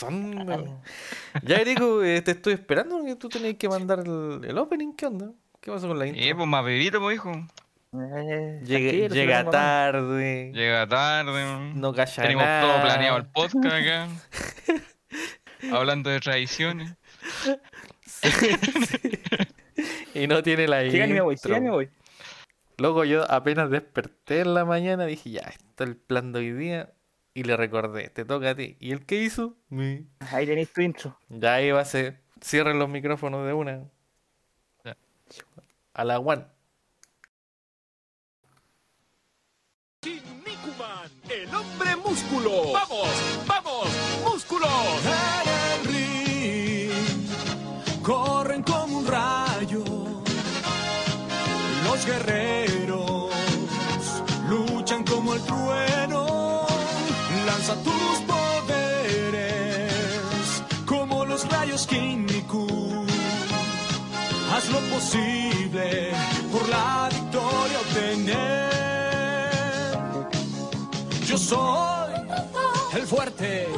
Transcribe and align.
razón. 0.00 0.48
weón. 0.48 0.80
Ya, 1.42 1.56
Erico, 1.56 2.02
eh, 2.02 2.22
te 2.22 2.32
estoy 2.32 2.54
esperando 2.54 2.98
porque 2.98 3.16
tú 3.16 3.28
tenías 3.28 3.54
que 3.54 3.68
mandar 3.68 4.00
el, 4.00 4.40
el 4.44 4.58
opening. 4.58 4.92
¿Qué 4.94 5.06
onda? 5.06 5.30
¿Qué 5.60 5.70
pasó 5.70 5.88
con 5.88 5.98
la 5.98 6.06
intro? 6.06 6.22
Eh, 6.22 6.34
pues 6.34 6.48
más 6.48 6.64
bebito, 6.64 7.00
pues 7.00 7.16
hijo. 7.16 7.32
Eh, 7.92 8.60
Llega, 8.64 8.90
tranquilo, 8.90 9.14
llega 9.14 9.50
tarde. 9.50 10.52
Llega 10.54 10.86
tarde. 10.88 11.72
No 11.74 11.92
calla 11.92 12.22
Tenemos 12.22 12.44
nada. 12.44 12.62
todo 12.62 12.82
planeado 12.82 13.16
el 13.18 13.26
podcast 13.26 13.66
acá. 13.66 14.08
Hablando 15.76 16.08
de 16.10 16.20
tradiciones. 16.20 16.94
Sí, 18.06 18.30
sí. 18.88 19.18
Y 20.14 20.26
no 20.26 20.42
tiene 20.42 20.68
la 20.68 20.84
y 20.84 20.90
me 20.90 21.20
voy, 21.20 21.36
me 21.48 21.70
voy. 21.70 21.90
Luego 22.78 23.04
yo 23.04 23.30
apenas 23.30 23.70
desperté 23.70 24.40
en 24.40 24.54
la 24.54 24.64
mañana 24.64 25.04
dije, 25.04 25.30
ya, 25.30 25.40
está 25.42 25.84
el 25.84 25.96
plan 25.96 26.32
de 26.32 26.38
hoy 26.38 26.52
día. 26.52 26.92
Y 27.32 27.44
le 27.44 27.56
recordé, 27.56 28.08
te 28.10 28.24
toca 28.24 28.50
a 28.50 28.54
ti. 28.54 28.76
¿Y 28.80 28.92
el 28.92 29.06
qué 29.06 29.22
hizo? 29.22 29.56
Mi. 29.68 30.06
Ahí 30.32 30.46
tenéis 30.46 30.72
tu 30.72 30.80
intro. 30.80 31.16
Ya 31.28 31.62
iba 31.62 31.80
a 31.80 31.84
ser. 31.84 32.20
Cierren 32.42 32.78
los 32.78 32.88
micrófonos 32.88 33.46
de 33.46 33.52
una. 33.52 33.88
Ya. 34.84 34.96
A 35.94 36.04
la 36.04 36.18
one. 36.18 36.44
Kinnikuman, 40.00 41.10
el 41.28 41.54
hombre 41.54 41.96
músculo. 41.96 42.72
¡Vamos! 42.72 43.44
¡Vamos! 43.46 43.88
¡Músculo! 44.24 44.66
En 45.04 45.48
el 45.72 45.94
ring 45.94 46.50
corren 48.02 48.62
como 48.62 48.98
un 48.98 49.06
rayo 49.06 49.84
los 51.84 52.06
guerreros 52.06 52.49
haz 64.60 64.68
lo 64.68 64.80
posible 64.94 66.12
por 66.52 66.68
la 66.68 67.08
victoria 67.10 67.80
obtener. 67.80 68.70
Yo 71.26 71.38
soy 71.38 72.12
el 72.94 73.06
fuerte 73.06 73.68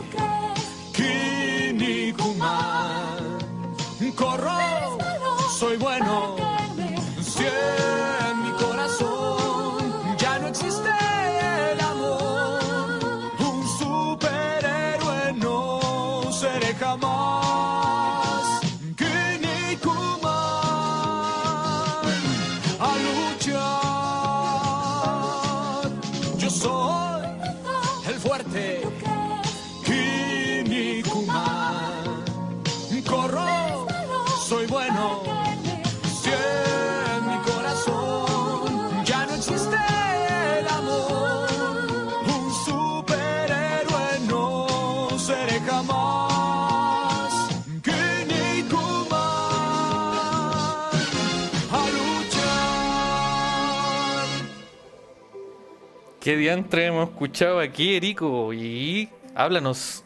¿Qué 56.23 56.37
diantre 56.37 56.87
hemos 56.87 57.09
escuchado 57.09 57.59
aquí, 57.59 57.97
Erico? 57.97 58.53
Y 58.53 59.09
háblanos. 59.35 60.05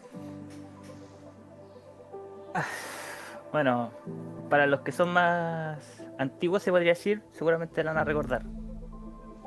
Bueno, 3.53 3.91
para 4.49 4.66
los 4.66 4.81
que 4.81 4.93
son 4.93 5.10
más 5.10 5.78
antiguos 6.19 6.62
se 6.62 6.71
podría 6.71 6.93
decir, 6.93 7.21
seguramente 7.32 7.84
la 7.84 7.93
van 7.93 8.00
a 8.00 8.05
recordar. 8.05 8.43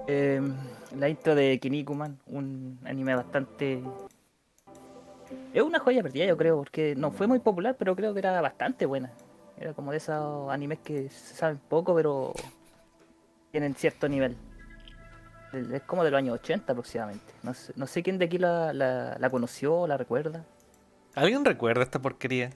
Eh, 0.07 0.41
la 0.95 1.09
intro 1.09 1.33
de 1.33 1.59
Kinnikuman, 1.59 2.19
un 2.27 2.79
anime 2.85 3.15
bastante... 3.15 3.81
Es 5.53 5.63
una 5.63 5.79
joya 5.79 6.03
perdida 6.03 6.25
yo 6.25 6.37
creo, 6.37 6.57
porque 6.57 6.93
no 6.95 7.09
fue 7.09 7.25
muy 7.25 7.39
popular, 7.39 7.77
pero 7.79 7.95
creo 7.95 8.13
que 8.13 8.19
era 8.19 8.41
bastante 8.41 8.85
buena. 8.85 9.11
Era 9.57 9.73
como 9.73 9.89
de 9.89 9.97
esos 9.97 10.51
animes 10.51 10.77
que 10.83 11.09
se 11.09 11.33
saben 11.33 11.57
poco, 11.67 11.95
pero 11.95 12.31
tienen 13.51 13.73
cierto 13.73 14.07
nivel. 14.07 14.37
Es 15.53 15.81
como 15.83 16.03
de 16.03 16.11
los 16.11 16.17
años 16.17 16.35
80 16.35 16.71
aproximadamente. 16.71 17.33
No 17.43 17.53
sé, 17.53 17.73
no 17.75 17.87
sé 17.87 18.03
quién 18.03 18.17
de 18.17 18.25
aquí 18.25 18.37
la, 18.37 18.71
la, 18.73 19.17
la 19.19 19.29
conoció, 19.29 19.87
la 19.87 19.97
recuerda. 19.97 20.45
¿Alguien 21.15 21.43
recuerda 21.43 21.83
esta 21.83 21.99
porquería? 21.99 22.51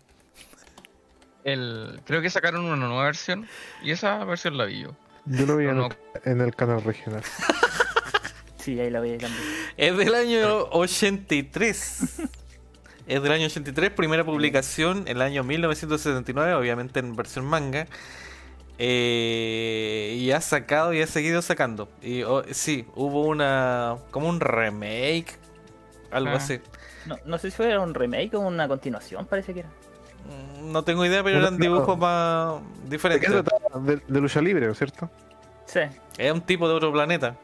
El, 1.44 2.02
creo 2.06 2.22
que 2.22 2.30
sacaron 2.30 2.64
una 2.66 2.76
nueva 2.76 3.04
versión 3.06 3.48
y 3.82 3.92
esa 3.92 4.24
versión 4.26 4.58
la 4.58 4.66
vi 4.66 4.84
yo. 4.84 4.96
Yo 5.26 5.46
lo 5.46 5.58
vi 5.58 5.68
en, 5.68 5.78
No, 5.78 5.88
el, 5.88 6.32
en 6.32 6.42
el 6.42 6.56
canal 6.56 6.84
regional. 6.84 7.24
Sí, 8.64 8.80
ahí 8.80 8.90
la 8.90 9.02
voy 9.02 9.16
a 9.16 9.18
cambiar. 9.18 9.44
Es 9.76 9.98
del 9.98 10.16
año 10.16 10.70
83. 10.72 12.22
Es 13.08 13.22
del 13.22 13.32
año 13.34 13.48
83, 13.48 13.92
primera 13.92 14.24
publicación 14.24 15.04
el 15.08 15.22
año 15.22 15.44
1979, 15.44 16.54
obviamente 16.54 17.02
en 17.02 17.14
versión 17.14 17.44
manga. 17.44 17.88
Eh, 18.78 20.16
y 20.20 20.32
ha 20.32 20.42
sacado 20.42 20.94
y 20.94 21.02
ha 21.02 21.08
seguido 21.08 21.42
sacando. 21.42 21.90
Y 22.02 22.24
oh, 22.24 22.44
sí, 22.52 22.86
hubo 22.96 23.28
una. 23.28 23.98
como 24.12 24.28
un 24.30 24.40
remake, 24.40 25.38
algo 26.12 26.32
Ah. 26.32 26.38
así. 26.38 26.60
No, 27.06 27.18
no 27.26 27.38
sé 27.38 27.52
si 27.52 27.58
fue 27.58 27.78
un 27.78 27.94
remake 27.94 28.34
o 28.36 28.40
una 28.40 28.68
continuación, 28.68 29.26
parece 29.26 29.54
que 29.54 29.62
era. 29.62 29.70
Mm, 29.70 30.72
No 30.72 30.84
tengo 30.84 31.06
idea, 31.06 31.24
pero 31.24 31.38
eran 31.40 31.58
dibujos 31.58 31.98
más 31.98 32.62
¿De 32.62 32.90
qué 32.90 32.92
diferentes. 32.92 33.44
De, 33.86 34.02
de 34.08 34.22
lucha 34.22 34.42
libre, 34.42 34.66
¿no 34.66 34.72
es 34.72 34.78
cierto? 34.78 35.10
Sí, 35.66 35.80
Es 36.18 36.32
un 36.32 36.42
tipo 36.42 36.68
de 36.68 36.74
otro 36.76 36.92
planeta. 36.92 37.36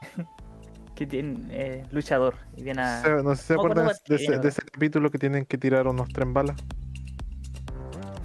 que 0.96 1.06
tiene 1.06 1.46
eh, 1.50 1.84
luchador 1.90 2.36
y 2.56 2.62
viene 2.62 2.82
a. 2.82 3.02
No 3.22 3.34
sé 3.36 3.42
si 3.42 3.46
se 3.48 3.54
acuerdan 3.54 3.90
ese, 4.08 4.38
de 4.38 4.48
ese 4.48 4.62
capítulo 4.62 5.10
que 5.10 5.18
tienen 5.18 5.44
que 5.46 5.58
tirar 5.58 5.86
unos 5.86 6.08
tren 6.08 6.32
balas. 6.32 6.56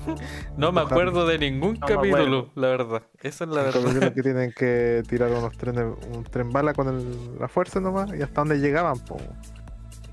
No 0.58 0.72
me 0.72 0.82
acuerdo 0.82 1.26
de 1.26 1.38
ningún 1.38 1.78
No 1.80 1.88
capítulo, 1.88 2.50
la 2.56 2.68
verdad. 2.70 3.04
Esa 3.22 3.44
es 3.46 3.50
la 3.50 3.64
verdad. 3.64 4.14
que 4.14 4.22
tienen 4.24 4.52
que 4.54 5.04
tirar 5.08 5.30
unos 5.32 5.58
trenes, 5.58 5.86
un 6.14 6.24
tren 6.24 6.52
bala 6.52 6.74
con 6.74 6.88
el- 6.90 7.40
la 7.40 7.48
fuerza 7.48 7.80
nomás 7.80 8.14
y 8.18 8.22
hasta 8.22 8.42
donde 8.42 8.60
llegaban, 8.60 9.00
po. 9.00 9.18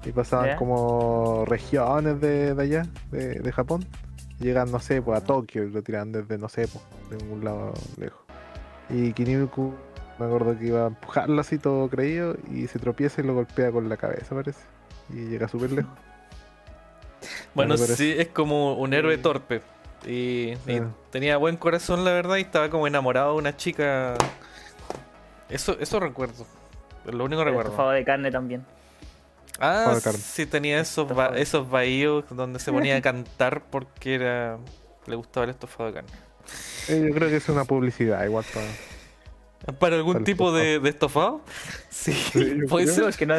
Y 0.05 0.13
pasaban 0.13 0.47
Ya. 0.47 0.57
como 0.57 1.45
regiones 1.47 2.21
de, 2.21 2.55
de 2.55 2.63
allá, 2.63 2.87
de, 3.11 3.41
de 3.41 3.53
Japón. 3.53 3.85
Llegan, 4.39 4.71
no 4.71 4.79
sé, 4.79 5.03
pues 5.03 5.21
a 5.21 5.25
Tokio 5.25 5.65
y 5.65 5.71
lo 5.71 5.83
tiran 5.83 6.13
desde, 6.13 6.39
no 6.39 6.49
sé, 6.49 6.69
pues, 6.69 6.85
de 7.21 7.27
un 7.33 7.45
lado 7.45 7.75
lejos. 7.99 8.21
Y 8.89 9.13
Kinimiku, 9.13 9.75
me 10.21 10.27
acuerdo 10.27 10.57
que 10.57 10.67
iba 10.67 10.85
a 10.85 10.87
empujarlo 10.87 11.41
así 11.41 11.59
todo 11.59 11.89
creído 11.89 12.37
y 12.53 12.69
se 12.69 12.79
tropieza 12.79 13.21
y 13.21 13.25
lo 13.25 13.35
golpea 13.35 13.73
con 13.73 13.89
la 13.89 13.97
cabeza, 13.97 14.35
parece. 14.37 14.61
Y 15.11 15.27
llega 15.27 15.49
súper 15.49 15.73
lejos. 15.73 15.93
Bueno, 17.55 17.77
sí, 17.77 18.15
es 18.17 18.29
como 18.29 18.75
un 18.75 18.93
héroe 18.95 19.19
torpe. 19.19 19.61
Y, 20.07 20.55
tenía 21.11 21.37
buen 21.37 21.57
corazón, 21.57 22.05
la 22.05 22.13
verdad, 22.13 22.37
y 22.37 22.43
estaba 22.43 22.71
como 22.71 22.87
enamorado 22.87 23.33
de 23.33 23.39
una 23.39 23.57
chica. 23.57 24.15
Eso, 25.49 25.77
eso 25.81 26.01
recuerdo. 26.01 26.47
Es 27.07 27.15
lo 27.15 27.25
único 27.25 27.41
que 27.41 27.47
recuerdo. 27.47 27.71
estofado 27.71 27.91
de 27.91 28.05
carne 28.05 28.31
también. 28.31 28.65
Ah, 29.61 29.99
sí, 30.01 30.47
tenía 30.47 30.81
esos, 30.81 31.13
ba- 31.13 31.33
esos 31.37 31.69
bahíos 31.69 32.25
donde 32.31 32.61
se 32.61 32.71
ponía 32.71 32.97
a 32.97 33.03
cantar 33.03 33.65
porque 33.71 34.15
era 34.15 34.59
le 35.07 35.17
gustaba 35.17 35.45
el 35.45 35.51
estofado 35.51 35.89
de 35.91 35.95
carne. 35.95 36.11
Eh, 36.89 37.05
yo 37.09 37.15
creo 37.15 37.29
que 37.29 37.37
es 37.37 37.49
una 37.49 37.65
publicidad, 37.65 38.25
igual 38.25 38.45
para. 38.55 39.79
¿Para 39.79 39.97
algún 39.97 40.15
Para 40.15 40.25
tipo 40.25 40.53
de, 40.53 40.79
de 40.79 40.89
estofado? 40.89 41.41
Sí, 41.91 42.15
puede 42.69 42.87
ser. 42.87 43.09
Es 43.09 43.17
que 43.17 43.27
no, 43.27 43.35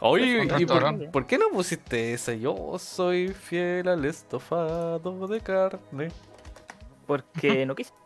Oye, 0.00 0.40
Un 0.40 0.60
¿y 0.60 0.66
por, 0.66 1.10
por 1.10 1.26
qué 1.26 1.38
no 1.38 1.48
pusiste 1.50 2.12
esa? 2.12 2.32
Yo 2.34 2.78
soy 2.78 3.28
fiel 3.28 3.88
al 3.88 4.04
estofado 4.04 5.26
de 5.26 5.40
carne. 5.40 6.08
porque 7.06 7.64
no 7.66 7.74
quise. 7.74 7.92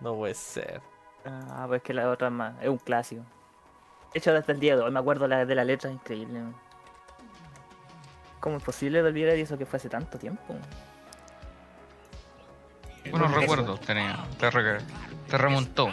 No 0.00 0.14
puede 0.14 0.34
ser. 0.34 0.80
Ah, 1.24 1.64
pues 1.66 1.82
que 1.82 1.92
la 1.92 2.08
otra 2.08 2.28
es 2.28 2.32
más. 2.32 2.54
Es 2.62 2.68
un 2.68 2.78
clásico. 2.78 3.22
De 4.12 4.20
hecho, 4.20 4.32
hasta 4.34 4.52
el 4.52 4.60
día 4.60 4.76
de 4.76 4.82
hoy 4.82 4.92
me 4.92 5.00
acuerdo 5.00 5.26
la, 5.26 5.44
de 5.44 5.54
la 5.56 5.64
letra, 5.64 5.90
increíble. 5.90 6.40
¿Cómo 8.38 8.58
es 8.58 8.62
posible 8.62 9.02
de 9.02 9.08
olvidar 9.08 9.34
eso 9.34 9.58
que 9.58 9.66
fue 9.66 9.78
hace 9.78 9.88
tanto 9.88 10.16
tiempo? 10.16 10.54
Buenos 13.10 13.30
Eso. 13.32 13.40
recuerdos 13.40 13.80
tenía. 13.80 14.24
Te, 14.38 14.48
re- 14.52 14.78
te 15.28 15.36
remontó. 15.36 15.88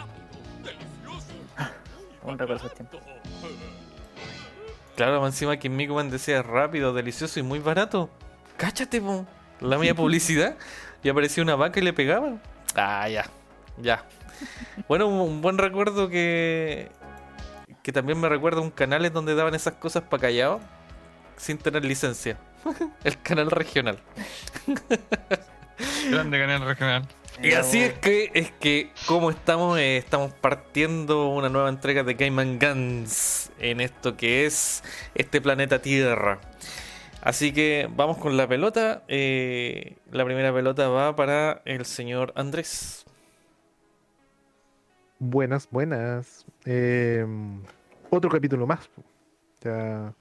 Un 2.22 2.38
recuerdo 2.38 2.68
de 2.68 2.74
tiempo. 2.76 3.00
Claro, 4.96 5.24
encima 5.26 5.58
que 5.58 5.68
Mikuman 5.68 6.10
decía 6.10 6.42
rápido, 6.42 6.94
delicioso 6.94 7.38
y 7.38 7.42
muy 7.42 7.58
barato. 7.58 8.08
Cáchate, 8.56 9.00
po. 9.00 9.26
La 9.60 9.78
media 9.78 9.94
publicidad. 9.94 10.56
Y 11.02 11.08
aparecía 11.10 11.42
una 11.42 11.54
vaca 11.54 11.78
y 11.78 11.82
le 11.82 11.92
pegaba. 11.92 12.38
Ah, 12.74 13.08
ya. 13.08 13.26
Ya. 13.76 14.04
Bueno, 14.88 15.06
un, 15.06 15.42
buen 15.42 15.58
recuerdo 15.58 16.08
que. 16.08 16.90
Que 17.82 17.92
también 17.92 18.18
me 18.18 18.28
recuerda 18.28 18.60
un 18.60 18.70
canal 18.70 19.04
en 19.04 19.12
donde 19.12 19.34
daban 19.34 19.54
esas 19.54 19.74
cosas 19.74 20.02
para 20.04 20.22
callado. 20.22 20.60
Sin 21.36 21.58
tener 21.58 21.84
licencia. 21.84 22.38
El 23.04 23.20
canal 23.20 23.50
regional. 23.50 23.98
Grande 26.10 26.40
canal 26.40 26.62
regional. 26.62 27.06
Y 27.42 27.52
así 27.52 27.82
es 27.82 27.94
que, 27.98 28.30
es 28.34 28.50
que 28.52 28.90
como 29.06 29.30
estamos, 29.30 29.78
eh, 29.78 29.98
estamos 29.98 30.32
partiendo 30.32 31.28
una 31.28 31.48
nueva 31.48 31.68
entrega 31.68 32.02
de 32.02 32.14
Game 32.14 32.40
and 32.40 32.62
Guns 32.62 33.50
en 33.58 33.80
esto 33.80 34.16
que 34.16 34.46
es 34.46 34.82
este 35.14 35.40
planeta 35.40 35.80
Tierra. 35.80 36.40
Así 37.20 37.52
que 37.52 37.88
vamos 37.94 38.18
con 38.18 38.36
la 38.36 38.48
pelota. 38.48 39.02
eh, 39.08 39.96
la 40.10 40.24
primera 40.24 40.52
pelota 40.54 40.88
va 40.88 41.14
para 41.14 41.62
el 41.64 41.84
señor 41.84 42.32
Andrés. 42.36 43.04
Buenas, 45.18 45.68
buenas. 45.70 46.44
Eh, 46.64 47.26
otro 48.10 48.30
capítulo 48.30 48.66
más. 48.66 48.88
Ya, 49.62 50.14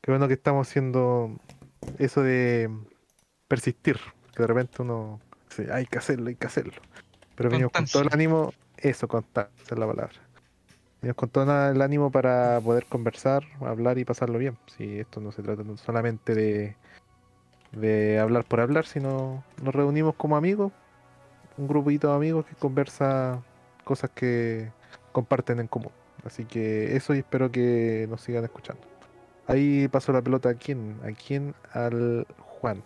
qué 0.00 0.10
bueno 0.10 0.28
que 0.28 0.34
estamos 0.34 0.68
haciendo 0.68 1.36
eso 1.98 2.22
de 2.22 2.70
persistir. 3.48 3.98
Que 4.34 4.42
de 4.42 4.46
repente 4.46 4.82
uno 4.82 5.20
hay 5.72 5.86
que 5.86 5.98
hacerlo, 5.98 6.28
hay 6.28 6.36
que 6.36 6.46
hacerlo. 6.46 6.80
Pero 7.34 7.50
venimos 7.50 7.72
con 7.72 7.86
todo 7.86 8.02
el 8.02 8.08
ánimo, 8.12 8.52
eso, 8.76 9.08
constancia 9.08 9.52
es 9.70 9.78
la 9.78 9.86
palabra. 9.86 10.14
Venimos 11.00 11.16
con 11.16 11.28
todo 11.30 11.70
el 11.70 11.80
ánimo 11.80 12.10
para 12.10 12.60
poder 12.60 12.84
conversar, 12.86 13.44
hablar 13.60 13.98
y 13.98 14.04
pasarlo 14.04 14.38
bien. 14.38 14.58
Si 14.76 15.00
esto 15.00 15.20
no 15.20 15.32
se 15.32 15.42
trata 15.42 15.62
solamente 15.76 16.34
de, 16.34 16.76
de 17.72 18.18
hablar 18.18 18.44
por 18.44 18.60
hablar, 18.60 18.86
sino 18.86 19.42
nos 19.62 19.74
reunimos 19.74 20.14
como 20.16 20.36
amigos, 20.36 20.72
un 21.56 21.68
grupito 21.68 22.08
de 22.08 22.14
amigos 22.14 22.46
que 22.46 22.54
conversa 22.54 23.42
cosas 23.84 24.10
que 24.10 24.70
comparten 25.12 25.60
en 25.60 25.66
común. 25.66 25.92
Así 26.24 26.44
que 26.44 26.96
eso 26.96 27.14
y 27.14 27.18
espero 27.18 27.50
que 27.50 28.06
nos 28.10 28.20
sigan 28.20 28.44
escuchando. 28.44 28.82
Ahí 29.46 29.88
paso 29.88 30.12
la 30.12 30.22
pelota 30.22 30.50
a 30.50 30.54
quién, 30.54 31.00
a 31.02 31.12
quién, 31.12 31.54
al 31.72 32.26
Juan. 32.38 32.82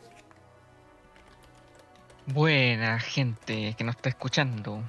Buena 2.26 2.98
gente 3.00 3.74
que 3.76 3.84
nos 3.84 3.96
está 3.96 4.08
escuchando 4.08 4.82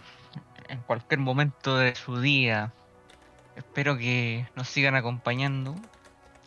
en 0.69 0.79
cualquier 0.79 1.19
momento 1.19 1.77
de 1.77 1.93
su 1.95 2.21
día. 2.21 2.71
Espero 3.57 3.97
que 3.97 4.47
nos 4.55 4.69
sigan 4.69 4.95
acompañando 4.95 5.75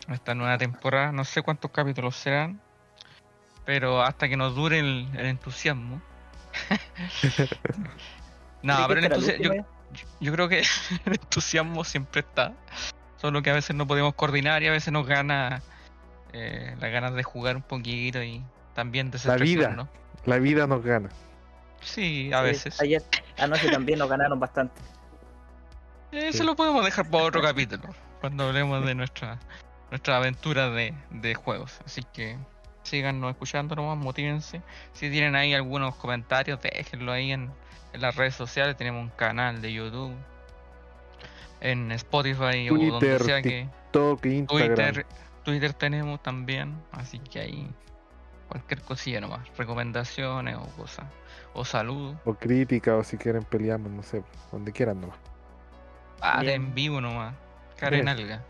en 0.06 0.14
esta 0.14 0.34
nueva 0.34 0.56
temporada. 0.56 1.12
No 1.12 1.24
sé 1.24 1.42
cuántos 1.42 1.70
capítulos 1.72 2.16
serán, 2.16 2.60
pero 3.66 4.02
hasta 4.02 4.30
que 4.30 4.36
nos 4.38 4.54
dure 4.54 4.78
el, 4.78 5.08
el 5.14 5.26
entusiasmo. 5.26 6.00
no, 8.62 8.86
¿Crees 8.88 8.88
que 8.88 8.88
pero 8.88 8.94
el 8.94 9.00
la 9.00 9.06
entusiasmo, 9.14 9.54
yo, 9.54 10.06
yo 10.20 10.32
creo 10.32 10.48
que 10.48 10.60
el 11.04 11.12
entusiasmo 11.12 11.84
siempre 11.84 12.20
está. 12.20 12.54
Solo 13.18 13.42
que 13.42 13.50
a 13.50 13.54
veces 13.54 13.76
no 13.76 13.86
podemos 13.86 14.14
coordinar 14.14 14.62
y 14.62 14.68
a 14.68 14.70
veces 14.70 14.90
nos 14.92 15.06
gana 15.06 15.60
eh, 16.32 16.74
las 16.80 16.90
ganas 16.90 17.14
de 17.14 17.22
jugar 17.22 17.56
un 17.56 17.62
poquito 17.62 18.22
y 18.22 18.42
también 18.74 19.10
vida. 19.10 19.18
desestresarnos. 19.18 19.88
La 20.26 20.38
vida 20.38 20.66
nos 20.66 20.82
gana. 20.84 21.08
Sí, 21.80 22.32
a 22.32 22.42
veces. 22.42 22.80
Ayer, 22.80 23.02
anoche 23.38 23.70
también 23.70 23.98
nos 23.98 24.08
ganaron 24.08 24.38
bastante. 24.40 24.80
Eso 26.12 26.38
Sí. 26.38 26.44
lo 26.44 26.56
podemos 26.56 26.84
dejar 26.84 27.08
para 27.10 27.24
otro 27.24 27.42
capítulo, 27.42 27.82
cuando 28.20 28.44
hablemos 28.48 28.84
de 28.84 28.94
nuestra 28.94 29.38
nuestra 29.90 30.16
aventura 30.18 30.68
de, 30.70 30.92
de 31.10 31.34
juegos. 31.34 31.80
Así 31.84 32.02
que 32.12 32.36
síganos 32.82 33.30
escuchando 33.30 33.74
nomás, 33.74 33.96
motívense. 33.96 34.62
Si 34.92 35.10
tienen 35.10 35.34
ahí 35.36 35.54
algunos 35.54 35.94
comentarios, 35.96 36.60
déjenlo 36.60 37.12
ahí 37.12 37.32
en, 37.32 37.50
en 37.92 38.00
las 38.00 38.16
redes 38.16 38.34
sociales. 38.34 38.76
Tenemos 38.76 39.02
un 39.02 39.10
canal 39.10 39.62
de 39.62 39.72
YouTube, 39.72 40.14
en 41.60 41.90
Spotify 41.92 42.68
o 42.70 42.74
donde 42.76 42.90
Twitter, 42.98 43.22
sea 43.22 43.42
que 43.42 43.68
Instagram. 43.90 44.46
Twitter, 44.46 45.06
Twitter 45.44 45.72
tenemos 45.72 46.22
también. 46.22 46.74
Así 46.92 47.18
que 47.18 47.40
ahí 47.40 47.70
cualquier 48.48 48.80
cosilla 48.82 49.20
nomás, 49.20 49.40
recomendaciones 49.56 50.56
o 50.56 50.66
cosas, 50.76 51.06
o 51.54 51.64
saludos. 51.64 52.16
O 52.24 52.34
crítica, 52.34 52.96
o 52.96 53.04
si 53.04 53.16
quieren 53.18 53.44
peleamos, 53.44 53.90
no 53.92 54.02
sé, 54.02 54.24
donde 54.50 54.72
quieran 54.72 55.00
nomás. 55.00 55.18
Ah, 56.20 56.42
en 56.44 56.74
vivo 56.74 57.00
nomás. 57.00 57.34
Cara 57.76 57.96
en 57.96 58.04
Bien. 58.06 58.08
alga. 58.18 58.44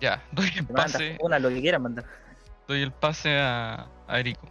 Ya, 0.00 0.22
doy 0.32 0.50
el 0.56 0.66
pase, 0.66 1.18
una, 1.20 1.38
lo 1.38 1.50
que 1.50 1.60
quieran 1.60 1.82
mandar. 1.82 2.04
doy 2.66 2.82
el 2.82 2.92
pase 2.92 3.38
a, 3.38 3.86
a 4.08 4.18
Erico. 4.20 4.48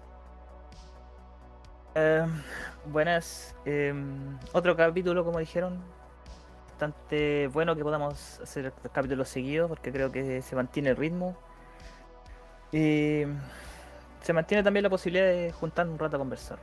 Eh, 1.96 2.26
buenas. 2.86 3.56
eh, 3.66 3.94
otro 4.54 4.76
capítulo, 4.76 5.26
como 5.26 5.40
dijeron. 5.40 5.82
Bastante 6.70 7.48
bueno 7.48 7.76
que 7.76 7.84
podamos 7.84 8.40
hacer 8.42 8.72
capítulos 8.94 9.28
seguidos 9.28 9.68
porque 9.68 9.92
creo 9.92 10.12
que 10.12 10.42
se 10.42 10.56
mantiene 10.56 10.92
el 10.92 10.96
ritmo. 10.96 11.36
Y 12.72 13.24
se 14.22 14.34
mantiene 14.34 14.64
también 14.64 14.84
la 14.84 14.90
posibilidad 14.90 15.26
de 15.28 15.52
juntarnos 15.52 15.94
un 15.94 16.00
rato 16.00 16.16
a 16.18 16.20
conversar. 16.20 16.60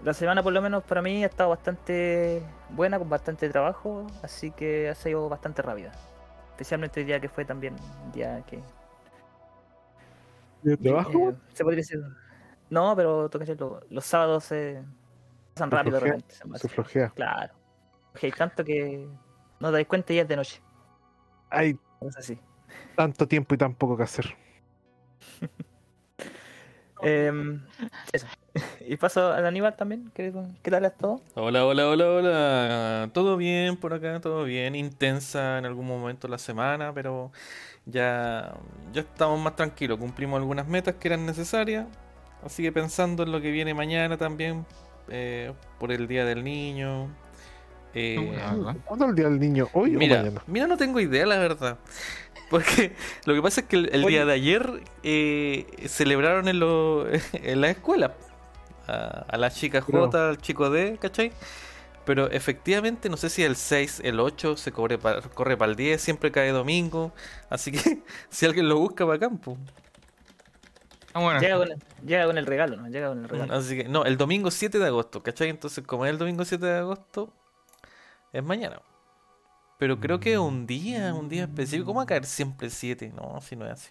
La 0.00 0.14
semana 0.14 0.42
por 0.42 0.52
lo 0.52 0.62
menos 0.62 0.84
para 0.84 1.02
mí 1.02 1.22
ha 1.24 1.26
estado 1.26 1.50
bastante 1.50 2.54
buena, 2.68 2.98
con 2.98 3.08
bastante 3.10 3.50
trabajo, 3.50 4.06
así 4.22 4.52
que 4.52 4.88
ha 4.88 4.94
sido 4.94 5.28
bastante 5.28 5.60
rápida. 5.62 6.00
Especialmente 6.50 7.00
el 7.00 7.06
día 7.06 7.20
que 7.20 7.28
fue 7.28 7.44
también 7.44 7.76
un 8.04 8.10
día 8.12 8.42
que 8.46 8.64
¿De 10.62 10.76
trabajo? 10.76 11.30
eh, 11.30 11.36
se 11.52 11.64
podría 11.64 11.78
decir. 11.80 12.00
No, 12.68 12.94
pero 12.96 13.28
toca 13.30 13.44
decirlo, 13.44 13.80
los 13.88 14.04
sábados 14.06 14.44
se 14.44 14.84
pasan 15.54 15.70
Se 15.70 15.76
rápido 15.76 15.96
de 15.96 16.00
flojea, 16.00 16.12
repente. 16.12 16.36
se 16.52 16.68
flojea. 16.68 17.14
Claro. 17.14 17.54
Hay 18.22 18.32
tanto 18.32 18.64
que 18.64 19.08
no 19.60 19.70
te 19.72 19.78
das 19.78 19.86
cuenta 19.86 20.12
y 20.12 20.16
ya 20.16 20.22
es 20.22 20.28
de 20.28 20.36
noche. 20.36 20.62
Hay 21.50 21.78
Es 22.00 22.16
así. 22.18 22.38
tanto 22.94 23.26
tiempo 23.28 23.54
y 23.54 23.58
tan 23.58 23.74
poco 23.74 23.96
que 23.96 24.04
hacer. 24.04 24.36
Em, 27.02 27.62
eso. 28.12 28.26
y 28.86 28.96
paso 28.96 29.32
al 29.32 29.46
Aníbal 29.46 29.74
también. 29.76 30.10
¿Qué, 30.14 30.32
qué 30.62 30.70
tal 30.70 30.84
es 30.84 30.96
todo? 30.96 31.22
Hola, 31.34 31.64
hola, 31.64 31.88
hola, 31.88 32.08
hola. 32.10 33.10
Todo 33.14 33.36
bien 33.36 33.76
por 33.78 33.94
acá, 33.94 34.20
todo 34.20 34.44
bien. 34.44 34.74
Intensa 34.74 35.58
en 35.58 35.64
algún 35.66 35.86
momento 35.86 36.28
la 36.28 36.38
semana, 36.38 36.92
pero 36.92 37.32
ya, 37.86 38.54
ya 38.92 39.00
estamos 39.02 39.40
más 39.40 39.56
tranquilos. 39.56 39.98
Cumplimos 39.98 40.38
algunas 40.38 40.66
metas 40.68 40.96
que 40.96 41.08
eran 41.08 41.24
necesarias. 41.26 41.86
Así 42.44 42.62
que 42.62 42.72
pensando 42.72 43.22
en 43.22 43.32
lo 43.32 43.40
que 43.40 43.50
viene 43.50 43.74
mañana 43.74 44.16
también, 44.18 44.66
eh, 45.08 45.54
por 45.78 45.92
el 45.92 46.06
Día 46.08 46.24
del 46.26 46.44
Niño. 46.44 47.16
eh. 47.94 48.76
¿Cuándo 48.84 49.06
es 49.06 49.10
el 49.10 49.16
día 49.16 49.28
del 49.28 49.40
niño? 49.40 49.68
¿Hoy 49.72 49.96
o 49.96 49.98
Mira, 49.98 50.16
mañana? 50.18 50.42
mira, 50.46 50.66
no 50.66 50.76
tengo 50.76 51.00
idea, 51.00 51.26
la 51.26 51.38
verdad. 51.38 51.78
Porque 52.50 52.94
lo 53.26 53.34
que 53.34 53.40
pasa 53.42 53.60
es 53.62 53.66
que 53.68 53.76
el, 53.76 53.90
el 53.94 54.04
día 54.04 54.24
de 54.26 54.32
ayer 54.32 54.82
eh, 55.04 55.66
celebraron 55.88 56.48
en, 56.48 56.58
lo- 56.58 57.06
en 57.32 57.60
la 57.60 57.70
escuela 57.70 58.14
a, 58.88 59.24
a 59.28 59.36
la 59.38 59.50
chica 59.50 59.80
J, 59.80 60.28
al 60.30 60.38
chico 60.38 60.68
D, 60.68 60.98
¿cachai? 61.00 61.32
Pero 62.04 62.28
efectivamente, 62.30 63.08
no 63.08 63.16
sé 63.16 63.30
si 63.30 63.44
el 63.44 63.54
6, 63.54 64.00
el 64.04 64.18
8 64.18 64.56
se 64.56 64.72
corre 64.72 64.98
para, 64.98 65.20
corre 65.22 65.56
para 65.56 65.70
el 65.70 65.76
10, 65.76 66.00
siempre 66.02 66.32
cae 66.32 66.50
domingo. 66.50 67.12
Así 67.50 67.70
que 67.70 68.02
si 68.30 68.46
alguien 68.46 68.68
lo 68.68 68.78
busca, 68.78 69.04
va 69.04 69.14
a 69.14 69.18
campo. 69.18 69.56
Ah, 71.12 71.20
bueno. 71.20 71.40
Llega 71.40 71.56
con, 71.58 71.70
el, 71.70 71.78
llega 72.04 72.26
con 72.26 72.38
el 72.38 72.46
regalo, 72.46 72.76
¿no? 72.76 72.88
Llega 72.88 73.08
con 73.08 73.22
el 73.22 73.28
regalo. 73.28 73.54
Así 73.54 73.76
que, 73.76 73.84
no, 73.84 74.04
el 74.04 74.16
domingo 74.16 74.50
7 74.50 74.78
de 74.78 74.86
agosto, 74.86 75.22
¿cachai? 75.22 75.50
Entonces, 75.50 75.84
como 75.86 76.04
es 76.06 76.10
el 76.10 76.18
domingo 76.18 76.44
7 76.44 76.64
de 76.64 76.78
agosto, 76.78 77.32
es 78.32 78.42
mañana. 78.42 78.80
Pero 79.80 79.98
creo 79.98 80.20
que 80.20 80.38
un 80.38 80.66
día, 80.66 81.14
un 81.14 81.30
día 81.30 81.44
específico. 81.44 81.86
¿Cómo 81.86 81.96
va 82.00 82.02
a 82.02 82.06
caer 82.06 82.26
siempre 82.26 82.66
el 82.66 82.70
7? 82.70 83.14
No, 83.16 83.40
si 83.40 83.56
no 83.56 83.64
es 83.64 83.72
así. 83.72 83.90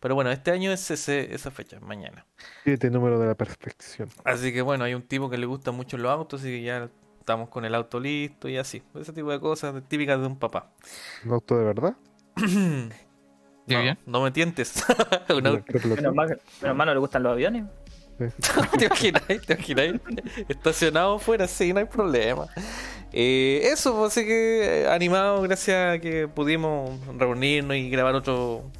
Pero 0.00 0.16
bueno, 0.16 0.32
este 0.32 0.50
año 0.50 0.72
es 0.72 0.90
ese, 0.90 1.32
esa 1.32 1.52
fecha, 1.52 1.78
mañana. 1.78 2.26
Siete 2.64 2.90
número 2.90 3.20
de 3.20 3.28
la 3.28 3.36
perfección. 3.36 4.08
Así 4.24 4.52
que 4.52 4.60
bueno, 4.60 4.82
hay 4.82 4.92
un 4.92 5.02
tipo 5.02 5.30
que 5.30 5.38
le 5.38 5.46
gustan 5.46 5.76
mucho 5.76 5.96
los 5.98 6.10
autos 6.10 6.40
y 6.44 6.48
que 6.48 6.62
ya 6.62 6.90
estamos 7.20 7.48
con 7.48 7.64
el 7.64 7.76
auto 7.76 8.00
listo 8.00 8.48
y 8.48 8.56
así. 8.56 8.82
Ese 8.96 9.12
tipo 9.12 9.30
de 9.30 9.38
cosas 9.38 9.80
típicas 9.86 10.20
de 10.20 10.26
un 10.26 10.36
papá. 10.36 10.72
¿Un 11.24 11.32
auto 11.32 11.56
de 11.56 11.64
verdad? 11.64 11.96
¿Qué 12.34 13.74
no, 13.76 13.82
bien? 13.82 13.98
no 14.06 14.20
me 14.20 14.32
tientes. 14.32 14.84
Menos 15.28 16.14
mal 16.16 16.86
no 16.86 16.92
le 16.92 16.98
gustan 16.98 17.22
los 17.22 17.32
aviones. 17.32 17.66
¿Te 18.78 18.86
imagináis? 18.86 19.42
¿Te 19.46 19.54
imagináis? 19.54 20.00
Estacionado 20.48 21.18
fuera, 21.18 21.48
sí, 21.48 21.72
no 21.72 21.80
hay 21.80 21.86
problema. 21.86 22.46
Eh, 23.12 23.62
eso, 23.64 23.96
pues, 23.96 24.12
así 24.12 24.26
que 24.26 24.82
eh, 24.82 24.88
animado, 24.88 25.42
gracias 25.42 25.96
a 25.96 26.00
que 26.00 26.28
pudimos 26.28 26.90
reunirnos 27.16 27.76
y 27.76 27.90
grabar 27.90 28.14
otro 28.14 28.70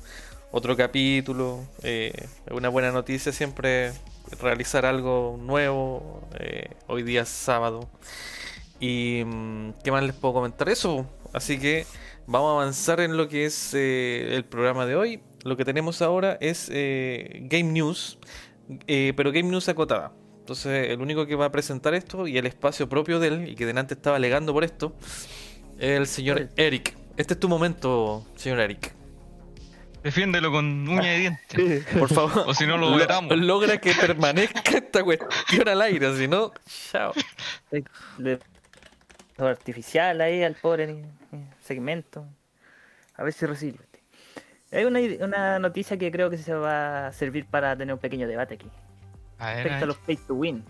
otro 0.53 0.76
capítulo. 0.76 1.67
Eh, 1.83 2.12
una 2.50 2.69
buena 2.69 2.93
noticia 2.93 3.33
siempre 3.33 3.93
realizar 4.41 4.87
algo 4.87 5.37
nuevo. 5.41 6.29
eh, 6.38 6.71
hoy 6.87 7.03
día 7.03 7.23
es 7.23 7.29
sábado. 7.29 7.88
Y 8.81 9.23
mm, 9.26 9.73
qué 9.83 9.91
más 9.91 10.05
les 10.05 10.14
puedo 10.14 10.35
comentar 10.35 10.69
eso. 10.69 11.07
Así 11.33 11.59
que 11.59 11.87
vamos 12.26 12.50
a 12.50 12.53
avanzar 12.62 13.00
en 13.00 13.17
lo 13.17 13.29
que 13.29 13.47
es 13.47 13.75
eh, 13.75 14.37
el 14.37 14.45
programa 14.45 14.87
de 14.87 14.97
hoy. 14.97 15.21
Lo 15.43 15.57
que 15.57 15.64
tenemos 15.64 16.00
ahora 16.03 16.38
es 16.41 16.69
Game 16.71 17.64
News, 17.64 18.19
eh, 18.87 19.12
pero 19.16 19.30
Game 19.33 19.49
News 19.50 19.68
acotada. 19.68 20.12
Entonces, 20.40 20.90
el 20.90 21.00
único 21.00 21.26
que 21.26 21.35
va 21.37 21.47
a 21.47 21.52
presentar 21.52 21.94
esto 21.94 22.26
y 22.26 22.37
el 22.37 22.47
espacio 22.47 22.88
propio 22.88 23.18
de 23.18 23.28
él, 23.28 23.49
y 23.49 23.54
que 23.54 23.64
delante 23.64 23.94
estaba 23.94 24.16
alegando 24.16 24.52
por 24.52 24.62
esto, 24.64 24.94
es 25.78 25.99
el 25.99 26.06
señor 26.06 26.50
Eric. 26.56 26.94
Este 27.16 27.35
es 27.35 27.40
tu 27.40 27.49
momento, 27.49 28.26
señor 28.37 28.61
Eric. 28.61 28.92
Defiéndelo 30.02 30.50
con 30.52 30.87
uña 30.87 31.12
de 31.12 31.18
diente. 31.18 31.83
Por 31.99 32.12
favor. 32.12 32.44
O 32.47 32.52
si 32.52 32.66
no, 32.66 32.76
lo 32.76 32.90
lo- 32.90 32.97
vetamos. 32.99 33.35
Logra 33.38 33.78
que 33.78 33.94
permanezca 33.94 34.61
esta 34.76 35.02
cuestión 35.02 35.66
al 35.66 35.80
aire, 35.80 36.14
si 36.18 36.28
no, 36.28 36.52
chao. 36.92 37.14
Lo 38.18 39.47
artificial 39.47 40.21
ahí 40.21 40.42
al 40.42 40.54
pobre 40.56 41.04
segmento. 41.62 42.26
A 43.16 43.23
ver 43.23 43.33
si 43.33 43.47
resiste. 43.47 43.94
Hay 44.75 44.85
una, 44.85 45.00
una 45.25 45.59
noticia 45.59 45.97
que 45.97 46.11
creo 46.11 46.31
que 46.31 46.38
se 46.38 46.52
va 46.54 47.07
a 47.09 47.12
servir 47.12 47.47
para 47.47 47.76
tener 47.76 47.93
un 47.95 48.00
pequeño 48.00 48.26
debate 48.26 48.54
aquí. 48.54 48.71
A 49.38 49.47
ver, 49.47 49.52
a 49.52 49.54
Respecto 49.62 49.76
a 49.76 49.78
ver. 49.81 49.88
los 49.88 49.97
pay 49.99 50.16
to 50.16 50.35
win. 50.35 50.64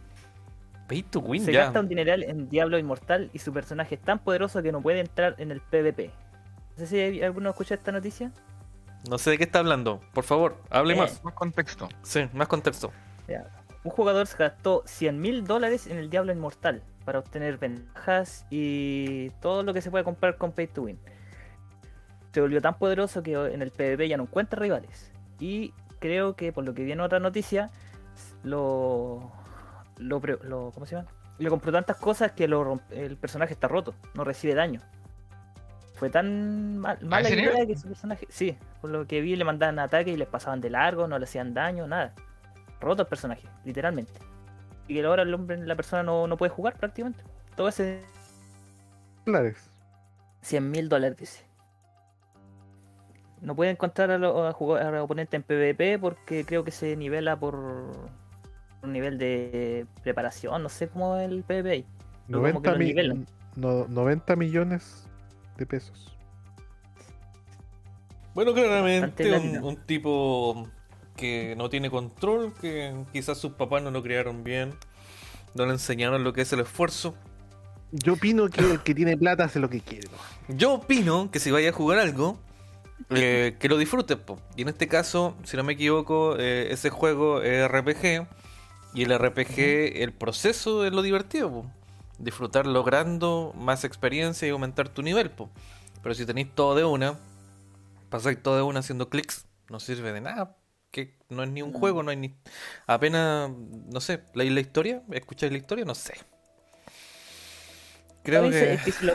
Pay 0.89 1.03
to 1.05 1.21
win 1.21 1.43
Se 1.45 1.53
ya. 1.53 1.65
gasta 1.65 1.81
un 1.81 1.89
dineral 1.89 2.23
en 2.23 2.49
Diablo 2.49 2.79
Inmortal 2.79 3.31
y 3.33 3.39
su 3.39 3.53
personaje 3.53 3.95
es 3.95 4.01
tan 4.03 4.19
poderoso 4.19 4.63
que 4.63 4.71
no 4.73 4.83
puede 4.83 5.01
entrar 5.01 5.35
en 5.39 5.51
el 5.51 5.61
PvP. 5.61 6.11
No 6.77 6.79
sé 6.79 6.87
si 6.87 6.99
hay- 6.99 7.23
alguno 7.23 7.51
escucha 7.51 7.75
esta 7.75 7.91
noticia. 7.93 8.31
No 9.09 9.17
sé 9.19 9.31
de 9.31 9.39
qué 9.39 9.45
está 9.45 9.61
hablando. 9.61 10.01
Por 10.13 10.25
favor, 10.25 10.57
hable 10.71 10.95
Eh. 10.95 10.97
más. 10.99 11.23
Más 11.25 11.35
contexto. 11.35 11.89
Sí, 12.03 12.29
más 12.35 12.49
contexto. 12.49 12.93
Ya. 13.29 13.47
Un 13.85 13.91
jugador 13.91 14.27
se 14.27 14.37
gastó 14.39 14.83
100 14.87 15.21
mil 15.21 15.45
dólares 15.45 15.87
en 15.87 15.99
el 15.99 16.09
Diablo 16.11 16.33
Inmortal 16.33 16.83
para 17.05 17.19
obtener 17.19 17.59
ventajas 17.59 18.47
y 18.51 19.31
todo 19.41 19.63
lo 19.63 19.73
que 19.75 19.83
se 19.83 19.91
puede 19.91 20.05
comprar 20.05 20.37
con 20.39 20.53
Pay 20.53 20.67
to 20.69 20.83
Win. 20.83 20.99
Se 22.35 22.41
volvió 22.41 22.61
tan 22.61 22.77
poderoso 22.77 23.23
que 23.23 23.33
en 23.33 23.63
el 23.63 23.71
PvP 23.71 24.09
ya 24.09 24.17
no 24.17 24.25
encuentra 24.25 24.61
rivales. 24.61 25.13
Y 25.39 25.73
creo 26.01 26.37
que 26.37 26.53
por 26.53 26.65
lo 26.65 26.75
que 26.75 26.85
vi 26.85 26.93
en 26.93 27.01
otra 27.01 27.21
noticia, 27.21 27.71
lo, 28.43 29.33
lo, 29.97 30.21
¿cómo 30.75 30.85
se 30.85 30.97
llama? 30.97 31.09
Le 31.39 31.49
compró 31.49 31.73
tantas 31.73 31.97
cosas 31.97 32.33
que 32.33 32.47
lo 32.47 32.81
el 32.91 33.17
personaje 33.17 33.55
está 33.55 33.69
roto, 33.69 33.95
no 34.15 34.25
recibe 34.25 34.55
daño. 34.55 34.81
Fue 35.95 36.11
tan 36.11 36.79
mal, 36.79 36.99
mala 37.03 37.31
idea 37.31 37.53
nivel? 37.53 37.67
que 37.69 37.77
su 37.77 37.87
personaje, 37.87 38.27
sí, 38.29 38.59
por 38.81 38.91
lo 38.91 39.07
que 39.07 39.21
vi 39.21 39.37
le 39.37 39.45
mandaban 39.45 39.79
ataque 39.79 40.11
y 40.11 40.17
les 40.17 40.29
pasaban 40.29 40.61
de 40.61 40.71
largo, 40.71 41.07
no 41.07 41.19
le 41.19 41.25
hacían 41.25 41.55
daño, 41.55 41.87
nada 41.87 42.13
roto 42.85 43.03
el 43.03 43.09
personaje, 43.09 43.49
literalmente. 43.65 44.13
Y 44.87 44.95
que 44.95 45.05
ahora 45.05 45.23
el 45.23 45.33
hombre, 45.35 45.57
la 45.57 45.75
persona 45.75 46.03
no, 46.03 46.27
no 46.27 46.37
puede 46.37 46.51
jugar 46.51 46.77
prácticamente. 46.77 47.25
Todo 47.57 47.69
ese 47.69 48.03
dólares. 49.25 49.71
100 50.43 50.71
mil 50.71 50.89
dólares, 50.89 51.17
dice. 51.17 51.45
No 53.45 53.55
puede 53.55 53.71
encontrar 53.71 54.11
a 54.11 54.19
los 54.19 54.55
oponentes 54.59 55.35
en 55.35 55.43
PvP 55.43 55.99
porque 55.99 56.45
creo 56.45 56.65
que 56.65 56.71
se 56.71 56.97
nivela 56.97 57.39
por 57.39 57.55
un 57.57 58.93
nivel 58.93 59.19
de 59.19 59.87
preparación, 60.03 60.63
no 60.63 60.69
sé 60.69 60.89
cómo 60.89 61.17
es 61.19 61.29
el 61.31 61.43
PvP. 61.45 61.71
ahí. 61.71 61.87
Pero 62.27 62.39
como 62.41 62.63
que 62.63 62.69
90, 62.69 62.73
lo 62.73 62.79
mi- 62.79 62.85
nivelan. 62.87 63.27
no- 63.55 63.87
90 63.87 64.35
millones 64.37 65.07
de 65.59 65.67
pesos. 65.67 66.17
Bueno, 68.35 68.53
claramente 68.55 69.31
un, 69.63 69.77
tipo 69.87 70.67
que 71.17 71.55
no 71.57 71.69
tiene 71.69 71.91
control, 71.91 72.53
que 72.61 72.93
quizás 73.13 73.39
sus 73.39 73.53
papás 73.53 73.83
no 73.83 73.91
lo 73.91 74.03
criaron 74.03 74.43
bien, 74.43 74.75
no 75.55 75.67
le 75.67 75.73
enseñaron 75.73 76.25
lo 76.25 76.33
que 76.33 76.41
es 76.41 76.53
el 76.53 76.61
esfuerzo. 76.61 77.15
Yo 77.93 78.15
opino 78.15 78.49
que 78.49 78.61
el 78.63 78.81
que 78.81 78.93
tiene 78.95 79.17
plata 79.17 79.45
hace 79.45 79.61
lo 79.61 79.71
que 79.71 79.81
quiere. 79.81 80.09
Yo 80.49 80.75
opino 80.75 81.31
que 81.31 81.39
si 81.39 81.53
vaya 81.53 81.69
a 81.69 81.73
jugar 81.73 82.01
algo, 82.01 82.39
eh, 83.11 83.57
que 83.59 83.69
lo 83.69 83.77
disfrutes. 83.77 84.17
po. 84.17 84.41
Y 84.57 84.63
en 84.63 84.69
este 84.69 84.89
caso, 84.89 85.37
si 85.45 85.57
no 85.57 85.65
me 85.65 85.75
equivoco, 85.75 86.37
eh, 86.39 86.69
ese 86.73 86.91
juego 86.91 87.43
es 87.43 87.67
RPG. 87.69 88.27
Y 88.95 89.03
el 89.03 89.19
RPG, 89.19 90.03
el 90.03 90.13
proceso 90.13 90.85
es 90.87 90.93
lo 90.93 91.03
divertido. 91.03 91.51
po. 91.51 91.71
Disfrutar 92.19 92.67
logrando 92.67 93.53
más 93.57 93.85
experiencia 93.85 94.47
y 94.47 94.51
aumentar 94.53 94.89
tu 94.89 95.03
nivel. 95.03 95.31
po. 95.31 95.51
Pero 96.03 96.15
si 96.15 96.25
tenéis 96.27 96.49
todo 96.55 96.75
de 96.75 96.85
una, 96.85 97.19
pasáis 98.11 98.41
todo 98.43 98.57
de 98.57 98.63
una 98.63 98.81
haciendo 98.81 99.09
clics, 99.09 99.47
no 99.69 99.81
sirve 99.81 100.13
de 100.13 100.21
nada. 100.21 100.57
Que 100.91 101.17
no 101.29 101.43
es 101.43 101.49
ni 101.51 101.61
un 101.63 101.71
Mm. 101.71 101.75
juego, 101.75 102.03
no 102.05 102.11
hay 102.13 102.17
ni. 102.17 102.35
Apenas, 102.87 103.51
no 103.51 104.01
sé, 104.01 104.21
leéis 104.35 104.53
la 104.53 104.61
historia, 104.61 105.03
escucháis 105.11 105.51
la 105.51 105.59
historia, 105.59 105.85
no 105.85 105.95
sé. 105.97 106.15
Creo 108.23 108.49
que. 108.49 108.75
es 108.75 108.83
que 108.99 109.07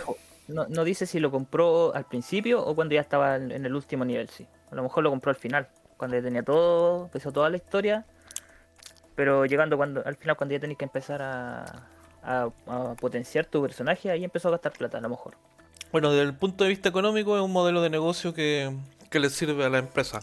no, 0.49 0.67
no 0.67 0.83
dice 0.83 1.05
si 1.05 1.19
lo 1.19 1.31
compró 1.31 1.93
al 1.95 2.05
principio 2.05 2.61
o 2.65 2.75
cuando 2.75 2.95
ya 2.95 3.01
estaba 3.01 3.35
en 3.37 3.65
el 3.65 3.73
último 3.75 4.03
nivel, 4.05 4.29
sí. 4.29 4.45
A 4.71 4.75
lo 4.75 4.83
mejor 4.83 5.03
lo 5.03 5.09
compró 5.09 5.29
al 5.31 5.35
final, 5.37 5.67
cuando 5.97 6.17
ya 6.17 6.23
tenía 6.23 6.43
todo, 6.43 7.05
empezó 7.05 7.31
toda 7.31 7.49
la 7.49 7.57
historia. 7.57 8.05
Pero 9.15 9.45
llegando 9.45 9.75
cuando 9.77 10.01
al 10.05 10.15
final, 10.15 10.37
cuando 10.37 10.53
ya 10.53 10.59
tenéis 10.59 10.77
que 10.77 10.85
empezar 10.85 11.21
a, 11.21 11.65
a- 12.23 12.49
a 12.67 12.93
potenciar 12.95 13.45
tu 13.45 13.61
personaje, 13.61 14.09
ahí 14.11 14.23
empezó 14.23 14.47
a 14.47 14.51
gastar 14.51 14.71
plata, 14.73 14.97
a 14.97 15.01
lo 15.01 15.09
mejor. 15.09 15.33
Bueno, 15.91 16.11
desde 16.11 16.23
el 16.23 16.33
punto 16.35 16.63
de 16.63 16.69
vista 16.69 16.87
económico 16.89 17.35
es 17.35 17.41
un 17.43 17.51
modelo 17.51 17.81
de 17.81 17.89
negocio 17.89 18.33
que, 18.33 18.71
que 19.09 19.19
le 19.19 19.29
sirve 19.29 19.65
a 19.65 19.69
la 19.69 19.79
empresa. 19.79 20.19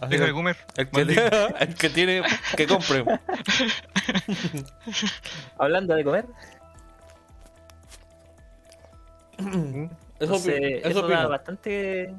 Así 0.00 0.10
Deja 0.18 0.24
que 0.24 0.26
de 0.28 0.32
comer. 0.32 0.56
el, 0.76 0.88
que, 0.90 1.30
el 1.60 1.74
que 1.74 1.90
tiene 1.90 2.22
que 2.56 2.66
compre. 2.66 3.04
Hablando 5.58 5.94
de 5.94 6.04
comer, 6.04 6.26
entonces, 9.38 10.80
eso 10.84 10.88
eso 10.88 11.08
da 11.08 11.26
bastante, 11.26 12.14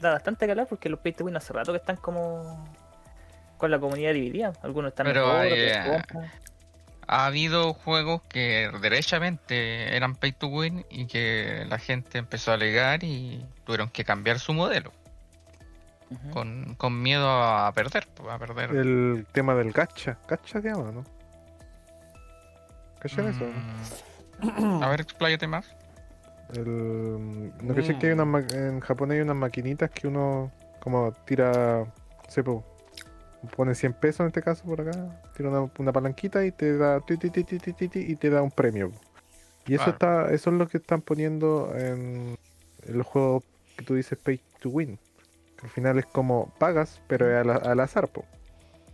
da 0.00 0.12
bastante 0.12 0.46
calor 0.46 0.66
porque 0.68 0.88
los 0.88 1.00
pay 1.00 1.12
to 1.12 1.24
win 1.24 1.36
hace 1.36 1.52
rato 1.52 1.72
que 1.72 1.78
están 1.78 1.96
como 1.96 2.68
con 3.56 3.70
la 3.70 3.78
comunidad 3.78 4.12
dividida. 4.14 4.52
Algunos 4.62 4.90
están 4.90 5.06
Pero, 5.06 5.26
otros 5.28 5.52
eh. 5.52 6.02
Ha 7.06 7.26
habido 7.26 7.74
juegos 7.74 8.22
que 8.22 8.70
derechamente 8.80 9.96
eran 9.96 10.14
pay 10.14 10.32
to 10.32 10.46
win 10.46 10.86
y 10.90 11.06
que 11.06 11.66
la 11.68 11.78
gente 11.78 12.18
empezó 12.18 12.52
a 12.52 12.54
alegar 12.54 13.02
y 13.02 13.44
tuvieron 13.64 13.88
que 13.88 14.04
cambiar 14.04 14.38
su 14.38 14.52
modelo 14.52 14.92
con, 16.32 16.74
con 16.76 17.00
miedo 17.02 17.28
a 17.28 17.70
perder, 17.72 18.08
pues, 18.14 18.28
a 18.30 18.38
perder. 18.38 18.70
El 18.74 19.26
tema 19.32 19.54
del 19.54 19.72
gacha. 19.72 20.18
¿Gacha 20.28 20.60
se 20.60 20.68
llama, 20.68 20.90
no? 20.92 21.04
¿Cachan 23.00 23.28
eso? 23.28 23.44
no? 23.44 24.78
Mm, 24.78 24.82
A 24.82 24.88
ver, 24.88 25.00
expláyate 25.00 25.46
más. 25.46 25.66
El, 26.54 27.52
no 27.62 27.74
caché 27.74 27.98
que 27.98 28.08
hay 28.08 28.12
unas 28.12 28.26
ma- 28.26 28.40
en 28.52 28.80
Japón 28.80 29.10
hay 29.12 29.20
unas 29.20 29.36
maquinitas 29.36 29.90
que 29.90 30.08
uno 30.08 30.50
como 30.80 31.12
tira, 31.24 31.84
no 31.84 32.30
sé, 32.30 32.42
po, 32.42 32.64
pone 33.56 33.74
100 33.74 33.92
pesos 33.94 34.20
en 34.20 34.26
este 34.28 34.42
caso 34.42 34.64
por 34.64 34.80
acá, 34.80 35.22
tira 35.36 35.50
una, 35.50 35.70
una 35.78 35.92
palanquita 35.92 36.44
y 36.44 36.52
te 36.52 36.76
da 36.76 37.00
ti, 37.00 37.18
y 37.94 38.16
te 38.16 38.30
da 38.30 38.42
un 38.42 38.50
premio. 38.50 38.92
Y 39.66 39.74
eso 39.74 39.84
Claro. 39.84 39.92
está, 40.26 40.34
eso 40.34 40.50
es 40.50 40.56
lo 40.56 40.66
que 40.68 40.78
están 40.78 41.02
poniendo 41.02 41.72
en, 41.76 42.34
los 42.88 43.06
juegos 43.06 43.44
que 43.76 43.84
tú 43.84 43.94
dices 43.94 44.18
pay 44.18 44.40
to 44.60 44.70
win. 44.70 44.98
Que 45.56 45.66
al 45.66 45.70
final 45.70 45.98
es 45.98 46.06
como 46.06 46.52
pagas, 46.58 47.00
pero 47.06 47.30
es 47.30 47.36
al, 47.46 47.50
al 47.50 47.80
azar, 47.80 48.08
po. 48.08 48.24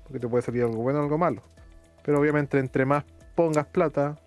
porque 0.02 0.18
te 0.18 0.28
puede 0.28 0.42
salir 0.42 0.64
algo 0.64 0.82
bueno 0.82 0.98
o 1.00 1.02
algo 1.02 1.18
malo. 1.18 1.42
Pero 2.04 2.20
obviamente 2.20 2.58
entre 2.58 2.84
más 2.84 3.04
pongas 3.34 3.66
plata, 3.66 4.18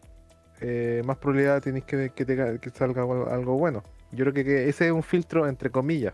eh, 0.62 1.02
más 1.06 1.18
probabilidad 1.18 1.62
tienes 1.62 1.84
que, 1.84 2.10
que, 2.10 2.26
te 2.26 2.60
que 2.60 2.70
salga 2.72 3.02
algo, 3.04 3.58
bueno. 3.58 3.84
Yo 4.12 4.26
creo 4.26 4.34
que, 4.34 4.44
que 4.44 4.70
ese 4.70 4.88
es 4.88 4.92
un 4.92 5.04
filtro 5.04 5.48
entre 5.48 5.70
comillas, 5.70 6.14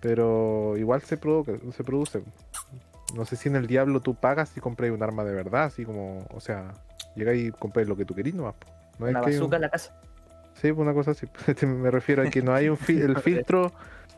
pero 0.00 0.76
igual 0.76 1.02
se, 1.02 1.16
provoca, 1.16 1.52
se 1.76 1.84
produce. 1.84 2.22
No 3.14 3.24
sé 3.24 3.36
si 3.36 3.48
en 3.48 3.56
el 3.56 3.66
Diablo 3.66 4.00
tú 4.00 4.14
pagas 4.14 4.56
y 4.56 4.60
compras 4.60 4.90
un 4.90 5.02
arma 5.02 5.24
de 5.24 5.34
verdad, 5.34 5.64
así 5.64 5.84
como, 5.84 6.26
o 6.32 6.40
sea, 6.40 6.72
llegáis 7.16 7.48
y 7.48 7.50
compráis 7.52 7.88
lo 7.88 7.96
que 7.96 8.04
tú 8.04 8.14
querís 8.14 8.34
nomás. 8.34 8.54
No 8.98 9.06
Una 9.06 9.20
hay 9.20 9.24
un- 9.24 9.30
bazooka 9.40 9.56
en 9.56 9.62
la 9.62 9.70
casa. 9.70 10.00
Sí, 10.54 10.72
pues 10.72 10.78
una 10.78 10.92
cosa 10.94 11.12
así. 11.12 11.26
Me 11.66 11.90
refiero 11.90 12.22
a 12.22 12.26
que 12.30 12.42
no 12.42 12.52
hay 12.52 12.68
un 12.68 12.76
fi- 12.76 13.00
el 13.00 13.16
filtro, 13.22 13.72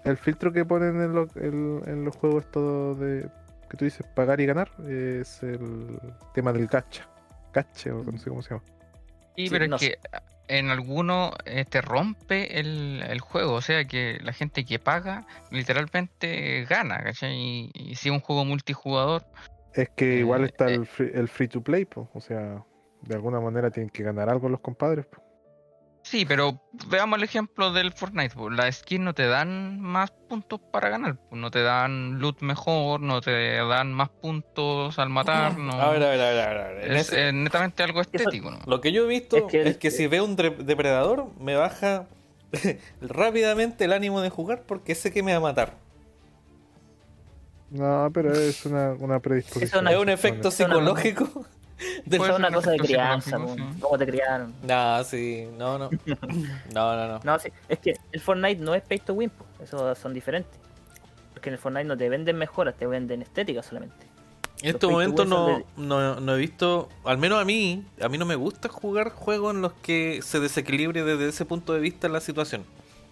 el 0.05 0.17
filtro 0.17 0.53
que 0.53 0.65
ponen 0.65 1.01
en, 1.01 1.13
los- 1.15 1.35
en- 1.37 1.83
en 1.87 2.05
los 2.05 2.17
juegos 2.17 2.51
todo 2.51 2.95
de 2.97 3.29
que 3.71 3.77
tú 3.77 3.85
dices 3.85 4.05
pagar 4.15 4.41
y 4.41 4.47
ganar 4.47 4.69
es 4.89 5.43
el 5.43 5.99
tema 6.35 6.53
del 6.53 6.67
gacha. 6.67 7.07
Gacha, 7.53 7.95
o 7.95 8.03
no 8.05 8.19
sé 8.19 8.29
cómo 8.29 8.43
se 8.43 8.51
llama. 8.51 8.63
Sí, 9.37 9.49
Sí, 9.49 9.51
pero 9.51 9.67
no 9.69 9.77
es 9.77 9.83
que 9.83 9.99
en 10.49 10.69
alguno 10.71 11.33
eh, 11.45 11.65
te 11.65 11.81
rompe 11.81 12.59
el, 12.61 13.03
el 13.09 13.21
juego, 13.21 13.55
o 13.55 13.61
sea 13.63 13.85
que 13.87 14.19
la 14.23 14.33
gente 14.33 14.65
que 14.65 14.79
paga 14.81 15.27
literalmente 15.51 16.65
gana, 16.69 17.03
¿cachai? 17.03 17.35
Y, 17.37 17.71
y 17.75 17.95
si 17.97 18.09
es 18.09 18.13
un 18.15 18.21
juego 18.21 18.45
multijugador, 18.45 19.25
Es 19.75 19.89
que 19.91 20.19
Eh, 20.19 20.19
igual 20.21 20.45
está 20.45 20.71
eh. 20.71 20.75
el, 20.75 20.87
free, 20.87 21.11
el 21.15 21.29
free 21.29 21.49
to 21.49 21.63
play, 21.63 21.85
pues. 21.85 22.09
O 22.15 22.21
sea, 22.21 22.65
de 23.03 23.15
alguna 23.15 23.41
manera 23.41 23.71
tienen 23.71 23.91
que 23.91 24.03
ganar 24.03 24.29
algo 24.29 24.49
los 24.49 24.61
compadres. 24.61 25.07
po. 25.07 25.23
Sí, 26.11 26.25
pero 26.27 26.61
veamos 26.89 27.19
el 27.19 27.25
ejemplo 27.25 27.73
del 27.73 27.93
Fortnite, 27.93 28.35
las 28.51 28.79
skins 28.79 29.05
no 29.05 29.15
te 29.15 29.27
dan 29.27 29.81
más 29.81 30.11
puntos 30.11 30.61
para 30.73 30.89
ganar, 30.89 31.17
pues, 31.29 31.41
no 31.41 31.51
te 31.51 31.63
dan 31.63 32.19
loot 32.19 32.41
mejor, 32.43 33.01
no 33.01 33.21
te 33.21 33.57
dan 33.57 33.93
más 33.93 34.09
puntos 34.09 34.99
al 34.99 35.09
matar, 35.09 35.57
no. 35.57 35.73
A 35.73 35.91
ver, 35.91 36.03
a 36.03 36.09
ver, 36.11 36.21
a 36.21 36.31
ver, 36.31 36.59
a 36.59 36.69
ver, 36.73 36.91
es 36.93 37.09
ese- 37.09 37.29
eh, 37.29 37.33
netamente 37.33 37.83
algo 37.83 38.01
Eso- 38.01 38.11
estético, 38.13 38.51
¿no? 38.51 38.59
Lo 38.67 38.81
que 38.81 38.93
yo 38.93 39.05
he 39.05 39.09
visto 39.09 39.37
Es 39.49 39.55
es 39.67 39.77
que 39.79 39.91
si 39.91 40.07
veo 40.09 40.25
un 40.25 40.37
depredador, 40.37 41.29
me 41.39 41.55
baja 41.55 42.07
rápidamente 43.01 43.85
el 43.85 43.93
ánimo 43.93 44.21
de 44.21 44.31
jugar 44.31 44.65
porque 44.67 44.95
sé 44.97 45.13
que 45.13 45.23
me 45.23 45.31
va 45.33 45.39
a 45.39 45.41
matar. 45.41 45.75
No, 47.71 48.11
pero 48.13 48.33
es 48.33 48.67
una, 48.67 48.95
una 48.95 49.21
predisposición. 49.21 49.67
Es 49.69 49.81
una- 49.81 49.93
Es 49.93 49.99
un 49.99 50.09
efecto 50.09 50.51
psicológico. 50.51 51.47
Del- 52.05 52.21
Eso 52.21 52.33
es 52.33 52.39
una 52.39 52.49
un 52.49 52.55
cosa 52.55 52.71
de 52.73 52.79
crianza, 52.79 53.39
cómo 53.81 53.99
te 53.99 54.07
criaron. 54.07 54.55
No, 54.63 55.05
sí, 55.05 55.49
no, 55.59 55.79
no. 55.79 55.91
No, 56.75 56.97
no, 56.97 57.09
no. 57.09 57.21
No, 57.25 57.39
sí, 57.39 57.51
es 57.69 57.79
que 57.79 57.95
el 58.13 58.21
Fortnite 58.21 58.61
no 58.63 58.75
es 58.75 58.83
pay 58.83 58.99
to 58.99 59.15
win, 59.15 59.31
po, 59.31 59.45
eso 59.63 59.95
son 59.95 60.15
diferentes. 60.15 60.53
Porque 61.33 61.49
en 61.49 61.55
el 61.55 61.59
Fortnite 61.59 61.85
no 61.87 61.97
te 61.97 62.09
venden 62.09 62.37
mejoras, 62.37 62.75
te 62.77 62.87
venden 62.87 63.23
estética 63.23 63.63
solamente. 63.63 64.07
En 64.63 64.67
Los 64.67 64.75
estos 64.75 64.91
momentos 64.91 65.27
no, 65.27 65.63
no, 65.79 66.21
no 66.21 66.35
he 66.35 66.39
visto, 66.39 66.91
al 67.05 67.17
menos 67.17 67.41
a 67.41 67.47
mí, 67.47 67.83
a 68.03 68.09
mí 68.11 68.19
no 68.19 68.27
me 68.27 68.35
gusta 68.35 68.69
jugar 68.69 69.09
juegos 69.11 69.55
en 69.55 69.63
los 69.63 69.73
que 69.75 70.21
se 70.23 70.39
desequilibre 70.39 71.03
desde 71.03 71.29
ese 71.31 71.47
punto 71.47 71.73
de 71.73 71.81
vista 71.81 72.09
la 72.11 72.21
situación. 72.21 72.65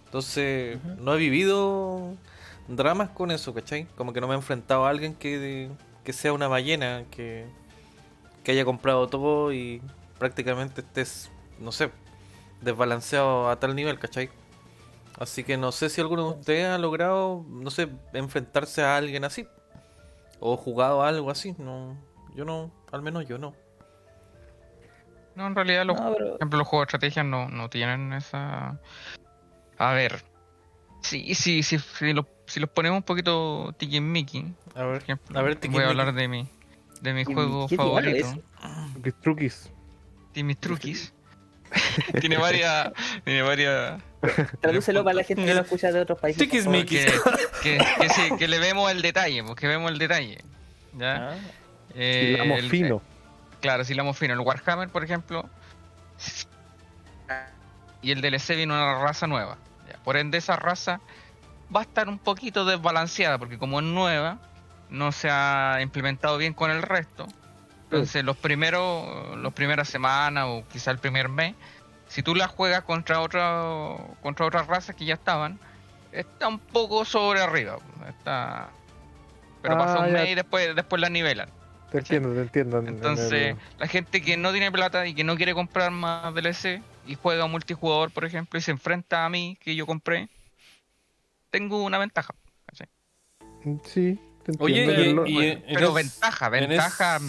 Entonces, 0.05 0.77
no 0.99 1.15
he 1.15 1.17
vivido 1.17 2.13
dramas 2.67 3.09
con 3.09 3.31
eso, 3.31 3.53
¿cachai? 3.53 3.87
Como 3.95 4.13
que 4.13 4.21
no 4.21 4.27
me 4.27 4.33
he 4.33 4.37
enfrentado 4.37 4.85
a 4.85 4.89
alguien 4.91 5.15
que, 5.15 5.69
que 6.03 6.13
sea 6.13 6.33
una 6.33 6.47
ballena, 6.47 7.05
que, 7.09 7.45
que 8.43 8.51
haya 8.51 8.65
comprado 8.65 9.07
todo 9.07 9.51
y 9.53 9.81
prácticamente 10.17 10.81
estés, 10.81 11.31
no 11.59 11.71
sé, 11.71 11.91
desbalanceado 12.61 13.49
a 13.49 13.59
tal 13.59 13.75
nivel, 13.75 13.99
¿cachai? 13.99 14.29
Así 15.19 15.43
que 15.43 15.57
no 15.57 15.71
sé 15.71 15.89
si 15.89 15.99
alguno 16.01 16.31
de 16.33 16.39
ustedes 16.39 16.65
ha 16.67 16.77
logrado, 16.77 17.45
no 17.49 17.69
sé, 17.71 17.89
enfrentarse 18.13 18.81
a 18.83 18.95
alguien 18.97 19.25
así. 19.25 19.47
O 20.39 20.55
jugado 20.55 21.03
a 21.03 21.09
algo 21.09 21.29
así. 21.31 21.53
No, 21.57 21.97
yo 22.35 22.45
no, 22.45 22.71
al 22.91 23.01
menos 23.01 23.27
yo 23.27 23.37
no. 23.37 23.53
No, 25.35 25.47
en 25.47 25.55
realidad, 25.55 25.85
los, 25.85 25.99
No, 25.99 26.13
pero- 26.13 26.25
por 26.27 26.35
ejemplo, 26.37 26.59
los 26.59 26.67
juegos 26.67 26.85
de 26.85 26.87
estrategia 26.97 27.23
no, 27.23 27.49
no 27.49 27.69
tienen 27.69 28.13
esa. 28.13 28.79
A 29.77 29.93
ver. 29.93 30.23
Sí, 31.01 31.33
sí, 31.35 31.63
sí, 31.63 31.79
si, 31.79 32.13
lo- 32.13 32.27
si 32.45 32.59
los 32.59 32.69
ponemos 32.69 32.97
un 32.97 33.03
poquito 33.03 33.73
tiquismiqui, 33.77 34.53
A 34.71 34.79
por 34.79 34.91
ver, 34.93 35.01
ejemplo, 35.01 35.39
a 35.39 35.41
ver, 35.41 35.57
voy 35.69 35.83
a 35.83 35.89
hablar 35.89 36.13
de 36.13 36.27
mi, 36.27 36.47
de 37.01 37.13
mi 37.13 37.25
¿Qué- 37.25 37.33
juego 37.33 37.67
favorito, 37.67 38.27
es? 39.03 39.13
Truquis, 39.21 39.69
Truquis. 40.59 41.13
tiene 42.19 42.37
varias. 42.37 42.91
Tiene 43.23 43.41
varias. 43.43 44.01
Tradúcelo 44.59 45.03
para 45.03 45.13
la 45.15 45.23
gente 45.23 45.45
que 45.45 45.53
no 45.53 45.61
escucha 45.61 45.91
de 45.91 46.01
otros 46.01 46.19
países. 46.19 46.41
Tiquismiquis. 46.41 47.05
Que, 47.61 47.77
que, 47.77 47.85
que 47.99 48.09
sí, 48.09 48.21
que 48.37 48.47
le 48.47 48.57
vemos 48.59 48.91
el 48.91 49.01
detalle, 49.01 49.43
pues 49.43 49.55
que 49.55 49.67
vemos 49.67 49.91
el 49.91 49.97
detalle. 49.99 50.39
¿Ya? 50.97 51.29
Ah, 51.31 51.35
Eh, 51.95 52.37
el- 52.57 52.69
fino. 52.69 53.01
Claro, 53.61 53.83
si 53.83 53.93
hilamos 53.93 54.17
fino. 54.17 54.33
El 54.33 54.39
Warhammer, 54.39 54.89
por 54.89 55.03
ejemplo. 55.03 55.47
Y 58.01 58.11
el 58.11 58.21
DLC 58.21 58.55
viene 58.55 58.73
una 58.73 58.99
raza 58.99 59.27
nueva. 59.27 59.57
ya. 59.87 59.97
Por 60.03 60.17
ende, 60.17 60.37
esa 60.37 60.55
raza 60.55 61.01
va 61.75 61.81
a 61.81 61.83
estar 61.83 62.07
un 62.09 62.17
poquito 62.17 62.65
desbalanceada, 62.65 63.37
porque 63.37 63.57
como 63.57 63.79
es 63.79 63.85
nueva, 63.85 64.39
no 64.89 65.11
se 65.11 65.29
ha 65.29 65.79
implementado 65.81 66.37
bien 66.37 66.53
con 66.53 66.71
el 66.71 66.81
resto. 66.81 67.27
Entonces, 67.83 68.23
los 68.23 68.37
primeros, 68.37 69.37
las 69.39 69.53
primeras 69.53 69.87
semanas 69.89 70.45
o 70.47 70.63
quizá 70.71 70.91
el 70.91 70.99
primer 70.99 71.27
mes, 71.29 71.55
si 72.07 72.21
tú 72.21 72.35
la 72.35 72.47
juegas 72.47 72.83
contra 72.83 73.19
otra, 73.21 73.95
contra 74.21 74.45
otras 74.45 74.67
razas 74.67 74.95
que 74.95 75.05
ya 75.05 75.15
estaban, 75.15 75.59
está 76.11 76.47
un 76.47 76.59
poco 76.59 77.03
sobre 77.05 77.41
arriba. 77.41 77.77
Está, 78.07 78.69
pero 79.61 79.75
Ah, 79.75 79.77
pasa 79.79 79.99
un 79.99 80.07
ya. 80.07 80.13
mes 80.13 80.29
y 80.29 80.35
después, 80.35 80.75
después 80.75 81.01
la 81.01 81.09
nivelan. 81.09 81.49
Te 81.91 81.97
entiendo, 81.99 82.33
te 82.33 82.41
entiendo. 82.41 82.77
en- 82.79 82.87
en 82.87 82.93
Entonces, 82.95 83.31
el- 83.31 83.57
la 83.79 83.87
gente 83.87 84.21
que 84.21 84.37
no 84.37 84.51
tiene 84.51 84.71
plata 84.71 85.07
y 85.07 85.15
que 85.15 85.23
no 85.23 85.35
quiere 85.35 85.55
comprar 85.55 85.89
más 85.89 86.31
DLC 86.35 86.83
y 87.07 87.15
juega 87.15 87.47
multijugador, 87.47 88.11
por 88.11 88.25
ejemplo, 88.25 88.59
y 88.59 88.61
se 88.61 88.69
enfrenta 88.69 89.25
a 89.25 89.29
mí, 89.29 89.57
que 89.61 89.75
yo 89.75 89.87
compré, 89.87 90.29
tengo 91.49 91.83
una 91.83 91.97
ventaja. 91.97 92.33
¿cachai? 92.67 92.87
Sí, 93.83 94.19
entiendo. 94.51 94.91
Oye, 94.93 95.09
y- 95.09 95.13
lo- 95.13 95.25
y- 95.27 95.63
Pero 95.73 95.87
es- 95.89 95.93
ventaja, 95.93 96.45
es- 96.47 96.51
ventaja. 96.67 97.19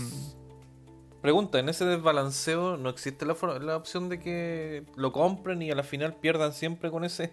Pregunta, 1.22 1.58
¿en 1.58 1.68
ese 1.68 1.84
desbalanceo 1.84 2.76
no 2.78 2.88
existe 2.88 3.26
la, 3.26 3.34
opción 3.76 4.08
de 4.08 4.18
que 4.18 4.84
lo 4.96 5.12
compren 5.12 5.60
y 5.60 5.70
a 5.70 5.74
la 5.74 5.82
final 5.82 6.14
pierdan 6.14 6.54
siempre 6.54 6.90
con 6.90 7.04
ese? 7.04 7.32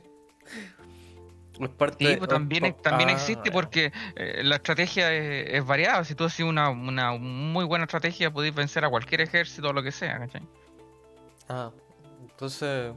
¿O 1.60 1.64
es 1.64 1.70
parte 1.72 1.98
Sí, 2.06 2.12
de- 2.12 2.18
pues 2.18 2.30
también, 2.30 2.76
también 2.84 3.10
Ah, 3.10 3.14
existe 3.14 3.50
porque 3.52 3.92
eh, 4.16 4.42
la 4.44 4.58
estrategia 4.58 5.12
es, 5.14 5.54
es 5.56 5.66
variada. 5.66 6.04
Si 6.04 6.14
tú 6.16 6.26
haces 6.26 6.46
una, 6.46 6.70
una 6.70 7.14
muy 7.14 7.66
buena 7.66 7.86
estrategia, 7.86 8.30
podéis 8.32 8.54
vencer 8.54 8.84
a 8.86 8.90
cualquier 8.90 9.22
ejército 9.22 9.70
o 9.70 9.74
lo 9.74 9.82
que 9.82 9.92
sea. 9.92 10.20
¿cachai? 10.20 10.42
Ah, 11.50 11.72
entonces, 12.30 12.92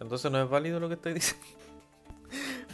entonces 0.00 0.30
no 0.30 0.40
es 0.42 0.48
válido 0.48 0.78
lo 0.80 0.88
que 0.88 0.94
estoy 0.94 1.14
diciendo. 1.14 1.46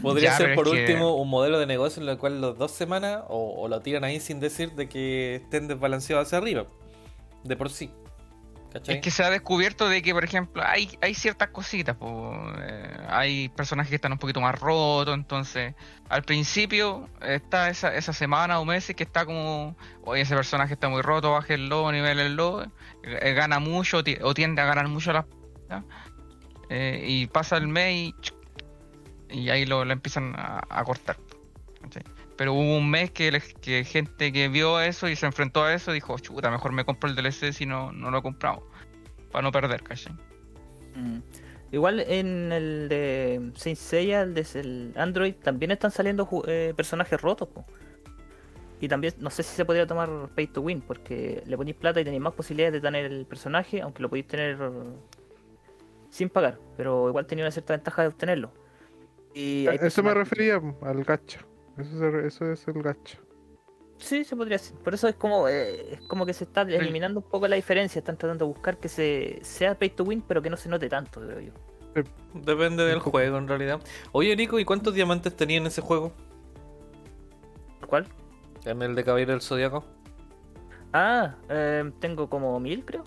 Podría 0.03 0.31
Ya, 0.31 0.37
ser 0.37 0.55
por 0.55 0.65
que- 0.65 0.81
último 0.81 1.15
un 1.17 1.31
modelo 1.31 1.59
de 1.59 1.67
negocio 1.67 2.03
en 2.03 2.09
el 2.09 2.19
cual 2.19 2.41
los 2.41 2.59
dos 2.59 2.73
semanas 2.73 3.23
o, 3.29 3.55
o 3.63 3.69
lo 3.69 3.81
tiran 3.81 4.05
ahí 4.05 4.21
sin 4.21 4.41
decir 4.41 4.73
de 4.73 4.89
que 4.89 5.37
estén 5.37 5.69
desbalanceados 5.69 6.27
hacia 6.27 6.39
arriba. 6.39 6.67
De 7.45 7.57
por 7.57 7.71
sí. 7.71 7.91
¿Cachai? 8.73 8.97
Es 8.97 9.03
que 9.03 9.13
se 9.13 9.23
ha 9.23 9.31
descubierto 9.31 9.89
de 9.89 10.03
que, 10.03 10.13
por 10.13 10.25
ejemplo, 10.25 10.61
hay, 10.67 10.91
hay 11.01 11.15
ciertas 11.15 11.51
cositas. 11.51 11.95
po, 11.97 12.33
eh, 12.59 12.97
hay 13.09 13.49
personajes 13.51 13.89
que 13.89 13.95
están 13.95 14.11
un 14.11 14.19
poquito 14.19 14.41
más 14.41 14.59
rotos. 14.59 15.15
Entonces, 15.15 15.75
al 16.09 16.25
principio 16.25 17.09
está 17.23 17.71
esa, 17.71 17.95
esa 17.95 18.13
semana 18.13 18.59
o 18.59 18.65
meses 18.65 18.97
que 18.97 19.05
está 19.05 19.25
como, 19.25 19.77
oye, 20.03 20.23
ese 20.23 20.35
personaje 20.35 20.75
está 20.75 20.89
muy 20.89 21.03
roto, 21.03 21.31
bájenlo, 21.31 21.93
nivelenlo. 21.93 22.65
eh, 23.05 23.33
gana 23.33 23.61
mucho 23.61 23.99
o 24.23 24.35
tiende 24.35 24.61
a 24.61 24.65
ganar 24.65 24.89
mucho 24.89 25.13
las. 25.13 25.25
eh, 26.69 27.05
y 27.07 27.27
pasa 27.29 27.57
el 27.59 27.69
mes 27.69 27.95
y, 27.95 28.15
y 29.35 29.51
ahí 29.51 29.67
lo, 29.67 29.83
empiezan 29.83 30.35
a, 30.37 30.83
cortar. 30.85 31.17
¿cachai? 31.83 32.03
Pero 32.37 32.55
hubo 32.55 32.79
un 32.79 32.91
mes 32.91 33.11
que, 33.11 33.43
que 33.61 33.85
gente 33.85 34.33
que 34.33 34.49
vio 34.49 34.81
eso 34.81 35.09
y 35.09 35.17
se 35.17 35.27
enfrentó 35.27 35.65
a 35.65 35.75
eso 35.75 35.93
dijo, 35.93 36.19
chuta, 36.19 36.51
mejor 36.51 36.73
me 36.73 36.85
compro 36.85 37.09
el 37.09 37.17
DLC 37.17 37.53
si 37.53 37.67
no, 37.67 37.93
no 37.93 38.11
lo 38.11 38.19
he 38.19 38.23
comprado. 38.23 38.67
Para 39.31 39.43
no 39.43 39.53
perder, 39.53 39.83
¿cachai? 39.83 40.13
mm. 40.95 41.19
Igual 41.73 41.99
en 42.01 42.53
el 42.53 42.89
de 42.89 43.51
Saint 43.57 43.77
Seiya, 43.77 44.23
el 44.23 44.35
de 44.35 44.47
el 44.55 44.93
Android, 44.97 45.35
también 45.35 45.73
están 45.73 45.91
saliendo 45.91 46.29
eh, 46.47 46.73
personajes 46.77 47.21
rotos. 47.21 47.49
Y 48.81 48.87
también, 48.87 49.15
no 49.19 49.29
sé 49.29 49.43
si 49.43 49.57
se 49.57 49.65
podría 49.65 49.85
tomar 49.85 50.29
pay 50.37 50.47
to 50.47 50.61
win, 50.61 50.81
porque 50.81 51.43
le 51.45 51.57
ponéis 51.57 51.77
plata 51.77 52.01
y 52.01 52.05
tenéis 52.05 52.23
más 52.23 52.35
posibilidades 52.35 52.75
de 52.75 52.81
tener 52.81 53.07
el 53.07 53.27
personaje, 53.27 53.81
aunque 53.81 54.03
lo 54.03 54.09
podéis 54.09 54.29
tener 54.29 54.57
sin 56.11 56.29
pagar, 56.29 56.61
pero 56.77 57.09
igual 57.09 57.27
tenía 57.27 57.45
una 57.45 57.51
cierta 57.51 57.73
ventaja 57.73 58.03
de 58.03 58.09
obtenerlo. 58.09 58.53
Y 59.35 59.67
Eh, 59.67 59.79
Eso 59.83 60.03
me 60.03 60.15
refería 60.15 60.61
al 60.83 61.05
gacha. 61.05 61.41
Eso, 61.77 62.47
es 62.53 62.69
el 62.69 62.83
gacha. 62.83 63.19
Sí, 63.99 64.25
se 64.25 64.37
podría 64.37 64.57
hacer. 64.57 64.77
Por 64.79 64.95
eso 64.95 65.09
es 65.09 65.17
como 65.17 65.49
eh, 65.49 65.95
es 65.95 66.01
como 66.03 66.25
que 66.27 66.33
se 66.33 66.45
está 66.45 66.63
eliminando 66.63 67.21
un 67.21 67.29
poco 67.29 67.49
la 67.49 67.57
diferencia. 67.57 67.99
Están 67.99 68.17
tratando 68.17 68.45
de 68.45 68.49
buscar 68.53 68.79
que 68.79 68.89
se 68.89 69.39
sea 69.43 69.77
pay 69.79 69.91
to 69.91 70.05
win, 70.05 70.23
pero 70.23 70.41
que 70.43 70.51
no 70.51 70.57
se 70.57 70.69
note 70.69 70.89
tanto, 70.89 71.21
creo 71.21 71.41
yo. 71.41 71.53
Depende 72.35 72.85
del 72.85 72.99
juego 72.99 73.39
en 73.39 73.47
realidad. 73.49 73.81
Oye, 74.13 74.35
Nico, 74.37 74.59
¿y 74.59 74.65
cuántos 74.65 74.95
diamantes 74.95 75.35
tenía 75.37 75.59
en 75.59 75.67
ese 75.67 75.81
juego? 75.81 76.13
¿Cuál? 77.89 78.07
En 78.65 78.83
el 78.83 78.95
de 78.95 79.05
Caballero 79.05 79.33
del 79.33 79.43
Zodiaco. 79.43 79.85
Ah, 80.93 81.37
eh, 81.49 81.91
tengo 82.01 82.29
como 82.29 82.59
mil, 82.61 82.85
creo. 82.85 83.05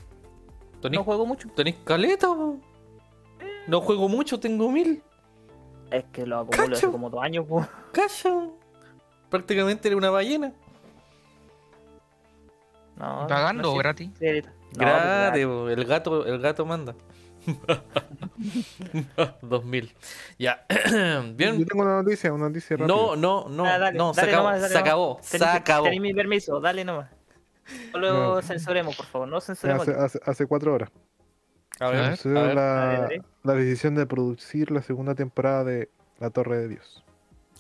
¿Tenís, 0.82 1.00
No 1.00 1.04
juego 1.04 1.26
mucho. 1.26 1.50
tenís 1.56 1.76
caleta? 1.84 2.28
po? 2.28 2.60
No 3.68 3.82
juego 3.82 4.08
mucho, 4.08 4.40
tengo 4.40 4.72
mil. 4.72 5.02
Es 5.92 6.04
que 6.12 6.26
lo 6.26 6.40
acumulo 6.40 6.64
hace 6.64 6.74
Cacho. 6.76 6.92
como 6.92 7.10
dos 7.10 7.24
años. 7.24 7.46
po. 7.48 7.66
Calla. 7.92 8.50
Prácticamente 9.30 9.88
era 9.88 9.98
una 9.98 10.10
ballena. 10.10 10.54
No, 12.96 13.28
¿Pagando 13.28 13.64
no 13.64 13.72
o 13.74 13.78
gratis? 13.78 14.10
Sí, 14.20 14.26
ahorita. 14.28 14.50
No, 14.74 14.80
Grande, 14.80 15.46
pues, 15.46 15.56
po, 15.58 15.70
el 15.70 15.86
gato, 15.86 16.26
el 16.26 16.40
gato 16.40 16.66
manda. 16.66 16.96
2000. 19.42 19.94
Ya. 20.38 20.66
Yo 20.92 21.24
Bien. 21.36 21.66
tengo 21.66 21.84
una 21.84 22.02
noticia, 22.02 22.34
una 22.34 22.48
noticia 22.50 22.76
rápida. 22.78 22.96
No, 22.96 23.16
no, 23.16 23.48
no, 23.50 23.66
Ah, 23.66 23.78
dale, 23.78 23.98
no, 23.98 24.14
se 24.14 24.22
acabó, 24.22 24.38
nomás, 24.44 24.62
dale 24.62 24.68
se 24.68 24.74
nomás. 24.80 24.88
acabó, 24.90 25.20
se 25.22 25.46
acabó. 25.46 25.84
tenés 25.86 26.02
mi 26.02 26.14
permiso, 26.14 26.60
dale 26.60 26.84
nomás. 26.84 27.10
No 27.94 28.00
lo 28.00 28.36
No. 28.36 28.42
censuremos, 28.42 28.96
por 28.96 29.06
favor, 29.06 29.28
no 29.28 29.40
censuremos. 29.42 29.88
hace, 29.88 30.20
hace 30.26 30.46
cuatro 30.46 30.74
horas. 30.74 30.90
A 31.80 31.90
ver, 31.90 32.00
A 32.00 32.10
ver, 32.10 32.38
a 32.38 32.42
ver. 32.42 32.56
la. 32.56 33.10
La 33.48 33.54
decisión 33.54 33.96
de 33.96 34.06
producir 34.06 34.70
la 34.72 34.82
segunda 34.82 35.16
temporada 35.16 35.64
de 35.64 35.90
La 36.20 36.30
Torre 36.30 36.58
de 36.60 36.68
Dios. 36.68 37.04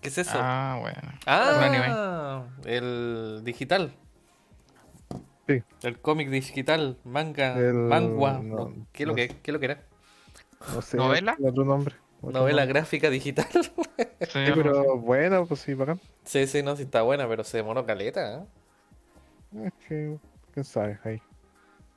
¿Qué 0.01 0.09
es 0.09 0.17
eso? 0.19 0.33
Ah, 0.35 0.77
bueno. 0.79 0.99
Un 1.03 1.19
Ah, 1.25 2.43
el 2.65 3.41
digital. 3.43 3.93
Sí. 5.47 5.63
El 5.83 5.99
cómic 5.99 6.29
digital, 6.29 6.97
manga, 7.03 7.57
El- 7.57 7.73
mangua. 7.73 8.33
no, 8.43 8.69
¿no? 8.69 8.87
¿Qué, 8.91 9.03
es 9.03 9.07
lo 9.07 9.13
no 9.13 9.15
que. 9.15 9.27
¿Qué 9.29 9.51
es 9.51 9.53
lo 9.53 9.59
que 9.59 9.65
era? 9.65 9.81
No 10.73 10.81
sé. 10.81 10.97
¿Novela? 10.97 11.37
Otro 11.41 11.63
nombre. 11.63 11.95
otro 12.21 12.31
Novela 12.39 12.63
nombre. 12.63 12.79
gráfica 12.79 13.09
digital. 13.09 13.47
Sí, 14.19 14.45
Sí, 14.45 14.51
pero 14.55 14.97
bueno, 14.97 15.45
pues 15.45 15.61
sí, 15.61 15.73
bacán. 15.73 15.99
sí, 16.23 16.45
sí, 16.47 16.61
no, 16.63 16.75
sí 16.75 16.83
está 16.83 17.01
buena, 17.03 17.27
pero 17.27 17.43
se 17.43 17.57
demoró 17.57 17.85
caleta. 17.85 18.39
¿eh? 19.53 19.67
Es 19.67 19.73
que, 19.87 20.17
quién 20.53 20.65
sabe, 20.65 20.99
ahí. 21.03 21.21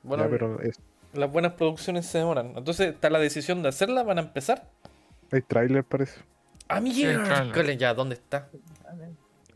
Bueno, 0.02 0.24
Ya, 0.24 0.30
pero 0.30 0.60
es- 0.62 0.80
las 1.12 1.30
buenas 1.30 1.52
producciones 1.52 2.06
se 2.06 2.18
demoran. 2.18 2.54
Entonces, 2.56 2.94
está 2.94 3.10
la 3.10 3.18
decisión 3.18 3.62
de 3.62 3.68
hacerla, 3.68 4.02
van 4.02 4.18
a 4.18 4.22
empezar. 4.22 4.68
Hay 5.32 5.42
trailer, 5.42 5.84
parece. 5.84 6.20
¡Ah, 6.68 6.80
mierda! 6.80 7.72
Ya, 7.74 7.94
¿dónde 7.94 8.14
está? 8.14 8.48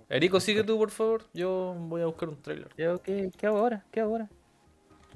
Erico, 0.09 0.40
sigue 0.40 0.64
tú, 0.64 0.79
por 0.79 0.90
favor. 0.90 1.25
Yo 1.33 1.75
voy 1.79 2.03
a 2.03 2.07
buscar 2.07 2.29
un 2.29 2.40
trailer. 2.40 2.69
¿yo 2.77 3.01
¿qué, 3.03 3.31
¿Qué 3.37 3.47
hago 3.47 3.59
ahora? 3.59 3.85
¿Qué 3.90 4.01
hago 4.01 4.12
ahora? 4.12 4.29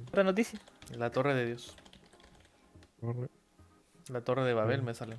¿Otra 0.07 0.25
noticia? 0.25 0.59
La 0.97 1.11
Torre 1.11 1.35
de 1.35 1.47
Dios. 1.47 1.77
La 4.09 4.21
Torre 4.23 4.45
de 4.45 4.55
Babel 4.55 4.83
me 4.83 4.95
sale. 4.95 5.17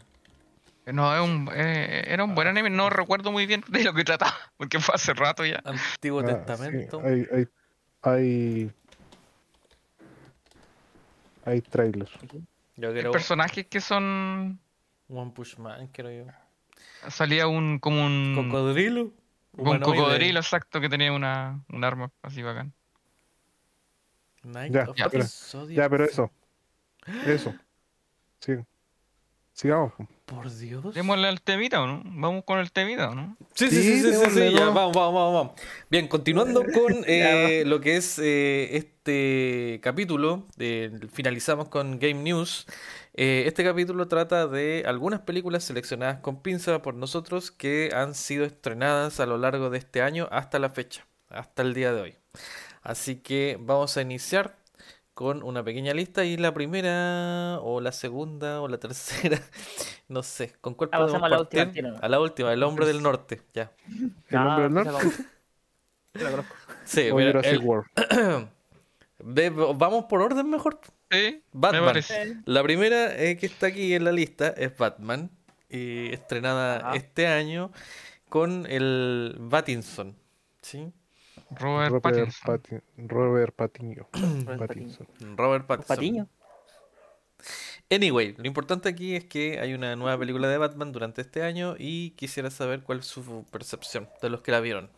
No, 0.86 1.14
es 1.16 1.22
un, 1.22 1.50
eh, 1.54 2.06
era 2.08 2.24
un 2.24 2.34
buen 2.34 2.48
anime, 2.48 2.70
no 2.72 2.90
recuerdo 2.90 3.32
muy 3.32 3.46
bien 3.46 3.64
de 3.68 3.84
lo 3.84 3.94
que 3.94 4.04
trataba, 4.04 4.34
porque 4.58 4.80
fue 4.80 4.96
hace 4.96 5.14
rato 5.14 5.46
ya. 5.46 5.62
Antiguo 5.64 6.22
Ah, 6.22 6.28
sí, 6.28 6.34
Testamento. 6.34 7.02
hay, 7.06 7.28
hay, 7.32 7.48
hay, 8.02 8.72
hay 11.46 11.62
trailer. 11.62 12.10
Yo 12.76 12.90
Hay 12.90 12.94
quiero 12.94 13.12
personajes 13.12 13.68
que 13.68 13.82
son. 13.82 14.60
One 15.10 15.32
Push 15.32 15.58
Man, 15.58 15.88
quiero 15.88 16.12
yo. 16.12 16.26
Salía 17.10 17.48
un 17.48 17.80
como 17.80 18.06
un. 18.06 18.34
Cocodrilo. 18.36 19.12
un 19.54 19.80
cocodrilo 19.80 20.40
exacto 20.40 20.80
que 20.80 20.90
tenía 20.90 21.12
una, 21.12 21.64
un 21.70 21.84
arma 21.84 22.12
así 22.22 22.42
bacán. 22.42 22.74
Night 24.44 24.74
Ya, 24.74 24.84
of 24.84 24.96
ya, 24.96 25.10
pero-. 25.10 25.26
Ya, 25.70 25.90
pero 25.90 26.06
eso. 26.06 26.32
Eso. 27.26 27.54
Sí. 28.40 28.54
Sigamos. 29.54 29.92
Po. 30.30 30.36
Por 30.36 30.56
Dios. 30.56 30.94
Démosle 30.94 31.28
al 31.28 31.42
temita 31.42 31.82
o 31.82 31.88
no? 31.88 32.02
Vamos 32.06 32.44
con 32.46 32.60
el 32.60 32.72
temita 32.72 33.10
o 33.10 33.16
no? 33.16 33.36
Sí, 33.54 33.70
sí, 33.70 33.82
sí, 33.82 34.00
Sí, 34.00 34.14
sí, 34.14 34.32
sí, 34.32 34.54
vamos, 34.56 34.74
vamos, 34.74 34.96
vamos, 34.96 35.34
vamos. 35.34 35.52
Bien, 35.90 36.08
continuando 36.08 36.64
con 36.74 37.04
eh, 37.08 37.64
lo 37.66 37.82
que 37.82 37.98
es 37.98 38.20
eh, 38.20 38.70
este 38.78 39.80
capítulo, 39.82 40.46
eh, 40.58 40.92
finalizamos 41.12 41.70
con 41.70 42.00
Game 42.00 42.22
News. 42.22 42.68
Eh, 43.22 43.44
este 43.48 43.64
capítulo 43.64 44.08
trata 44.08 44.48
de 44.48 44.84
algunas 44.88 45.22
películas 45.22 45.64
seleccionadas 45.64 46.20
con 46.20 46.42
pinza 46.42 46.82
por 46.82 46.94
nosotros 46.94 47.52
que 47.52 47.90
han 47.94 48.16
sido 48.16 48.46
estrenadas 48.46 49.20
a 49.20 49.26
lo 49.26 49.38
largo 49.38 49.70
de 49.70 49.80
este 49.80 50.02
año 50.02 50.30
hasta 50.32 50.60
la 50.60 50.70
fecha, 50.70 51.06
hasta 51.28 51.64
el 51.64 51.74
día 51.74 51.92
de 51.92 52.02
hoy. 52.02 52.16
Así 52.82 53.18
que 53.18 53.58
vamos 53.60 53.98
a 53.98 54.02
iniciar 54.02 54.59
con 55.20 55.44
una 55.44 55.62
pequeña 55.66 55.94
lista 55.94 56.24
y 56.24 56.38
la 56.38 56.54
primera 56.54 57.60
o 57.62 57.82
la 57.82 57.92
segunda 57.92 58.62
o 58.62 58.70
la 58.70 58.78
tercera, 58.86 59.38
no 60.08 60.24
sé, 60.24 60.54
¿con 60.62 60.76
cuál 60.76 60.92
Ah, 60.94 61.00
podemos 61.00 61.20
pasamos 61.20 61.26
a 61.26 61.36
la 61.36 61.42
última. 61.42 62.00
A 62.02 62.08
la 62.08 62.20
última, 62.22 62.54
el 62.54 62.64
hombre 62.64 62.86
del 62.86 63.04
norte, 63.04 63.42
ya. 63.54 63.70
¿El 64.30 64.38
hombre 64.38 64.64
del 64.64 64.74
norte? 64.76 65.24
La 66.14 66.32
conozco. 66.32 66.56
Sí, 66.86 67.10
O 67.12 67.16
mira, 67.18 67.42
el- 67.42 67.60
World. 67.60 67.86
ve- 69.20 69.50
vamos 69.50 70.06
por 70.06 70.22
orden 70.22 70.50
mejor. 70.50 70.80
Sí, 71.12 71.44
Batman. 71.52 71.82
me 71.82 71.88
parece. 71.88 72.38
La 72.46 72.64
primera 72.64 73.14
eh, 73.22 73.36
que 73.36 73.48
está 73.48 73.68
aquí 73.68 73.94
en 73.94 74.06
la 74.06 74.14
lista 74.14 74.48
es 74.56 74.78
Batman, 74.78 75.30
y 75.70 76.14
estrenada 76.14 76.94
este 76.96 77.28
año 77.28 77.72
con 78.30 78.66
el 78.68 79.36
Batinson, 79.38 80.16
¿sí? 80.62 80.94
Robert, 81.52 81.92
Robert, 81.92 82.04
Pattinson. 82.04 82.46
Pati- 82.46 82.82
Robert 82.98 83.56
Patiño. 83.56 84.08
Pattinson. 84.58 85.08
Robert 85.36 85.66
Pattinson. 85.68 85.96
Patiño. 85.96 86.28
Anyway, 87.90 88.36
lo 88.38 88.46
importante 88.46 88.88
aquí 88.90 89.16
es 89.16 89.26
que 89.26 89.60
hay 89.60 89.74
una 89.74 89.96
nueva 89.96 90.18
película 90.20 90.48
de 90.48 90.58
Batman 90.58 90.92
durante 90.92 91.22
este 91.22 91.42
año 91.42 91.76
y 91.78 92.12
quisiera 92.12 92.52
saber 92.52 92.84
cuál 92.84 93.00
es 93.00 93.06
su 93.06 93.46
percepción 93.52 94.10
de 94.22 94.30
los 94.30 94.42
que 94.42 94.52
la 94.52 94.60
vieron. 94.60 94.92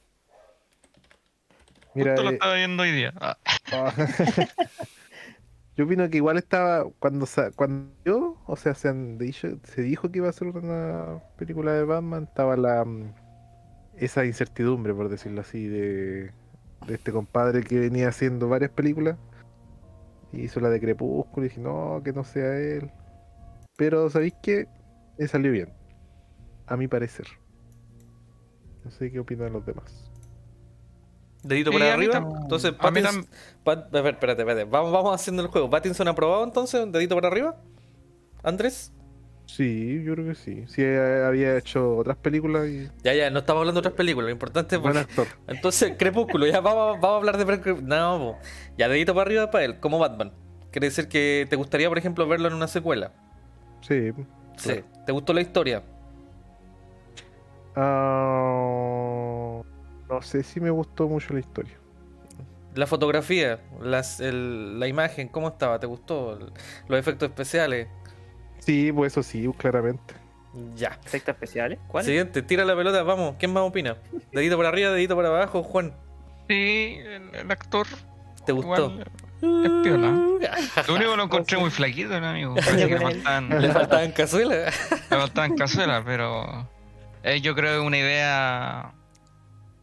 Mira, 1.93 2.11
Justo 2.11 2.23
lo 2.23 2.29
eh, 2.31 2.33
estaba 2.33 2.53
viendo 2.55 2.83
hoy 2.83 2.91
día. 2.91 3.13
Ah, 3.19 3.37
Ah. 3.71 3.93
Yo 5.77 5.85
opino 5.85 6.09
que 6.09 6.17
igual 6.17 6.37
estaba 6.37 6.85
cuando 6.99 7.25
cuando 7.55 7.93
yo, 8.03 8.37
o 8.45 8.55
sea, 8.57 8.75
se, 8.75 8.89
han 8.89 9.17
dicho, 9.17 9.47
se 9.63 9.81
dijo 9.81 10.11
que 10.11 10.17
iba 10.19 10.27
a 10.29 10.33
ser 10.33 10.49
una 10.49 11.23
película 11.37 11.71
de 11.73 11.85
Batman, 11.85 12.23
estaba 12.25 12.57
la 12.57 12.83
mm, 12.83 13.13
esa 13.95 14.25
incertidumbre, 14.25 14.93
por 14.93 15.07
decirlo 15.09 15.41
así, 15.41 15.67
de, 15.67 16.31
de 16.87 16.95
este 16.95 17.11
compadre 17.11 17.63
que 17.63 17.79
venía 17.79 18.09
haciendo 18.09 18.47
varias 18.49 18.71
películas. 18.71 19.17
Y 20.33 20.41
hizo 20.43 20.59
la 20.59 20.69
de 20.69 20.79
Crepúsculo 20.79 21.45
y 21.45 21.49
dije, 21.49 21.61
no, 21.61 22.01
que 22.03 22.13
no 22.13 22.23
sea 22.23 22.57
él. 22.57 22.89
Pero 23.75 24.09
¿sabéis 24.09 24.33
qué? 24.41 24.67
Le 25.17 25.27
salió 25.27 25.51
bien. 25.51 25.73
A 26.67 26.77
mi 26.77 26.87
parecer. 26.87 27.27
No 28.85 28.91
sé 28.91 29.11
qué 29.11 29.19
opinan 29.19 29.51
los 29.53 29.65
demás. 29.65 30.09
Dedito 31.43 31.71
mí 31.71 31.81
arriba. 31.81 32.17
Entonces, 32.43 32.71
Pattinson- 32.73 33.27
Pat- 33.63 33.85
espérate, 33.93 34.41
espérate. 34.43 34.63
Vamos, 34.65 34.91
vamos 34.91 35.13
haciendo 35.13 35.41
el 35.41 35.47
juego. 35.49 35.69
¿Pattinson 35.69 36.07
aprobado 36.07 36.43
entonces? 36.43 36.91
¿Dedito 36.91 37.15
para 37.15 37.27
arriba? 37.27 37.57
¿Andrés? 38.43 38.93
Sí, 39.55 40.01
yo 40.03 40.13
creo 40.13 40.27
que 40.27 40.35
sí. 40.35 40.63
Sí, 40.67 40.81
eh, 40.81 41.23
había 41.25 41.57
hecho 41.57 41.97
otras 41.97 42.15
películas 42.17 42.67
y 42.69 42.89
Ya, 43.03 43.13
ya, 43.13 43.29
no 43.29 43.39
estamos 43.39 43.61
hablando 43.61 43.81
de 43.81 43.87
otras 43.87 43.97
películas. 43.97 44.27
Lo 44.27 44.31
importante 44.31 44.75
es. 44.77 44.81
buen 44.81 44.95
actor. 44.97 45.27
Entonces, 45.47 45.93
Crepúsculo, 45.97 46.47
ya 46.47 46.61
vamos, 46.61 46.99
vamos 47.01 47.15
a 47.15 47.17
hablar 47.17 47.37
de. 47.37 47.73
No, 47.81 48.17
po. 48.19 48.39
ya, 48.77 48.87
dedito 48.87 49.13
para 49.13 49.23
arriba 49.27 49.51
para 49.51 49.65
él, 49.65 49.79
como 49.79 49.99
Batman. 49.99 50.31
Quiere 50.71 50.87
decir 50.87 51.09
que 51.09 51.47
te 51.49 51.57
gustaría, 51.57 51.89
por 51.89 51.97
ejemplo, 51.97 52.25
verlo 52.27 52.47
en 52.47 52.53
una 52.53 52.67
secuela. 52.67 53.11
Sí. 53.81 54.11
Sí. 54.57 54.69
Claro. 54.69 54.83
¿Te 55.05 55.11
gustó 55.11 55.33
la 55.33 55.41
historia? 55.41 55.83
Ah, 57.75 59.61
no 60.09 60.21
sé 60.21 60.43
si 60.43 60.59
me 60.59 60.69
gustó 60.69 61.07
mucho 61.07 61.33
la 61.33 61.39
historia. 61.39 61.77
La 62.75 62.87
fotografía, 62.87 63.59
las, 63.81 64.21
el- 64.21 64.79
la 64.79 64.87
imagen, 64.87 65.27
¿cómo 65.27 65.49
estaba? 65.49 65.79
¿Te 65.79 65.87
gustó? 65.87 66.39
Los 66.87 66.99
efectos 66.99 67.27
especiales. 67.29 67.87
Sí, 68.61 68.91
pues 68.91 69.13
eso 69.13 69.23
sí, 69.23 69.49
claramente. 69.57 70.13
Ya. 70.75 70.99
¿Efectos 71.05 71.33
especiales? 71.33 71.79
¿Cuál? 71.87 72.05
Siguiente, 72.05 72.41
tira 72.41 72.63
la 72.65 72.75
pelota, 72.75 73.03
vamos. 73.03 73.35
¿Quién 73.39 73.53
más 73.53 73.63
opina? 73.63 73.97
Dedito 74.31 74.57
para 74.57 74.69
arriba, 74.69 74.91
dedito 74.91 75.15
para 75.15 75.29
abajo, 75.29 75.63
Juan. 75.63 75.93
Sí, 76.47 76.97
el, 76.99 77.33
el 77.35 77.51
actor. 77.51 77.87
¿Te 78.45 78.51
gustó? 78.51 78.91
Igual, 78.91 79.65
es 79.65 79.71
piola. 79.83 80.11
Lo 80.87 80.93
único 80.95 81.11
que 81.11 81.17
lo 81.17 81.23
encontré 81.23 81.57
muy 81.57 81.71
flaquito, 81.71 82.19
¿no, 82.19 82.27
amigo? 82.27 82.55
Parece 82.55 82.87
que 82.87 82.93
le 82.93 82.99
faltaban, 82.99 83.61
Le 83.61 83.71
faltaban 83.71 84.11
cazuelas. 84.11 84.91
le 84.91 85.17
faltaban 85.17 85.55
cazuelas, 85.55 86.03
pero 86.05 86.69
eh, 87.23 87.41
yo 87.41 87.55
creo 87.55 87.81
que 87.81 87.87
una 87.87 87.97
idea 87.97 88.93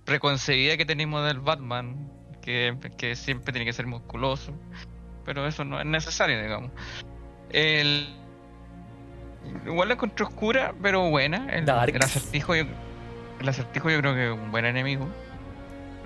preconcebida 0.04 0.76
que 0.76 0.86
tenemos 0.86 1.26
del 1.26 1.40
Batman, 1.40 2.10
que, 2.40 2.76
que 2.96 3.16
siempre 3.16 3.52
tiene 3.52 3.64
que 3.66 3.72
ser 3.72 3.86
musculoso, 3.86 4.52
pero 5.24 5.46
eso 5.46 5.64
no 5.64 5.80
es 5.80 5.86
necesario, 5.86 6.40
digamos. 6.40 6.70
El, 7.50 8.14
igual 9.66 9.88
la 9.88 9.94
encontré 9.94 10.24
oscura, 10.24 10.74
pero 10.82 11.08
buena. 11.10 11.48
El, 11.52 11.64
Dark. 11.64 11.94
el 11.94 12.02
acertijo, 12.02 12.54
yo, 12.54 12.64
el 13.40 13.48
acertijo 13.48 13.90
yo 13.90 14.00
creo 14.00 14.14
que 14.14 14.26
es 14.28 14.32
un 14.32 14.50
buen 14.50 14.64
enemigo. 14.64 15.08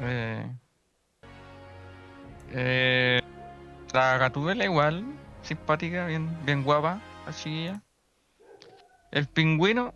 Eh, 0.01 0.47
eh, 2.51 3.21
la 3.93 4.19
Gatúbela 4.19 4.65
igual, 4.65 5.05
simpática, 5.43 6.07
bien, 6.07 6.29
bien 6.45 6.63
guapa, 6.65 7.01
la 7.27 7.33
chiquilla. 7.33 7.83
El 9.11 9.27
pingüino 9.27 9.95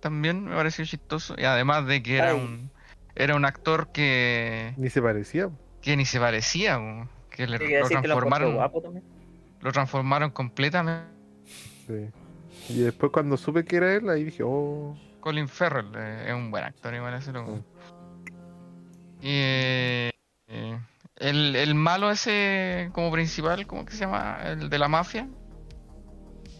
también 0.00 0.44
me 0.44 0.56
pareció 0.56 0.84
chistoso. 0.84 1.34
Y 1.38 1.44
además 1.44 1.86
de 1.86 2.02
que 2.02 2.18
era 2.18 2.30
Ay. 2.30 2.36
un 2.36 2.70
era 3.18 3.34
un 3.34 3.44
actor 3.44 3.88
que, 3.88 4.74
Ni 4.76 4.90
se 4.90 5.02
parecía. 5.02 5.50
que 5.82 5.96
ni 5.96 6.04
se 6.04 6.20
parecía, 6.20 6.78
que 7.30 7.48
le, 7.48 7.58
lo 7.58 7.66
que 7.66 7.80
lo 7.80 7.88
transformaron, 7.88 8.54
guapo 8.54 8.80
también. 8.80 9.04
lo 9.60 9.72
transformaron 9.72 10.30
completamente. 10.30 11.08
Sí. 11.88 12.10
Y 12.68 12.80
después 12.80 13.10
cuando 13.12 13.36
supe 13.36 13.64
que 13.64 13.76
era 13.76 13.94
él, 13.94 14.08
ahí 14.10 14.24
dije, 14.24 14.42
oh, 14.44 14.96
Colin 15.20 15.48
Farrell 15.48 15.90
eh, 15.96 16.24
es 16.28 16.34
un 16.34 16.50
buen 16.50 16.64
actor, 16.64 16.94
igual 16.94 17.14
ese 17.14 17.32
loco. 17.32 17.52
Mm. 17.52 17.64
Y 19.20 19.28
eh, 19.30 20.10
eh, 20.48 20.78
el, 21.16 21.56
el 21.56 21.74
malo 21.74 22.10
ese 22.10 22.90
como 22.92 23.10
principal, 23.10 23.66
¿cómo 23.66 23.84
que 23.84 23.92
se 23.92 24.00
llama? 24.00 24.38
El 24.44 24.68
de 24.70 24.78
la 24.78 24.88
mafia. 24.88 25.26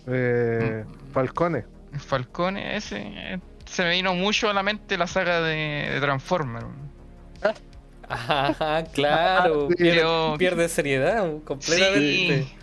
eh, 0.07 0.85
Mm. 0.87 1.13
Falcone. 1.13 1.65
Falcone, 1.99 2.77
ese. 2.77 2.99
eh, 3.01 3.41
se 3.67 3.83
me 3.83 3.91
vino 3.91 4.15
mucho 4.15 4.49
a 4.49 4.55
la 4.55 4.63
mente 4.63 4.97
la 4.99 5.07
saga 5.07 5.41
de, 5.43 5.91
de 5.93 6.01
Transformers. 6.01 6.67
Ajá, 8.09 8.85
claro. 8.95 9.69
Sí. 9.71 9.77
Pierde, 9.77 10.01
Quedó- 10.01 10.39
pierde 10.39 10.69
seriedad 10.69 11.31
completamente. 11.45 12.45
Sí. 12.45 12.55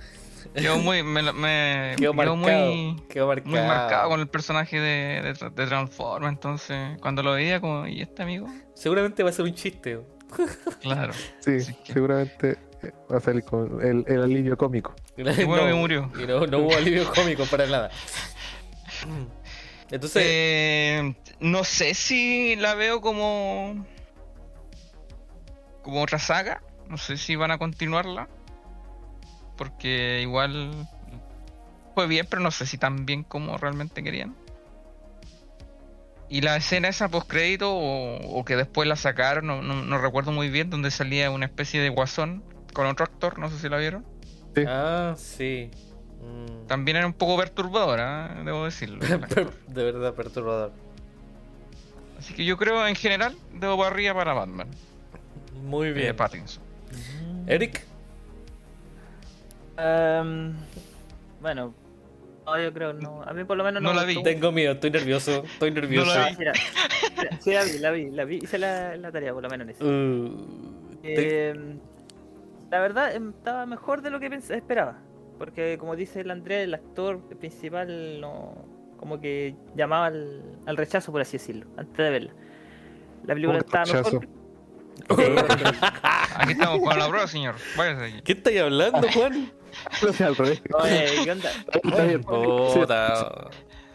Quedó 0.55 0.77
muy. 0.77 1.03
Me, 1.03 1.21
me- 1.33 1.95
Quedó 1.97 2.13
quedó 2.13 2.35
marcado. 2.35 2.65
muy. 2.71 3.01
quedó 3.09 3.27
marcado. 3.27 3.49
Muy 3.55 3.59
marcado 3.67 4.09
con 4.09 4.19
el 4.19 4.27
personaje 4.27 4.79
de, 4.79 5.21
de, 5.21 5.49
de 5.49 5.67
Transformers. 5.67 6.31
Entonces, 6.33 6.97
cuando 7.01 7.21
lo 7.23 7.33
veía, 7.33 7.59
como, 7.59 7.85
¿y 7.87 8.01
este 8.01 8.23
amigo? 8.23 8.47
Seguramente 8.73 9.21
va 9.23 9.29
a 9.29 9.33
ser 9.33 9.45
un 9.45 9.53
chiste. 9.53 9.99
Claro. 10.81 11.13
Sí, 11.39 11.73
que- 11.83 11.93
seguramente 11.93 12.57
va 13.11 13.17
a 13.17 13.19
salir 13.19 13.43
con 13.43 13.81
el, 13.85 14.03
el 14.07 14.23
alivio 14.23 14.57
cómico. 14.57 14.93
Qué 15.15 15.23
bueno 15.45 15.65
que 15.67 15.73
murió. 15.73 16.11
Y 16.21 16.25
no, 16.27 16.45
no 16.47 16.59
hubo 16.59 16.75
alivio 16.75 17.11
cómico 17.15 17.45
para 17.45 17.65
nada. 17.67 17.89
Entonces, 19.91 20.23
Eh, 20.25 21.15
no 21.39 21.63
sé 21.63 21.93
si 21.93 22.55
la 22.55 22.75
veo 22.75 23.01
como. 23.01 23.85
como 25.83 26.01
otra 26.01 26.19
saga. 26.19 26.61
No 26.89 26.97
sé 26.97 27.17
si 27.17 27.35
van 27.35 27.51
a 27.51 27.57
continuarla. 27.57 28.27
Porque 29.57 30.19
igual. 30.21 30.71
fue 31.93 32.07
bien, 32.07 32.27
pero 32.29 32.41
no 32.41 32.51
sé 32.51 32.65
si 32.65 32.77
tan 32.77 33.05
bien 33.05 33.23
como 33.23 33.57
realmente 33.57 34.03
querían. 34.03 34.35
Y 36.27 36.41
la 36.41 36.55
escena 36.57 36.87
esa 36.87 37.07
post 37.09 37.29
crédito 37.29 37.71
o, 37.73 38.39
o 38.39 38.43
que 38.45 38.55
después 38.55 38.87
la 38.87 38.95
sacaron, 38.95 39.45
no, 39.47 39.61
no- 39.61 39.83
no 39.83 39.97
recuerdo 39.99 40.31
muy 40.31 40.49
bien, 40.49 40.69
donde 40.69 40.89
salía 40.91 41.29
una 41.31 41.45
especie 41.45 41.79
de 41.81 41.89
guasón 41.89 42.43
con 42.73 42.87
otro 42.87 43.05
actor, 43.05 43.37
no 43.39 43.49
sé 43.49 43.59
si 43.59 43.69
la 43.69 43.77
vieron. 43.77 44.03
Sí. 44.55 44.63
Ah, 44.67 45.13
sí. 45.17 45.69
Mm. 46.21 46.65
También 46.67 46.97
era 46.97 47.05
un 47.05 47.13
poco 47.13 47.37
perturbadora, 47.37 48.37
¿eh? 48.39 48.43
debo 48.43 48.65
decirlo. 48.65 48.99
de 49.67 49.83
verdad 49.83 50.13
perturbador. 50.15 50.71
Así 52.17 52.33
que 52.33 52.43
yo 52.43 52.57
creo 52.57 52.87
en 52.87 52.95
general 52.95 53.37
debo 53.53 53.77
para 53.77 53.89
arriba 53.91 54.15
para 54.15 54.33
Batman. 54.33 54.67
Muy 55.63 55.89
Eh, 55.89 55.93
bien. 55.93 56.15
Pattinson. 56.15 56.63
Eric, 57.47 57.85
Em, 59.77 60.53
bueno, 61.41 61.73
no, 62.45 62.61
yo 62.61 62.73
creo 62.73 62.93
no. 62.93 63.21
A 63.23 63.33
mí 63.33 63.43
por 63.43 63.57
lo 63.57 63.63
menos 63.63 63.81
no, 63.81 63.89
No 63.89 63.95
la 63.99 64.05
vi. 64.05 64.15
gustó 64.15 64.29
tengo 64.29 64.51
miedo, 64.51 64.73
estoy 64.73 64.91
nervioso, 64.91 65.43
estoy 65.43 65.71
nervioso. 65.71 66.13
la 66.13 66.25
Ah, 66.27 66.35
mira, 66.37 66.53
sí, 67.39 67.51
la 67.53 67.63
vi, 67.63 67.79
la 67.79 67.91
vi, 67.91 68.09
la 68.11 68.25
vi. 68.25 68.35
Hice 68.37 68.57
la, 68.57 68.95
la 68.97 69.11
tarea 69.11 69.33
por 69.33 69.43
lo 69.43 69.49
menos 69.49 69.67
en 69.67 69.75
eso. 69.75 69.85
Uh, 69.85 70.95
te- 71.01 71.49
Em, 71.49 71.79
la 72.71 72.79
verdad, 72.79 73.15
em, 73.15 73.29
estaba 73.29 73.65
mejor 73.65 74.01
de 74.01 74.09
lo 74.09 74.19
que 74.19 74.27
esperaba. 74.27 74.97
Porque 75.37 75.77
como 75.77 75.95
dice 75.97 76.21
el 76.21 76.31
Andrés, 76.31 76.63
el 76.63 76.73
actor 76.73 77.19
principal 77.37 78.21
no 78.21 78.55
como 78.97 79.19
que 79.19 79.55
llamaba 79.75 80.05
al, 80.07 80.41
al 80.65 80.77
rechazo, 80.77 81.11
por 81.11 81.19
así 81.21 81.33
decirlo, 81.37 81.67
antes 81.77 81.97
de 81.97 82.09
verla. 82.09 82.31
La 83.25 83.33
película 83.33 83.59
¿Cómo 83.59 83.71
que 83.71 83.77
estaba 83.77 83.83
rechazo? 83.85 84.19
mejor. 84.21 84.34
Aquí 86.35 86.51
estamos 86.53 86.79
con 86.79 86.97
la 86.99 87.07
prueba, 87.07 87.27
señor. 87.27 87.55
Váyase 87.75 88.05
aquí. 88.05 88.21
¿Qué 88.23 88.31
estáis 88.33 88.61
hablando, 88.61 89.07
Juan? 89.13 89.51
Sea 90.13 90.27
al 90.27 90.35
revés. 90.35 90.61
Oye, 90.73 91.05
¿qué 91.23 91.31
onda? 91.31 91.51
Está 91.83 92.03
bien. 92.03 92.23
Puta. 92.23 93.49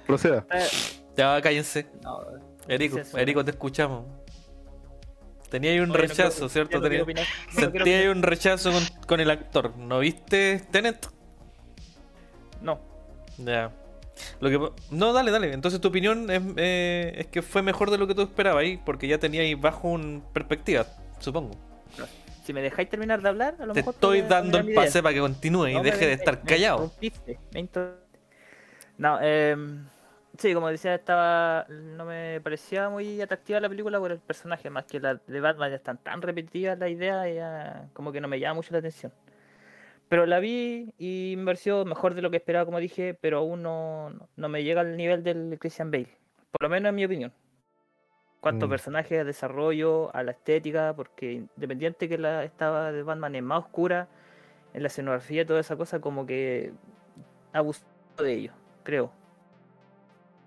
Proceda. 0.07 0.47
Ya, 1.17 1.41
cállense. 1.41 1.87
no, 2.03 2.21
Erico, 3.19 3.45
te 3.45 3.51
escuchamos. 3.51 4.05
Tenía 5.51 5.73
ahí 5.73 5.81
un 5.81 5.91
oye, 5.91 6.03
no 6.03 6.09
rechazo, 6.09 6.49
¿cierto? 6.49 6.79
no 6.79 6.83
Tenía- 6.89 7.05
Sentía 7.51 7.99
ahí 7.99 8.07
un 8.07 8.23
rechazo 8.23 8.71
con, 8.71 8.85
con 9.07 9.21
el 9.21 9.31
actor. 9.31 9.77
¿No 9.77 9.99
viste 9.99 10.63
Tenet? 10.71 11.09
No, 12.63 12.79
Ya. 13.39 13.73
Lo 14.41 14.49
que, 14.49 14.73
no, 14.91 15.13
dale, 15.13 15.31
dale. 15.31 15.53
Entonces 15.53 15.81
tu 15.81 15.89
opinión 15.89 16.31
es, 16.31 16.43
eh, 16.57 17.13
es 17.19 17.27
que 17.29 17.43
fue 17.43 17.63
mejor 17.63 17.91
de 17.91 17.99
lo 17.99 18.07
que 18.07 18.15
tú 18.15 18.23
esperabas 18.23 18.63
ahí, 18.63 18.77
porque 18.85 19.07
ya 19.09 19.19
teníais 19.19 19.61
bajo 19.61 19.89
un 19.89 20.23
perspectiva, 20.33 20.87
supongo. 21.19 21.53
si 22.45 22.53
me 22.53 22.63
dejáis 22.63 22.89
terminar 22.89 23.21
de 23.23 23.29
hablar, 23.29 23.55
a 23.61 23.67
lo 23.67 23.75
Te 23.75 23.81
mejor 23.81 23.95
estoy 23.95 24.23
dando 24.23 24.59
el 24.59 24.67
idea. 24.71 24.75
pase 24.83 25.03
para 25.03 25.15
que 25.15 25.21
continúe 25.21 25.69
y 25.69 25.75
No, 25.75 25.83
deje 25.83 26.01
me- 26.01 26.07
de 26.07 26.13
estar 26.15 26.39
me- 26.43 26.49
callado. 26.49 26.91
Me. 27.53 27.71
No, 28.99 29.19
eh, 29.23 29.57
sí, 30.39 30.53
como 30.55 30.69
decía, 30.69 30.95
estaba 30.95 31.67
no 31.69 32.05
me 32.05 32.41
parecía 32.43 32.89
muy 32.91 33.21
atractiva 33.21 33.61
la 33.61 33.69
película 33.69 33.99
por 33.99 34.11
el 34.13 34.19
personaje, 34.19 34.69
más 34.71 34.85
que 34.85 35.01
la 35.01 35.15
de 35.27 35.41
Batman 35.41 35.71
ya 35.71 35.77
están 35.77 35.99
tan 35.99 36.21
repetidas 36.23 36.79
la 36.79 36.89
idea, 36.89 37.29
ya 37.29 37.89
como 37.93 38.13
que 38.13 38.21
no 38.21 38.29
me 38.29 38.39
llama 38.41 38.55
mucho 38.55 38.73
la 38.73 38.79
atención. 38.79 39.13
Pero 40.11 40.27
la 40.27 40.41
vi 40.41 40.93
y 40.99 41.35
me 41.39 41.45
pareció 41.45 41.85
mejor 41.85 42.15
de 42.15 42.21
lo 42.21 42.31
que 42.33 42.39
esperaba, 42.39 42.65
como 42.67 42.81
dije, 42.81 43.15
pero 43.15 43.39
aún 43.39 43.63
no, 43.63 44.11
no- 44.37 44.49
me 44.49 44.65
llega 44.65 44.81
al 44.81 44.97
nivel 44.97 45.23
del 45.23 45.57
Christian 45.61 45.93
Bale, 45.93 46.19
por 46.51 46.63
lo 46.65 46.69
menos 46.69 46.91
en 46.91 46.97
mi 46.97 47.05
opinión. 47.05 47.33
Cuanto 48.41 48.67
Mm. 48.67 48.71
personajes, 48.71 49.21
a 49.21 49.25
desarrollo, 49.25 50.13
a 50.13 50.25
la 50.25 50.33
estética, 50.33 50.95
porque 50.97 51.33
independiente 51.55 52.09
que 52.09 52.19
la 52.19 52.43
estaba 52.43 52.91
de 52.91 53.05
Batman 53.05 53.37
es 53.37 53.43
más 53.45 53.61
oscura, 53.61 54.09
en 54.75 54.83
la 54.83 54.89
escenografía 54.89 55.43
y 55.43 55.45
toda 55.45 55.61
esa 55.61 55.77
cosa, 55.77 56.01
como 56.01 56.27
que 56.27 56.73
abusó 57.53 57.85
de 58.19 58.33
ello, 58.33 58.53
creo. 58.83 59.13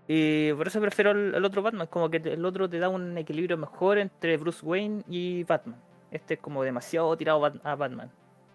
Y 0.10 0.52
por 0.54 0.68
eso 0.68 0.82
prefiero 0.82 1.12
el 1.12 1.46
otro 1.46 1.62
Batman, 1.62 1.88
como 1.88 2.10
que 2.10 2.18
el 2.18 2.44
otro 2.44 2.70
te 2.70 2.80
da 2.80 2.90
un 2.90 3.18
equilibrio 3.18 3.58
mejor 3.58 3.98
entre 3.98 4.36
Bruce 4.36 4.66
Wayne 4.66 5.04
y 5.08 5.46
Batman. 5.46 5.80
Este 6.12 6.34
es 6.34 6.40
como 6.42 6.64
demasiado 6.64 7.16
tirado 7.16 7.46
a 7.64 7.76
Batman. 7.76 8.12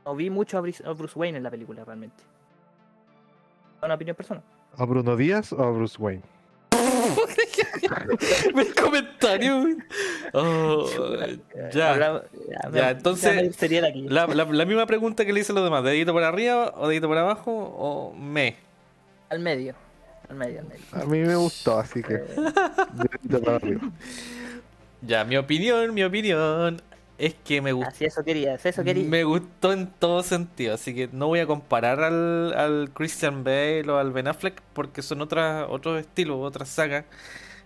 No 0.08 0.14
vi 0.16 0.30
mucho 0.30 0.56
a 0.56 0.62
Bruce, 0.62 0.82
a 0.86 0.92
Bruce 0.92 1.18
Wayne 1.18 1.36
en 1.36 1.44
la 1.44 1.50
película 1.50 1.84
realmente. 1.84 2.16
Una 3.82 3.92
opinión 3.94 4.16
personal. 4.16 4.42
¿A 4.78 4.86
Bruno 4.86 5.16
Díaz 5.16 5.52
o 5.52 5.62
a 5.62 5.70
Bruce 5.70 5.96
Wayne? 5.98 6.22
El 8.56 8.74
comentario. 8.74 9.66
Oh, 10.32 10.86
ya. 11.74 12.22
Me- 12.70 12.78
ya, 12.78 12.90
entonces, 12.92 13.60
la 14.08 14.26
La, 14.26 14.44
la- 14.46 14.64
misma 14.64 14.86
pregunta 14.86 15.26
que 15.26 15.32
le 15.34 15.40
hice 15.40 15.52
a 15.52 15.56
los 15.56 15.64
demás: 15.64 15.84
¿dedito 15.84 16.14
por 16.14 16.22
arriba 16.24 16.72
o 16.78 16.88
dedito 16.88 17.06
por 17.06 17.18
abajo 17.18 17.52
o 17.52 18.14
me? 18.14 18.56
Al 19.28 19.40
medio. 19.40 19.74
Al 20.30 20.36
medio, 20.36 20.60
al 20.60 20.68
medio. 20.68 20.84
A 20.92 21.04
mí 21.04 21.18
me 21.18 21.36
gustó, 21.36 21.78
así 21.78 22.02
que. 22.02 22.14
dedito 22.14 23.42
para 23.44 23.56
arriba. 23.56 23.82
Ya, 25.02 25.22
mi 25.24 25.36
opinión, 25.36 25.92
mi 25.92 26.02
opinión 26.02 26.80
es 27.18 27.34
que 27.34 27.60
me 27.60 27.72
gustó. 27.72 27.90
Así 27.90 28.04
eso 28.04 28.22
querías, 28.24 28.64
eso 28.64 28.84
querías. 28.84 29.06
Me 29.06 29.24
gustó 29.24 29.72
en 29.72 29.88
todo 29.88 30.22
sentido, 30.22 30.74
así 30.74 30.94
que 30.94 31.08
no 31.12 31.26
voy 31.26 31.40
a 31.40 31.46
comparar 31.46 32.00
al, 32.02 32.54
al 32.54 32.90
Christian 32.94 33.42
Bale 33.42 33.90
o 33.90 33.98
al 33.98 34.12
Ben 34.12 34.28
Affleck 34.28 34.62
porque 34.72 35.02
son 35.02 35.20
otras 35.20 35.66
otros 35.68 36.00
estilos, 36.00 36.38
otras 36.40 36.68
sagas 36.68 37.04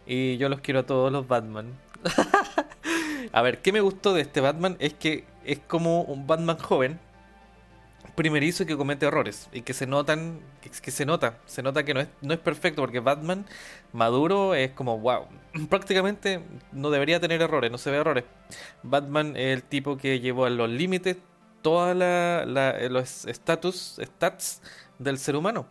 y 0.06 0.38
yo 0.38 0.48
los 0.48 0.60
quiero 0.60 0.80
a 0.80 0.86
todos 0.86 1.12
los 1.12 1.28
Batman. 1.28 1.72
a 3.32 3.42
ver, 3.42 3.60
¿qué 3.60 3.72
me 3.72 3.80
gustó 3.80 4.14
de 4.14 4.22
este 4.22 4.40
Batman? 4.40 4.76
Es 4.80 4.94
que 4.94 5.24
es 5.44 5.58
como 5.58 6.02
un 6.02 6.26
Batman 6.26 6.58
joven, 6.58 6.98
primerizo 8.14 8.66
que 8.66 8.76
comete 8.76 9.06
errores 9.06 9.48
y 9.52 9.62
que 9.62 9.74
se 9.74 9.86
notan, 9.86 10.40
que, 10.60 10.70
que 10.70 10.90
se 10.90 11.06
nota, 11.06 11.38
se 11.46 11.62
nota 11.62 11.84
que 11.84 11.94
no 11.94 12.00
es, 12.00 12.08
no 12.20 12.34
es 12.34 12.40
perfecto 12.40 12.82
porque 12.82 13.00
Batman 13.00 13.46
maduro 13.92 14.54
es 14.54 14.72
como 14.72 14.98
wow, 14.98 15.26
prácticamente 15.68 16.42
no 16.72 16.90
debería 16.90 17.20
tener 17.20 17.40
errores, 17.42 17.70
no 17.70 17.78
se 17.78 17.90
ve 17.90 17.98
errores. 17.98 18.24
Batman 18.82 19.36
es 19.36 19.56
el 19.56 19.62
tipo 19.62 19.96
que 19.96 20.20
llevó 20.20 20.44
a 20.44 20.50
los 20.50 20.68
límites 20.68 21.16
todos 21.62 21.96
los 21.96 23.24
status, 23.26 24.00
stats 24.02 24.62
del 24.98 25.18
ser 25.18 25.36
humano, 25.36 25.66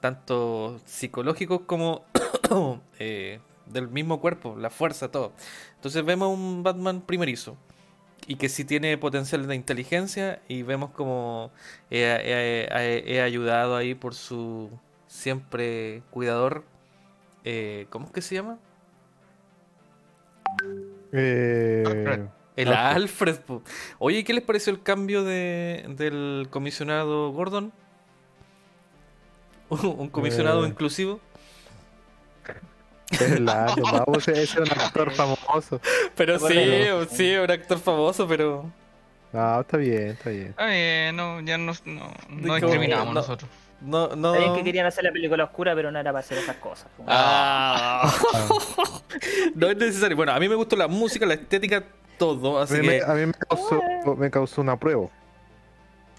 tanto 0.00 0.80
psicológicos 0.84 1.62
como 1.66 2.04
eh, 2.98 3.40
del 3.66 3.88
mismo 3.88 4.20
cuerpo, 4.20 4.56
la 4.56 4.70
fuerza, 4.70 5.10
todo. 5.10 5.32
Entonces 5.74 6.04
vemos 6.04 6.28
un 6.28 6.62
Batman 6.62 7.02
primerizo 7.02 7.56
y 8.26 8.36
que 8.36 8.48
sí 8.48 8.64
tiene 8.64 8.96
potencial 8.98 9.46
de 9.46 9.54
inteligencia 9.54 10.40
y 10.48 10.62
vemos 10.62 10.90
como 10.90 11.50
he, 11.90 12.00
he- 12.02 12.68
he- 12.70 13.14
he 13.16 13.20
ayudado 13.22 13.76
ahí 13.76 13.94
por 13.94 14.14
su 14.14 14.70
siempre 15.06 16.02
cuidador. 16.10 16.64
eh, 17.44 17.86
¿Cómo 17.90 18.06
es 18.06 18.12
que 18.12 18.22
se 18.22 18.36
llama? 18.36 18.58
Eh, 21.12 21.82
Alfred. 21.86 22.20
El 22.56 22.68
Alfred. 22.72 23.34
Alfred. 23.36 23.60
Oye, 23.98 24.24
¿qué 24.24 24.32
les 24.34 24.44
pareció 24.44 24.72
el 24.72 24.82
cambio 24.82 25.24
de, 25.24 25.84
del 25.96 26.46
comisionado 26.50 27.32
Gordon? 27.32 27.72
Un 29.70 30.08
comisionado 30.08 30.64
Eh. 30.64 30.68
inclusivo. 30.68 31.18
Es 33.22 34.54
un 34.56 34.70
actor 34.70 35.10
famoso. 35.12 35.80
Pero 36.14 36.38
sí, 36.38 36.44
Bueno. 36.54 37.06
sí, 37.10 37.34
un 37.36 37.50
actor 37.50 37.78
famoso, 37.78 38.26
pero. 38.28 38.64
No, 39.32 39.60
está 39.60 39.76
bien, 39.78 40.08
está 40.08 40.30
bien. 40.30 40.48
Está 40.48 40.66
bien, 40.66 41.16
no, 41.16 41.40
ya 41.40 41.56
no, 41.58 41.72
no, 41.86 42.12
no 42.28 42.54
discriminamos 42.56 43.06
no. 43.08 43.14
nosotros. 43.14 43.50
No, 43.80 44.08
bien 44.38 44.54
que 44.54 44.62
querían 44.62 44.86
hacer 44.86 45.02
la 45.02 45.10
película 45.10 45.42
oscura, 45.44 45.74
pero 45.74 45.90
no 45.90 45.98
era 45.98 46.12
para 46.12 46.20
hacer 46.20 46.38
esas 46.38 46.56
cosas. 46.56 46.86
como- 46.96 47.08
Ah. 47.10 48.12
no 49.54 49.66
es 49.68 49.76
necesario. 49.76 50.16
Bueno, 50.16 50.32
a 50.32 50.38
mí 50.38 50.48
me 50.48 50.54
gustó 50.54 50.76
la 50.76 50.86
música, 50.86 51.26
la 51.26 51.34
estética, 51.34 51.82
todo. 52.18 52.60
A 52.60 52.64
Así 52.64 52.74
mí, 52.74 52.86
me, 52.86 52.98
que. 52.98 53.04
a 53.04 53.14
mí 53.14 53.26
me 53.26 53.32
causó, 53.32 53.82
me 54.16 54.30
causó 54.30 54.60
una 54.60 54.76
prueba. 54.76 55.08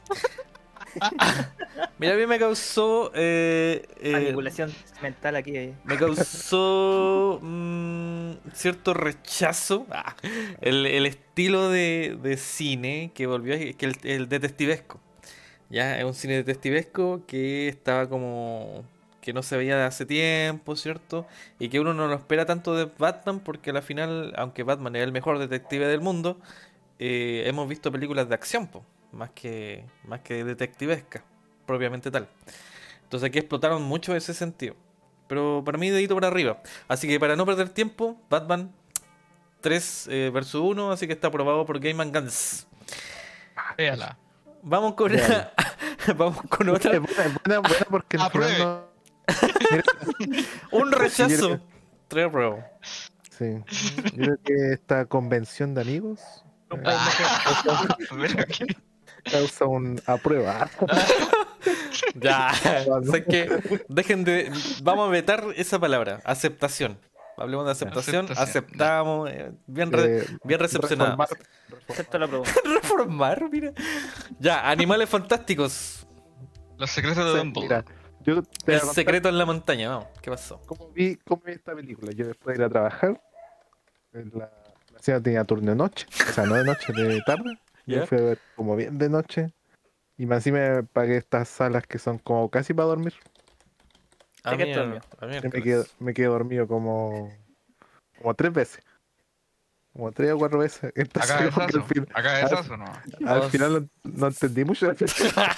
Mira, 1.98 2.14
a 2.14 2.18
mí 2.18 2.26
me 2.28 2.40
causó. 2.40 3.12
eh, 3.16 3.86
eh, 4.02 4.12
Manipulación 4.12 4.72
mental 5.02 5.36
aquí. 5.36 5.56
eh. 5.56 5.74
me 5.84 5.98
causó 5.98 7.40
mm, 7.42 8.32
cierto 8.54 8.94
rechazo 8.94 9.86
ah, 9.92 10.16
el, 10.62 10.86
el 10.86 11.06
estilo 11.06 11.70
de, 11.70 12.18
de 12.22 12.38
cine 12.38 13.12
que 13.14 13.28
volvió 13.28 13.56
que 13.78 13.86
el, 13.86 13.96
el 14.04 14.30
detectivesco 14.30 15.00
ya 15.70 15.98
es 15.98 16.04
un 16.06 16.14
cine 16.14 16.36
detectivesco 16.36 17.24
que 17.26 17.68
estaba 17.68 18.08
como 18.08 18.84
que 19.22 19.34
no 19.34 19.42
se 19.42 19.56
veía 19.58 19.78
de 19.78 19.84
hace 19.84 20.06
tiempo 20.06 20.76
cierto 20.76 21.26
y 21.58 21.70
que 21.70 21.80
uno 21.80 21.94
no 21.94 22.08
lo 22.08 22.16
espera 22.16 22.46
tanto 22.46 22.76
de 22.76 22.90
Batman 22.98 23.40
porque 23.40 23.72
al 23.72 23.82
final 23.82 24.34
aunque 24.38 24.64
Batman 24.64 24.96
es 24.98 25.04
el 25.04 25.12
mejor 25.12 25.40
detective 25.40 25.88
del 25.88 26.02
mundo 26.02 26.40
eh, 27.00 27.44
hemos 27.48 27.68
visto 27.68 27.92
películas 27.92 28.30
de 28.30 28.36
acción 28.36 28.68
po, 28.68 28.84
más 29.12 29.32
que 29.32 29.86
más 30.06 30.20
que 30.22 30.44
detectivesca 30.44 31.24
propiamente 31.66 32.12
tal 32.12 32.28
entonces 33.04 33.28
aquí 33.30 33.40
explotaron 33.40 33.82
mucho 33.84 34.16
ese 34.16 34.34
sentido 34.34 34.76
pero 35.28 35.64
para 35.66 35.78
mí 35.78 35.90
dedito 35.90 36.14
para 36.16 36.28
arriba. 36.28 36.62
Así 36.88 37.08
que 37.08 37.18
para 37.20 37.36
no 37.36 37.46
perder 37.46 37.70
tiempo, 37.70 38.22
Batman 38.30 38.72
3 39.62 40.08
eh, 40.12 40.30
versus 40.34 40.62
1, 40.62 40.92
así 40.92 41.08
que 41.08 41.14
está 41.14 41.30
aprobado 41.30 41.66
por 41.66 41.80
Game 41.80 42.04
and 42.04 42.14
Guns. 42.16 42.68
Véala. 43.78 44.18
Vamos 44.62 44.94
con. 44.96 45.12
Vamos 46.18 46.42
con 46.50 46.70
Es 46.70 46.76
otra. 46.76 47.00
buena, 47.00 47.24
es 47.26 47.34
buena, 47.46 47.60
buena 47.62 47.86
porque 47.90 48.18
no- 48.18 48.84
Un 50.72 50.92
rechazo. 50.92 51.60
Tres 52.10 52.28
apruebo. 52.28 52.64
sí. 53.32 53.46
Yo 54.16 54.26
creo 54.26 54.38
que 54.44 54.74
esta 54.74 55.06
convención 55.06 55.74
de 55.74 55.82
amigos 55.82 56.20
Ah, 56.86 57.96
pero 58.10 58.46
que- 58.46 58.76
causa 59.24 59.66
un 59.66 60.02
aprueba. 60.06 60.70
Ya. 62.16 62.52
sé 63.10 63.24
que 63.24 63.84
dejen 63.88 64.24
de. 64.24 64.52
Vamos 64.82 65.08
a 65.08 65.12
vetar 65.12 65.46
esa 65.56 65.80
palabra. 65.80 66.20
Aceptación. 66.26 66.98
Hablemos 67.38 67.66
de 67.66 67.72
aceptación. 67.72 68.26
Aceptación. 68.26 68.50
Aceptamos. 68.50 69.30
eh, 69.32 69.52
bien, 69.68 69.92
re- 69.92 70.20
Eh, 70.20 70.26
bien 70.44 70.60
recepcionado. 70.60 71.12
reformar- 71.12 71.30
Acepto 71.90 72.20
la. 72.20 72.28
Reformar, 72.82 73.50
mira. 73.50 73.72
Ya, 74.40 74.70
animales 74.70 75.10
fantásticos. 75.10 76.06
Los 76.78 76.92
secretos 76.92 77.34
de 77.34 77.44
mira, 77.46 77.86
yo 78.22 78.42
El 78.68 78.80
secreto 78.82 79.30
en 79.30 79.38
la 79.38 79.46
montaña. 79.46 79.90
Vamos, 79.90 80.08
¿qué 80.22 80.30
pasó? 80.30 80.62
cómo 80.66 80.90
vi, 80.90 81.16
cómo 81.18 81.42
vi 81.46 81.54
esta 81.54 81.74
película. 81.74 82.12
Yo 82.12 82.28
después 82.28 82.58
de 82.58 82.64
ir 82.64 82.66
a 82.66 82.70
trabajar, 82.70 83.22
en 84.14 84.32
la, 84.36 84.52
la 85.06 85.22
tenía 85.22 85.44
turno 85.46 85.72
de 85.72 85.78
noche, 85.78 86.06
o 86.30 86.34
sea, 86.34 86.46
no 86.46 86.56
de 86.56 86.64
noche, 86.66 86.92
de 86.94 87.22
tarde. 87.26 87.58
¿Ya? 87.86 88.02
Yo 88.02 88.08
fui 88.08 88.18
a 88.18 88.22
ver 88.22 88.40
como 88.56 88.76
bien 88.76 88.98
de 88.98 89.10
noche. 89.10 89.54
Y 90.18 90.26
más 90.26 90.38
encima 90.46 90.60
me 90.60 90.84
pagué 90.84 91.18
estas 91.18 91.50
salas 91.50 91.86
que 91.88 91.98
son 91.98 92.20
como 92.20 92.50
casi 92.50 92.74
para 92.74 92.88
dormir. 92.88 93.14
A 94.44 94.52
¿De 94.52 94.58
qué 94.58 94.66
mí, 94.66 94.72
a 94.74 95.26
mí 95.26 95.40
me 95.42 95.62
quedé, 95.64 95.84
me 96.00 96.14
quedé 96.14 96.28
dormido 96.28 96.68
como, 96.68 97.32
como 98.18 98.34
tres 98.36 98.54
veces. 98.54 98.84
Como 99.94 100.12
tres 100.12 100.32
o 100.34 100.38
cuatro 100.38 100.60
veces. 100.60 100.92
Entonces, 100.96 101.32
Acá 101.32 101.46
es 101.46 101.58
al, 101.58 101.84
fin- 101.84 102.08
Acá 102.14 102.42
es 102.42 102.52
eso, 102.52 102.78
¿no? 102.78 102.92
al 103.26 103.44
final 103.50 103.90
no, 104.04 104.12
no 104.12 104.28
entendí 104.28 104.66
mucho 104.66 104.88
la 104.88 104.94
película. 104.96 105.56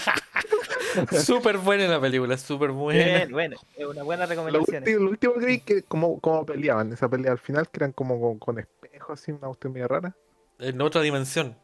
Súper 1.23 1.57
buena 1.57 1.88
la 1.88 1.99
película, 1.99 2.38
súper 2.38 2.71
buena. 2.71 3.03
Bien, 3.03 3.31
bueno, 3.31 3.57
es 3.75 3.85
una 3.85 4.03
buena 4.03 4.25
Lo 4.25 4.29
recomendación. 4.29 4.83
último, 4.83 4.99
lo 5.03 5.09
último 5.09 5.33
que 5.35 5.45
vi 5.45 5.59
que 5.59 5.83
como, 5.83 6.19
como 6.21 6.45
peleaban, 6.45 6.93
esa 6.93 7.09
pelea 7.09 7.31
al 7.33 7.39
final, 7.39 7.67
que 7.69 7.79
eran 7.79 7.91
como 7.91 8.19
con, 8.21 8.39
con 8.39 8.59
espejos, 8.59 9.19
así, 9.19 9.31
una 9.31 9.47
cuestión 9.47 9.73
medio 9.73 9.88
rara. 9.88 10.15
En 10.59 10.79
otra 10.81 11.01
dimensión. 11.01 11.57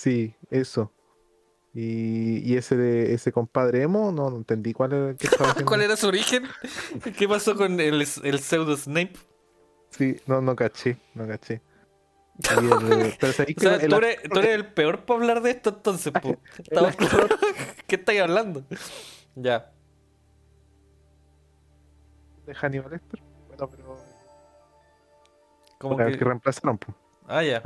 Sí, 0.00 0.34
eso. 0.50 0.90
Y, 1.74 2.38
y 2.50 2.56
ese 2.56 2.74
de 2.74 3.12
ese 3.12 3.32
compadre 3.32 3.82
emo, 3.82 4.10
no, 4.10 4.30
no 4.30 4.38
entendí 4.38 4.72
cuál 4.72 4.94
era, 4.94 5.14
qué. 5.14 5.28
¿Cuál 5.66 5.82
era 5.82 5.94
su 5.94 6.08
origen? 6.08 6.44
¿Qué 7.18 7.28
pasó 7.28 7.54
con 7.54 7.78
el, 7.78 8.00
el 8.00 8.38
pseudo 8.38 8.78
Snape? 8.78 9.12
Sí, 9.90 10.16
no, 10.24 10.40
no 10.40 10.56
caché, 10.56 10.96
no 11.12 11.28
caché. 11.28 11.60
El- 12.50 13.12
pero 13.20 13.32
sabéis 13.34 13.58
O 13.58 13.60
sea, 13.60 13.74
el 13.76 13.90
tú 13.90 13.96
eres, 13.96 14.22
tú 14.22 14.38
eres 14.38 14.54
el 14.54 14.72
peor 14.72 15.04
para 15.04 15.20
hablar 15.20 15.42
de 15.42 15.50
esto 15.50 15.68
entonces, 15.68 16.14
po. 16.14 16.40
¿Qué 17.86 17.96
estáis 17.96 18.22
hablando? 18.22 18.64
Ya. 19.34 19.70
de 22.46 22.54
Hannibal 22.54 22.90
Lecter, 22.92 23.20
bueno, 23.48 23.70
pero 23.70 23.98
Como 25.76 25.98
que 25.98 26.12
que... 26.16 26.24
reemplazaron, 26.24 26.78
pues. 26.78 26.96
Ah, 27.28 27.42
ya. 27.42 27.62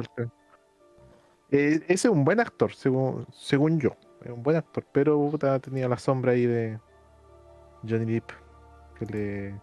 Eh, 1.51 1.81
ese 1.89 2.09
es 2.09 2.13
un 2.13 2.25
buen 2.25 2.41
actor, 2.41 2.75
según, 2.75 3.27
según 3.33 3.79
yo. 3.81 3.97
Es 4.25 4.31
un 4.31 4.43
buen 4.43 4.57
actor, 4.57 4.85
pero 4.93 5.19
puta, 5.31 5.59
tenía 5.59 5.89
la 5.89 5.99
sombra 5.99 6.33
ahí 6.33 6.47
de 6.47 6.79
Johnny 7.89 8.15
Depp. 8.15 8.31
Que 8.99 9.07
le. 9.07 9.61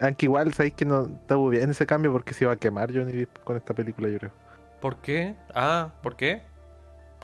Aunque 0.00 0.26
igual 0.26 0.52
sabéis 0.54 0.74
que 0.74 0.84
no 0.84 1.02
estuvo 1.06 1.48
bien 1.50 1.70
ese 1.70 1.86
cambio 1.86 2.12
porque 2.12 2.34
se 2.34 2.44
iba 2.44 2.52
a 2.52 2.56
quemar 2.56 2.92
Johnny 2.92 3.12
Depp 3.12 3.42
con 3.44 3.56
esta 3.56 3.74
película, 3.74 4.08
yo 4.08 4.18
creo. 4.18 4.32
¿Por 4.80 4.96
qué? 4.96 5.34
Ah, 5.54 5.92
¿por 6.02 6.16
qué? 6.16 6.42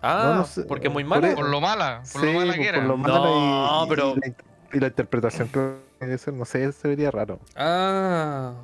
Ah, 0.02 0.22
No, 0.30 0.34
no 0.36 0.44
sé, 0.44 0.62
porque 0.64 0.86
es 0.88 0.92
muy 0.92 1.04
mala. 1.04 1.34
Por 1.34 1.48
lo 1.48 1.60
mala, 1.60 2.02
por 2.12 2.22
lo 2.22 2.28
Sí, 2.30 2.34
mala 2.36 2.46
pues, 2.52 2.58
que 2.58 2.68
era. 2.68 2.78
por 2.78 2.86
lo 2.88 2.96
No, 2.96 3.02
mala 3.02 3.84
y, 3.84 3.88
pero- 3.88 4.14
y 4.16 4.20
la, 4.20 4.34
y 4.72 4.80
la 4.80 4.86
interpretación 4.86 5.48
que 5.48 5.74
debe 6.00 6.16
ser, 6.16 6.32
no 6.34 6.44
sé, 6.46 6.72
se 6.72 6.88
vería 6.88 7.10
raro. 7.10 7.38
Ah. 7.56 8.54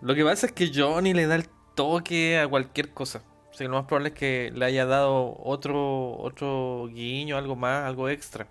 Lo 0.00 0.14
que 0.14 0.24
pasa 0.24 0.46
es 0.46 0.52
que 0.52 0.70
Johnny 0.72 1.12
le 1.12 1.26
da 1.26 1.34
el 1.34 1.48
toque 1.74 2.38
a 2.38 2.46
cualquier 2.48 2.92
cosa. 2.92 3.22
Lo 3.68 3.76
más 3.76 3.86
probable 3.86 4.08
es 4.10 4.14
que 4.14 4.52
le 4.54 4.64
haya 4.64 4.86
dado 4.86 5.36
otro, 5.42 6.16
otro 6.18 6.88
guiño, 6.92 7.36
algo 7.36 7.56
más, 7.56 7.84
algo 7.84 8.08
extra. 8.08 8.46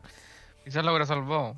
Quizás 0.64 0.84
lo 0.86 0.92
hubiera 0.92 1.06
salvado. 1.06 1.56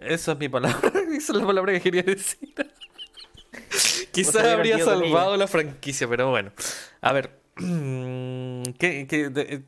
Esa 0.00 0.32
es 0.32 0.38
mi 0.38 0.48
palabra. 0.48 0.78
Esa 1.12 1.32
es 1.32 1.38
la 1.38 1.46
palabra 1.46 1.72
que 1.72 1.80
quería 1.80 2.02
decir. 2.02 2.54
Quizás 4.12 4.44
habría 4.44 4.78
salvado 4.78 5.36
la 5.36 5.46
franquicia, 5.46 6.08
pero 6.08 6.30
bueno. 6.30 6.52
A 7.00 7.12
ver. 7.12 7.38
¿Qué? 7.56 9.06
qué 9.08 9.28
de- 9.30 9.42
eh, 9.54 9.62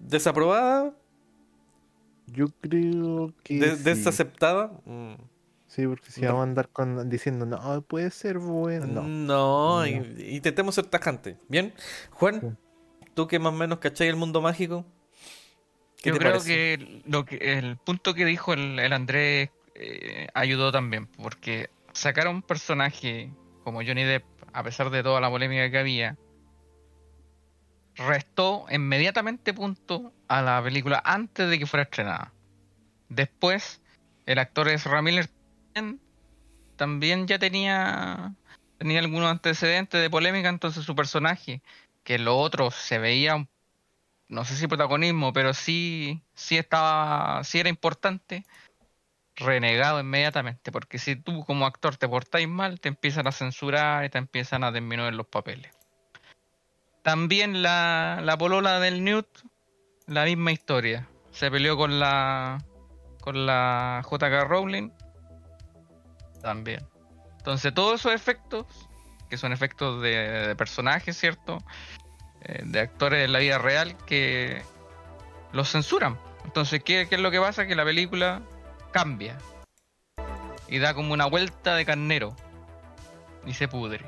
¿Desaprobada? 0.00 0.92
Yo 2.26 2.46
creo 2.60 3.32
que. 3.42 3.58
De- 3.58 3.76
sí. 3.76 3.82
¿Desaceptada? 3.82 4.72
Mm. 4.84 5.14
Sí, 5.74 5.86
porque 5.86 6.10
si 6.10 6.20
vamos 6.20 6.40
a 6.40 6.42
andar 6.42 6.68
con, 6.68 7.08
diciendo, 7.08 7.46
no, 7.46 7.80
puede 7.80 8.10
ser 8.10 8.36
bueno. 8.38 8.84
No. 8.84 9.02
No, 9.02 9.80
No. 9.80 9.86
y- 9.86 10.34
intentemos 10.36 10.74
ser 10.74 10.84
tajantes. 10.84 11.38
Bien, 11.48 11.72
Juan, 12.10 12.58
tú 13.14 13.26
que 13.26 13.38
más 13.38 13.54
o 13.54 13.56
menos 13.56 13.78
cachai 13.78 14.08
el 14.08 14.16
mundo 14.16 14.42
mágico. 14.42 14.84
¿qué 16.02 16.10
Yo 16.10 16.14
te 16.14 16.18
creo 16.18 16.32
parece? 16.32 16.48
que, 16.48 17.02
lo 17.06 17.24
que 17.24 17.36
el 17.56 17.78
punto 17.78 18.12
que 18.12 18.26
dijo 18.26 18.52
el, 18.52 18.78
el 18.80 18.92
Andrés 18.92 19.48
eh, 19.74 20.26
ayudó 20.34 20.72
también, 20.72 21.06
porque 21.06 21.70
sacar 21.94 22.26
a 22.26 22.30
un 22.30 22.42
personaje 22.42 23.30
como 23.64 23.78
Johnny 23.82 24.02
Depp, 24.04 24.24
a 24.52 24.62
pesar 24.62 24.90
de 24.90 25.02
toda 25.02 25.22
la 25.22 25.30
polémica 25.30 25.70
que 25.70 25.78
había, 25.78 26.18
restó 27.94 28.66
inmediatamente 28.70 29.54
punto 29.54 30.12
a 30.28 30.42
la 30.42 30.62
película 30.62 31.00
antes 31.04 31.48
de 31.48 31.58
que 31.58 31.66
fuera 31.66 31.84
estrenada. 31.84 32.32
Después, 33.08 33.80
el 34.26 34.38
actor 34.38 34.68
es 34.68 34.84
Ramírez 34.84 35.30
también 36.76 37.26
ya 37.26 37.38
tenía 37.38 38.34
tenía 38.78 38.98
algunos 38.98 39.30
antecedentes 39.30 40.00
de 40.00 40.10
polémica, 40.10 40.48
entonces 40.48 40.84
su 40.84 40.96
personaje, 40.96 41.62
que 42.02 42.18
lo 42.18 42.36
otro 42.38 42.70
se 42.70 42.98
veía 42.98 43.46
no 44.32 44.46
sé 44.46 44.56
si 44.56 44.66
protagonismo, 44.66 45.34
pero 45.34 45.52
sí, 45.52 46.22
sí 46.34 46.56
estaba, 46.56 47.44
sí 47.44 47.60
era 47.60 47.68
importante, 47.68 48.46
renegado 49.36 50.00
inmediatamente, 50.00 50.72
porque 50.72 50.98
si 50.98 51.16
tú 51.16 51.44
como 51.44 51.66
actor 51.66 51.98
te 51.98 52.08
portáis 52.08 52.48
mal, 52.48 52.80
te 52.80 52.88
empiezan 52.88 53.26
a 53.26 53.32
censurar 53.32 54.06
y 54.06 54.08
te 54.08 54.16
empiezan 54.16 54.64
a 54.64 54.72
disminuir 54.72 55.12
los 55.12 55.26
papeles. 55.26 55.70
También 57.02 57.62
la, 57.62 58.20
la 58.22 58.38
polola 58.38 58.80
del 58.80 59.04
Newt, 59.04 59.28
la 60.06 60.24
misma 60.24 60.52
historia. 60.52 61.06
Se 61.30 61.50
peleó 61.50 61.76
con 61.76 62.00
la 62.00 62.64
con 63.20 63.44
la 63.44 64.02
JK 64.10 64.48
Rowling. 64.48 64.90
También. 66.42 66.86
Entonces 67.38 67.72
todos 67.72 68.00
esos 68.00 68.12
efectos, 68.12 68.66
que 69.30 69.36
son 69.36 69.52
efectos 69.52 70.02
de, 70.02 70.48
de 70.48 70.56
personajes, 70.56 71.16
¿cierto? 71.16 71.58
eh, 72.44 72.62
de 72.64 72.80
actores 72.80 73.24
en 73.24 73.32
la 73.32 73.38
vida 73.38 73.58
real 73.58 73.96
que 74.06 74.62
los 75.52 75.70
censuran. 75.70 76.18
Entonces, 76.44 76.82
¿qué, 76.82 77.06
qué 77.08 77.14
es 77.14 77.20
lo 77.20 77.30
que 77.30 77.40
pasa? 77.40 77.66
Que 77.66 77.76
la 77.76 77.84
película 77.84 78.42
cambia 78.92 79.38
y 80.68 80.78
da 80.78 80.94
como 80.94 81.12
una 81.12 81.26
vuelta 81.26 81.76
de 81.76 81.84
carnero 81.84 82.34
y 83.46 83.54
se 83.54 83.68
pudre. 83.68 84.04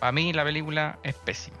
Para 0.00 0.12
mí 0.12 0.32
la 0.32 0.44
película 0.44 0.98
es 1.02 1.14
pésima. 1.14 1.58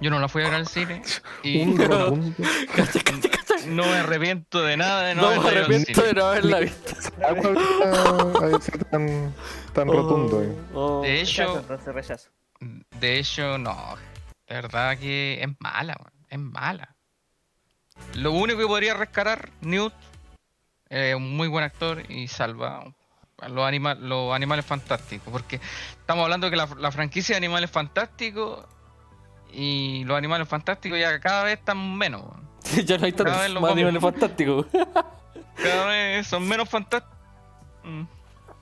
Yo 0.00 0.10
no 0.10 0.18
la 0.18 0.28
fui 0.28 0.42
a 0.42 0.46
ver 0.46 0.54
al 0.54 0.68
cine 0.68 1.02
y 1.42 1.62
Un. 1.62 2.34
no 3.66 3.82
me 3.84 3.94
arrepiento 3.98 4.62
de 4.62 4.76
nada 4.76 5.02
de 5.02 5.14
no, 5.14 5.34
No 5.34 5.42
me 5.42 5.48
arrepiento 5.48 6.02
de 6.02 6.12
no 6.14 6.24
haberla 6.26 6.60
visto. 6.60 6.94
De 7.16 8.84
tan, 8.90 9.34
tan 9.72 9.88
rotundo. 9.88 10.42
eh. 10.42 10.54
Oh, 10.74 10.98
oh. 10.98 11.02
De 11.02 11.20
hecho, 11.20 11.64
rechazo. 11.92 12.30
De 13.00 13.18
hecho, 13.18 13.58
no. 13.58 13.96
La 14.48 14.56
verdad 14.62 14.98
que 14.98 15.42
es 15.42 15.48
mala, 15.60 15.96
weón, 15.98 16.12
es 16.28 16.38
mala. 16.38 16.96
Lo 18.14 18.32
único 18.32 18.58
que 18.60 18.66
podría 18.66 18.94
rescatar 18.94 19.50
Newt, 19.62 19.92
eh, 20.88 21.14
un 21.14 21.36
muy 21.36 21.48
buen 21.48 21.64
actor 21.64 22.02
y 22.10 22.28
salva 22.28 22.84
a 23.40 23.48
los, 23.48 23.64
anima- 23.66 23.94
los 23.94 24.34
animales 24.34 24.64
fantásticos. 24.64 25.32
Porque 25.32 25.60
estamos 25.98 26.22
hablando 26.24 26.48
que 26.50 26.56
la, 26.56 26.68
la 26.78 26.92
franquicia 26.92 27.34
de 27.34 27.38
animales 27.38 27.70
fantásticos 27.70 28.64
y 29.52 30.04
los 30.04 30.16
animales 30.16 30.48
fantásticos 30.48 30.98
ya 30.98 31.18
cada 31.20 31.44
vez 31.44 31.58
están 31.58 31.96
menos. 31.96 32.22
ya 32.84 32.98
no 32.98 33.06
hay 33.06 33.12
tantos 33.12 33.60
más 33.60 33.72
animales 33.72 34.02
fantásticos. 34.02 34.66
Cada 35.56 35.86
vez 35.86 36.26
son 36.26 36.46
menos 36.46 36.68
fantásticos. 36.68 37.16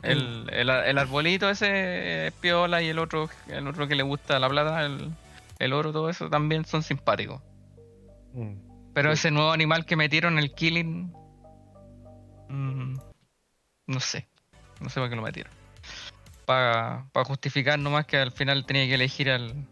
El, 0.03 0.51
el, 0.53 0.69
el 0.69 0.99
arbolito 0.99 1.49
ese 1.49 2.27
es 2.27 2.33
piola 2.35 2.83
y 2.83 2.89
el 2.89 2.99
otro, 2.99 3.31
el 3.49 3.67
otro 3.67 3.89
que 3.89 3.95
le 3.95 4.03
gusta 4.03 4.39
la 4.39 4.49
plata, 4.49 4.85
el, 4.85 5.11
el 5.59 5.73
oro, 5.73 5.93
todo 5.93 6.11
eso 6.11 6.29
también 6.29 6.65
son 6.65 6.83
simpáticos. 6.83 7.41
Mm. 8.35 8.75
Pero 8.93 9.13
ese 9.13 9.31
nuevo 9.31 9.51
animal 9.51 9.87
que 9.87 9.97
metieron, 9.97 10.39
el 10.39 10.55
Killing, 10.55 11.13
mm, 12.49 12.97
no 13.87 14.01
sé, 14.01 14.29
no 14.81 14.89
sé 14.89 15.01
para 15.01 15.09
qué 15.09 15.17
lo 15.17 15.23
metieron. 15.23 15.53
Para 16.45 17.07
justificar 17.25 17.79
nomás 17.79 18.07
que 18.07 18.19
al 18.19 18.31
final 18.31 18.67
tenía 18.67 18.87
que 18.87 18.95
elegir 18.95 19.31
al, 19.31 19.67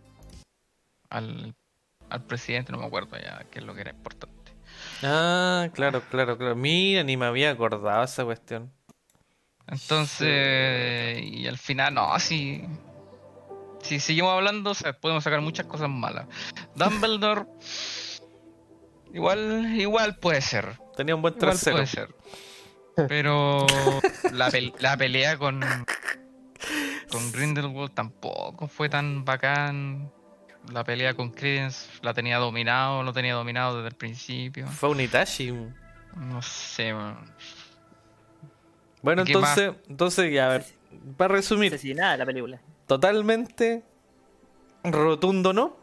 al, 1.10 1.54
al 2.12 2.24
presidente, 2.24 2.72
no 2.72 2.78
me 2.78 2.86
acuerdo 2.86 3.16
ya 3.18 3.44
qué 3.50 3.58
es 3.60 3.64
lo 3.64 3.74
que 3.74 3.80
era 3.82 3.90
importante. 3.90 4.52
Ah, 5.02 5.68
claro, 5.74 6.02
claro, 6.10 6.38
claro. 6.38 6.54
Mira, 6.54 7.02
ni 7.02 7.16
me 7.16 7.26
había 7.26 7.50
acordado 7.50 8.02
esa 8.04 8.24
cuestión. 8.24 8.70
Entonces, 9.66 11.20
y 11.22 11.46
al 11.46 11.58
final, 11.58 11.94
no, 11.94 12.18
si, 12.18 12.64
si 13.80 14.00
seguimos 14.00 14.32
hablando, 14.32 14.70
o 14.70 14.74
sea, 14.74 14.92
podemos 14.92 15.24
sacar 15.24 15.40
muchas 15.40 15.66
cosas 15.66 15.88
malas. 15.88 16.26
Dumbledore, 16.74 17.46
igual, 19.12 19.72
igual 19.76 20.16
puede 20.16 20.40
ser. 20.40 20.78
Tenía 20.96 21.14
un 21.14 21.22
buen 21.22 21.34
Igual 21.34 21.50
trasero. 21.50 21.76
puede 21.76 21.86
ser. 21.86 22.14
Pero 23.08 23.66
la, 24.32 24.50
la 24.80 24.96
pelea 24.96 25.38
con, 25.38 25.60
con 27.10 27.32
Grindelwald 27.32 27.94
tampoco 27.94 28.68
fue 28.68 28.88
tan 28.88 29.24
bacán. 29.24 30.12
La 30.70 30.84
pelea 30.84 31.14
con 31.14 31.30
Credence 31.30 31.88
la 32.02 32.14
tenía 32.14 32.38
dominado, 32.38 33.02
lo 33.02 33.12
tenía 33.12 33.34
dominado 33.34 33.76
desde 33.76 33.88
el 33.88 33.94
principio. 33.94 34.66
Fue 34.68 34.90
un 34.90 35.00
Itachi. 35.00 35.50
No 36.16 36.40
sé, 36.42 36.92
man. 36.94 37.16
Bueno, 39.02 39.24
¿Qué 39.24 39.36
más? 39.36 39.58
entonces, 39.58 39.82
entonces, 39.88 40.32
ya, 40.32 40.46
a 40.46 40.48
ver, 40.50 40.64
para 41.16 41.34
resumir, 41.34 41.74
Asesinada 41.74 42.16
la 42.16 42.26
película. 42.26 42.60
totalmente 42.86 43.82
rotundo, 44.84 45.52
¿no? 45.52 45.76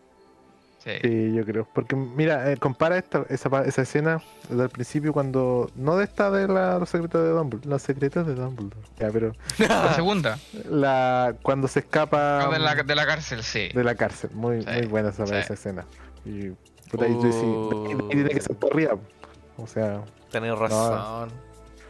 Sí. 1.02 1.08
Sí, 1.08 1.34
yo 1.34 1.46
creo. 1.46 1.68
Porque 1.74 1.96
mira, 1.96 2.52
eh, 2.52 2.58
compara 2.58 2.98
esta, 2.98 3.26
esa, 3.30 3.50
esa 3.66 3.82
escena 3.82 4.22
del 4.50 4.70
principio 4.70 5.14
cuando. 5.14 5.70
No 5.76 5.98
de 5.98 6.06
esta 6.06 6.32
de 6.32 6.48
la- 6.48 6.80
los 6.80 6.90
secretos 6.90 7.22
de 7.24 7.30
Dumbledore. 7.30 7.70
Los 7.70 7.82
secretos 7.82 8.26
de 8.28 8.36
Dumbledore. 8.36 8.76
Ya, 9.00 9.10
pero. 9.12 9.34
La 9.60 9.94
segunda, 9.94 10.40
La, 10.70 11.36
cuando 11.42 11.68
se 11.68 11.80
escapa 11.80 12.46
ah, 12.46 12.50
de, 12.50 12.60
la, 12.60 12.76
de 12.76 12.96
la 12.96 13.06
cárcel, 13.06 13.44
sí. 13.44 13.70
de 13.74 13.84
la 13.84 13.96
cárcel. 13.96 14.30
Muy, 14.34 14.62
Sí, 14.62 14.68
muy 14.72 14.86
buena 14.88 15.10
esa, 15.10 15.26
sí. 15.28 15.36
esa 15.36 15.54
escena. 15.54 15.86
Y. 16.26 16.48
"Aquí 16.50 17.96
tiene 18.12 18.30
que 18.30 18.42
ser 18.42 18.56
por 18.56 18.74
arriba". 18.74 18.96
O 19.58 19.68
sea, 19.68 20.02
Tenés 20.32 20.58
razón. 20.58 21.30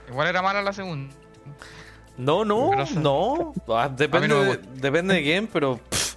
Igual 0.09 0.27
era 0.27 0.41
mala 0.41 0.61
la 0.61 0.73
segunda. 0.73 1.13
No, 2.17 2.43
no, 2.43 2.71
no. 2.97 3.53
Ah, 3.69 3.87
depende, 3.89 4.27
no 4.27 4.39
me 4.41 4.45
de, 4.57 4.59
depende 4.75 5.13
de 5.13 5.21
quién, 5.23 5.47
pero 5.47 5.77
pff, 5.77 6.15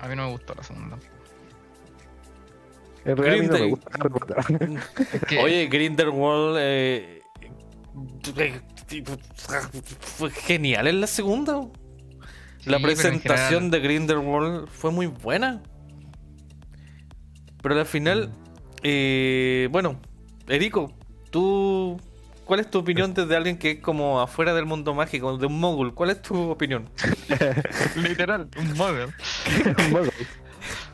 A 0.00 0.08
mí 0.08 0.16
no 0.16 0.24
me 0.26 0.30
gustó 0.32 0.54
la 0.54 0.62
segunda. 0.62 0.96
En 3.04 3.16
realidad 3.16 3.34
a 3.34 3.42
mí 3.42 3.46
no 3.46 3.52
me 3.52 3.58
Green 3.58 3.70
gusta 3.70 3.90
Harry 3.94 4.10
Potter. 4.10 4.80
Es 5.12 5.24
que- 5.24 5.38
Oye, 5.38 5.66
Grindelwald 5.66 6.56
eh, 6.60 7.22
fue 10.00 10.30
genial 10.30 10.86
en 10.86 11.00
la 11.00 11.06
segunda. 11.06 11.60
La 12.64 12.78
Sí, 12.78 12.82
presentación 12.84 13.64
general- 13.64 13.70
de 13.70 13.80
Grindelwald 13.80 14.68
fue 14.68 14.90
muy 14.90 15.06
buena. 15.06 15.62
Pero 17.62 17.78
al 17.78 17.86
final, 17.86 18.30
eh, 18.82 19.68
bueno, 19.70 20.00
Erico, 20.48 20.92
tú, 21.30 22.00
¿cuál 22.44 22.60
es 22.60 22.70
tu 22.70 22.78
opinión 22.80 23.14
desde 23.14 23.36
alguien 23.36 23.56
que 23.56 23.72
es 23.72 23.78
como 23.80 24.20
afuera 24.20 24.52
del 24.54 24.66
mundo 24.66 24.94
mágico, 24.94 25.36
de 25.38 25.46
un 25.46 25.58
mogul? 25.60 25.94
¿Cuál 25.94 26.10
es 26.10 26.22
tu 26.22 26.50
opinión? 26.50 26.88
Literal, 27.96 28.48
un 28.58 28.76
model. 28.76 29.10
Bueno, 29.90 30.10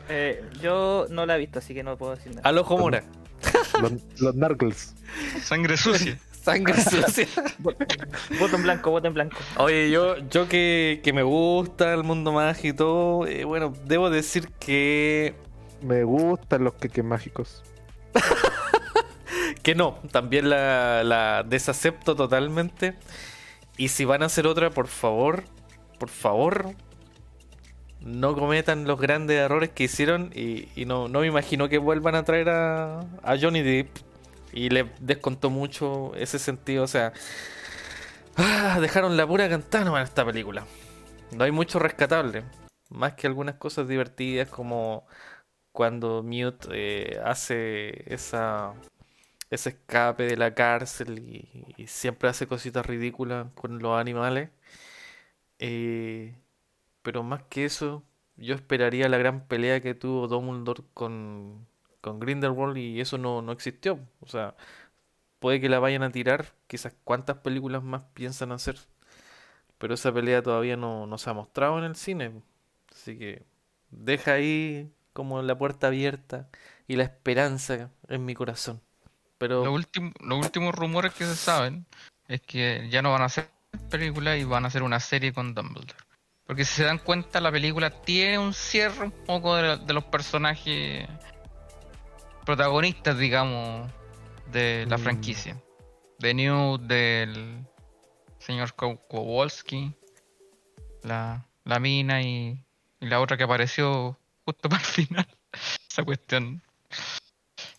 Eh, 0.09 0.43
yo 0.61 1.05
no 1.09 1.25
la 1.25 1.35
he 1.35 1.39
visto, 1.39 1.59
así 1.59 1.73
que 1.73 1.83
no 1.83 1.97
puedo 1.97 2.15
decir 2.15 2.35
nada. 2.35 2.47
Al 2.47 2.57
ojo 2.57 2.77
mora, 2.77 3.03
los, 3.81 3.91
los 4.19 4.35
Narcles. 4.35 4.95
Sangre 5.43 5.77
sucia. 5.77 6.17
sangre 6.31 6.81
sucia. 6.81 7.27
Voto 8.39 8.55
en 8.55 8.63
blanco, 8.63 8.91
voto 8.91 9.07
en 9.07 9.13
blanco. 9.13 9.37
Oye, 9.57 9.91
yo, 9.91 10.17
yo 10.29 10.47
que, 10.47 11.01
que 11.03 11.13
me 11.13 11.23
gusta 11.23 11.93
el 11.93 12.03
mundo 12.03 12.31
mágico 12.31 12.67
y 12.67 12.73
todo, 12.73 13.27
eh, 13.27 13.43
bueno, 13.43 13.73
debo 13.85 14.09
decir 14.09 14.49
que 14.59 15.35
Me 15.81 16.03
gustan 16.03 16.63
los 16.63 16.73
queques 16.73 17.03
mágicos. 17.03 17.63
Que 19.63 19.75
no, 19.75 19.99
también 20.11 20.49
la, 20.49 21.03
la 21.03 21.43
desacepto 21.43 22.15
totalmente. 22.15 22.95
Y 23.77 23.89
si 23.89 24.05
van 24.05 24.23
a 24.23 24.27
hacer 24.27 24.47
otra, 24.47 24.69
por 24.69 24.87
favor, 24.87 25.43
por 25.97 26.09
favor, 26.09 26.75
no 28.01 28.35
cometan 28.35 28.85
los 28.85 28.99
grandes 28.99 29.37
errores 29.37 29.69
que 29.69 29.85
hicieron. 29.85 30.31
Y, 30.33 30.85
no, 30.85 31.07
me 31.07 31.27
imagino 31.27 31.69
que 31.69 31.77
vuelvan 31.77 32.15
a 32.15 32.23
traer 32.23 32.49
a, 32.49 33.01
a 33.23 33.37
Johnny 33.39 33.61
Depp. 33.61 33.89
Y 34.51 34.69
le 34.69 34.89
descontó 34.99 35.49
mucho 35.49 36.13
ese 36.15 36.39
sentido. 36.39 36.83
O 36.83 36.87
sea, 36.87 37.13
ah, 38.35 38.79
dejaron 38.81 39.17
la 39.17 39.27
pura 39.27 39.49
cantana 39.49 39.91
en 39.97 40.03
esta 40.03 40.25
película. 40.25 40.65
No 41.31 41.43
hay 41.43 41.51
mucho 41.51 41.79
rescatable. 41.79 42.43
Más 42.89 43.13
que 43.13 43.27
algunas 43.27 43.55
cosas 43.55 43.87
divertidas 43.87 44.49
como 44.49 45.05
cuando 45.71 46.23
Mute 46.23 46.67
eh, 46.71 47.19
hace 47.23 48.11
esa 48.13 48.73
ese 49.51 49.69
escape 49.69 50.23
de 50.23 50.37
la 50.37 50.53
cárcel 50.53 51.19
y, 51.19 51.65
y 51.77 51.87
siempre 51.87 52.29
hace 52.29 52.47
cositas 52.47 52.85
ridículas 52.85 53.47
con 53.55 53.79
los 53.79 53.99
animales. 53.99 54.49
Eh, 55.59 56.35
pero 57.01 57.23
más 57.23 57.43
que 57.49 57.65
eso, 57.65 58.03
yo 58.37 58.55
esperaría 58.55 59.09
la 59.09 59.17
gran 59.17 59.45
pelea 59.47 59.81
que 59.81 59.93
tuvo 59.95 60.27
Dumbledore 60.27 60.83
con, 60.93 61.65
con 62.01 62.19
Grindelwald 62.19 62.77
y 62.77 63.01
eso 63.01 63.17
no, 63.17 63.41
no 63.41 63.51
existió. 63.51 63.99
O 64.21 64.27
sea, 64.27 64.55
puede 65.39 65.59
que 65.61 65.69
la 65.69 65.79
vayan 65.79 66.03
a 66.03 66.11
tirar, 66.11 66.53
quizás 66.67 66.93
cuántas 67.03 67.37
películas 67.37 67.83
más 67.83 68.03
piensan 68.13 68.51
hacer. 68.51 68.77
Pero 69.77 69.93
esa 69.93 70.13
pelea 70.13 70.41
todavía 70.43 70.75
no, 70.77 71.07
no 71.07 71.17
se 71.17 71.29
ha 71.29 71.33
mostrado 71.33 71.77
en 71.79 71.85
el 71.85 71.95
cine. 71.95 72.41
Así 72.91 73.17
que 73.17 73.43
deja 73.91 74.33
ahí 74.33 74.91
como 75.13 75.41
la 75.41 75.57
puerta 75.57 75.87
abierta 75.87 76.49
y 76.87 76.95
la 76.95 77.03
esperanza 77.03 77.89
en 78.07 78.25
mi 78.25 78.33
corazón. 78.33 78.81
Pero 79.37 79.63
Lo 79.63 79.71
último- 79.73 80.11
los 80.21 80.45
últimos 80.45 80.75
rumores 80.75 81.13
que 81.13 81.23
se 81.25 81.35
saben 81.35 81.85
es 82.27 82.41
que 82.41 82.87
ya 82.91 83.01
no 83.01 83.11
van 83.11 83.21
a 83.21 83.25
hacer 83.25 83.49
película 83.89 84.35
y 84.37 84.43
van 84.43 84.65
a 84.65 84.67
hacer 84.67 84.83
una 84.83 84.99
serie 84.99 85.31
con 85.33 85.53
Dumbledore. 85.55 85.95
Porque 86.49 86.65
si 86.65 86.73
se 86.73 86.83
dan 86.83 86.97
cuenta, 86.97 87.39
la 87.39 87.51
película 87.51 87.91
tiene 87.91 88.39
un 88.39 88.55
cierre 88.55 89.03
un 89.05 89.11
poco 89.11 89.55
de, 89.55 89.77
de 89.77 89.93
los 89.93 90.03
personajes 90.05 91.07
protagonistas, 92.43 93.19
digamos, 93.19 93.87
de 94.51 94.87
la 94.89 94.97
Mm. 94.97 95.01
franquicia. 95.01 95.61
De 96.17 96.33
Newt, 96.33 96.81
del 96.81 97.63
señor 98.39 98.73
Ko- 98.73 98.97
Kowalski, 99.07 99.93
la, 101.03 101.45
la 101.65 101.79
mina 101.79 102.23
y, 102.23 102.59
y 102.99 103.05
la 103.05 103.19
otra 103.19 103.37
que 103.37 103.43
apareció 103.43 104.17
justo 104.43 104.69
para 104.69 104.81
el 104.81 104.87
final. 104.87 105.27
Esa 105.87 106.03
cuestión. 106.03 106.63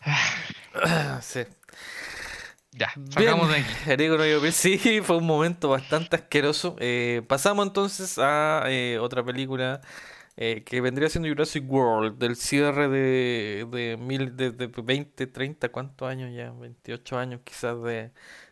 sí. 1.21 1.41
Ya, 2.73 2.89
Bien, 2.95 3.13
sacamos 3.13 3.49
de. 3.49 3.63
Erico 3.93 4.17
no 4.17 4.25
yo- 4.25 4.51
sí, 4.51 4.77
fue 5.03 5.17
un 5.17 5.25
momento 5.25 5.69
bastante 5.69 6.15
asqueroso. 6.15 6.75
Eh, 6.79 7.21
pasamos 7.27 7.67
entonces 7.67 8.17
a 8.17 8.63
eh, 8.67 8.97
otra 8.99 9.23
película 9.25 9.81
eh, 10.37 10.63
que 10.65 10.81
vendría 10.81 11.09
siendo 11.09 11.27
Jurassic 11.29 11.69
World, 11.69 12.17
del 12.17 12.35
cierre 12.37 12.87
de, 12.89 13.67
de, 13.71 13.97
mil, 13.97 14.37
de, 14.37 14.51
de 14.51 14.67
20, 14.67 15.27
30, 15.27 15.69
¿cuántos 15.69 16.07
años 16.09 16.33
ya? 16.33 16.51
28 16.51 17.17
años 17.17 17.41
quizás 17.43 17.81
de, 17.83 18.11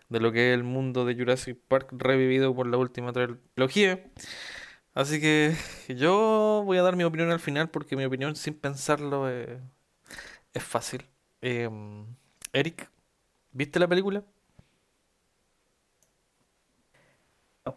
de 0.10 0.20
lo 0.20 0.32
que 0.34 0.52
es 0.52 0.56
el 0.56 0.64
mundo 0.66 1.06
de 1.06 1.16
Jurassic 1.16 1.58
Park 1.70 1.90
revivido 1.94 2.54
por 2.56 2.68
la 2.68 2.78
última 2.78 3.14
trilogía. 3.14 4.04
Así 4.94 5.22
que 5.22 5.56
yo 5.90 6.64
voy 6.66 6.78
a 6.78 6.84
dar 6.84 6.96
mi 6.98 7.04
opinión 7.06 7.32
al 7.32 7.40
final 7.40 7.70
porque 7.70 7.96
mi 7.98 8.06
opinión 8.06 8.36
sin 8.36 8.56
pensarlo 8.56 9.28
es 10.54 10.64
fácil. 10.64 11.06
Em, 11.42 12.06
Eric, 12.54 12.90
¿viste 13.60 13.78
la 13.78 13.90
película? 13.90 14.24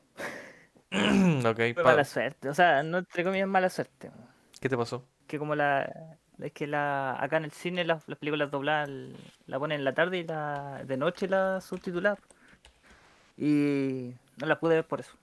ok, 0.93 1.57
Fue 1.75 1.83
mala 1.83 2.05
suerte. 2.05 2.49
O 2.49 2.55
sea, 2.55 2.85
no 2.85 2.99
entre 2.99 3.25
comillas 3.25 3.49
mala 3.49 3.69
suerte. 3.69 4.13
¿qué 4.61 4.69
te 4.69 4.77
pasó? 4.77 5.05
Que 5.27 5.41
como 5.41 5.57
la. 5.57 6.19
Es 6.39 6.53
que 6.53 6.69
la 6.69 7.17
acá 7.21 7.39
en 7.39 7.45
el 7.45 7.51
cine 7.51 7.85
las, 7.85 8.09
las 8.09 8.19
películas 8.19 8.51
dobladas 8.51 8.91
la 9.47 9.59
ponen 9.59 9.81
en 9.81 9.85
la 9.85 9.93
tarde 9.93 10.19
y 10.19 10.25
la 10.25 10.85
de 10.85 10.97
noche 10.97 11.27
la 11.27 11.61
subtitular. 11.61 12.19
Y 13.37 14.15
no 14.37 14.47
la 14.47 14.61
pude 14.61 14.77
ver 14.77 14.87
por 14.87 15.01
eso. 15.01 15.17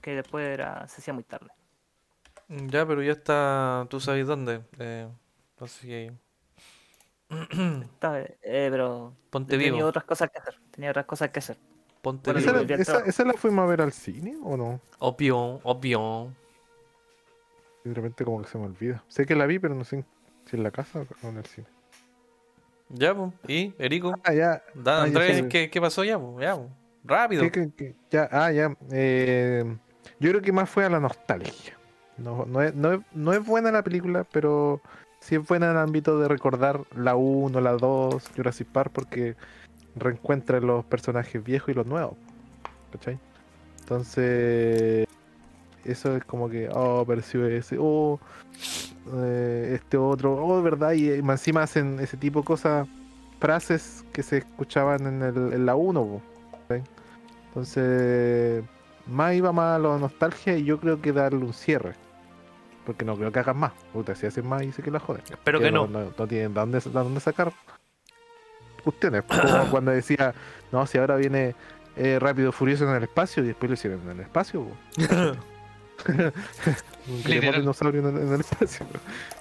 Que 0.00 0.14
después 0.14 0.46
era, 0.46 0.88
se 0.88 1.02
hacía 1.02 1.12
muy 1.12 1.24
tarde. 1.24 1.50
Ya, 2.48 2.86
pero 2.86 3.02
ya 3.02 3.12
está, 3.12 3.86
tú 3.90 4.00
sabes 4.00 4.26
dónde. 4.26 4.62
Eh, 4.78 5.08
así 5.60 5.88
que 5.88 6.12
Eh, 8.42 8.68
pero 8.70 9.14
ponte 9.30 9.56
tenía 9.56 9.72
vivo, 9.72 9.86
otras 9.86 10.04
cosas 10.04 10.30
que 10.30 10.38
hacer. 10.38 10.54
Tenía 10.70 10.90
otras 10.90 11.06
cosas 11.06 11.30
que 11.30 11.38
hacer. 11.38 11.56
ponte 12.02 12.32
Bueno, 12.32 12.40
¿Esa, 12.40 12.52
vivo. 12.52 12.62
la, 12.64 12.68
ya 12.68 12.74
esa- 12.76 12.96
está. 12.98 13.08
esa 13.08 13.24
la 13.24 13.32
fuimos 13.34 13.62
a 13.64 13.66
ver 13.68 13.80
al 13.82 13.92
cine 13.92 14.36
o 14.42 14.56
no? 14.56 14.80
Obvio, 14.98 15.60
obvio. 15.62 16.32
De 17.84 17.94
repente 17.94 18.24
como 18.24 18.42
que 18.42 18.48
se 18.48 18.58
me 18.58 18.66
olvida. 18.66 19.02
Sé 19.08 19.24
que 19.26 19.34
la 19.34 19.46
vi, 19.46 19.58
pero 19.58 19.74
no 19.74 19.84
sé 19.84 20.04
si 20.46 20.56
en 20.56 20.62
la 20.62 20.70
casa 20.70 21.04
o 21.22 21.28
en 21.28 21.36
el 21.38 21.46
cine. 21.46 21.66
Ya, 22.88 23.14
pues. 23.14 23.32
¿Y, 23.46 23.72
Erico? 23.78 24.14
Ah, 24.24 24.34
ya. 24.34 24.62
Da, 24.74 25.00
Ah, 25.00 25.04
Andrés. 25.04 25.44
¿qué, 25.48 25.70
qué 25.70 25.80
pasó 25.80 26.02
ya? 26.04 26.18
po? 26.18 26.40
Ya, 26.40 26.56
po. 26.56 26.68
Rápido. 27.04 27.44
Sí, 27.44 27.50
que- 27.50 27.70
que- 27.72 27.94
ya, 28.10 28.28
ah, 28.32 28.50
ya. 28.52 28.76
eh, 28.92 29.64
yo 30.18 30.30
creo 30.30 30.42
que 30.42 30.52
más 30.52 30.68
fue 30.68 30.84
a 30.84 30.90
la 30.90 31.00
nostalgia. 31.00 31.78
No, 32.18 32.44
no, 32.44 32.60
es, 32.60 32.74
no, 32.74 32.92
es, 32.92 33.00
no 33.12 33.32
es 33.32 33.46
buena 33.46 33.70
la 33.72 33.82
película, 33.82 34.24
pero 34.30 34.82
sí 35.20 35.36
es 35.36 35.46
buena 35.46 35.66
en 35.66 35.72
el 35.72 35.78
ámbito 35.78 36.18
de 36.18 36.28
recordar 36.28 36.82
la 36.96 37.14
1, 37.14 37.60
la 37.60 37.72
2, 37.72 38.30
Jurassic 38.36 38.68
Park, 38.68 38.90
porque 38.92 39.36
reencuentra 39.96 40.60
los 40.60 40.84
personajes 40.84 41.42
viejos 41.42 41.70
y 41.70 41.74
los 41.74 41.86
nuevos. 41.86 42.16
¿Cachai? 42.92 43.18
Entonces, 43.80 45.06
eso 45.84 46.16
es 46.16 46.24
como 46.24 46.48
que, 46.48 46.68
oh, 46.68 47.00
apareció 47.00 47.46
ese, 47.46 47.76
oh, 47.78 48.18
eh, 49.14 49.72
este 49.74 49.96
otro, 49.96 50.34
oh, 50.34 50.62
¿verdad? 50.62 50.92
Y 50.92 51.10
encima 51.10 51.62
hacen 51.62 52.00
ese 52.00 52.16
tipo 52.16 52.40
de 52.40 52.46
cosas, 52.46 52.88
frases 53.38 54.04
que 54.12 54.22
se 54.22 54.38
escuchaban 54.38 55.06
en, 55.06 55.22
el, 55.22 55.52
en 55.52 55.66
la 55.66 55.74
1, 55.74 56.04
po, 56.04 56.22
¿cachai? 56.52 56.82
Entonces, 57.48 58.64
más 59.06 59.34
iba 59.34 59.52
más 59.52 59.76
a 59.76 59.78
la 59.78 59.98
nostalgia 59.98 60.56
y 60.56 60.64
yo 60.64 60.78
creo 60.78 61.00
que 61.00 61.12
darle 61.12 61.44
un 61.44 61.52
cierre. 61.52 61.94
Porque 62.84 63.04
no 63.04 63.16
creo 63.16 63.30
que 63.30 63.38
hagan 63.38 63.58
más. 63.58 63.72
Puta, 63.92 64.14
si 64.14 64.26
hacen 64.26 64.46
más, 64.46 64.60
dice 64.62 64.82
que 64.82 64.90
la 64.90 65.00
joden. 65.00 65.22
Espero 65.30 65.60
que 65.60 65.70
no. 65.70 65.86
No, 65.86 66.12
no 66.16 66.26
tienen 66.26 66.54
de 66.54 66.60
dónde, 66.60 66.80
de 66.80 66.90
dónde 66.90 67.20
sacar 67.20 67.52
cuestiones. 68.82 69.22
Como 69.24 69.64
cuando 69.70 69.90
decía, 69.90 70.34
no, 70.72 70.86
si 70.86 70.98
ahora 70.98 71.16
viene 71.16 71.54
eh, 71.96 72.18
Rápido 72.18 72.52
Furioso 72.52 72.88
en 72.88 72.96
el 72.96 73.02
espacio 73.02 73.44
y 73.44 73.48
después 73.48 73.68
lo 73.68 73.74
hicieron 73.74 74.00
en 74.02 74.10
el 74.10 74.20
espacio. 74.20 74.66
dinosaurio 77.26 78.00
en 78.00 78.16
el, 78.16 78.22
en 78.22 78.32
el 78.34 78.40
espacio. 78.40 78.86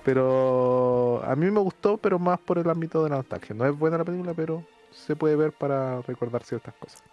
Pero 0.03 1.21
a 1.25 1.35
mí 1.35 1.49
me 1.49 1.59
gustó, 1.59 1.97
pero 1.97 2.19
más 2.19 2.39
por 2.39 2.57
el 2.57 2.69
ámbito 2.69 3.03
de 3.03 3.09
la 3.09 3.17
nostalgia. 3.17 3.55
No 3.55 3.65
es 3.65 3.77
buena 3.77 3.97
la 3.97 4.05
película, 4.05 4.33
pero 4.33 4.63
se 4.91 5.15
puede 5.15 5.35
ver 5.35 5.51
para 5.51 6.01
recordar 6.01 6.43
ciertas 6.43 6.73
cosas. 6.75 7.03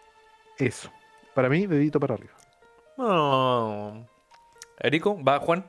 Eso. 0.59 0.91
Para 1.35 1.49
mí, 1.49 1.67
dedito 1.67 2.01
para 2.01 2.15
arriba. 2.15 2.33
Oh. 2.97 4.05
Erico, 4.79 5.23
va 5.23 5.39
Juan. 5.39 5.65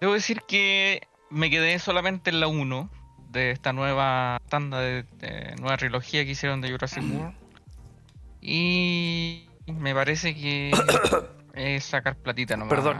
Debo 0.00 0.12
decir 0.12 0.42
que 0.46 1.06
me 1.30 1.50
quedé 1.50 1.78
solamente 1.78 2.30
en 2.30 2.40
la 2.40 2.46
1 2.48 2.90
de 3.30 3.50
esta 3.50 3.72
nueva 3.72 4.40
tanda 4.48 4.80
de, 4.80 5.02
de 5.18 5.54
nueva 5.60 5.76
trilogía 5.76 6.24
que 6.24 6.30
hicieron 6.32 6.60
de 6.60 6.70
Jurassic 6.70 7.02
World. 7.02 7.34
Y 8.40 9.46
me 9.66 9.94
parece 9.94 10.34
que 10.34 10.70
es 11.54 11.84
sacar 11.84 12.16
platita 12.16 12.56
nomás. 12.56 12.74
Perdón. 12.74 12.98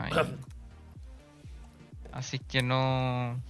Así 2.12 2.38
que 2.38 2.62
no. 2.62 3.40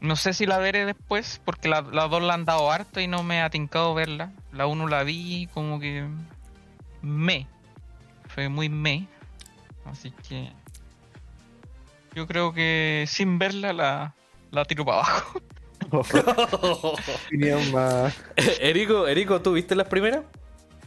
No 0.00 0.16
sé 0.16 0.32
si 0.32 0.46
la 0.46 0.58
veré 0.58 0.84
después, 0.86 1.40
porque 1.44 1.68
la- 1.68 1.82
las 1.82 2.08
dos 2.10 2.22
la 2.22 2.34
han 2.34 2.44
dado 2.44 2.70
harto 2.70 3.00
y 3.00 3.06
no 3.08 3.22
me 3.22 3.40
ha 3.42 3.50
tincado 3.50 3.94
verla. 3.94 4.32
La 4.52 4.66
1 4.66 4.88
la 4.88 5.02
vi 5.04 5.48
como 5.54 5.78
que. 5.80 6.06
Me. 7.02 7.46
Fue 8.28 8.48
muy 8.48 8.68
me. 8.68 9.06
Así 9.84 10.10
que. 10.28 10.52
Yo 12.14 12.26
creo 12.26 12.52
que 12.52 13.04
sin 13.06 13.38
verla 13.38 13.72
la, 13.72 14.14
la 14.50 14.64
tiro 14.64 14.84
para 14.84 14.98
abajo. 14.98 15.40
Opinión 17.26 17.72
más. 17.72 18.14
Erico, 18.60 19.06
Erico, 19.06 19.40
¿tú 19.40 19.52
viste 19.52 19.74
las 19.74 19.88
primeras? 19.88 20.22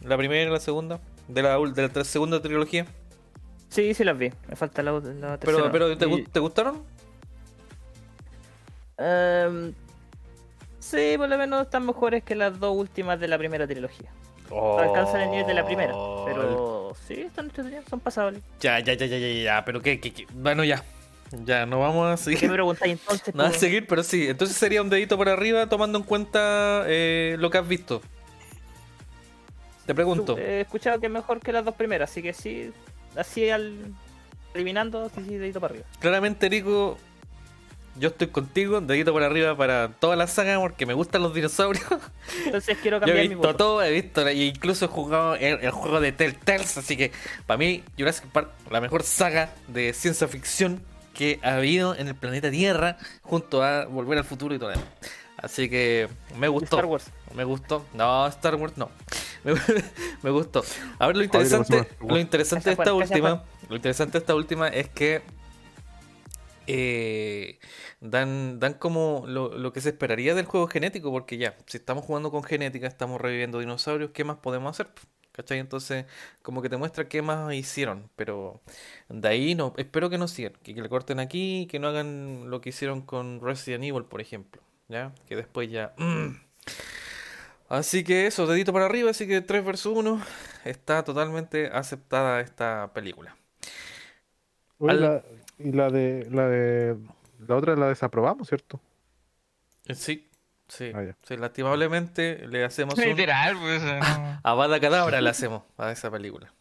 La 0.02 0.16
primera 0.16 0.42
y 0.42 0.52
la 0.52 0.60
segunda. 0.60 1.00
De 1.28 1.42
la, 1.42 1.58
de 1.58 1.90
la 1.94 2.04
segunda 2.04 2.42
trilogía. 2.42 2.86
Sí, 3.68 3.94
sí 3.94 4.04
las 4.04 4.18
vi. 4.18 4.30
Me 4.48 4.56
falta 4.56 4.82
la, 4.82 4.92
la 4.92 5.38
tercera. 5.38 5.70
Pero, 5.70 5.72
pero 5.72 5.96
¿te, 5.96 6.06
Y- 6.06 6.08
gu- 6.08 6.28
¿te 6.30 6.40
gustaron? 6.40 6.82
Ehm, 8.98 9.72
sí, 10.78 11.14
por 11.16 11.28
lo 11.28 11.38
menos 11.38 11.62
están 11.62 11.86
mejores 11.86 12.22
que 12.22 12.34
las 12.34 12.58
dos 12.60 12.76
últimas 12.76 13.18
de 13.18 13.28
la 13.28 13.38
primera 13.38 13.66
trilogía. 13.66 14.10
No 14.50 14.78
alcanzan 14.78 15.22
el 15.22 15.30
nivel 15.30 15.46
de 15.46 15.54
la 15.54 15.64
primera, 15.64 15.92
Oh, 15.94 16.24
pero 16.26 16.92
sí, 17.06 17.22
están 17.22 17.46
entretenidas, 17.46 17.86
son 17.88 18.00
pasables. 18.00 18.42
Ya, 18.60 18.78
ya, 18.80 18.92
ya, 18.92 19.06
ya, 19.06 19.16
ya, 19.16 19.42
ya. 19.42 19.64
Pero 19.64 19.80
qué, 19.80 19.98
qué, 19.98 20.12
qué? 20.12 20.26
Bueno, 20.34 20.62
ya. 20.62 20.84
Ya, 21.44 21.66
no 21.66 21.80
vamos 21.80 22.20
a 22.20 22.22
¿Qué 22.24 22.30
me 22.30 22.36
seguir. 22.36 22.52
preguntáis 22.52 22.92
entonces? 23.00 23.34
No 23.34 23.42
a 23.44 23.52
seguir, 23.52 23.86
pero 23.86 24.02
sí. 24.02 24.28
Entonces 24.28 24.56
sería 24.56 24.82
un 24.82 24.90
dedito 24.90 25.16
por 25.16 25.28
arriba 25.28 25.66
tomando 25.68 25.98
en 25.98 26.04
cuenta 26.04 26.84
eh, 26.86 27.36
lo 27.38 27.50
que 27.50 27.58
has 27.58 27.66
visto. 27.66 28.02
Te 29.86 29.94
pregunto. 29.94 30.36
He 30.38 30.60
escuchado 30.60 31.00
que 31.00 31.06
es 31.06 31.12
mejor 31.12 31.40
que 31.40 31.52
las 31.52 31.64
dos 31.64 31.74
primeras, 31.74 32.10
así 32.10 32.22
que 32.22 32.32
sí, 32.32 32.70
así 33.16 33.50
al 33.50 33.94
eliminando, 34.54 35.08
sí, 35.14 35.22
sí, 35.26 35.36
dedito 35.38 35.60
para 35.60 35.72
arriba. 35.72 35.88
Claramente, 35.98 36.46
Erico, 36.46 36.98
yo 37.96 38.08
estoy 38.10 38.28
contigo. 38.28 38.80
Dedito 38.80 39.12
por 39.12 39.22
arriba 39.22 39.56
para 39.56 39.88
toda 39.98 40.14
la 40.14 40.26
saga 40.26 40.60
porque 40.60 40.86
me 40.86 40.94
gustan 40.94 41.22
los 41.22 41.34
dinosaurios. 41.34 41.84
Entonces 42.46 42.78
quiero 42.80 42.98
Yo 42.98 43.04
he 43.04 43.06
cambiar 43.06 43.16
mi 43.28 43.34
visto 43.34 43.48
voto. 43.48 43.56
todo, 43.56 43.82
he 43.82 43.90
visto, 43.90 44.28
e 44.28 44.34
incluso 44.34 44.84
he 44.84 44.88
jugado 44.88 45.34
el, 45.36 45.60
el 45.60 45.70
juego 45.70 46.00
de 46.00 46.12
Telltales, 46.12 46.76
así 46.76 46.96
que 46.96 47.10
para 47.46 47.58
mí 47.58 47.82
Jurassic 47.98 48.26
Park, 48.26 48.50
la 48.70 48.80
mejor 48.80 49.02
saga 49.02 49.50
de 49.68 49.92
ciencia 49.94 50.28
ficción 50.28 50.80
que 51.14 51.38
ha 51.42 51.56
habido 51.56 51.94
en 51.94 52.08
el 52.08 52.14
planeta 52.14 52.50
Tierra, 52.50 52.98
junto 53.22 53.62
a 53.62 53.86
Volver 53.86 54.18
al 54.18 54.24
Futuro 54.24 54.54
y 54.54 54.58
todo 54.58 54.72
eso. 54.72 54.82
Así 55.36 55.68
que 55.68 56.08
me 56.38 56.48
gustó. 56.48 56.76
Star 56.76 56.86
Wars. 56.86 57.10
Me 57.34 57.44
gustó. 57.44 57.84
No, 57.94 58.26
Star 58.28 58.54
Wars 58.56 58.76
no. 58.76 58.90
Me, 59.44 59.54
me 60.22 60.30
gustó. 60.30 60.62
A 61.00 61.08
ver, 61.08 61.16
lo 61.16 61.24
interesante, 61.24 61.88
lo 62.00 62.16
interesante 62.16 62.70
de 62.70 62.74
esta 62.74 62.94
última, 62.94 63.42
lo 63.68 63.74
interesante 63.74 64.12
de 64.12 64.18
esta 64.18 64.36
última 64.36 64.68
es 64.68 64.88
que 64.88 65.22
eh, 66.68 67.58
dan, 68.00 68.60
dan 68.60 68.74
como 68.74 69.24
lo, 69.26 69.58
lo 69.58 69.72
que 69.72 69.80
se 69.80 69.88
esperaría 69.88 70.36
del 70.36 70.46
juego 70.46 70.68
genético, 70.68 71.10
porque 71.10 71.38
ya, 71.38 71.56
si 71.66 71.78
estamos 71.78 72.04
jugando 72.04 72.30
con 72.30 72.44
genética, 72.44 72.86
estamos 72.86 73.20
reviviendo 73.20 73.58
dinosaurios, 73.58 74.12
¿qué 74.12 74.22
más 74.22 74.36
podemos 74.36 74.70
hacer? 74.70 74.92
¿Cachai? 75.32 75.58
Entonces, 75.58 76.06
como 76.42 76.62
que 76.62 76.68
te 76.68 76.76
muestra 76.76 77.08
qué 77.08 77.22
más 77.22 77.52
hicieron, 77.54 78.10
pero 78.16 78.60
de 79.08 79.28
ahí 79.28 79.54
no, 79.54 79.72
espero 79.78 80.10
que 80.10 80.18
no 80.18 80.28
sigan, 80.28 80.52
que, 80.62 80.74
que 80.74 80.82
le 80.82 80.88
corten 80.90 81.20
aquí, 81.20 81.66
que 81.70 81.78
no 81.78 81.88
hagan 81.88 82.50
lo 82.50 82.60
que 82.60 82.70
hicieron 82.70 83.02
con 83.02 83.40
Resident 83.40 83.84
Evil, 83.84 84.04
por 84.04 84.20
ejemplo, 84.20 84.62
¿ya? 84.88 85.12
Que 85.26 85.36
después 85.36 85.70
ya... 85.70 85.94
Así 87.68 88.04
que 88.04 88.26
eso, 88.26 88.46
dedito 88.46 88.72
para 88.72 88.86
arriba, 88.86 89.10
así 89.10 89.26
que 89.26 89.40
3 89.40 89.64
versus 89.64 89.96
1 89.96 90.20
está 90.64 91.04
totalmente 91.04 91.68
aceptada 91.68 92.40
esta 92.40 92.92
película. 92.92 93.36
Oye, 94.78 94.96
Al- 94.96 94.98
la- 94.98 95.24
y 95.58 95.72
la 95.72 95.88
de, 95.90 96.28
la 96.30 96.48
de. 96.48 96.98
La 97.48 97.56
otra 97.56 97.74
la 97.76 97.88
desaprobamos, 97.88 98.48
¿cierto? 98.48 98.80
Eh, 99.86 99.94
Sí, 99.94 100.28
sí, 100.76 100.92
Ah, 100.94 101.02
ya. 101.04 101.16
sí, 101.22 101.36
lastimablemente 101.36 102.46
le 102.48 102.64
hacemos 102.64 102.94
un... 102.96 103.04
Literal, 103.04 103.56
pues. 103.58 103.82
eh, 103.82 104.00
no. 104.00 104.40
Avada 104.44 104.80
Cadabra 104.80 105.20
le 105.20 105.30
hacemos 105.30 105.62
a 105.78 105.90
esa 105.92 106.10
película. 106.10 106.52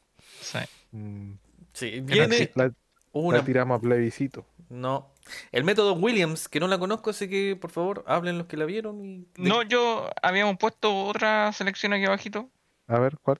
Sí. 0.41 0.59
Mm, 0.91 1.34
Sí, 1.74 2.01
viene 2.01 2.51
la, 2.55 2.66
la 2.66 2.74
una... 3.14 3.43
tiramos 3.45 3.78
a 3.78 3.82
plebiscito. 3.82 4.45
No. 4.70 5.09
El 5.53 5.64
método 5.64 5.93
Williams, 5.93 6.49
que 6.49 6.59
no 6.59 6.68
la 6.68 6.78
conozco, 6.78 7.12
así 7.12 7.30
que 7.30 7.55
por 7.55 7.72
favor 7.72 8.03
hablen 8.07 8.38
los 8.38 8.47
que 8.47 8.57
la 8.57 8.66
vieron 8.66 9.03
y... 9.05 9.26
No, 9.38 9.62
yo 9.64 10.09
habíamos 10.22 10.57
puesto 10.57 11.05
otra 11.05 11.51
selección 11.53 11.93
aquí 11.93 12.05
abajito. 12.05 12.49
A 12.88 12.99
ver, 12.99 13.18
¿cuál? 13.22 13.38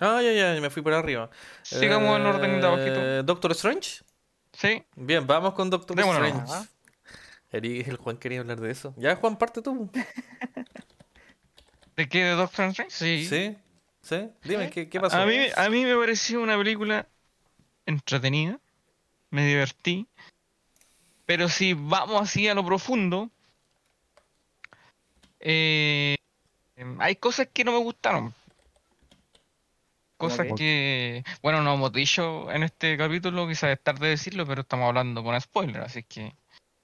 Ah, 0.00 0.20
ya, 0.22 0.32
ya, 0.32 0.58
me 0.60 0.70
fui 0.70 0.80
por 0.82 0.94
arriba. 0.94 1.28
Sigamos 1.62 2.18
en 2.18 2.24
orden 2.26 2.60
de 2.60 2.66
abajito. 2.66 2.94
Eh, 2.98 3.22
Doctor 3.24 3.50
Strange. 3.52 4.02
Sí. 4.54 4.82
Bien, 4.96 5.26
vamos 5.26 5.52
con 5.54 5.68
Doctor. 5.68 5.98
Strange. 6.00 6.38
Ajá. 6.38 6.66
El 7.52 7.98
Juan 7.98 8.16
quería 8.16 8.40
hablar 8.40 8.60
de 8.60 8.70
eso. 8.70 8.94
Ya, 8.96 9.14
Juan, 9.16 9.36
parte 9.36 9.60
tú. 9.60 9.90
¿De 11.96 12.08
qué? 12.08 12.24
¿De 12.24 12.30
Doctor 12.30 12.70
Strange? 12.70 12.90
Sí. 12.90 13.26
¿Sí? 13.26 13.56
¿Sí? 14.00 14.30
Dime, 14.42 14.70
¿qué, 14.70 14.88
qué 14.88 14.98
pasó? 14.98 15.18
A 15.18 15.26
mí, 15.26 15.36
a 15.54 15.68
mí 15.68 15.84
me 15.84 15.94
pareció 15.94 16.40
una 16.40 16.56
película 16.56 17.06
entretenida. 17.84 18.58
Me 19.30 19.46
divertí. 19.46 20.06
Pero 21.26 21.48
si 21.48 21.74
vamos 21.74 22.22
así 22.22 22.48
a 22.48 22.54
lo 22.54 22.64
profundo, 22.64 23.30
eh, 25.40 26.16
hay 26.98 27.16
cosas 27.16 27.48
que 27.52 27.64
no 27.64 27.72
me 27.72 27.78
gustaron. 27.78 28.34
Cosas 30.16 30.46
que, 30.56 31.24
bueno, 31.42 31.62
no 31.62 31.74
hemos 31.74 31.92
dicho 31.92 32.50
en 32.52 32.62
este 32.62 32.96
capítulo, 32.96 33.48
quizás 33.48 33.70
es 33.70 33.82
tarde 33.82 34.08
decirlo, 34.08 34.46
pero 34.46 34.62
estamos 34.62 34.86
hablando 34.86 35.24
con 35.24 35.38
spoiler, 35.40 35.82
así 35.82 36.04
que 36.04 36.32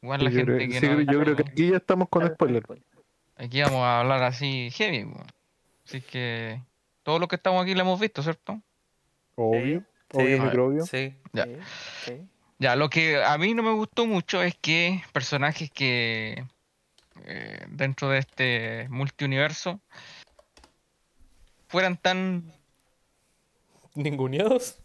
igual 0.03 0.24
la 0.24 0.30
yo 0.30 0.44
creo, 0.44 0.59
gente 0.59 0.74
que 0.74 0.80
sí, 0.80 0.86
no... 0.86 1.12
yo 1.12 1.20
creo 1.20 1.36
que 1.36 1.42
aquí 1.42 1.70
ya 1.70 1.76
estamos 1.76 2.09
con 2.09 2.26
spoiler. 2.26 2.64
Aquí 3.36 3.62
vamos 3.62 3.80
a 3.80 4.01
hablar 4.01 4.22
así 4.22 4.70
heavy. 4.72 5.07
Así 5.86 6.01
que 6.01 6.61
todos 7.03 7.20
los 7.20 7.28
que 7.28 7.36
estamos 7.36 7.62
aquí 7.62 7.74
lo 7.74 7.80
hemos 7.80 8.01
visto, 8.01 8.22
¿cierto? 8.22 8.61
Obvio. 9.36 9.80
Sí, 10.11 10.16
Obvio, 10.18 10.36
sí. 10.36 10.42
microbio. 10.42 10.86
Sí. 10.86 11.14
Ya. 11.32 11.46
Sí. 12.05 12.28
Ya, 12.59 12.74
lo 12.74 12.90
que 12.90 13.22
a 13.22 13.38
mí 13.38 13.55
no 13.55 13.62
me 13.62 13.72
gustó 13.72 14.07
mucho 14.07 14.42
es 14.42 14.57
que 14.57 15.03
personajes 15.12 15.70
que 15.70 16.44
eh, 17.24 17.66
dentro 17.68 18.09
de 18.09 18.18
este 18.18 18.86
multiuniverso 18.88 19.80
fueran 21.68 21.96
tan 21.96 22.53
¿Ninguneados? 23.94 24.78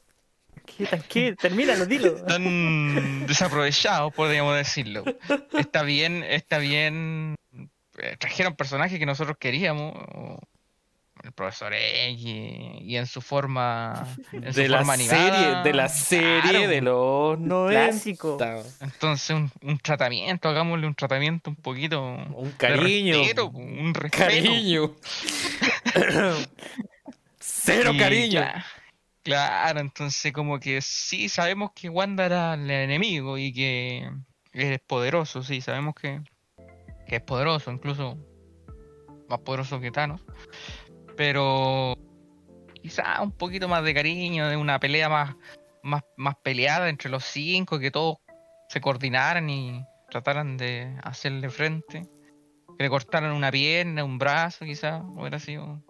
¿Qué, 0.65 0.85
tan- 0.85 1.03
qué? 1.09 1.35
Termínalo, 1.35 1.85
dilo. 1.85 2.13
tan 2.25 3.25
desaprovechados, 3.27 4.13
podríamos 4.13 4.55
decirlo. 4.55 5.03
Está 5.57 5.83
bien, 5.83 6.23
está 6.23 6.57
bien. 6.57 7.35
eh, 7.97 8.15
trajeron 8.17 8.55
personajes 8.55 8.97
que 8.99 9.05
nosotros 9.05 9.37
queríamos. 9.39 9.93
o- 10.15 10.39
profesor 11.35 11.71
X 11.73 12.19
y, 12.19 12.97
en 12.97 13.07
su 13.07 13.21
forma, 13.21 14.05
en 14.33 14.51
su 14.51 14.59
De 14.59 14.67
la 14.67 14.79
forma 14.79 14.97
serie, 14.97 15.13
animada. 15.21 15.63
de 15.63 15.73
la 15.73 15.87
serie 15.87 16.41
Claro, 16.41 16.67
de 16.67 16.81
los 16.81 17.39
90. 17.39 17.71
Clásico. 17.91 18.37
Entonces, 18.81 19.29
un, 19.29 19.49
un 19.61 19.77
tratamiento, 19.77 20.49
hagámosle 20.49 20.85
un 20.85 20.95
tratamiento 20.95 21.49
un 21.51 21.55
poquito. 21.55 22.01
Un 22.03 22.51
cariño. 22.57 23.19
respeto, 23.19 23.47
un 23.51 23.93
respeto. 23.93 24.25
Cariño. 24.25 24.95
Cero 27.39 27.91
Y 27.93 27.97
cariño. 27.97 28.41
cla- 28.41 28.65
Claro, 29.23 29.79
entonces 29.79 30.33
como 30.33 30.59
que 30.59 30.81
sí, 30.81 31.29
sabemos 31.29 31.71
que 31.73 31.89
Wanda 31.89 32.25
era 32.25 32.55
el 32.55 32.69
enemigo 32.69 33.37
y 33.37 33.53
que 33.53 34.11
es 34.51 34.79
poderoso, 34.81 35.43
sí, 35.43 35.61
sabemos 35.61 35.95
que, 35.95 36.21
que 37.07 37.15
es 37.15 37.21
poderoso, 37.21 37.71
incluso 37.71 38.17
más 39.29 39.39
poderoso 39.39 39.79
que 39.79 39.91
Thanos. 39.91 40.21
Pero 41.15 41.97
quizá 42.81 43.21
un 43.21 43.31
poquito 43.31 43.69
más 43.69 43.83
de 43.83 43.93
cariño, 43.93 44.49
de 44.49 44.57
una 44.57 44.79
pelea 44.79 45.07
más, 45.07 45.35
más, 45.83 46.03
más 46.17 46.35
peleada 46.43 46.89
entre 46.89 47.09
los 47.09 47.23
cinco, 47.23 47.79
que 47.79 47.91
todos 47.91 48.17
se 48.67 48.81
coordinaran 48.81 49.49
y 49.49 49.85
trataran 50.09 50.57
de 50.57 50.97
hacerle 51.01 51.49
frente. 51.49 52.07
Que 52.77 52.83
le 52.83 52.89
cortaran 52.89 53.31
una 53.31 53.51
pierna, 53.51 54.03
un 54.03 54.17
brazo, 54.17 54.65
quizá, 54.65 55.01
hubiera 55.15 55.39
sido 55.39 55.81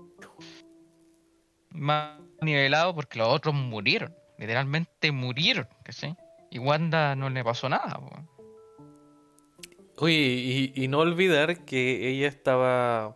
más 1.73 2.19
nivelado 2.41 2.93
porque 2.95 3.19
los 3.19 3.27
otros 3.29 3.53
murieron. 3.53 4.13
Literalmente 4.37 5.11
murieron, 5.11 5.67
¿cachai? 5.83 6.15
Y 6.49 6.59
Wanda 6.59 7.15
no 7.15 7.29
le 7.29 7.43
pasó 7.43 7.69
nada. 7.69 7.99
po. 7.99 8.11
Oye, 9.97 10.15
y, 10.15 10.73
y 10.75 10.87
no 10.87 10.99
olvidar 10.99 11.65
que 11.65 12.09
ella 12.09 12.27
estaba 12.27 13.15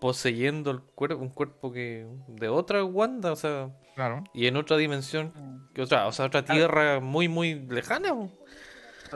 poseyendo 0.00 0.70
el 0.70 0.80
cuerpo, 0.80 1.16
un 1.22 1.28
cuerpo 1.30 1.72
que 1.72 2.06
de 2.28 2.48
otra 2.48 2.84
Wanda, 2.84 3.32
o 3.32 3.36
sea, 3.36 3.70
Claro. 3.94 4.24
y 4.34 4.46
en 4.46 4.56
otra 4.56 4.76
dimensión, 4.76 5.32
que 5.74 5.82
otra, 5.82 6.06
o 6.06 6.12
sea, 6.12 6.26
otra 6.26 6.44
tierra 6.44 7.00
muy, 7.00 7.28
muy 7.28 7.54
lejana. 7.54 8.14
po. 8.14 8.30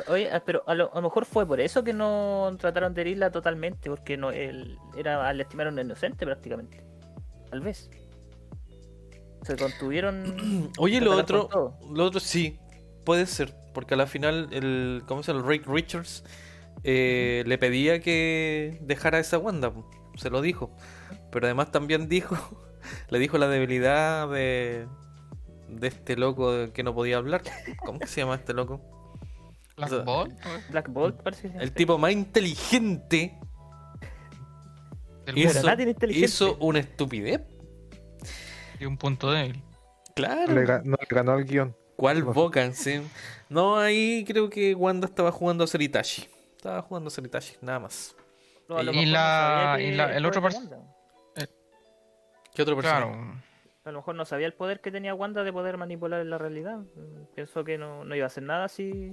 Oye, 0.09 0.30
ah, 0.30 0.41
pero 0.45 0.62
a 0.66 0.74
lo, 0.74 0.93
a 0.93 0.97
lo 0.97 1.03
mejor 1.03 1.24
fue 1.24 1.47
por 1.47 1.61
eso 1.61 1.82
que 1.82 1.93
no 1.93 2.55
trataron 2.59 2.95
de 2.95 3.01
herirla 3.01 3.30
totalmente, 3.30 3.91
porque 3.91 4.16
no 4.16 4.30
él 4.30 4.78
era 4.97 5.32
le 5.32 5.43
estimaron 5.43 5.78
inocente 5.78 6.24
prácticamente. 6.24 6.84
Tal 7.51 7.61
vez. 7.61 7.91
Se 9.43 9.57
contuvieron. 9.57 10.70
Oye, 10.78 11.01
de 11.01 11.07
lo 11.07 11.16
otro, 11.16 11.49
lo 11.91 12.05
otro 12.05 12.20
sí, 12.20 12.59
puede 13.05 13.26
ser, 13.26 13.55
porque 13.72 13.95
a 13.95 13.97
la 13.97 14.07
final 14.07 14.49
el, 14.53 15.03
¿cómo 15.07 15.22
se 15.22 15.32
llama? 15.32 15.49
Rick 15.49 15.66
Richards 15.66 16.24
eh, 16.84 17.43
le 17.47 17.59
pedía 17.59 18.01
que 18.01 18.78
dejara 18.82 19.18
a 19.18 19.20
esa 19.20 19.39
Wanda, 19.39 19.72
se 20.16 20.30
lo 20.30 20.41
dijo, 20.43 20.76
pero 21.30 21.47
además 21.47 21.70
también 21.70 22.09
dijo, 22.09 22.36
le 23.11 23.18
dijo 23.18 23.39
la 23.39 23.49
debilidad 23.49 24.28
de, 24.28 24.86
de 25.68 25.89
este 25.89 26.16
loco 26.16 26.72
que 26.72 26.82
no 26.82 26.95
podía 26.95 27.16
hablar, 27.16 27.43
¿cómo 27.84 27.99
que 27.99 28.07
se 28.07 28.20
llama 28.20 28.34
este 28.34 28.53
loco? 28.53 28.80
Black 29.76 29.93
O 29.93 29.95
sea, 29.95 30.05
Bolt, 30.05 30.34
Black 30.70 30.93
Bolt 30.93 31.22
parece 31.22 31.43
que 31.43 31.49
se 31.49 31.55
llama. 31.55 31.64
El 31.64 31.72
tipo 31.72 31.99
más 31.99 32.12
inteligente 32.12 33.39
del 35.24 35.39
hizo, 35.39 35.55
mundo, 35.55 35.68
nadie 35.68 35.84
es 35.84 35.91
inteligente. 35.91 36.26
hizo 36.26 36.57
una 36.59 36.80
estupidez. 36.80 37.41
Y 38.81 38.87
un 38.87 38.97
punto 38.97 39.31
débil. 39.31 39.62
Claro. 40.14 40.53
Le, 40.53 40.64
ga- 40.66 40.83
no 40.85 40.97
le 41.01 41.07
ganó 41.09 41.33
al 41.33 41.45
guion. 41.45 41.74
¿Cuál 41.97 42.24
No. 42.24 42.33
Sí. 42.74 43.01
No, 43.49 43.76
ahí 43.79 44.24
creo 44.26 44.49
que 44.51 44.74
Wanda 44.74 45.07
estaba 45.07 45.33
jugando 45.33 45.64
a 45.64 45.66
ser 45.66 45.83
Itachi. 45.83 46.29
Estaba 46.57 46.83
jugando 46.83 47.09
a 47.09 47.11
ser 47.11 47.24
Itachi, 47.24 47.57
nada 47.61 47.81
más. 47.81 48.14
No, 48.68 48.81
y 48.83 48.85
no 48.87 48.93
la- 49.12 49.74
que 49.76 49.85
y 49.85 49.91
la- 49.95 50.16
el 50.16 50.26
otro 50.26 50.41
poder 50.43 50.57
pers- 50.57 50.68
de 50.68 50.76
Wanda. 50.76 50.95
¿Qué 52.55 52.62
otro 52.62 52.76
personaje? 52.76 53.07
Claro. 53.12 53.43
A 53.85 53.91
lo 53.93 53.99
mejor 53.99 54.14
no 54.16 54.24
sabía 54.24 54.47
el 54.47 54.53
poder 54.55 54.81
que 54.81 54.91
tenía 54.91 55.14
Wanda 55.14 55.43
de 55.45 55.53
poder 55.53 55.76
manipular 55.79 56.24
la 56.26 56.39
realidad. 56.39 56.79
Mm, 56.79 57.35
Pensó 57.35 57.64
que 57.64 57.79
no, 57.79 58.05
no 58.05 58.14
iba 58.14 58.24
a 58.24 58.26
hacer 58.26 58.43
nada 58.43 58.68
si, 58.68 59.12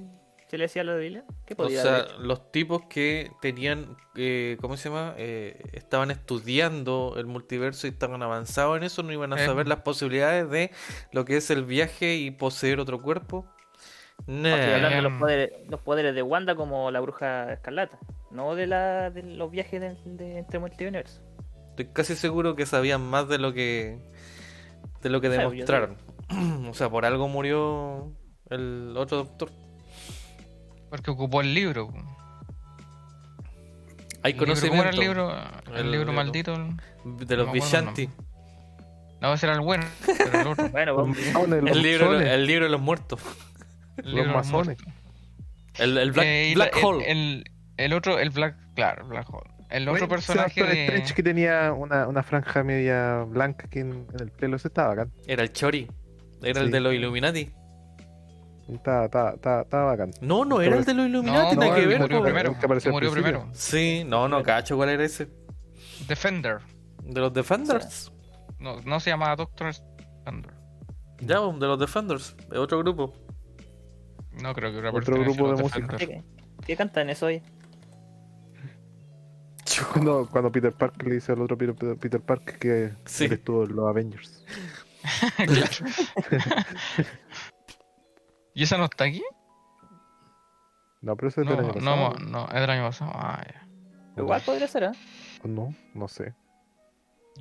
le 0.58 0.66
decía 0.66 0.84
la 0.84 0.94
debilidad. 0.96 1.24
¿Qué 1.46 1.54
O 1.54 1.58
podía 1.58 1.82
sea, 1.82 1.96
haber 1.96 2.06
hecho? 2.06 2.20
los 2.20 2.52
tipos 2.52 2.84
que 2.90 3.32
tenían, 3.42 3.98
eh, 4.16 4.58
¿cómo 4.62 4.78
se 4.78 4.90
llama? 4.90 5.14
Eh, 5.18 5.62
estaban 5.74 6.12
estudiando 6.12 7.16
el 7.18 7.26
multiverso 7.26 7.88
y 7.88 7.92
estaban 7.92 8.22
avanzados 8.24 8.78
en 8.78 8.84
eso, 8.84 9.04
no 9.04 9.12
iban 9.12 9.34
a 9.34 9.42
Eh. 9.42 9.46
saber 9.46 9.68
las 9.68 9.82
posibilidades 9.82 10.50
de 10.50 10.72
lo 11.12 11.26
que 11.26 11.38
es 11.38 11.50
el 11.50 11.64
viaje 11.66 12.16
y 12.16 12.32
poseer 12.32 12.80
otro 12.80 13.02
cuerpo. 13.02 13.46
Nah. 14.28 14.56
Estoy 14.56 14.74
hablando 14.76 14.96
de 14.96 15.02
los 15.02 15.12
Em. 15.12 15.20
poderes, 15.20 15.52
los 15.70 15.82
poderes 15.82 16.16
de 16.16 16.22
Wanda 16.22 16.56
como 16.56 16.90
la 16.92 17.00
bruja 17.02 17.52
escarlata, 17.54 18.00
no 18.32 18.56
de 18.56 18.66
la 18.68 19.10
de 19.12 19.24
los 19.24 19.52
viajes 19.52 19.82
de, 19.82 19.96
de 20.06 20.38
entre 20.40 20.58
multiversos. 20.60 21.22
Estoy 21.70 21.88
casi 21.88 22.16
seguro 22.16 22.56
que 22.56 22.66
sabían 22.66 23.02
más 23.06 23.28
de 23.28 23.38
lo 23.38 23.52
que 23.54 24.00
de 25.02 25.10
lo 25.10 25.20
que 25.20 25.28
O 25.28 25.32
sea, 25.32 25.40
demostraron. 25.50 25.98
o 26.70 26.74
sea, 26.74 26.90
por 26.90 27.06
algo 27.06 27.28
murió 27.28 28.14
el 28.50 28.94
otro 28.98 29.18
doctor. 29.18 29.52
Porque 30.96 31.12
ocupó 31.12 31.42
el 31.42 31.54
libro. 31.54 31.90
Hay 34.24 34.32
El 34.34 34.40
libro, 34.40 34.56
¿Cómo 34.70 34.82
era 34.82 34.90
el 34.90 34.96
conocimiento 34.96 35.02
libro? 35.02 35.74
El, 35.74 35.86
El 35.86 35.92
libro 35.92 36.14
maldito. 36.14 36.54
de 37.06 37.36
los 37.38 37.48
No. 37.48 37.94
No, 39.22 39.34
ese 39.34 39.46
era 39.46 39.56
el 39.56 39.62
bueno. 39.62 39.86
Pero 40.06 40.42
el 40.42 40.48
otro. 40.48 40.70
Bueno, 40.72 40.96
vamos- 40.96 41.18
los 41.18 41.72
El 41.72 41.82
libro, 41.82 42.20
el 42.20 42.46
libro 42.46 42.66
de 42.66 42.72
los 42.72 42.82
muertos. 42.82 43.22
El 43.98 44.06
Los 44.06 44.14
libro 44.14 44.22
de 44.30 44.34
los 44.34 44.46
masones. 44.46 44.78
El, 45.76 45.98
el 45.98 46.12
Black, 46.12 46.26
Eh, 46.28 46.52
Black 46.56 46.76
la- 46.76 46.88
Hole. 46.88 47.12
El, 47.12 47.44
el 47.78 47.94
otro, 47.94 48.20
el 48.20 48.30
Black. 48.32 48.56
Claro, 48.76 49.08
Black 49.08 49.28
Hole. 49.34 49.50
El 49.70 49.88
otro 49.90 50.08
personaje 50.08 50.64
de. 50.64 50.86
Strange 50.86 51.14
que 51.14 51.24
tenía 51.24 51.74
una, 51.74 52.08
una 52.08 52.24
franja 52.24 52.64
media 52.64 53.24
blanca 53.24 53.66
aquí 53.68 53.80
en, 53.80 54.06
en 54.14 54.20
el 54.22 54.32
pelo, 54.32 54.56
ese 54.58 54.68
estaba 54.70 54.90
bacán. 54.90 55.12
Era 55.28 55.44
el 55.44 55.52
Chori. 55.54 55.88
Era 56.42 56.62
el 56.62 56.72
de 56.72 56.80
los 56.80 56.94
Illuminati. 56.94 57.52
Estaba, 58.68 59.06
estaba, 59.06 59.32
estaba, 59.32 59.62
estaba 59.62 59.86
bacán. 59.86 60.12
No, 60.22 60.44
no 60.44 60.60
era 60.62 60.76
el 60.78 60.86
de 60.86 60.94
los 60.96 61.08
Illuminati, 61.08 61.56
No, 61.56 61.66
no, 61.68 61.76
que 61.76 61.86
ver. 61.86 62.00
murió 62.02 62.24
primero. 62.24 62.52
El 62.52 62.58
que 62.58 62.68
murió 62.68 63.12
principio. 63.12 63.12
primero. 63.12 63.50
Sí, 63.54 64.04
no, 64.08 64.28
no 64.28 64.42
cacho 64.44 64.76
cuál 64.76 64.90
era 64.90 65.04
ese. 65.04 65.28
Defender. 66.08 66.60
De 67.04 67.22
los 67.22 67.32
Defenders. 67.32 68.12
No, 68.58 68.82
no 68.82 69.00
se 69.00 69.12
llamaba 69.12 69.36
Doctor 69.36 69.72
Defender. 70.24 70.54
Ya, 71.20 71.38
po, 71.38 71.54
de 71.54 71.68
los 71.68 71.80
Defenders. 71.80 72.36
De 72.50 72.58
otro 72.58 72.80
grupo. 72.80 73.14
No 74.42 74.54
creo 74.56 74.72
que 74.72 74.80
hubiera 74.80 74.98
Otro 74.98 75.16
grupo 75.20 75.54
de 75.54 75.62
música. 75.62 75.98
¿Qué, 75.98 76.24
qué 76.66 76.76
cantan 76.76 77.10
eso 77.12 77.28
hoy? 77.28 77.44
Cuando, 79.94 80.28
cuando 80.32 80.52
Peter 80.52 80.72
Parker 80.72 81.08
le 81.08 81.16
dice 81.16 81.32
al 81.34 81.42
otro 81.42 81.58
Peter, 81.58 81.98
Peter 81.98 82.22
Parker 82.22 82.58
que 82.58 82.94
Sí. 83.06 83.26
estuvo 83.26 83.64
en 83.66 83.76
los 83.76 83.88
Avengers. 83.88 84.44
¿Y 88.56 88.64
esa 88.64 88.78
no 88.78 88.86
está 88.86 89.04
aquí? 89.04 89.22
No, 91.02 91.16
pero 91.16 91.28
ese 91.28 91.42
es 91.42 91.48
del 91.48 91.58
No, 91.58 91.64
año 91.64 91.74
no, 91.74 92.10
pasado. 92.14 92.30
no, 92.32 92.48
es 92.48 92.62
del 92.62 92.70
año 92.70 92.84
pasado. 92.88 93.12
Ah, 93.14 93.44
ya. 93.46 93.68
Igual 94.18 94.42
podría 94.42 94.68
ser, 94.68 94.84
¿eh? 94.84 94.92
No, 95.44 95.76
no 95.94 96.08
sé. 96.08 96.34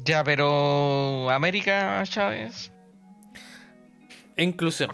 Ya, 0.04 0.22
pero 0.24 1.30
América 1.30 2.02
Chávez, 2.04 2.72
Inclusión. 4.36 4.90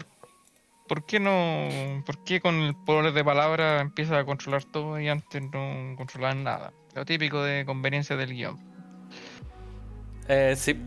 ¿por 0.87 1.05
qué 1.05 1.19
no? 1.19 2.03
¿Por 2.05 2.23
qué 2.23 2.39
con 2.41 2.55
el 2.55 2.75
poder 2.75 3.13
de 3.13 3.23
palabra 3.23 3.79
empieza 3.81 4.19
a 4.19 4.25
controlar 4.25 4.63
todo 4.65 4.99
y 4.99 5.07
antes 5.09 5.41
no 5.41 5.95
controlaban 5.97 6.43
nada? 6.43 6.71
Lo 6.93 7.05
típico 7.05 7.41
de 7.41 7.65
conveniencia 7.65 8.15
del 8.15 8.33
guion. 8.33 8.57
Eh, 10.27 10.53
sí. 10.55 10.79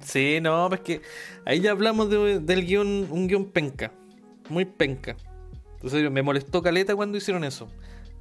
Sí, 0.00 0.40
no, 0.42 0.68
pues 0.68 0.80
que 0.80 1.02
ahí 1.46 1.60
ya 1.60 1.70
hablamos 1.70 2.10
de- 2.10 2.40
del 2.40 2.66
guion, 2.66 3.06
un 3.10 3.28
guion 3.28 3.44
penca. 3.52 3.92
Muy 4.52 4.66
penca. 4.66 5.16
Entonces 5.76 6.10
me 6.10 6.22
molestó 6.22 6.62
Caleta 6.62 6.94
cuando 6.94 7.16
hicieron 7.16 7.42
eso. 7.42 7.68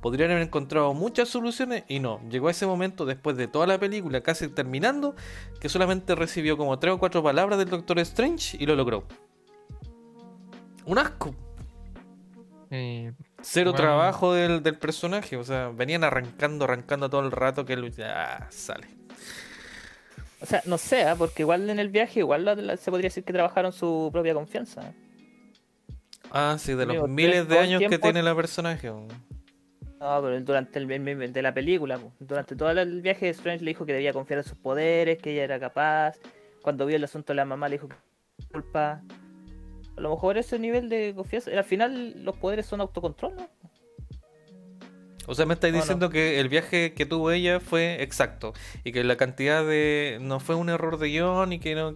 Podrían 0.01 0.31
haber 0.31 0.43
encontrado 0.43 0.93
muchas 0.93 1.27
soluciones 1.27 1.83
y 1.89 1.99
no. 1.99 2.21
Llegó 2.29 2.49
ese 2.49 2.65
momento 2.65 3.05
después 3.05 3.35
de 3.35 3.47
toda 3.47 3.67
la 3.67 3.77
película, 3.77 4.21
casi 4.21 4.47
terminando, 4.47 5.13
que 5.59 5.67
solamente 5.67 6.15
recibió 6.15 6.57
como 6.57 6.79
tres 6.79 6.93
o 6.93 6.99
cuatro 6.99 7.21
palabras 7.21 7.59
del 7.59 7.69
Doctor 7.69 7.99
Strange 7.99 8.57
y 8.59 8.65
lo 8.65 8.75
logró. 8.75 9.03
Un 10.85 10.97
asco. 10.97 11.35
Eh, 12.71 13.11
Cero 13.41 13.71
Bueno. 13.71 13.85
trabajo 13.85 14.33
del, 14.33 14.63
del 14.63 14.77
personaje. 14.79 15.35
O 15.35 15.43
sea, 15.43 15.67
venían 15.69 16.05
arrancando, 16.05 16.63
arrancando 16.63 17.09
todo 17.09 17.21
el 17.21 17.31
rato 17.31 17.65
que 17.65 17.73
él 17.73 17.91
ya 17.91 18.47
sale. 18.49 18.87
O 20.41 20.45
sea, 20.45 20.63
no 20.65 20.77
sé, 20.79 21.03
¿ah? 21.03 21.15
porque 21.15 21.43
igual 21.43 21.69
en 21.69 21.79
el 21.79 21.89
viaje 21.89 22.21
igual 22.21 22.45
se 22.79 22.89
podría 22.89 23.09
decir 23.09 23.23
que 23.23 23.33
trabajaron 23.33 23.71
su 23.71 24.09
propia 24.11 24.33
confianza. 24.33 24.93
Ah, 26.31 26.55
sí, 26.57 26.71
de 26.73 26.85
los 26.85 26.95
Amigo, 26.95 27.07
miles 27.07 27.47
de 27.47 27.59
años 27.59 27.81
que 27.89 27.99
tiene 27.99 28.23
la 28.23 28.33
personaje. 28.35 28.89
No, 28.89 29.07
pero 29.99 30.41
durante 30.41 30.79
el, 30.79 30.89
el- 30.89 31.07
el- 31.21 31.33
de 31.33 31.41
la 31.41 31.53
película, 31.53 31.97
po. 31.97 32.11
durante 32.19 32.55
todo 32.55 32.71
el 32.71 33.01
viaje, 33.01 33.29
Strange 33.29 33.63
le 33.63 33.71
dijo 33.71 33.85
que 33.85 33.93
debía 33.93 34.13
confiar 34.13 34.39
en 34.39 34.45
sus 34.45 34.57
poderes, 34.57 35.19
que 35.19 35.33
ella 35.33 35.43
era 35.43 35.59
capaz. 35.59 36.15
Cuando 36.63 36.85
vio 36.85 36.95
el 36.95 37.03
asunto 37.03 37.33
de 37.33 37.37
la 37.37 37.45
mamá, 37.45 37.67
le 37.69 37.75
dijo 37.75 37.89
que 37.89 37.95
culpa. 38.51 39.01
A 39.97 40.01
lo 40.01 40.09
mejor 40.11 40.37
ese 40.37 40.57
nivel 40.57 40.89
de 40.89 41.13
confianza. 41.15 41.51
Al 41.51 41.63
final, 41.65 42.23
los 42.23 42.35
poderes 42.37 42.65
son 42.65 42.81
autocontrol, 42.81 43.35
¿no? 43.35 43.49
O 45.27 45.35
sea, 45.35 45.45
me 45.45 45.53
estáis 45.53 45.73
no. 45.73 45.79
diciendo 45.81 46.09
que 46.09 46.39
el 46.39 46.49
viaje 46.49 46.93
que 46.93 47.05
tuvo 47.05 47.29
ella 47.31 47.59
fue 47.59 48.01
exacto 48.01 48.53
y 48.83 48.91
que 48.91 49.03
la 49.03 49.17
cantidad 49.17 49.63
de 49.65 50.17
no 50.19 50.39
fue 50.39 50.55
un 50.55 50.69
error 50.69 50.97
de 50.97 51.09
guion 51.09 51.53
y 51.53 51.59
que 51.59 51.75
no 51.75 51.93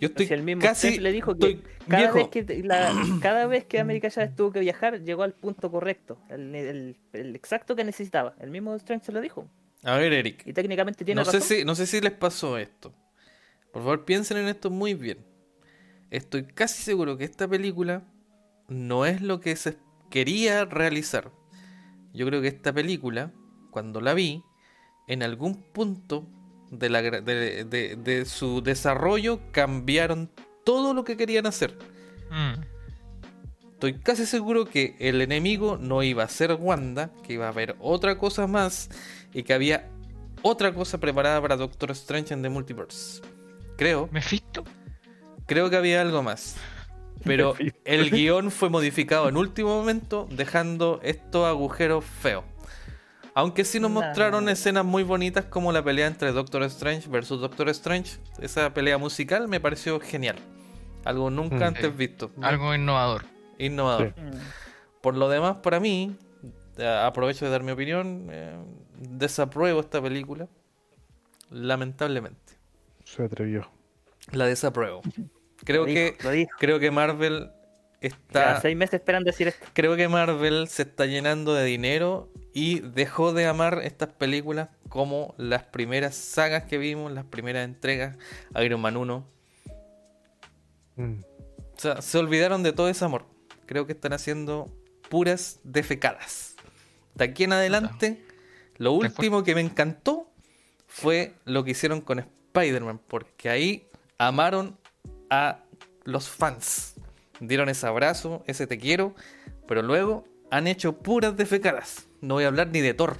yo 0.00 0.08
estoy 0.08 0.26
Si 0.26 0.34
el 0.34 0.42
mismo 0.42 0.62
casi 0.62 0.98
le 0.98 1.12
dijo 1.12 1.36
que 1.36 1.60
cada 1.88 2.02
viejo, 2.02 2.14
vez 2.18 2.28
que, 2.28 2.42
te- 2.42 2.62
la- 2.62 2.92
cada 3.22 3.46
vez 3.46 3.64
que 3.66 3.78
América 3.78 4.10
Chávez 4.10 4.34
tuvo 4.34 4.50
que 4.52 4.60
viajar, 4.60 5.02
llegó 5.02 5.22
al 5.22 5.32
punto 5.34 5.70
correcto, 5.70 6.18
el, 6.30 6.54
el- 6.54 6.96
el 7.12 7.36
exacto 7.36 7.76
que 7.76 7.84
necesitaba. 7.84 8.34
El 8.40 8.50
mismo 8.50 8.74
Strange 8.76 9.04
se 9.06 9.12
lo 9.12 9.20
dijo. 9.20 9.46
A 9.84 9.96
ver, 9.96 10.12
Eric. 10.12 10.42
Y 10.46 10.52
técnicamente 10.52 11.04
tiene 11.04 11.20
No 11.20 11.24
sé, 11.24 11.38
razón. 11.38 11.56
si, 11.58 11.64
no 11.64 11.74
sé 11.74 11.86
si 11.86 12.00
les 12.00 12.12
pasó 12.12 12.58
esto. 12.58 12.92
Por 13.72 13.82
favor, 13.82 14.04
piensen 14.04 14.36
en 14.38 14.48
esto 14.48 14.70
muy 14.70 14.94
bien. 14.94 15.18
Estoy 16.10 16.44
casi 16.44 16.82
seguro 16.82 17.16
que 17.16 17.24
esta 17.24 17.46
película 17.46 18.02
no 18.68 19.06
es 19.06 19.20
lo 19.22 19.40
que 19.40 19.54
se 19.56 19.76
quería 20.10 20.64
realizar. 20.64 21.30
Yo 22.12 22.26
creo 22.26 22.42
que 22.42 22.48
esta 22.48 22.72
película, 22.72 23.32
cuando 23.70 24.00
la 24.00 24.12
vi, 24.14 24.42
en 25.06 25.22
algún 25.22 25.62
punto 25.72 26.26
de, 26.70 26.88
la, 26.88 27.02
gra- 27.02 27.22
de, 27.22 27.64
de- 27.64 27.96
de 27.96 28.24
su 28.24 28.62
desarrollo 28.62 29.40
cambiaron 29.52 30.30
todo 30.64 30.94
lo 30.94 31.04
que 31.04 31.16
querían 31.16 31.46
hacer. 31.46 31.76
Mm. 32.30 32.60
Estoy 33.72 33.94
casi 33.98 34.26
seguro 34.26 34.66
que 34.66 34.94
el 34.98 35.22
enemigo 35.22 35.78
no 35.80 36.02
iba 36.02 36.22
a 36.24 36.28
ser 36.28 36.52
Wanda, 36.60 37.10
que 37.26 37.32
iba 37.34 37.46
a 37.46 37.48
haber 37.48 37.76
otra 37.80 38.18
cosa 38.18 38.46
más 38.46 38.90
y 39.32 39.42
que 39.42 39.54
había 39.54 39.88
otra 40.42 40.74
cosa 40.74 40.98
preparada 40.98 41.40
para 41.40 41.56
Doctor 41.56 41.90
Strange 41.92 42.34
en 42.34 42.42
The 42.42 42.50
Multiverse. 42.50 43.22
Creo, 43.78 44.10
creo 45.46 45.70
que 45.70 45.76
había 45.76 46.02
algo 46.02 46.22
más. 46.22 46.56
Pero 47.24 47.54
el 47.84 48.10
guion 48.10 48.50
fue 48.50 48.68
modificado 48.70 49.28
en 49.28 49.36
último 49.36 49.76
momento, 49.76 50.26
dejando 50.30 51.00
estos 51.02 51.46
agujeros 51.46 52.04
feos. 52.04 52.44
Aunque 53.34 53.64
sí 53.64 53.78
nos 53.80 53.90
mostraron 53.90 54.48
escenas 54.48 54.84
muy 54.84 55.02
bonitas 55.02 55.44
como 55.44 55.72
la 55.72 55.82
pelea 55.82 56.06
entre 56.06 56.32
Doctor 56.32 56.62
Strange 56.64 57.08
versus 57.08 57.40
Doctor 57.40 57.68
Strange. 57.70 58.18
Esa 58.40 58.74
pelea 58.74 58.98
musical 58.98 59.46
me 59.48 59.60
pareció 59.60 60.00
genial. 60.00 60.36
Algo 61.04 61.30
nunca 61.30 61.56
Mm. 61.56 61.62
antes 61.62 61.82
Sí. 61.84 61.90
visto. 61.96 62.30
Algo 62.42 62.74
innovador. 62.74 63.24
Innovador. 63.58 64.14
Sí. 64.16 64.20
Mm. 64.22 64.30
Por 65.00 65.16
lo 65.16 65.28
demás, 65.28 65.56
para 65.58 65.80
mí, 65.80 66.16
eh, 66.76 66.86
aprovecho 67.04 67.44
de 67.44 67.50
dar 67.50 67.62
mi 67.62 67.72
opinión, 67.72 68.26
eh, 68.30 68.54
desapruebo 68.98 69.80
esta 69.80 70.02
película. 70.02 70.48
Lamentablemente. 71.50 72.54
Se 73.04 73.24
atrevió. 73.24 73.68
La 74.32 74.46
desapruebo. 74.46 75.02
Creo 75.64 75.82
Lo 75.82 75.86
dijo, 75.86 76.16
que, 76.16 76.24
lo 76.24 76.30
dijo. 76.30 76.50
creo 76.58 76.78
que 76.78 76.90
Marvel 76.90 77.50
Ya, 78.00 78.08
está... 78.08 78.60
seis 78.60 78.76
meses 78.76 78.94
esperan 78.94 79.24
decir 79.24 79.48
esto. 79.48 79.66
Creo 79.74 79.94
que 79.96 80.08
Marvel 80.08 80.68
se 80.68 80.82
está 80.82 81.06
llenando 81.06 81.52
de 81.54 81.64
dinero 81.64 82.30
y 82.54 82.80
dejó 82.80 83.32
de 83.32 83.46
amar 83.46 83.80
estas 83.84 84.08
películas 84.08 84.70
como 84.88 85.34
las 85.36 85.64
primeras 85.64 86.14
sagas 86.16 86.64
que 86.64 86.78
vimos, 86.78 87.12
las 87.12 87.24
primeras 87.24 87.64
entregas, 87.64 88.16
Iron 88.60 88.80
Man 88.80 88.96
1. 88.96 89.26
Mm. 90.96 91.12
O 91.76 91.78
sea, 91.78 92.02
se 92.02 92.18
olvidaron 92.18 92.62
de 92.62 92.72
todo 92.72 92.88
ese 92.88 93.04
amor. 93.04 93.26
Creo 93.66 93.86
que 93.86 93.92
están 93.92 94.12
haciendo 94.12 94.74
puras 95.08 95.60
defecadas. 95.62 96.54
De 97.14 97.24
aquí 97.24 97.44
en 97.44 97.52
adelante, 97.52 98.24
lo 98.78 98.92
Después- 98.98 99.18
último 99.18 99.44
que 99.44 99.54
me 99.54 99.60
encantó 99.60 100.30
fue 100.86 101.34
lo 101.44 101.64
que 101.64 101.72
hicieron 101.72 102.00
con 102.00 102.18
Spider-Man, 102.18 103.00
porque 103.06 103.48
ahí 103.50 103.88
amaron 104.18 104.78
a 105.30 105.60
los 106.04 106.28
fans. 106.28 106.94
Dieron 107.40 107.68
ese 107.68 107.86
abrazo, 107.86 108.44
ese 108.46 108.66
te 108.66 108.78
quiero, 108.78 109.14
pero 109.66 109.82
luego 109.82 110.24
han 110.50 110.66
hecho 110.66 110.98
puras 110.98 111.36
defecadas. 111.36 112.08
No 112.20 112.34
voy 112.34 112.44
a 112.44 112.48
hablar 112.48 112.68
ni 112.68 112.80
de 112.80 112.94
Thor. 112.94 113.16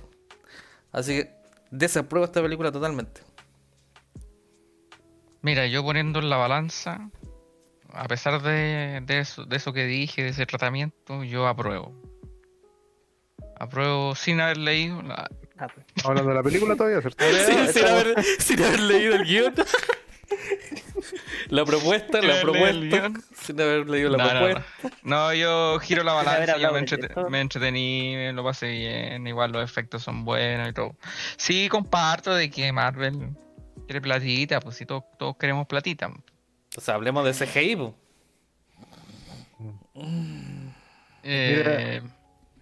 Así 0.92 1.14
que 1.14 1.30
desapruebo 1.70 2.26
esta 2.26 2.42
película 2.42 2.70
totalmente. 2.70 3.22
Mira, 5.42 5.66
yo 5.66 5.82
poniendo 5.82 6.18
en 6.18 6.28
la 6.28 6.36
balanza, 6.36 7.10
a 7.92 8.06
pesar 8.08 8.42
de, 8.42 9.02
de 9.06 9.18
eso, 9.20 9.44
de 9.46 9.56
eso 9.56 9.72
que 9.72 9.86
dije, 9.86 10.22
de 10.22 10.28
ese 10.30 10.44
tratamiento, 10.44 11.24
yo 11.24 11.46
apruebo. 11.46 11.94
Apruebo 13.58 14.14
sin 14.14 14.40
haber 14.40 14.58
leído. 14.58 15.00
la-. 15.02 15.30
Hablando 16.04 16.30
de 16.30 16.34
la 16.34 16.42
película 16.42 16.76
todavía, 16.76 17.00
¿cierto? 17.00 17.24
sin, 17.46 17.72
sin 17.72 17.86
haber, 17.86 18.24
sin 18.24 18.62
haber 18.62 18.80
leído 18.80 19.14
el 19.14 19.24
guion. 19.24 19.54
la 21.48 21.64
propuesta, 21.64 22.20
la 22.22 22.40
propuesta. 22.40 23.10
Sin 23.34 23.60
haber 23.60 23.88
leído 23.88 24.10
la 24.10 24.18
No, 24.18 24.24
no, 24.24 24.30
propuesta. 24.30 24.64
no. 24.82 24.90
No, 25.28 25.34
yo 25.34 25.78
giro 25.80 26.02
la 26.04 26.12
balanza, 26.12 26.56
yo 26.58 26.72
me, 27.30 27.40
entretení, 27.40 28.14
me 28.16 28.32
lo 28.32 28.44
pasé 28.44 28.68
bien, 28.68 29.26
igual 29.26 29.52
los 29.52 29.64
efectos 29.64 30.02
son 30.02 30.24
buenos 30.24 30.68
y 30.68 30.72
todo. 30.72 30.94
Sí, 31.36 31.68
comparto 31.68 32.34
de 32.34 32.50
que 32.50 32.72
Marvel 32.72 33.30
quiere 33.86 34.00
platita, 34.00 34.60
pues 34.60 34.76
si 34.76 34.86
todos, 34.86 35.04
todos 35.18 35.36
queremos 35.36 35.66
platita. 35.66 36.10
O 36.76 36.80
sea, 36.80 36.94
hablemos 36.94 37.24
de 37.24 37.32
CGI. 37.46 37.76
po. 37.76 37.94
Eh, 41.22 42.00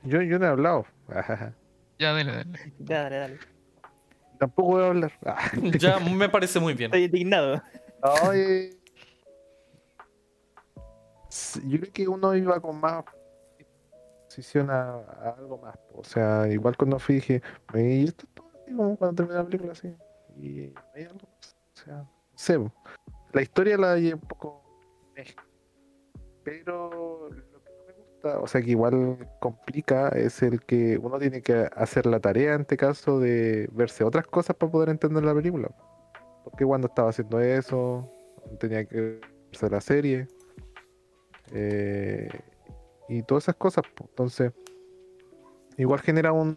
Yo, 0.02 0.22
yo 0.22 0.38
no 0.38 0.46
he 0.46 0.48
hablado. 0.48 0.86
Ya, 2.00 2.12
dale, 2.12 2.30
dale. 2.30 2.44
Ya, 2.78 3.02
dale, 3.02 3.16
dale. 3.16 3.38
Tampoco 4.39 4.68
voy 4.72 4.82
a 4.82 4.86
hablar. 4.89 5.12
Ah. 5.24 5.51
Ya 5.78 5.99
me 5.99 6.28
parece 6.28 6.61
muy 6.61 6.74
bien. 6.74 6.89
Estoy 6.91 7.05
indignado. 7.05 7.61
S- 11.30 11.61
Yo 11.68 11.80
creo 11.80 11.93
que 11.93 12.09
uno 12.09 12.34
iba 12.34 12.61
con 12.61 12.80
más 12.80 13.05
posición 14.24 14.70
a, 14.70 14.99
a 15.01 15.34
algo 15.39 15.59
más. 15.59 15.76
O 15.95 16.05
sea, 16.05 16.47
igual 16.49 16.76
cuando 16.76 16.99
fui 16.99 17.16
dije, 17.16 17.43
"Oye, 17.74 17.95
¿y 17.95 18.05
esto 18.05 18.26
es 18.26 18.34
todo?", 18.34 18.51
así 18.62 18.74
como 18.74 18.97
cuando 18.97 19.16
terminé 19.16 19.39
la 19.39 19.45
película 19.45 19.72
así. 19.72 19.95
Y 20.36 20.61
hay 20.95 21.05
algo 21.05 21.28
más. 21.28 21.57
O 21.74 22.39
sea, 22.39 22.59
po. 22.59 22.72
La 23.32 23.43
historia 23.43 23.76
la 23.76 23.97
llevé 23.97 24.14
un 24.14 24.20
poco. 24.20 24.62
eh, 25.16 25.34
Pero 26.45 27.28
o 28.40 28.46
sea, 28.46 28.60
que 28.62 28.70
igual 28.70 29.18
complica, 29.40 30.08
es 30.10 30.42
el 30.42 30.60
que 30.64 30.98
uno 30.98 31.18
tiene 31.18 31.42
que 31.42 31.68
hacer 31.76 32.06
la 32.06 32.20
tarea 32.20 32.54
en 32.54 32.62
este 32.62 32.76
caso 32.76 33.20
de 33.20 33.68
verse 33.72 34.04
otras 34.04 34.26
cosas 34.26 34.56
para 34.56 34.70
poder 34.72 34.88
entender 34.90 35.24
la 35.24 35.34
película. 35.34 35.70
Porque 36.44 36.64
cuando 36.64 36.88
estaba 36.88 37.10
haciendo 37.10 37.40
eso, 37.40 38.10
tenía 38.60 38.84
que 38.86 39.20
verse 39.50 39.70
la 39.70 39.80
serie. 39.80 40.28
eh, 41.52 42.28
y 43.08 43.22
todas 43.22 43.44
esas 43.44 43.56
cosas. 43.56 43.84
Entonces, 44.00 44.52
igual 45.76 46.00
genera 46.00 46.32
un 46.32 46.56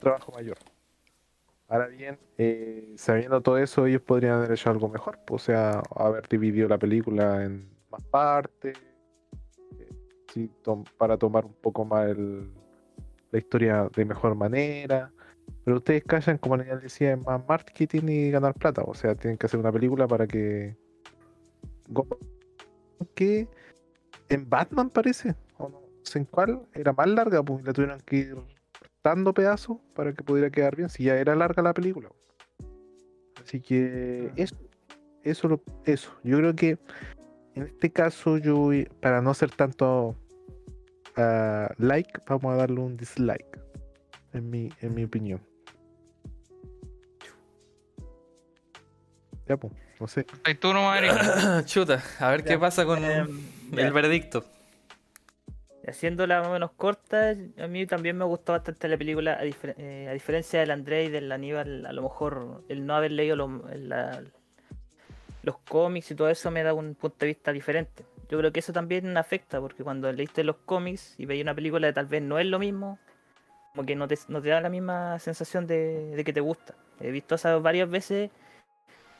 trabajo 0.00 0.32
mayor. 0.32 0.56
Ahora 1.68 1.88
bien, 1.88 2.18
eh, 2.38 2.94
sabiendo 2.96 3.42
todo 3.42 3.58
eso, 3.58 3.86
ellos 3.86 4.00
podrían 4.02 4.34
haber 4.34 4.52
hecho 4.52 4.70
algo 4.70 4.88
mejor. 4.88 5.18
O 5.30 5.38
sea, 5.38 5.82
haber 5.94 6.26
dividido 6.28 6.68
la 6.68 6.78
película 6.78 7.44
en 7.44 7.68
más 7.90 8.02
partes. 8.04 8.78
Tom- 10.62 10.84
para 10.96 11.16
tomar 11.18 11.44
un 11.44 11.52
poco 11.54 11.84
más 11.84 12.08
el- 12.08 12.48
la 13.32 13.38
historia 13.38 13.90
de 13.94 14.04
mejor 14.04 14.34
manera. 14.36 15.12
Pero 15.64 15.78
ustedes 15.78 16.04
callan, 16.04 16.38
como 16.38 16.56
ya 16.56 16.74
les 16.74 16.82
decía, 16.84 17.12
en 17.12 17.22
más 17.22 17.42
marketing 17.48 18.08
y 18.08 18.30
ganar 18.30 18.54
plata. 18.54 18.82
O 18.86 18.94
sea, 18.94 19.14
tienen 19.14 19.36
que 19.36 19.46
hacer 19.46 19.58
una 19.60 19.72
película 19.72 20.06
para 20.06 20.26
que. 20.26 20.76
Que 23.14 23.48
en 24.28 24.48
Batman 24.48 24.90
parece, 24.90 25.34
o 25.58 25.68
no 25.68 25.80
sé 26.02 26.20
en 26.20 26.24
cuál, 26.26 26.62
era 26.74 26.92
más 26.92 27.08
larga, 27.08 27.42
pues 27.42 27.64
la 27.64 27.72
tuvieron 27.72 28.00
que 28.00 28.16
ir 28.16 28.36
dando 29.02 29.32
pedazos 29.32 29.78
para 29.94 30.12
que 30.12 30.22
pudiera 30.22 30.50
quedar 30.50 30.76
bien, 30.76 30.88
si 30.88 31.04
ya 31.04 31.16
era 31.16 31.34
larga 31.34 31.62
la 31.62 31.74
película. 31.74 32.10
Así 33.42 33.60
que 33.60 34.30
eso, 34.36 34.56
eso, 35.22 35.62
eso. 35.84 36.10
Yo 36.22 36.36
creo 36.38 36.54
que 36.54 36.78
en 37.54 37.62
este 37.64 37.90
caso, 37.90 38.36
yo 38.38 38.70
para 39.00 39.20
no 39.22 39.30
hacer 39.30 39.50
tanto 39.50 40.14
ah, 41.18 41.68
like, 41.78 42.10
vamos 42.26 42.54
a 42.54 42.56
darle 42.56 42.80
un 42.80 42.96
dislike, 42.96 43.58
en 44.32 44.48
mi, 44.50 44.70
en 44.80 44.94
mi 44.94 45.04
opinión. 45.04 45.40
Ya, 49.46 49.56
pues, 49.56 49.72
no 49.98 50.06
sé. 50.06 50.26
Ahí 50.44 50.54
tú 50.54 50.68
Eric. 50.94 51.12
Chuta, 51.66 52.02
a 52.20 52.30
ver 52.30 52.44
qué 52.44 52.58
pasa 52.58 52.84
con 52.84 53.02
Em, 53.04 53.40
el 53.72 53.78
ya. 53.78 53.90
veredicto. 53.90 54.44
Haciéndola 55.86 56.40
más 56.40 56.48
o 56.48 56.52
menos 56.52 56.72
corta, 56.72 57.34
a 57.58 57.66
mí 57.66 57.86
también 57.86 58.18
me 58.18 58.26
gustó 58.26 58.52
bastante 58.52 58.88
la 58.88 58.98
película, 58.98 59.32
a, 59.40 59.44
difer- 59.44 59.74
eh, 59.78 60.06
a 60.08 60.12
diferencia 60.12 60.60
del 60.60 60.70
André 60.70 61.04
y 61.04 61.08
del 61.08 61.32
Aníbal, 61.32 61.86
a 61.86 61.92
lo 61.94 62.02
mejor 62.02 62.62
el 62.68 62.84
no 62.84 62.94
haber 62.94 63.12
leído 63.12 63.36
lo- 63.36 63.64
la- 63.74 64.22
los 65.48 65.58
cómics 65.58 66.10
y 66.10 66.14
todo 66.14 66.28
eso 66.28 66.50
me 66.50 66.62
da 66.62 66.74
un 66.74 66.94
punto 66.94 67.16
de 67.20 67.26
vista 67.26 67.52
diferente. 67.52 68.04
Yo 68.28 68.38
creo 68.38 68.52
que 68.52 68.60
eso 68.60 68.72
también 68.72 69.16
afecta, 69.16 69.60
porque 69.60 69.82
cuando 69.82 70.12
leíste 70.12 70.44
los 70.44 70.56
cómics 70.56 71.14
y 71.18 71.26
veías 71.26 71.44
una 71.44 71.54
película 71.54 71.92
tal 71.92 72.06
vez 72.06 72.22
no 72.22 72.38
es 72.38 72.46
lo 72.46 72.58
mismo, 72.58 72.98
como 73.72 73.86
que 73.86 73.96
no 73.96 74.06
te, 74.06 74.16
da 74.28 74.60
la 74.60 74.68
misma 74.68 75.18
sensación 75.18 75.66
de, 75.66 76.22
que 76.24 76.32
te 76.32 76.40
gusta. 76.40 76.74
He 77.00 77.10
visto 77.10 77.34
eso 77.34 77.62
varias 77.62 77.88
veces, 77.88 78.30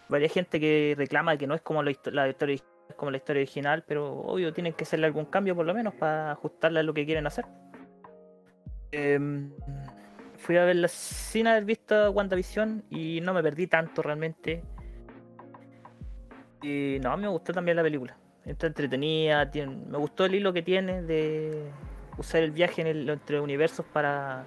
varias 0.09 0.33
gente 0.33 0.61
que 0.61 0.95
reclama 0.99 1.37
que 1.37 1.47
no 1.47 1.55
es 1.55 1.63
como 1.63 1.83
la, 1.83 1.93
la 2.13 2.29
historia 2.29 2.59
como 2.97 3.11
la 3.11 3.19
historia 3.19 3.43
original, 3.43 3.85
pero 3.87 4.13
obvio 4.13 4.53
tienen 4.53 4.73
que 4.73 4.85
hacerle 4.85 5.07
algún 5.07 5.27
cambio 5.27 5.55
por 5.55 5.67
lo 5.67 5.75
menos 5.75 5.95
para 5.95 6.33
ajustarla 6.33 6.81
a 6.81 6.83
lo 6.83 6.95
que 6.95 7.05
quieren 7.05 7.27
hacer. 7.27 7.45
Em, 8.93 9.51
fui 10.39 10.57
a 10.57 10.65
verla 10.65 10.89
sin 10.89 11.47
haber 11.47 11.65
visto 11.65 12.11
WandaVision 12.11 12.85
y 12.91 13.21
no 13.21 13.35
me 13.35 13.43
perdí 13.43 13.67
tanto 13.67 14.03
realmente. 14.03 14.63
Y 16.63 16.99
no, 17.01 17.17
me 17.17 17.29
gustó 17.29 17.53
también 17.53 17.77
la 17.77 17.83
película. 17.83 18.17
Está 18.45 18.67
entretenida, 18.67 19.51
tiene- 19.51 19.77
me 19.89 19.99
gustó 19.99 20.25
el 20.25 20.35
hilo 20.35 20.53
que 20.53 20.63
tiene 20.63 21.03
de 21.03 21.71
usar 22.17 22.43
el 22.43 22.51
viaje 22.51 22.81
en 22.81 22.87
el, 22.89 23.09
entre 23.09 23.41
universos 23.41 23.85
para, 23.93 24.45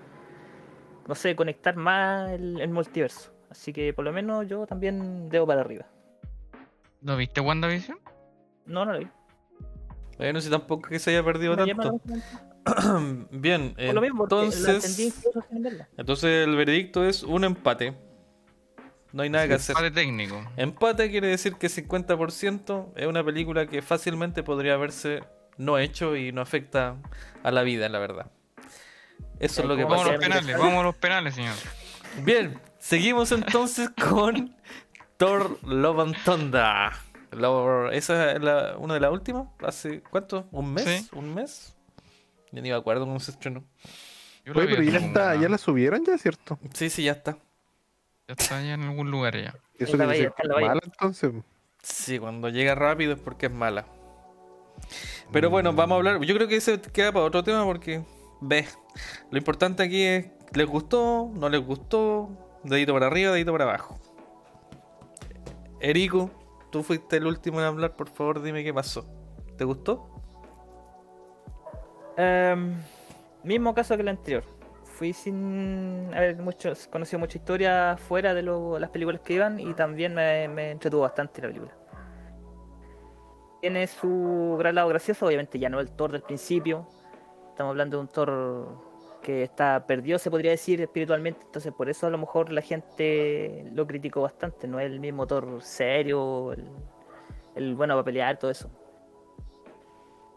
no 1.07 1.16
sé, 1.16 1.36
conectar 1.36 1.76
más 1.76 2.32
el, 2.32 2.59
el 2.59 2.70
multiverso. 2.70 3.32
Así 3.49 3.74
que 3.74 3.93
por 3.93 4.05
lo 4.05 4.12
menos 4.12 4.47
yo 4.47 4.66
también 4.66 5.30
debo 5.30 5.45
para 5.45 5.62
arriba. 5.62 5.86
¿No 7.01 7.18
viste 7.18 7.41
WandaVision? 7.41 7.97
No, 8.66 8.86
no 8.86 8.93
lo 8.93 8.99
vi. 8.99 9.07
Bueno, 10.18 10.39
si 10.39 10.49
tampoco 10.49 10.88
que 10.89 10.99
se 10.99 11.12
haya 11.12 11.24
perdido 11.24 11.55
Me 11.55 11.66
tanto. 11.74 11.99
Bien, 13.32 13.74
Por 13.74 13.95
lo 13.95 14.01
mismo, 14.01 14.28
porque 14.28 14.55
la 14.59 14.72
entendí 14.74 15.12
entonces, 15.26 15.88
entonces 15.97 16.47
el 16.47 16.55
veredicto 16.55 17.03
es 17.03 17.24
un 17.24 17.43
empate. 17.43 17.95
No 19.14 19.24
hay 19.24 19.30
nada 19.30 19.47
que 19.47 19.55
hacer. 19.55 19.76
Empate 19.76 19.91
técnico. 19.91 20.45
Empate 20.57 21.09
quiere 21.12 21.28
decir 21.28 21.55
que 21.55 21.68
50% 21.68 22.93
es 22.95 23.07
una 23.07 23.24
película 23.24 23.68
que 23.68 23.82
fácilmente 23.82 24.43
podría 24.43 24.76
haberse 24.76 25.24
no 25.57 25.78
hecho 25.78 26.16
y 26.16 26.32
no 26.32 26.41
afecta 26.41 26.95
a 27.43 27.51
la 27.51 27.62
vida, 27.64 27.89
la 27.89 27.99
verdad. 27.99 28.32
Eso 29.39 29.62
es 29.64 29.68
lo 29.68 29.76
que 29.76 29.84
¿Cómo 29.84 29.95
Vamos 29.95 30.05
pasa. 30.07 30.16
a 30.16 30.18
los 30.18 30.28
penales, 30.28 30.57
vamos 30.57 30.80
a 30.80 30.84
los 30.84 30.95
penales, 30.95 31.36
señor. 31.36 31.55
Bien, 32.24 32.59
seguimos 32.80 33.32
entonces 33.32 33.89
con 34.09 34.55
Thor 35.18 35.57
Love 35.64 35.99
and 35.99 36.16
Thunder. 36.24 36.91
Esa 37.93 38.34
es 38.34 38.41
la- 38.41 38.78
una 38.78 38.93
de 38.95 38.99
las 38.99 39.12
últimas. 39.12 39.47
¿Hace 39.66 40.01
cuánto? 40.01 40.47
¿Un 40.51 40.74
mes? 40.74 40.84
Sí. 40.86 41.09
¿Un 41.14 41.34
mes? 41.34 41.76
Ya 42.51 42.62
ni 42.62 42.70
me 42.70 42.76
acuerdo 42.76 43.05
cómo 43.05 43.20
se 43.20 43.32
estrenó. 43.32 43.64
Oye, 44.53 44.68
pero 44.68 44.82
ya 44.84 44.97
está, 44.99 45.36
ya 45.36 45.47
la 45.49 45.57
subieron 45.57 46.03
ya, 46.05 46.18
¿cierto? 46.18 46.59
Sí, 46.74 46.89
sí, 46.89 47.03
ya 47.03 47.12
está. 47.14 47.38
Ya 48.32 48.36
está 48.44 48.62
ya 48.62 48.76
en 48.76 48.84
algún 48.84 49.12
lugar 49.12 49.36
ya. 49.36 49.54
Eso 49.78 49.98
la 49.98 50.06
quiere 50.06 50.08
vaya, 50.08 50.12
decir 50.14 50.28
está 50.30 50.44
en 50.44 50.48
que 50.48 50.48
la 50.48 50.54
es 50.54 50.56
vaya. 50.56 50.68
mala 50.70 50.82
entonces. 50.86 51.34
Sí, 51.84 52.18
cuando 52.18 52.48
llega 52.48 52.76
rápido 52.76 53.12
es 53.14 53.20
porque 53.20 53.48
es 53.48 53.52
mala. 53.52 53.86
Pero 55.34 55.50
bueno, 55.50 55.74
vamos 55.74 55.96
a 55.96 55.98
hablar. 55.98 56.22
Yo 56.22 56.34
creo 56.36 56.48
que 56.48 56.56
ese 56.56 56.80
queda 56.80 57.12
para 57.12 57.26
otro 57.26 57.44
tema 57.44 57.66
porque, 57.66 58.06
ve, 58.40 58.66
lo 59.32 59.38
importante 59.38 59.84
aquí 59.84 60.02
es, 60.04 60.28
¿les 60.54 60.66
gustó? 60.66 61.30
¿No 61.34 61.50
les 61.50 61.60
gustó? 61.62 62.30
Dedito 62.64 62.94
para 62.94 63.08
arriba, 63.08 63.34
dedito 63.34 63.52
para 63.52 63.66
abajo. 63.66 64.00
Erico, 65.82 66.32
tú 66.70 66.84
fuiste 66.84 67.18
el 67.18 67.26
último 67.26 67.60
en 67.60 67.66
hablar, 67.66 67.98
por 67.98 68.08
favor 68.08 68.42
dime 68.42 68.64
qué 68.64 68.74
pasó. 68.74 69.06
¿Te 69.58 69.66
gustó? 69.66 70.08
Em, 72.16 72.76
mismo 73.44 73.74
caso 73.74 73.96
que 73.98 74.04
el 74.04 74.08
anterior. 74.08 74.44
Fui 75.02 75.14
sin 75.14 76.14
haber 76.14 76.38
mucho, 76.38 76.74
conocido 76.91 77.18
mucha 77.18 77.39
historia 77.39 77.97
fuera 77.97 78.36
de 78.36 78.43
las 78.43 78.91
películas 78.91 79.20
que 79.22 79.34
iban 79.34 79.60
y 79.60 79.74
también 79.74 80.14
me, 80.14 80.47
me 80.47 80.70
entretuvo 80.70 81.02
bastante 81.02 81.41
la 81.41 81.47
película. 81.47 81.76
Tiene 83.62 83.88
su 83.88 84.58
gran 84.60 84.76
lado 84.76 84.89
gracioso, 84.89 85.26
obviamente 85.26 85.58
ya 85.58 85.70
no 85.70 85.80
el 85.80 85.89
Thor 85.89 86.12
del 86.12 86.22
principio. 86.22 86.88
Estamos 87.49 87.72
hablando 87.72 87.97
de 87.97 88.02
un 88.02 88.10
Thor 88.10 88.78
que 89.24 89.41
está 89.41 89.88
perdido, 89.88 90.20
se 90.20 90.30
podría 90.30 90.52
decir, 90.52 90.80
espiritualmente. 90.80 91.45
Entonces 91.47 91.74
por 91.74 91.89
eso 91.89 92.06
a 92.06 92.12
lo 92.12 92.20
mejor 92.20 92.52
la 92.52 92.62
gente 92.62 93.72
lo 93.74 93.88
criticó 93.88 94.22
bastante. 94.22 94.68
No 94.68 94.80
es 94.80 94.86
el 94.86 94.99
mismo 94.99 95.26
Thor 95.26 95.64
serio, 95.64 96.54
el, 96.54 96.70
el 97.56 97.74
bueno 97.74 97.95
para 97.95 98.04
pelear, 98.04 98.38
todo 98.38 98.52
eso. 98.52 98.70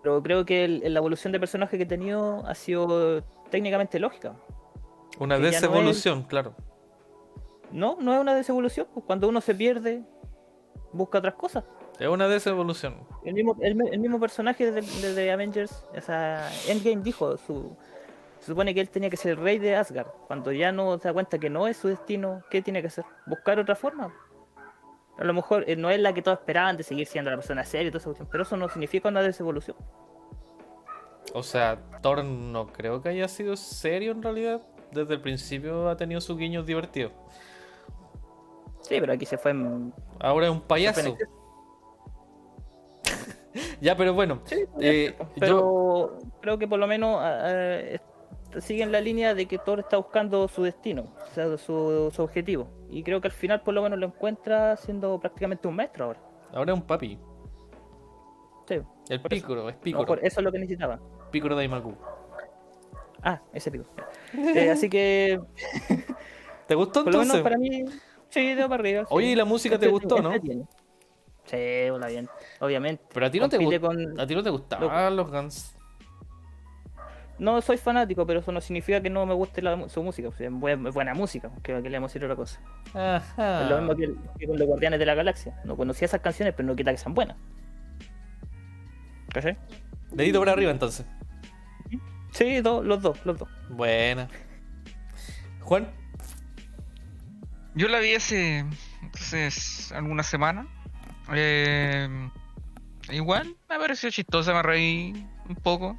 Pero 0.02 0.22
creo 0.22 0.46
que 0.46 0.68
la 0.68 1.00
evolución 1.00 1.34
de 1.34 1.40
personaje 1.40 1.76
que 1.76 1.82
he 1.82 1.86
tenido 1.86 2.46
ha 2.46 2.54
sido 2.54 3.22
técnicamente 3.50 3.98
lógica. 4.00 4.34
Una 5.18 5.36
ya 5.36 5.42
no 5.42 5.46
es- 5.48 5.52
desevolución, 5.60 6.22
claro. 6.24 6.54
No, 7.70 7.96
no 8.00 8.14
es 8.14 8.20
una 8.20 8.34
desevolución. 8.34 8.86
pues, 8.92 9.04
cuando 9.06 9.28
uno 9.28 9.40
se 9.40 9.54
pierde, 9.54 10.02
busca 10.92 11.18
otras 11.18 11.34
cosas. 11.34 11.64
Es 11.98 12.08
una 12.08 12.26
desevolución. 12.28 12.96
El 13.24 13.34
mismo, 13.34 13.56
el, 13.60 13.80
el 13.92 13.98
mismo 14.00 14.18
personaje 14.20 14.70
de, 14.70 14.80
de- 14.82 15.14
de 15.14 15.32
Avengers, 15.32 15.84
o 15.96 16.00
sea, 16.00 16.48
Endgame 16.68 17.02
dijo, 17.02 17.36
su, 17.36 17.76
se 18.40 18.46
supone 18.46 18.74
que 18.74 18.80
él 18.80 18.88
tenía 18.90 19.10
que 19.10 19.16
ser 19.16 19.32
el 19.32 19.36
rey 19.38 19.58
de 19.58 19.76
Asgard. 19.76 20.08
Cuando 20.26 20.50
ya 20.52 20.72
no 20.72 20.98
se 20.98 21.08
da 21.08 21.14
cuenta 21.14 21.38
que 21.38 21.50
no 21.50 21.66
es 21.68 21.76
su 21.76 21.88
destino, 21.88 22.42
¿qué 22.50 22.62
tiene 22.62 22.80
que 22.80 22.88
hacer? 22.88 23.04
Buscar 23.26 23.58
otra 23.58 23.74
forma. 23.76 24.12
A 25.16 25.22
lo 25.24 25.32
mejor 25.32 25.64
eh, 25.68 25.76
no 25.76 25.90
es 25.90 26.00
la 26.00 26.12
que 26.12 26.22
todos 26.22 26.38
esperaban 26.38 26.76
de 26.76 26.82
seguir 26.82 27.06
siendo 27.06 27.30
la 27.30 27.36
persona 27.36 27.64
seria 27.64 27.86
y 27.86 27.90
toda 27.90 27.98
esa 28.00 28.06
cuestión, 28.06 28.28
pero 28.30 28.42
eso 28.42 28.56
no 28.56 28.68
significa 28.68 29.08
una 29.08 29.22
desevolución. 29.22 29.76
O 31.32 31.42
sea, 31.42 31.78
Thor 32.02 32.24
no 32.24 32.66
creo 32.68 33.00
que 33.00 33.08
haya 33.10 33.28
sido 33.28 33.56
serio 33.56 34.12
en 34.12 34.22
realidad. 34.22 34.60
Desde 34.94 35.14
el 35.14 35.20
principio 35.20 35.88
ha 35.88 35.96
tenido 35.96 36.20
sus 36.20 36.36
guiños 36.38 36.64
divertidos. 36.64 37.12
Sí, 38.80 38.96
pero 39.00 39.12
aquí 39.12 39.26
se 39.26 39.36
fue 39.38 39.50
en... 39.52 39.92
Ahora 40.20 40.46
es 40.46 40.52
un 40.52 40.60
payaso. 40.60 41.16
Ya, 43.80 43.96
pero 43.96 44.14
bueno. 44.14 44.40
Sí, 44.46 44.64
eh, 44.80 45.14
yo, 45.16 45.28
pero 45.38 46.18
creo 46.40 46.58
que 46.58 46.66
por 46.66 46.78
lo 46.80 46.86
menos 46.88 47.18
ah, 47.20 47.78
est- 47.80 48.02
siguen 48.60 48.90
la 48.90 49.00
línea 49.00 49.32
de 49.34 49.46
que 49.46 49.58
Thor 49.58 49.78
está 49.80 49.96
buscando 49.96 50.48
su 50.48 50.64
destino, 50.64 51.14
o 51.22 51.34
sea, 51.34 51.56
su, 51.56 52.10
su 52.12 52.22
objetivo. 52.22 52.66
Y 52.90 53.02
creo 53.04 53.20
que 53.20 53.28
al 53.28 53.32
final 53.32 53.62
por 53.62 53.74
lo 53.74 53.82
menos 53.82 53.98
lo 53.98 54.06
encuentra 54.06 54.76
siendo 54.76 55.20
prácticamente 55.20 55.68
un 55.68 55.76
maestro 55.76 56.06
ahora. 56.06 56.20
ahora 56.52 56.72
es 56.72 56.78
un 56.80 56.84
papi. 56.86 57.18
Sí, 58.66 58.80
El 59.08 59.20
pícoro, 59.22 59.68
es 59.68 59.76
pícoro. 59.76 60.14
eso 60.20 60.40
es 60.40 60.44
lo 60.44 60.50
que 60.50 60.58
necesitaba. 60.58 60.98
Pícoro 61.30 61.54
de 61.54 61.62
Aimaku. 61.62 61.94
Ah, 63.24 63.40
ese 63.52 63.70
pico. 63.70 63.84
Eh, 64.54 64.70
así 64.70 64.88
que 64.90 65.40
¿Te 66.66 66.74
gustó 66.74 67.04
por 67.04 67.12
lo 67.12 67.18
menos 67.20 67.36
entonces? 67.36 67.42
para 67.42 67.56
mí, 67.58 67.84
sí, 68.30 68.54
de 68.54 68.62
para 68.68 68.74
arriba. 68.76 69.02
sí. 69.02 69.08
Oye, 69.10 69.26
¿y 69.28 69.34
la 69.34 69.44
música 69.44 69.78
te 69.78 69.86
Entrete- 69.86 69.90
gustó, 69.90 70.20
no? 70.22 70.32
entretiene. 70.32 70.66
Sí, 71.44 71.90
hola 71.90 72.06
bien, 72.08 72.28
obviamente. 72.60 73.04
Pero 73.12 73.26
a 73.26 73.30
ti 73.30 73.38
no 73.38 73.48
te 73.48 73.58
Compite 73.58 73.80
con- 73.80 74.18
A 74.20 74.26
ti 74.26 74.34
no 74.34 74.42
te 74.42 74.50
gustaban 74.50 75.14
los 75.16 75.30
Guns. 75.30 75.76
No 77.38 77.60
soy 77.60 77.76
fanático, 77.76 78.24
pero 78.26 78.40
eso 78.40 78.50
no 78.52 78.60
significa 78.60 79.00
que 79.00 79.10
no 79.10 79.26
me 79.26 79.34
guste 79.34 79.60
la 79.60 79.88
su 79.88 80.02
música. 80.02 80.30
sea, 80.32 80.46
es 80.48 80.52
buena, 80.94 81.14
música, 81.14 81.50
que, 81.62 81.82
que 81.82 81.90
le 81.90 81.96
vamos 81.98 82.10
a 82.10 82.14
decir 82.14 82.24
otra 82.24 82.36
cosa. 82.36 82.60
Ajá. 82.94 83.64
Es 83.64 83.70
lo 83.70 83.78
mismo 83.78 83.96
que, 83.96 84.14
que 84.38 84.46
con 84.46 84.56
los 84.58 84.66
Guardianes 84.68 84.98
de 85.00 85.06
la 85.06 85.14
Galaxia. 85.14 85.60
No 85.64 85.76
conocía 85.76 86.06
esas 86.06 86.20
canciones, 86.20 86.54
pero 86.56 86.66
no 86.68 86.76
quita 86.76 86.92
que 86.92 86.98
sean 86.98 87.12
buenas. 87.14 87.36
¿Cachai? 89.32 89.56
Dedito 90.12 90.38
para 90.38 90.52
arriba 90.52 90.70
entonces. 90.70 91.04
Sí, 92.34 92.60
do- 92.60 92.82
los 92.82 93.00
dos, 93.00 93.18
los 93.24 93.38
dos. 93.38 93.48
Buena. 93.70 94.28
Juan, 95.60 95.88
Yo 97.74 97.88
la 97.88 97.98
vi 98.00 98.14
hace, 98.14 98.64
entonces, 99.02 99.90
algunas 99.92 100.26
semanas. 100.26 100.66
Eh, 101.32 102.08
igual 103.10 103.56
me 103.68 103.78
pareció 103.78 104.10
chistosa, 104.10 104.52
me 104.52 104.62
reí 104.62 105.26
un 105.48 105.54
poco. 105.56 105.96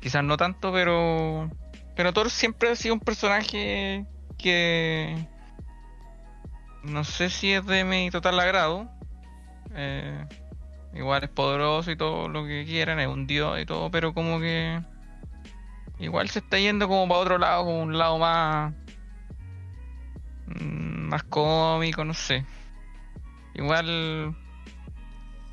Quizás 0.00 0.24
no 0.24 0.36
tanto, 0.36 0.72
pero. 0.72 1.50
Pero 1.94 2.12
Thor 2.12 2.30
siempre 2.30 2.70
ha 2.70 2.76
sido 2.76 2.94
un 2.94 3.00
personaje 3.00 4.06
que. 4.38 5.26
No 6.82 7.04
sé 7.04 7.28
si 7.28 7.52
es 7.52 7.66
de 7.66 7.84
mi 7.84 8.10
total 8.10 8.40
agrado. 8.40 8.88
Eh, 9.74 10.24
igual 10.94 11.24
es 11.24 11.30
poderoso 11.30 11.90
y 11.90 11.96
todo 11.96 12.28
lo 12.28 12.44
que 12.46 12.64
quieran, 12.64 12.98
es 13.00 13.08
un 13.08 13.26
dios 13.26 13.60
y 13.60 13.66
todo, 13.66 13.90
pero 13.90 14.14
como 14.14 14.40
que. 14.40 14.80
Igual 16.00 16.28
se 16.30 16.38
está 16.40 16.58
yendo 16.58 16.88
como 16.88 17.06
para 17.08 17.20
otro 17.20 17.38
lado, 17.38 17.64
como 17.64 17.82
un 17.82 17.96
lado 17.98 18.18
más 18.18 18.72
mm, 20.46 21.08
más 21.08 21.22
cómico, 21.24 22.04
no 22.04 22.14
sé. 22.14 22.44
Igual 23.54 24.34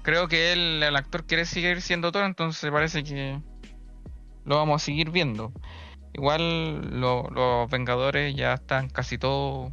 creo 0.03 0.27
que 0.27 0.53
él, 0.53 0.81
el 0.83 0.95
actor 0.95 1.25
quiere 1.25 1.45
seguir 1.45 1.81
siendo 1.81 2.11
Thor, 2.11 2.23
entonces 2.23 2.71
parece 2.71 3.03
que 3.03 3.39
lo 4.45 4.55
vamos 4.55 4.81
a 4.81 4.85
seguir 4.85 5.11
viendo. 5.11 5.51
Igual 6.13 6.99
lo- 6.99 7.27
los 7.29 7.69
Vengadores 7.69 8.33
ya 8.35 8.53
están 8.53 8.89
casi 8.89 9.17
todos, 9.17 9.71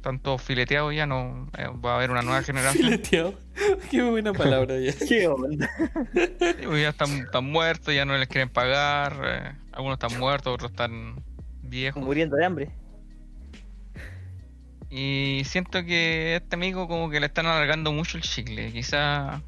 están 0.00 0.18
todos 0.18 0.40
fileteados 0.40 0.94
ya, 0.94 1.06
no 1.06 1.46
eh, 1.58 1.66
va 1.84 1.92
a 1.92 1.96
haber 1.96 2.10
una 2.10 2.22
nueva 2.22 2.42
generación. 2.42 2.84
fileteado. 2.84 3.34
Qué 3.90 4.02
buena 4.02 4.32
palabra 4.32 4.78
ya. 4.80 4.94
¿Qué 5.08 5.28
onda? 5.28 5.68
Ya 6.14 6.88
están, 6.88 7.10
están 7.10 7.44
muertos, 7.44 7.94
ya 7.94 8.06
no 8.06 8.16
les 8.16 8.26
quieren 8.26 8.48
pagar, 8.48 9.20
eh, 9.22 9.52
algunos 9.72 9.98
están 10.02 10.18
muertos, 10.18 10.54
otros 10.54 10.70
están 10.70 11.22
viejos. 11.62 12.02
Muriendo 12.02 12.36
de 12.36 12.44
hambre. 12.46 12.70
Y 14.88 15.42
siento 15.44 15.84
que 15.84 16.32
a 16.32 16.36
este 16.38 16.56
amigo 16.56 16.88
como 16.88 17.10
que 17.10 17.20
le 17.20 17.26
están 17.26 17.46
alargando 17.46 17.92
mucho 17.92 18.16
el 18.16 18.22
chicle. 18.22 18.72
Quizás 18.72 19.42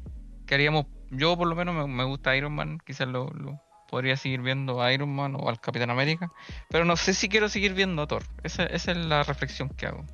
que 0.45 0.53
haríamos, 0.53 0.85
yo 1.09 1.35
por 1.35 1.47
lo 1.47 1.55
menos 1.55 1.75
me, 1.75 1.87
me 1.87 2.03
gusta 2.03 2.35
Iron 2.37 2.53
Man, 2.53 2.77
quizás 2.85 3.07
lo, 3.07 3.27
lo 3.31 3.59
podría 3.89 4.17
seguir 4.17 4.41
viendo 4.41 4.81
a 4.83 4.93
Iron 4.93 5.13
Man 5.15 5.35
o 5.35 5.49
al 5.49 5.59
Capitán 5.59 5.89
América, 5.89 6.31
pero 6.69 6.85
no 6.85 6.95
sé 6.95 7.13
si 7.13 7.27
quiero 7.27 7.49
seguir 7.49 7.73
viendo 7.73 8.03
a 8.03 8.07
Thor. 8.07 8.23
Esa, 8.43 8.65
esa 8.65 8.91
es 8.91 8.97
la 8.97 9.23
reflexión 9.23 9.69
que 9.69 9.87
hago. 9.87 10.05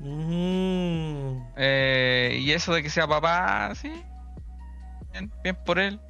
Mm. 0.00 1.42
Eh, 1.56 2.38
y 2.40 2.52
eso 2.52 2.74
de 2.74 2.82
que 2.82 2.90
sea 2.90 3.06
papá, 3.06 3.74
sí, 3.74 3.92
bien, 5.12 5.32
bien 5.42 5.56
por 5.64 5.78
él. 5.78 6.00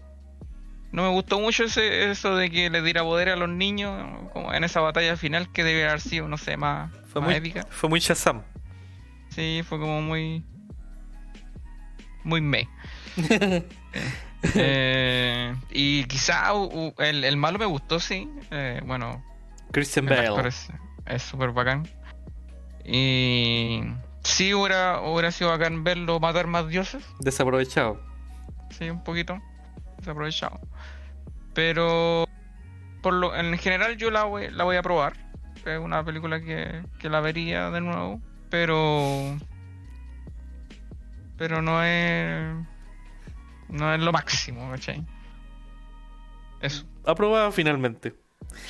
No 0.93 1.03
me 1.03 1.09
gustó 1.09 1.41
mucho 1.41 1.64
ese, 1.64 2.11
eso 2.11 2.37
de 2.37 2.51
que 2.51 2.70
le 2.70 2.80
diera 2.80 3.03
poder 3.03 3.28
a 3.28 3.37
los 3.37 3.49
niños 3.49 4.30
como 4.32 4.55
en 4.55 4.62
esa 4.62 4.80
batalla 4.80 5.16
final 5.16 5.51
que 5.51 5.64
debe 5.64 5.89
haber 5.89 6.01
sido, 6.01 6.28
no 6.28 6.37
sé, 6.39 6.57
más, 6.57 6.93
Fue 7.09 7.20
más 7.20 7.30
muy, 7.30 7.35
épica. 7.37 7.66
fue 7.68 7.89
muy 7.89 7.99
Shazam. 8.01 8.43
Sí, 9.30 9.62
fue 9.68 9.80
como 9.80 10.01
muy. 10.01 10.45
Muy 12.22 12.41
me. 12.41 12.68
Eh, 14.57 15.55
y 15.70 16.05
quizá 16.05 16.53
el, 16.99 17.24
el 17.24 17.37
malo 17.39 17.59
me 17.59 17.64
gustó, 17.64 17.99
sí. 17.99 18.28
Eh, 18.51 18.82
bueno, 18.85 19.24
Christian 19.72 20.05
Bale. 20.05 20.49
es 20.49 20.68
es 21.07 21.22
súper 21.22 21.53
bacán. 21.53 21.89
Y 22.85 23.82
sí, 24.22 24.53
hubiera, 24.55 25.01
hubiera 25.01 25.30
sido 25.30 25.51
bacán 25.51 25.85
verlo 25.85 26.20
matar 26.20 26.47
más 26.47 26.68
dioses. 26.68 27.05
Desaprovechado. 27.20 28.01
Sí, 28.70 28.91
un 28.91 29.03
poquito. 29.03 29.41
Desaprovechado. 29.99 30.61
Pero 31.55 32.28
por 33.01 33.14
lo, 33.14 33.35
en 33.35 33.57
general 33.59 33.97
yo 33.97 34.11
la 34.11 34.24
voy, 34.24 34.51
la 34.51 34.64
voy 34.64 34.76
a 34.76 34.82
probar. 34.82 35.14
Es 35.64 35.78
una 35.78 36.05
película 36.05 36.41
que, 36.41 36.82
que 36.99 37.09
la 37.09 37.20
vería 37.20 37.70
de 37.70 37.80
nuevo. 37.80 38.20
Pero. 38.51 39.39
Pero 41.37 41.62
no 41.62 41.82
es. 41.82 42.55
No 43.68 43.95
es 43.95 44.01
lo 44.01 44.12
máximo, 44.12 44.70
¿cachai? 44.70 45.05
Eso. 46.61 46.87
Aprobado 47.05 47.51
finalmente. 47.51 48.14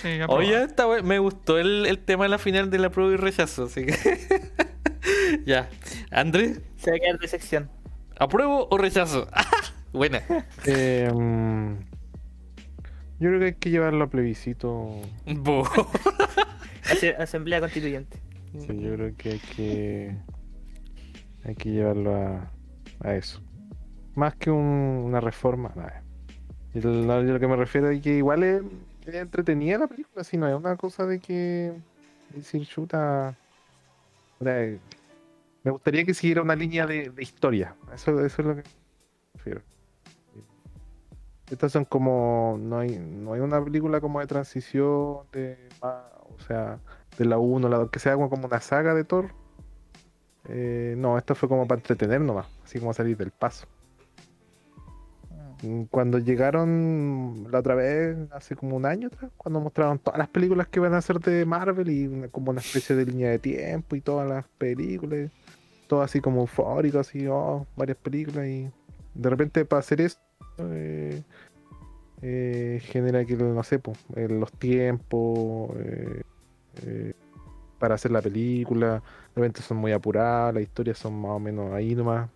Sí. 0.02 0.18
Oye, 0.28 0.62
esta 0.64 0.86
me 1.02 1.18
gustó 1.18 1.58
el, 1.58 1.86
el 1.86 1.98
tema 1.98 2.24
de 2.24 2.30
la 2.30 2.38
final 2.38 2.70
de 2.70 2.78
la 2.78 2.90
prueba 2.90 3.12
y 3.12 3.16
rechazo, 3.16 3.64
así 3.64 3.86
que. 3.86 3.94
ya. 5.46 5.68
Andrés, 6.10 6.60
Se 6.76 6.90
va 6.90 6.96
a 6.96 7.00
quedar 7.00 7.18
de 7.18 7.28
sección. 7.28 7.70
¿apruebo 8.18 8.68
o 8.70 8.78
rechazo? 8.78 9.28
Buena. 9.92 10.22
Eh, 10.66 11.10
mm, 11.12 11.72
yo 13.20 13.28
creo 13.28 13.38
que 13.40 13.46
hay 13.46 13.54
que 13.54 13.70
llevarlo 13.70 14.04
a 14.04 14.10
plebiscito. 14.10 15.00
Asamblea 17.18 17.60
Constituyente. 17.60 18.18
Sí, 18.58 18.66
yo 18.80 18.94
creo 18.94 19.16
que 19.16 19.30
hay 19.32 19.38
que. 19.56 20.16
Hay 21.44 21.54
que 21.56 21.70
llevarlo 21.70 22.14
a, 22.14 22.50
a 23.00 23.14
eso. 23.14 23.40
Más 24.14 24.34
que 24.36 24.50
un- 24.50 25.02
una 25.04 25.20
reforma, 25.20 25.72
nada. 25.76 26.02
Y 26.74 26.80
lo, 26.80 26.92
yo 27.22 27.32
lo 27.32 27.40
que 27.40 27.46
me 27.48 27.56
refiero 27.56 27.90
es 27.90 28.00
que 28.02 28.16
igual 28.16 28.42
es 28.42 28.62
entretenida 29.06 29.78
la 29.78 29.86
película, 29.86 30.24
si 30.24 30.36
no 30.36 30.48
es 30.48 30.54
una 30.54 30.76
cosa 30.76 31.06
de 31.06 31.20
que. 31.20 31.72
Decir, 32.34 32.66
chuta. 32.66 33.36
eh, 34.44 34.78
me 35.62 35.70
gustaría 35.70 36.04
que 36.04 36.14
siguiera 36.14 36.42
una 36.42 36.56
línea 36.56 36.86
de, 36.86 37.12
historia. 37.18 37.74
Eso, 37.94 38.24
eso 38.24 38.42
es 38.42 38.48
lo 38.48 38.56
que 38.56 38.62
me 38.62 39.34
refiero. 39.34 39.62
Estas 41.50 41.72
son 41.72 41.84
como. 41.84 42.56
No 42.60 42.78
hay, 42.78 42.98
no 42.98 43.34
hay 43.34 43.40
una 43.40 43.62
película 43.62 44.00
como 44.00 44.20
de 44.20 44.26
transición, 44.26 45.26
de. 45.32 45.58
O 45.80 46.40
sea, 46.46 46.78
de 47.18 47.24
la 47.24 47.38
1, 47.38 47.68
la 47.68 47.78
2, 47.78 47.90
que 47.90 47.98
sea 47.98 48.14
como 48.14 48.46
una 48.46 48.60
saga 48.60 48.94
de 48.94 49.04
Thor. 49.04 49.30
Eh, 50.48 50.94
no, 50.98 51.16
esto 51.16 51.34
fue 51.34 51.48
como 51.48 51.66
para 51.66 51.78
entretener 51.80 52.20
nomás, 52.20 52.46
así 52.64 52.78
como 52.78 52.92
salir 52.92 53.16
del 53.16 53.30
paso. 53.30 53.66
Cuando 55.90 56.18
llegaron 56.18 57.46
la 57.50 57.60
otra 57.60 57.74
vez, 57.74 58.16
hace 58.32 58.56
como 58.56 58.76
un 58.76 58.86
año 58.86 59.08
atrás, 59.08 59.30
cuando 59.36 59.60
mostraron 59.60 59.98
todas 59.98 60.18
las 60.18 60.28
películas 60.28 60.68
que 60.68 60.80
iban 60.80 60.94
a 60.94 60.98
hacer 60.98 61.20
de 61.20 61.44
Marvel 61.44 61.88
y 61.88 62.28
como 62.30 62.50
una 62.50 62.60
especie 62.60 62.96
de 62.96 63.06
línea 63.06 63.30
de 63.30 63.38
tiempo 63.38 63.96
y 63.96 64.00
todas 64.00 64.28
las 64.28 64.46
películas, 64.58 65.30
todo 65.86 66.02
así 66.02 66.20
como 66.20 66.42
eufórico, 66.42 66.98
así, 66.98 67.26
oh, 67.26 67.66
varias 67.76 67.98
películas 67.98 68.46
y 68.46 68.70
de 69.14 69.30
repente 69.30 69.64
para 69.64 69.80
hacer 69.80 70.00
eso 70.00 70.18
eh, 70.58 71.22
eh, 72.26 72.80
genera 72.84 73.24
que, 73.24 73.36
no 73.36 73.62
sé, 73.62 73.78
po, 73.78 73.92
eh, 74.16 74.28
los 74.28 74.50
tiempos 74.52 75.70
eh, 75.76 77.12
para 77.78 77.96
hacer 77.96 78.12
la 78.12 78.22
película, 78.22 79.02
de 79.34 79.42
repente 79.42 79.60
son 79.60 79.76
muy 79.76 79.92
apuradas, 79.92 80.54
las 80.54 80.62
historias 80.62 80.96
son 80.98 81.20
más 81.20 81.32
o 81.32 81.38
menos 81.38 81.72
ahí 81.72 81.94
nomás. 81.94 82.30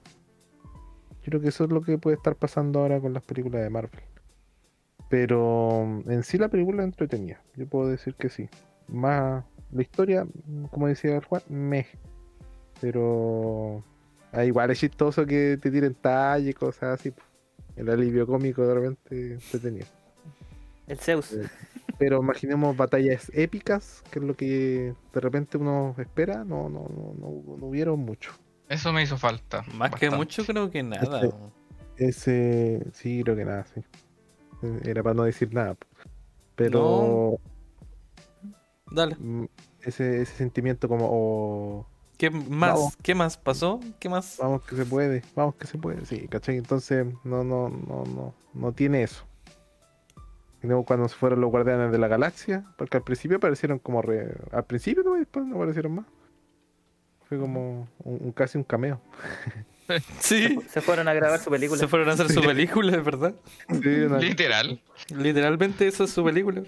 Creo 1.29 1.43
que 1.43 1.49
eso 1.49 1.65
es 1.65 1.71
lo 1.71 1.83
que 1.83 1.99
puede 1.99 2.17
estar 2.17 2.37
pasando 2.37 2.81
ahora 2.81 3.01
con 3.01 3.13
las 3.13 3.23
películas 3.23 3.61
de 3.61 3.69
Marvel. 3.69 4.01
Pero 5.11 5.85
mm, 5.85 6.11
en 6.11 6.23
sí 6.23 6.39
la 6.39 6.49
película 6.49 6.83
es 6.83 6.87
entretenida, 6.87 7.43
yo 7.55 7.67
puedo 7.67 7.89
decir 7.89 8.15
que 8.15 8.31
sí. 8.31 8.49
Más 8.89 9.45
la 9.71 9.83
historia, 9.83 10.25
mm, 10.25 10.65
como 10.67 10.89
decía 10.89 11.17
el 11.17 11.25
Juan, 11.25 11.43
me. 11.51 11.87
Pero 12.81 13.85
ah, 14.33 14.43
igual 14.47 14.71
es 14.71 14.79
chistoso 14.79 15.27
que 15.27 15.59
te 15.61 15.71
tiren 15.71 15.95
talla 15.95 16.49
y 16.49 16.55
cosas 16.55 16.99
así. 16.99 17.13
El 17.77 17.91
alivio 17.91 18.27
cómico 18.27 18.67
de 18.67 18.75
repente 18.75 19.33
entretenido. 19.35 19.87
El 20.87 20.97
Zeus. 20.97 21.35
Eh, 21.35 21.47
Pero 21.99 22.23
imaginemos 22.23 22.75
batallas 22.75 23.31
épicas, 23.35 24.03
que 24.11 24.19
es 24.19 24.25
lo 24.25 24.35
que 24.35 24.95
de 25.13 25.21
repente 25.21 25.59
uno 25.59 25.95
espera, 25.99 26.43
no, 26.45 26.71
no, 26.71 26.89
no, 26.89 27.15
no, 27.19 27.57
no 27.59 27.67
hubieron 27.67 28.01
mucho. 28.01 28.33
Eso 28.69 28.93
me 28.93 29.03
hizo 29.03 29.17
falta. 29.17 29.65
Más 29.75 29.91
que 29.93 30.11
mucho, 30.11 30.45
creo 30.45 30.71
que 30.71 30.83
nada. 30.83 31.29
Ese, 31.97 32.87
sí, 32.93 33.23
creo 33.25 33.35
que 33.37 33.45
nada, 33.45 33.67
sí. 33.75 33.83
Era 34.85 35.03
para 35.03 35.15
no 35.15 35.25
decir 35.25 35.53
nada. 35.53 35.77
Pero 36.55 37.39
Dale. 38.91 39.17
mm, 39.19 39.45
ese, 39.83 40.23
ese 40.23 40.35
sentimiento 40.37 40.89
como, 40.89 41.09
oh, 41.11 41.87
¿Qué 42.19 42.31
más? 42.31 42.75
Vamos. 42.75 42.97
¿Qué 43.01 43.15
más 43.15 43.37
pasó? 43.37 43.79
¿Qué 44.01 44.09
más? 44.09 44.37
vamos 44.41 44.63
que 44.65 44.75
se 44.75 44.85
puede, 44.85 45.23
vamos 45.37 45.55
que 45.55 45.69
se 45.69 45.79
puede, 45.79 46.05
sí, 46.05 46.27
¿cachai? 46.29 46.57
Entonces 46.57 47.07
no, 47.23 47.45
no, 47.45 47.69
no, 47.69 48.05
no, 48.05 48.35
no 48.55 48.73
tiene 48.73 49.05
eso. 49.05 49.25
Cuando 50.85 51.09
se 51.09 51.15
fueron 51.15 51.41
los 51.41 51.51
guardianes 51.53 51.93
de 51.93 51.99
la 51.99 52.09
galaxia, 52.09 52.65
porque 52.77 52.97
al 52.97 53.05
principio 53.05 53.37
aparecieron 53.37 53.79
como 53.79 54.03
re- 54.03 54.37
al 54.51 54.65
principio 54.65 55.05
no, 55.05 55.15
después 55.15 55.47
no 55.47 55.55
aparecieron 55.55 55.95
más. 55.95 56.07
Fue 57.29 57.39
como 57.39 57.89
un, 58.05 58.19
un- 58.27 58.33
casi 58.33 58.59
un 58.59 58.65
cameo. 58.65 59.01
Sí. 60.21 60.59
Se 60.69 60.83
fueron 60.83 61.09
a 61.09 61.15
grabar 61.15 61.39
su 61.41 61.49
película. 61.51 61.79
Se 61.81 61.89
fueron 61.89 62.11
a 62.11 62.13
hacer 62.13 62.31
su 62.31 62.43
película, 62.43 62.91
de 62.93 63.01
verdad. 63.01 63.35
Sí, 63.83 63.89
una- 64.01 64.19
Literal. 64.19 64.83
Literalmente 65.17 65.87
eso 65.87 66.05
es 66.05 66.11
su 66.11 66.23
película. 66.23 66.63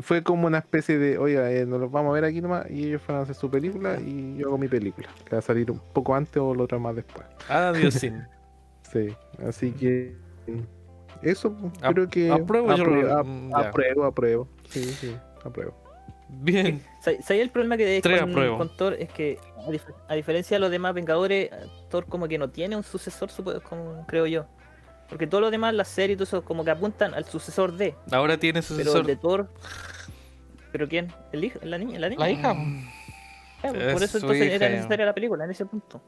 fue 0.00 0.22
como 0.22 0.46
una 0.46 0.58
especie 0.58 0.98
de, 0.98 1.16
oiga, 1.16 1.50
eh, 1.50 1.64
nos 1.64 1.80
los 1.80 1.90
vamos 1.90 2.10
a 2.10 2.14
ver 2.14 2.24
aquí 2.26 2.42
nomás, 2.42 2.70
y 2.70 2.84
ellos 2.88 3.00
fueron 3.00 3.20
a 3.20 3.22
hacer 3.24 3.34
su 3.34 3.50
película 3.50 3.98
y 3.98 4.36
yo 4.36 4.48
hago 4.48 4.58
mi 4.58 4.68
película, 4.68 5.08
que 5.24 5.30
va 5.36 5.38
a 5.38 5.42
salir 5.42 5.70
un 5.70 5.80
poco 5.94 6.14
antes 6.14 6.36
o 6.36 6.54
la 6.54 6.64
otra 6.64 6.78
más 6.78 6.94
después. 6.96 7.26
Adiós, 7.48 7.94
sin. 7.94 8.22
Sí, 8.92 9.14
así 9.46 9.70
que 9.72 10.14
eso 11.22 11.56
creo 11.80 12.08
que 12.10 12.30
apruebo 12.30 12.74
yo 12.76 12.82
apruebo, 12.84 13.02
lo- 13.08 13.18
ap- 13.18 13.26
mm, 13.26 13.50
ya. 13.50 13.58
apruebo, 13.58 14.04
apruebo. 14.04 14.48
Sí, 14.68 14.84
sí, 14.84 15.16
apruebo. 15.44 15.74
Bien. 16.32 16.82
¿Sabes 17.00 17.28
el 17.30 17.50
problema 17.50 17.76
que 17.76 18.00
Tres 18.02 18.20
con, 18.20 18.56
con 18.56 18.76
Thor? 18.76 18.94
Es 18.94 19.10
que, 19.10 19.38
a, 19.58 19.70
dif- 19.70 19.94
a 20.08 20.14
diferencia 20.14 20.56
de 20.56 20.60
los 20.60 20.70
demás 20.70 20.94
Vengadores, 20.94 21.50
Thor 21.88 22.06
como 22.06 22.28
que 22.28 22.38
no 22.38 22.50
tiene 22.50 22.76
un 22.76 22.82
sucesor, 22.84 23.30
como 23.62 24.06
creo 24.06 24.26
yo. 24.26 24.46
Porque 25.08 25.26
todos 25.26 25.42
los 25.42 25.50
demás, 25.50 25.74
las 25.74 25.88
series 25.88 26.14
y 26.14 26.16
todo 26.16 26.24
eso, 26.24 26.44
como 26.44 26.64
que 26.64 26.70
apuntan 26.70 27.14
al 27.14 27.24
sucesor 27.24 27.72
de. 27.72 27.94
Ahora 28.12 28.38
tiene 28.38 28.62
Pero 28.62 28.74
sucesor. 28.74 29.00
el 29.00 29.06
de 29.06 29.16
Thor. 29.16 29.48
¿Pero 30.70 30.88
quién? 30.88 31.12
¿El 31.32 31.44
hijo? 31.44 31.58
¿La 31.62 31.78
niña? 31.78 31.98
¿La 31.98 32.08
niña? 32.08 32.20
La 32.20 32.30
hija. 32.30 32.54
Es 33.62 33.92
por 33.92 34.02
eso 34.02 34.18
entonces 34.18 34.46
hija, 34.46 34.54
era 34.54 34.68
necesaria 34.68 35.04
la 35.04 35.14
película 35.14 35.44
en 35.44 35.50
ese 35.50 35.66
punto. 35.66 36.00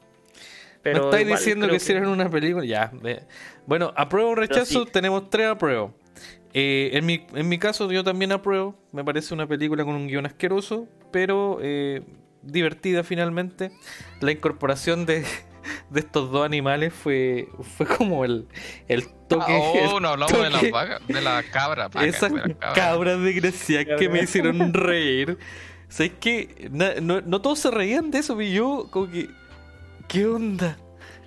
Me 0.85 0.93
estáis 0.93 1.27
igual 1.27 1.39
diciendo 1.39 1.69
que 1.69 1.77
hicieron 1.77 2.09
una 2.09 2.29
película. 2.31 2.65
Ya. 2.65 2.93
Bueno, 3.67 3.93
apruebo 3.97 4.31
o 4.31 4.35
rechazo, 4.35 4.85
sí. 4.85 4.91
tenemos 4.93 5.29
tres 5.31 5.49
apruebo. 5.49 5.95
Eh, 6.55 6.91
en, 6.95 7.07
mi, 7.07 7.27
en 7.35 7.49
mi 7.49 7.59
caso, 7.59 7.91
yo 7.91 8.05
también 8.05 8.33
apruebo. 8.33 8.75
Me 8.93 9.03
parece 9.05 9.33
una 9.35 9.47
película 9.47 9.85
con 9.85 9.95
un 9.95 10.07
guion 10.09 10.27
asqueroso, 10.27 10.87
pero 11.11 11.59
eh, 11.63 12.03
divertida 12.43 13.03
finalmente. 13.05 13.71
La 14.21 14.33
incorporación 14.33 15.07
de, 15.07 15.25
de 15.91 16.01
estos 16.01 16.31
dos 16.31 16.45
animales 16.45 16.93
fue, 16.93 17.49
fue 17.77 17.87
como 17.87 18.25
el, 18.25 18.47
el 18.89 19.09
toque. 19.29 19.53
oh, 19.59 19.97
el 19.97 20.03
no 20.03 20.09
hablamos 20.11 20.43
de 20.43 20.51
las 20.51 20.71
vacas, 20.71 21.01
de 21.09 21.21
la 21.23 21.43
cabra. 21.51 21.89
vaca, 21.89 22.05
Esas 22.07 22.33
de 22.33 22.41
cabra. 22.55 22.73
cabras 22.75 23.21
desgraciadas 23.23 23.99
que 23.99 24.09
me 24.11 24.23
hicieron 24.23 24.75
reír. 24.75 25.39
¿Sabes 25.89 26.13
qué? 26.21 26.69
Na- 26.71 26.95
no, 27.01 27.21
no 27.23 27.41
todos 27.43 27.59
se 27.61 27.71
reían 27.71 28.11
de 28.11 28.19
eso, 28.19 28.37
pero 28.37 28.49
yo 28.51 28.89
como 28.91 29.11
que... 29.11 29.29
¿Qué 30.09 30.27
onda? 30.27 30.77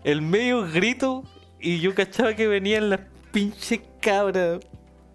El 0.04 0.22
medio 0.22 0.68
grito 0.72 1.24
y 1.60 1.80
yo 1.80 1.96
cachaba 1.96 2.36
que 2.36 2.48
venían 2.48 2.92
las 2.92 3.00
pinches 3.32 3.80
cabras. 4.02 4.60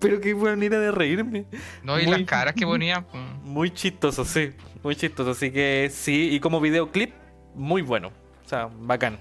Pero 0.00 0.20
qué 0.20 0.34
manera 0.34 0.78
de 0.78 0.90
reírme. 0.90 1.46
No, 1.82 1.98
y 2.00 2.06
Muy- 2.06 2.12
las 2.18 2.22
caras 2.28 2.54
que 2.54 2.64
ponían. 2.66 3.06
mm, 3.12 3.40
Muy 3.50 3.70
chistoso, 3.70 4.24
sí. 4.24 4.52
Muy 4.82 4.96
chistoso. 4.96 5.30
Así 5.32 5.50
que 5.52 5.88
sí. 5.92 6.30
Y 6.32 6.40
como 6.40 6.60
videoclip, 6.60 7.12
muy 7.54 7.82
bueno. 7.82 8.08
O 8.44 8.48
sea, 8.48 8.68
bacán. 8.80 9.18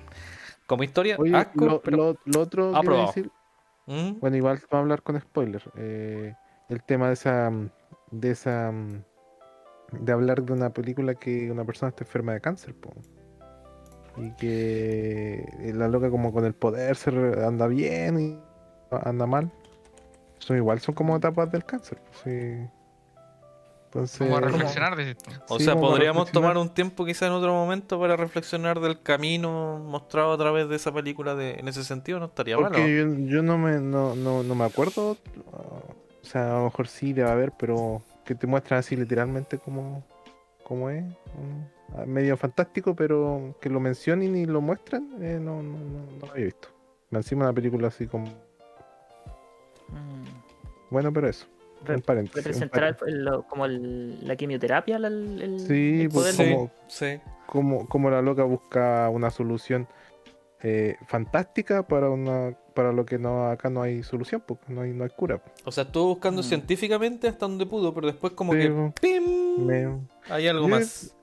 Como 0.65 0.84
historia, 0.84 1.15
Oye, 1.19 1.36
asco, 1.36 1.65
lo, 1.65 1.82
pero... 1.82 1.97
lo- 1.97 2.17
lo 2.25 2.39
otro 2.41 2.63
que 2.65 2.69
iba 2.69 2.77
a 2.77 2.82
aprobado. 2.82 3.07
decir, 3.07 3.32
¿Mm? 3.88 4.19
bueno, 4.19 4.38
igual 4.38 4.55
vamos 4.57 4.73
a 4.73 4.77
hablar 4.80 5.01
con 5.03 5.19
spoiler. 5.19 5.63
eh, 5.77 6.34
el 6.69 6.84
tema 6.84 7.07
de 7.07 7.13
esa, 7.13 7.51
de 8.11 8.32
esa, 8.32 8.71
de 9.91 10.11
hablar 10.11 10.43
de 10.43 10.53
una 10.53 10.69
película 10.69 11.15
que 11.15 11.49
una 11.51 11.65
persona 11.65 11.89
está 11.89 12.03
enferma 12.03 12.34
de 12.34 12.41
cáncer, 12.41 12.75
po. 12.75 12.93
y 14.17 14.32
que 14.36 15.43
la 15.73 15.88
loca 15.88 16.11
como 16.11 16.32
con 16.32 16.45
el 16.45 16.53
poder 16.53 16.95
se 16.95 17.09
re- 17.09 17.43
anda 17.45 17.65
bien 17.67 18.19
y 18.19 18.39
anda 19.03 19.25
mal. 19.25 19.51
Son 20.39 20.57
igual, 20.57 20.79
son 20.79 20.95
como 20.95 21.15
etapas 21.15 21.51
del 21.51 21.63
cáncer. 21.65 22.01
pues, 22.01 22.19
Sí. 22.23 22.69
Entonces, 23.85 24.19
Como 24.19 24.37
a 24.37 24.41
reflexionar, 24.41 24.95
decís 24.95 25.17
tú. 25.17 25.31
O 25.47 25.57
Sí, 25.57 25.65
sea, 25.65 25.75
podríamos 25.75 26.31
tomar 26.31 26.57
un 26.59 26.69
tiempo 26.69 27.05
quizá 27.05 27.25
en 27.25 27.31
otro 27.31 27.51
momento 27.53 27.99
para 27.99 28.15
reflexionar 28.15 28.79
del 28.79 29.01
camino 29.01 29.79
mostrado 29.83 30.31
a 30.31 30.37
través 30.37 30.69
de 30.69 30.75
esa 30.75 30.91
película 30.93 31.33
de, 31.33 31.53
en 31.55 31.67
ese 31.67 31.83
sentido, 31.83 32.19
no 32.19 32.25
estaría 32.27 32.55
mal. 32.55 32.65
Porque 32.71 32.81
¿no? 33.03 33.15
yo, 33.15 33.25
yo 33.37 33.41
no, 33.41 33.57
me, 33.57 33.79
no, 33.79 34.13
no, 34.15 34.43
no 34.43 34.53
me 34.53 34.63
acuerdo. 34.65 35.17
O 35.51 35.95
sea, 36.21 36.51
a 36.51 36.57
lo 36.59 36.65
mejor 36.65 36.87
sí 36.87 37.13
debe 37.13 37.31
haber, 37.31 37.51
pero 37.57 38.03
que 38.25 38.35
te 38.35 38.45
muestran 38.45 38.79
así 38.81 38.95
literalmente 38.95 39.57
como, 39.57 40.03
como 40.63 40.91
es. 40.91 41.03
ah, 41.97 42.05
medio 42.05 42.37
fantástico, 42.37 42.95
pero 42.95 43.55
que 43.59 43.71
lo 43.71 43.79
mencionen 43.79 44.35
y 44.35 44.45
lo 44.45 44.61
muestran, 44.61 45.09
eh, 45.19 45.39
no, 45.41 45.63
no, 45.63 45.79
no, 45.79 46.05
no 46.19 46.25
lo 46.27 46.31
había 46.31 46.45
visto. 46.45 46.67
Me 47.09 47.17
encima 47.17 47.45
una 47.45 47.53
película 47.53 47.87
así 47.87 48.05
como. 48.05 48.27
Mm. 49.91 50.89
Bueno, 50.91 51.11
pero 51.13 51.27
eso. 51.29 51.45
Re- 51.85 51.95
un 51.95 52.01
paréntesis, 52.01 52.35
un 52.37 52.43
Representará 52.43 52.87
el- 52.89 52.95
paréntesis. 52.95 53.19
el- 53.19 53.25
lo- 53.25 53.43
como 53.43 53.65
el- 53.65 54.27
la 54.27 54.35
quimioterapia, 54.35 54.99
la- 54.99 55.07
el, 55.07 55.41
el- 55.41 55.59
Sí, 55.61 56.01
el 56.03 56.09
pues, 56.09 56.35
como- 56.35 56.71
Sí, 56.87 57.19
como, 57.47 57.87
como 57.87 58.09
la 58.09 58.21
loca 58.21 58.43
busca 58.43 59.09
una 59.09 59.29
solución 59.29 59.87
eh, 60.61 60.97
fantástica 61.07 61.87
para 61.87 62.09
una 62.09 62.53
para 62.73 62.91
lo 62.91 63.05
que 63.05 63.17
no 63.17 63.45
acá 63.49 63.69
no 63.69 63.81
hay 63.81 64.03
solución, 64.03 64.43
porque 64.45 64.73
no 64.73 64.81
hay, 64.81 64.91
no 64.91 65.03
hay 65.05 65.09
cura. 65.09 65.37
pues. 65.37 65.53
O 65.65 65.71
sea, 65.71 65.85
estuvo 65.85 66.07
buscando 66.07 66.41
Mm. 66.41 66.45
científicamente 66.45 67.27
hasta 67.29 67.45
donde 67.45 67.65
pudo, 67.65 67.93
pero 67.93 68.07
después 68.07 68.33
como 68.33 68.53
Sí, 68.53 68.59
que 68.59 68.69
pues, 68.69 68.93
¡pim! 69.01 69.65
me- 69.65 69.99
hay 70.29 70.47
algo 70.49 70.67
Yo- 70.67 70.75
más. 70.75 71.15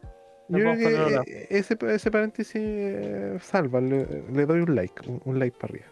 Yo 0.49 0.59
creo 0.59 0.75
que 0.77 1.31
eh, 1.33 1.47
ese, 1.51 1.77
ese 1.89 2.11
paréntesis 2.11 2.55
eh, 2.57 3.37
salva, 3.43 3.81
le, 3.81 4.07
le 4.33 4.47
doy 4.47 4.61
un 4.61 4.75
like, 4.75 4.95
un, 5.09 5.21
un 5.25 5.39
like 5.39 5.57
para 5.59 5.73
arriba. 5.73 5.87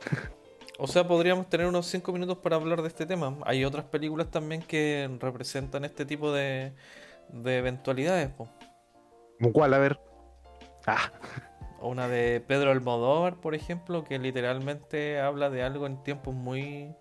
O 0.78 0.86
sea, 0.88 1.06
podríamos 1.06 1.48
tener 1.48 1.66
unos 1.66 1.86
5 1.86 2.12
minutos 2.12 2.38
para 2.38 2.56
hablar 2.56 2.82
de 2.82 2.88
este 2.88 3.06
tema. 3.06 3.36
Hay 3.44 3.64
otras 3.64 3.84
películas 3.84 4.30
también 4.30 4.60
que 4.62 5.08
representan 5.20 5.84
este 5.84 6.04
tipo 6.04 6.32
de, 6.32 6.72
de 7.32 7.58
eventualidades. 7.58 8.28
po. 8.30 8.48
¿Como 9.38 9.52
cuál? 9.52 9.74
A 9.74 9.78
ver. 9.78 9.98
Ah, 10.86 11.10
Una 11.80 12.08
de 12.08 12.40
Pedro 12.40 12.70
Almodóvar, 12.72 13.36
por 13.40 13.54
ejemplo, 13.54 14.04
que 14.04 14.18
literalmente 14.18 15.20
habla 15.20 15.48
de 15.50 15.62
algo 15.62 15.86
en 15.86 16.02
tiempos 16.02 16.34
muy... 16.34 16.92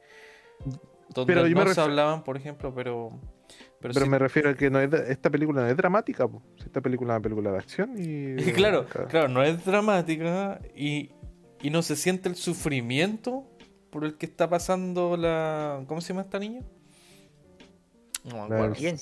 Donde 1.09 1.33
Pero 1.33 1.47
yo 1.47 1.55
me 1.55 1.65
no 1.65 1.73
se 1.73 1.81
hablaban, 1.81 2.23
por 2.23 2.37
ejemplo, 2.37 2.73
pero... 2.73 3.09
Pero, 3.81 3.93
pero 3.93 4.05
sí- 4.05 4.09
me 4.09 4.17
refiero 4.19 4.49
a 4.51 4.53
que 4.55 4.69
no 4.69 4.79
es 4.79 4.89
de- 4.89 5.11
esta 5.11 5.29
película 5.29 5.61
no 5.63 5.67
es 5.67 5.75
dramática, 5.75 6.27
po. 6.27 6.41
esta 6.63 6.79
película 6.79 7.13
es 7.13 7.17
una 7.17 7.21
película 7.23 7.51
de 7.51 7.57
acción 7.57 7.95
y... 7.97 8.41
Y 8.49 8.53
claro, 8.53 8.85
claro, 9.09 9.27
no 9.27 9.43
es 9.43 9.63
dramática 9.65 10.59
y, 10.75 11.11
y 11.61 11.69
no 11.69 11.81
se 11.81 11.95
siente 11.97 12.29
el 12.29 12.35
sufrimiento 12.35 13.43
por 13.93 14.03
el 14.05 14.17
que 14.17 14.25
está 14.25 14.49
pasando 14.49 15.15
la... 15.15 15.83
¿Cómo 15.87 16.01
se 16.01 16.09
llama 16.09 16.23
esta 16.23 16.39
niña? 16.39 16.61
No 18.25 18.35
me 18.47 18.55
acuerdo. 18.55 18.75
Bien, 18.75 18.97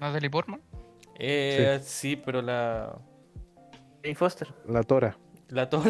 Natalie 0.00 0.30
Portman. 0.30 0.62
Eh, 1.18 1.80
sí. 1.82 2.16
pero 2.16 2.40
la... 2.40 2.96
Jane 4.02 4.14
Foster. 4.14 4.48
La 4.68 4.82
Tora. 4.84 5.18
La 5.48 5.68
Thor... 5.68 5.82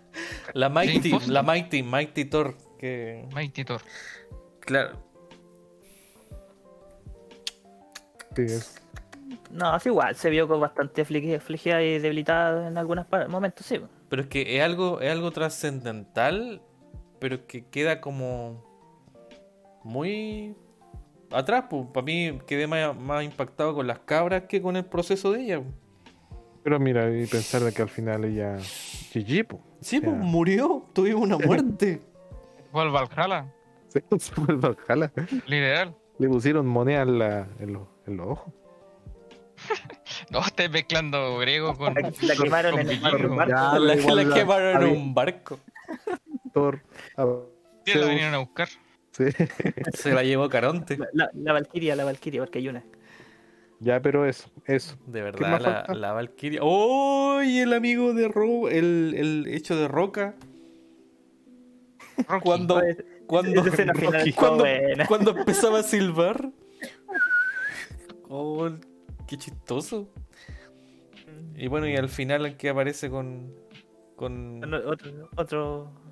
la 0.52 0.68
Mighty, 0.68 1.12
la 1.28 1.42
Mighty, 1.42 1.82
Mighty 1.82 2.24
Thor, 2.26 2.54
que... 2.78 3.26
Mighty 3.34 3.64
Thor. 3.64 3.80
Claro. 4.60 4.98
Sí, 8.36 8.42
es- 8.42 8.82
No, 9.50 9.76
es 9.76 9.86
igual, 9.86 10.14
se 10.16 10.28
vio 10.30 10.46
con 10.48 10.60
bastante 10.60 11.06
aflig- 11.06 11.36
afligida 11.36 11.82
y 11.82 11.98
debilitada 11.98 12.68
en 12.68 12.76
algunos 12.76 13.06
momentos, 13.28 13.64
sí. 13.66 13.80
Pero 14.08 14.22
es 14.22 14.28
que 14.28 14.56
es 14.56 14.62
algo, 14.62 15.00
es 15.00 15.10
algo 15.10 15.30
trascendental, 15.30 16.60
pero 17.24 17.46
que 17.46 17.64
queda 17.70 18.02
como 18.02 18.62
muy 19.82 20.54
atrás. 21.30 21.64
Pues. 21.70 21.86
Para 21.86 22.04
mí 22.04 22.38
quedé 22.46 22.66
más, 22.66 22.94
más 22.94 23.24
impactado 23.24 23.74
con 23.74 23.86
las 23.86 24.00
cabras 24.00 24.42
que 24.46 24.60
con 24.60 24.76
el 24.76 24.84
proceso 24.84 25.32
de 25.32 25.40
ella. 25.40 25.62
Pero 26.62 26.78
mira, 26.78 27.10
y 27.10 27.24
pensar 27.24 27.62
de 27.62 27.72
que 27.72 27.80
al 27.80 27.88
final 27.88 28.26
ella... 28.26 28.58
GG, 28.58 29.46
po. 29.48 29.60
Sí, 29.80 30.02
pues 30.02 30.14
murió, 30.14 30.86
tuvimos 30.92 31.22
una 31.22 31.38
muerte. 31.46 32.02
Fue 32.70 32.82
al 32.82 32.90
Valhalla. 32.90 33.50
Se 33.88 34.04
se 34.18 34.32
fue 34.34 34.44
el 34.52 34.56
Valhalla. 34.60 35.10
Literal. 35.46 35.96
Le 36.18 36.28
pusieron 36.28 36.66
moneda 36.66 37.02
en, 37.04 37.18
la, 37.18 37.48
en, 37.58 37.72
los, 37.72 37.88
en 38.06 38.16
los 38.18 38.26
ojos. 38.26 38.52
No, 40.30 40.40
estés 40.40 40.70
mezclando 40.70 41.38
griego 41.38 41.74
con. 41.76 41.94
La, 41.94 42.02
la 42.20 42.36
quemaron 42.36 42.72
con 42.72 42.80
en 42.80 42.90
el 42.90 43.00
barco. 43.00 43.46
Ya, 43.48 43.78
la, 43.78 43.94
igual 43.94 44.16
la 44.16 44.22
la- 44.24 44.34
quemaron 44.34 44.82
en 44.82 44.90
un 44.96 45.14
barco. 45.14 45.58
Thor. 46.54 46.80
ah, 47.16 47.26
la 47.86 48.06
vinieron 48.06 48.34
a 48.34 48.38
buscar. 48.38 48.68
sí. 49.10 49.24
Se 49.92 50.12
la 50.12 50.22
llevó 50.22 50.48
Caronte. 50.48 50.96
La, 50.96 51.08
la, 51.12 51.30
la 51.34 51.52
Valkyria, 51.52 51.96
la 51.96 52.04
Valkyria, 52.04 52.40
porque 52.40 52.60
hay 52.60 52.68
una. 52.68 52.84
Ya, 53.80 54.00
pero 54.00 54.24
eso, 54.24 54.48
eso. 54.64 54.96
De 55.06 55.18
¿Qué 55.18 55.24
verdad, 55.24 55.86
la, 55.88 55.94
la 55.94 56.12
Valkyria. 56.12 56.60
¡Oh! 56.62 57.42
Y 57.42 57.58
el 57.58 57.74
amigo 57.74 58.14
de 58.14 58.28
Ro, 58.28 58.68
el, 58.68 59.14
el 59.16 59.46
hecho 59.48 59.76
de 59.76 59.88
Roca. 59.88 60.36
Cuando, 62.42 62.80
cuando, 63.26 63.64
Rocky, 63.64 64.32
cuando, 64.32 64.64
cuando 65.08 65.30
empezaba 65.36 65.80
a 65.80 65.82
silbar. 65.82 66.50
Oh, 68.28 68.70
qué 69.26 69.36
chistoso. 69.36 70.08
Y 71.56 71.66
bueno, 71.66 71.88
y 71.88 71.96
al 71.96 72.08
final 72.08 72.56
que 72.56 72.68
aparece 72.68 73.10
con. 73.10 73.52
con 74.14 74.62
otro 75.36 76.03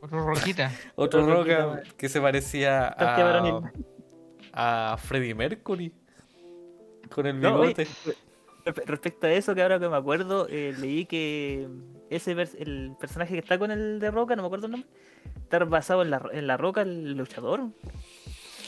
Otro 0.00 0.26
Roquita. 0.26 0.70
otro 0.96 1.22
otro 1.22 1.34
roca 1.34 1.64
Roquita, 1.76 1.94
que 1.96 2.08
se 2.08 2.20
parecía 2.20 2.88
a. 2.88 4.92
a 4.92 4.96
Freddie 4.96 5.34
Mercury. 5.34 5.92
Con 7.10 7.26
el 7.26 7.40
No, 7.40 7.56
oye, 7.56 7.74
bigote. 7.74 7.86
Respe- 8.64 8.84
Respecto 8.84 9.26
a 9.26 9.30
eso, 9.32 9.54
que 9.54 9.62
ahora 9.62 9.80
que 9.80 9.88
me 9.88 9.96
acuerdo, 9.96 10.46
eh, 10.50 10.74
leí 10.78 11.06
que 11.06 11.66
ese 12.10 12.32
el 12.32 12.92
personaje 13.00 13.32
que 13.32 13.38
está 13.40 13.58
con 13.58 13.70
el 13.70 13.98
de 13.98 14.10
Roca, 14.10 14.36
no 14.36 14.42
me 14.42 14.46
acuerdo 14.46 14.66
el 14.66 14.72
nombre, 14.72 14.90
está 15.42 15.58
basado 15.64 16.02
en 16.02 16.10
la, 16.10 16.22
en 16.32 16.46
la 16.46 16.58
Roca, 16.58 16.82
el 16.82 17.14
luchador. 17.16 17.62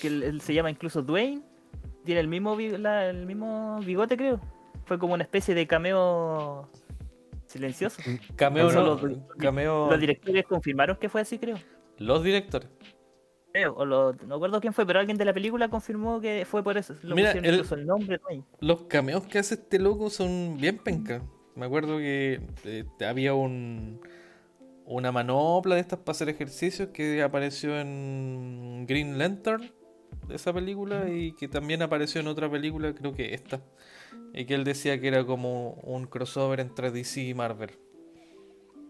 Que 0.01 0.09
él, 0.09 0.23
él 0.23 0.41
se 0.41 0.55
llama 0.55 0.71
incluso 0.71 1.03
Dwayne. 1.03 1.43
Tiene 2.05 2.23
el 2.23 2.29
mismo, 2.29 2.57
la- 2.59 3.11
el 3.11 3.27
mismo 3.27 3.79
bigote, 3.85 4.17
creo. 4.17 4.41
Fue 4.87 4.99
como 4.99 5.13
una 5.13 5.23
especie 5.23 5.55
de 5.55 5.67
cameo 5.67 6.67
silencioso. 7.51 8.01
Cameo, 8.37 8.69
Eso 8.69 8.83
no, 8.83 8.95
los- 9.07 9.19
cameo. 9.39 9.91
Los 9.91 10.01
directores 10.01 10.45
confirmaron 10.47 10.97
que 10.97 11.09
fue 11.09 11.21
así, 11.21 11.39
creo. 11.39 11.57
Los 11.99 12.23
directores. 12.23 12.69
Creo, 13.53 13.75
o 13.75 13.85
lo- 13.85 14.13
no 14.27 14.35
recuerdo 14.37 14.61
quién 14.61 14.73
fue, 14.73 14.87
pero 14.87 15.01
alguien 15.01 15.19
de 15.19 15.25
la 15.25 15.33
película 15.35 15.69
confirmó 15.69 16.21
que 16.21 16.45
fue 16.49 16.63
por 16.63 16.79
eso. 16.79 16.95
Lo 17.03 17.17
Mira, 17.17 17.33
el- 17.33 17.67
nombre. 17.87 18.21
Los 18.61 18.83
cameos 18.85 19.27
que 19.27 19.39
hace 19.41 19.55
este 19.55 19.79
loco 19.79 20.09
son 20.09 20.57
bien 20.61 20.79
penca. 20.79 21.23
Me 21.57 21.67
acuerdo 21.67 21.99
que 21.99 22.41
eh, 22.65 22.85
había 23.07 23.35
un 23.35 24.01
una 24.87 25.13
manopla 25.13 25.77
de 25.77 25.81
estas 25.83 26.01
para 26.01 26.13
hacer 26.13 26.29
ejercicios 26.29 26.89
que 26.89 27.23
apareció 27.23 27.79
en 27.79 28.87
Green 28.89 29.19
Lantern 29.19 29.71
de 30.27 30.35
esa 30.35 30.53
película 30.53 31.09
y 31.09 31.33
que 31.33 31.47
también 31.47 31.83
apareció 31.83 32.21
en 32.21 32.27
otra 32.27 32.51
película, 32.51 32.93
creo 32.93 33.13
que 33.13 33.33
esta. 33.35 33.61
Y 34.33 34.45
que 34.45 34.55
él 34.55 34.65
decía 34.65 35.01
que 35.01 35.09
era 35.09 35.25
como 35.27 35.73
un 35.83 36.07
crossover 36.07 36.61
entre 36.61 36.91
DC 36.91 37.21
y 37.23 37.35
Marvel. 37.35 37.71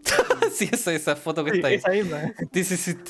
sí, 0.51 0.69
esa, 0.71 0.93
esa 0.93 1.15
foto 1.15 1.43
que 1.43 1.51
Sí, 1.51 1.57
está 1.57 1.67
ahí. 1.69 1.75
esa 1.75 1.91
misma. 1.91 2.33
This 2.51 2.71
is 2.71 2.87
it. 2.89 3.09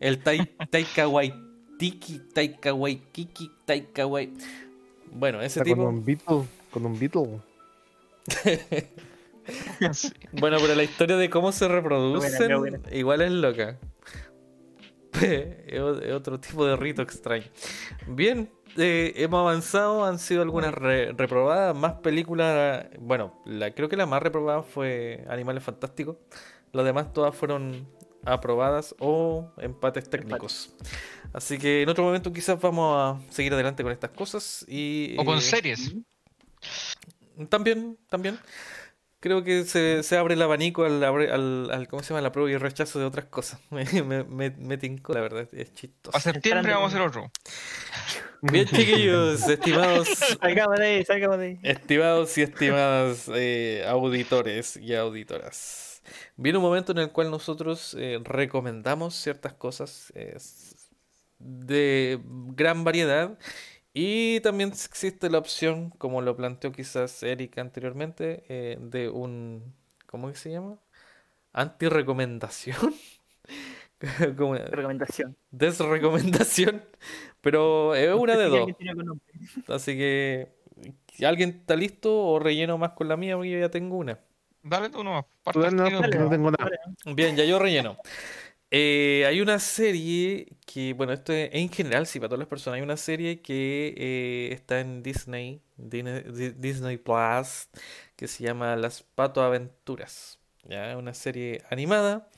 El 0.00 0.22
tai, 0.22 0.50
Taika 0.70 1.06
Waitiki, 1.08 2.20
Taika 2.34 2.72
Waikiki, 2.74 3.50
Taika. 3.64 4.04
Bueno, 4.06 5.40
ese 5.40 5.60
Está 5.60 5.64
tipo. 5.64 5.84
con 5.84 5.94
un 5.94 6.04
Beatle. 6.04 6.42
Con 6.70 6.86
un 6.86 6.98
Beatle. 6.98 7.40
Sí. 8.28 8.58
Bueno, 10.32 10.58
pero 10.60 10.76
la 10.76 10.84
historia 10.84 11.16
de 11.16 11.28
cómo 11.28 11.50
se 11.50 11.66
reproducen 11.66 12.80
igual 12.92 13.22
es 13.22 13.32
loca. 13.32 13.76
es 15.20 16.12
otro 16.12 16.38
tipo 16.38 16.64
de 16.64 16.76
rito 16.76 17.02
extraño. 17.02 17.46
Bien, 18.06 18.48
eh, 18.76 19.12
hemos 19.16 19.40
avanzado, 19.40 20.04
han 20.04 20.18
sido 20.18 20.42
algunas 20.42 20.72
re- 20.74 21.12
reprobadas, 21.12 21.76
más 21.76 21.94
películas. 21.94 22.86
Bueno, 23.00 23.40
la, 23.44 23.72
creo 23.74 23.88
que 23.88 23.96
la 23.96 24.06
más 24.06 24.22
reprobada 24.22 24.62
fue 24.62 25.24
Animales 25.28 25.62
Fantásticos. 25.62 26.16
Las 26.72 26.84
demás 26.84 27.12
todas 27.12 27.34
fueron 27.36 27.86
aprobadas 28.24 28.94
o 28.98 29.50
empates 29.58 30.08
técnicos. 30.08 30.74
Así 31.32 31.58
que 31.58 31.82
en 31.82 31.88
otro 31.88 32.04
momento 32.04 32.32
quizás 32.32 32.60
vamos 32.60 32.96
a 32.96 33.32
seguir 33.32 33.52
adelante 33.52 33.82
con 33.82 33.92
estas 33.92 34.10
cosas 34.10 34.64
y 34.68 35.16
O 35.18 35.24
con 35.24 35.38
eh, 35.38 35.40
series. 35.40 35.92
también, 37.48 37.98
también. 38.08 38.38
Creo 39.22 39.44
que 39.44 39.64
se, 39.64 40.02
se 40.02 40.16
abre 40.18 40.34
el 40.34 40.42
abanico 40.42 40.84
al, 40.84 41.02
abre- 41.04 41.30
al, 41.30 41.70
al- 41.70 41.88
¿cómo 41.88 42.02
se 42.02 42.10
llama? 42.10 42.22
La 42.22 42.32
prueba 42.32 42.50
y 42.50 42.56
rechazo 42.58 42.98
de 42.98 43.04
otras 43.06 43.26
cosas. 43.26 43.60
Me, 43.70 43.84
me, 44.02 44.24
me, 44.24 44.50
me 44.50 44.76
tincó, 44.78 45.14
la 45.14 45.20
verdad, 45.20 45.48
es 45.52 45.74
chistoso. 45.74 46.16
A 46.16 46.20
septiembre 46.20 46.72
vamos 46.74 46.92
a 46.92 46.96
hacer 46.96 47.06
otro. 47.08 47.30
Bien, 48.42 48.66
chiquillos, 48.66 49.48
estimados, 49.48 50.08
Salgamos 50.40 50.78
de 50.78 50.86
ahí, 50.86 51.04
salgamos 51.04 51.38
de 51.38 51.46
ahí. 51.46 51.58
estimados 51.62 52.36
y 52.38 52.42
estimadas 52.42 53.30
eh, 53.34 53.84
auditores 53.88 54.76
y 54.76 54.94
auditoras. 54.94 56.02
Viene 56.36 56.58
un 56.58 56.64
momento 56.64 56.90
en 56.92 56.98
el 56.98 57.12
cual 57.12 57.30
nosotros 57.30 57.96
eh, 57.98 58.18
recomendamos 58.24 59.14
ciertas 59.14 59.54
cosas 59.54 60.12
eh, 60.16 60.36
de 61.38 62.20
gran 62.24 62.84
variedad 62.84 63.38
y 63.94 64.40
también 64.40 64.70
existe 64.70 65.30
la 65.30 65.38
opción, 65.38 65.90
como 65.98 66.22
lo 66.22 66.36
planteó 66.36 66.72
quizás 66.72 67.22
Erika 67.22 67.60
anteriormente, 67.60 68.44
eh, 68.48 68.78
de 68.80 69.08
un, 69.10 69.74
¿cómo 70.06 70.28
que 70.28 70.36
se 70.36 70.50
llama? 70.50 70.78
Anti-recomendación. 71.52 72.94
Como- 74.36 74.54
Recomendación. 74.56 75.36
Desrecomendación. 75.50 76.84
Pero 77.40 77.94
es 77.94 78.14
una 78.14 78.36
de 78.36 78.48
dos. 78.48 78.68
Así 79.68 79.96
que, 79.96 80.48
si 81.12 81.24
¿alguien 81.24 81.50
está 81.50 81.76
listo 81.76 82.12
o 82.26 82.38
relleno 82.38 82.78
más 82.78 82.92
con 82.92 83.08
la 83.08 83.16
mía? 83.16 83.36
Porque 83.36 83.50
yo 83.50 83.58
ya 83.58 83.70
tengo 83.70 83.96
una. 83.96 84.18
Dale 84.62 84.90
tú 84.90 85.02
nomás. 85.02 85.24
No, 85.72 85.90
no 85.90 86.30
tengo 86.30 86.50
nada. 86.50 86.70
Bien, 87.14 87.36
ya 87.36 87.44
yo 87.44 87.58
relleno. 87.58 87.96
Eh, 88.74 89.24
hay 89.26 89.40
una 89.42 89.58
serie 89.58 90.46
que, 90.66 90.94
bueno, 90.94 91.12
esto 91.12 91.32
es- 91.34 91.50
en 91.52 91.68
general, 91.70 92.06
sí, 92.06 92.18
para 92.18 92.30
todas 92.30 92.38
las 92.40 92.48
personas, 92.48 92.76
hay 92.78 92.82
una 92.82 92.96
serie 92.96 93.42
que 93.42 93.94
eh, 93.98 94.48
está 94.52 94.80
en 94.80 95.02
Disney, 95.02 95.60
Disney 95.76 96.96
Plus, 96.98 97.68
que 98.16 98.28
se 98.28 98.44
llama 98.44 98.74
Las 98.76 99.02
Pato 99.02 99.42
Aventuras. 99.42 100.38
Ya, 100.64 100.96
una 100.96 101.12
serie 101.14 101.62
animada. 101.70 102.28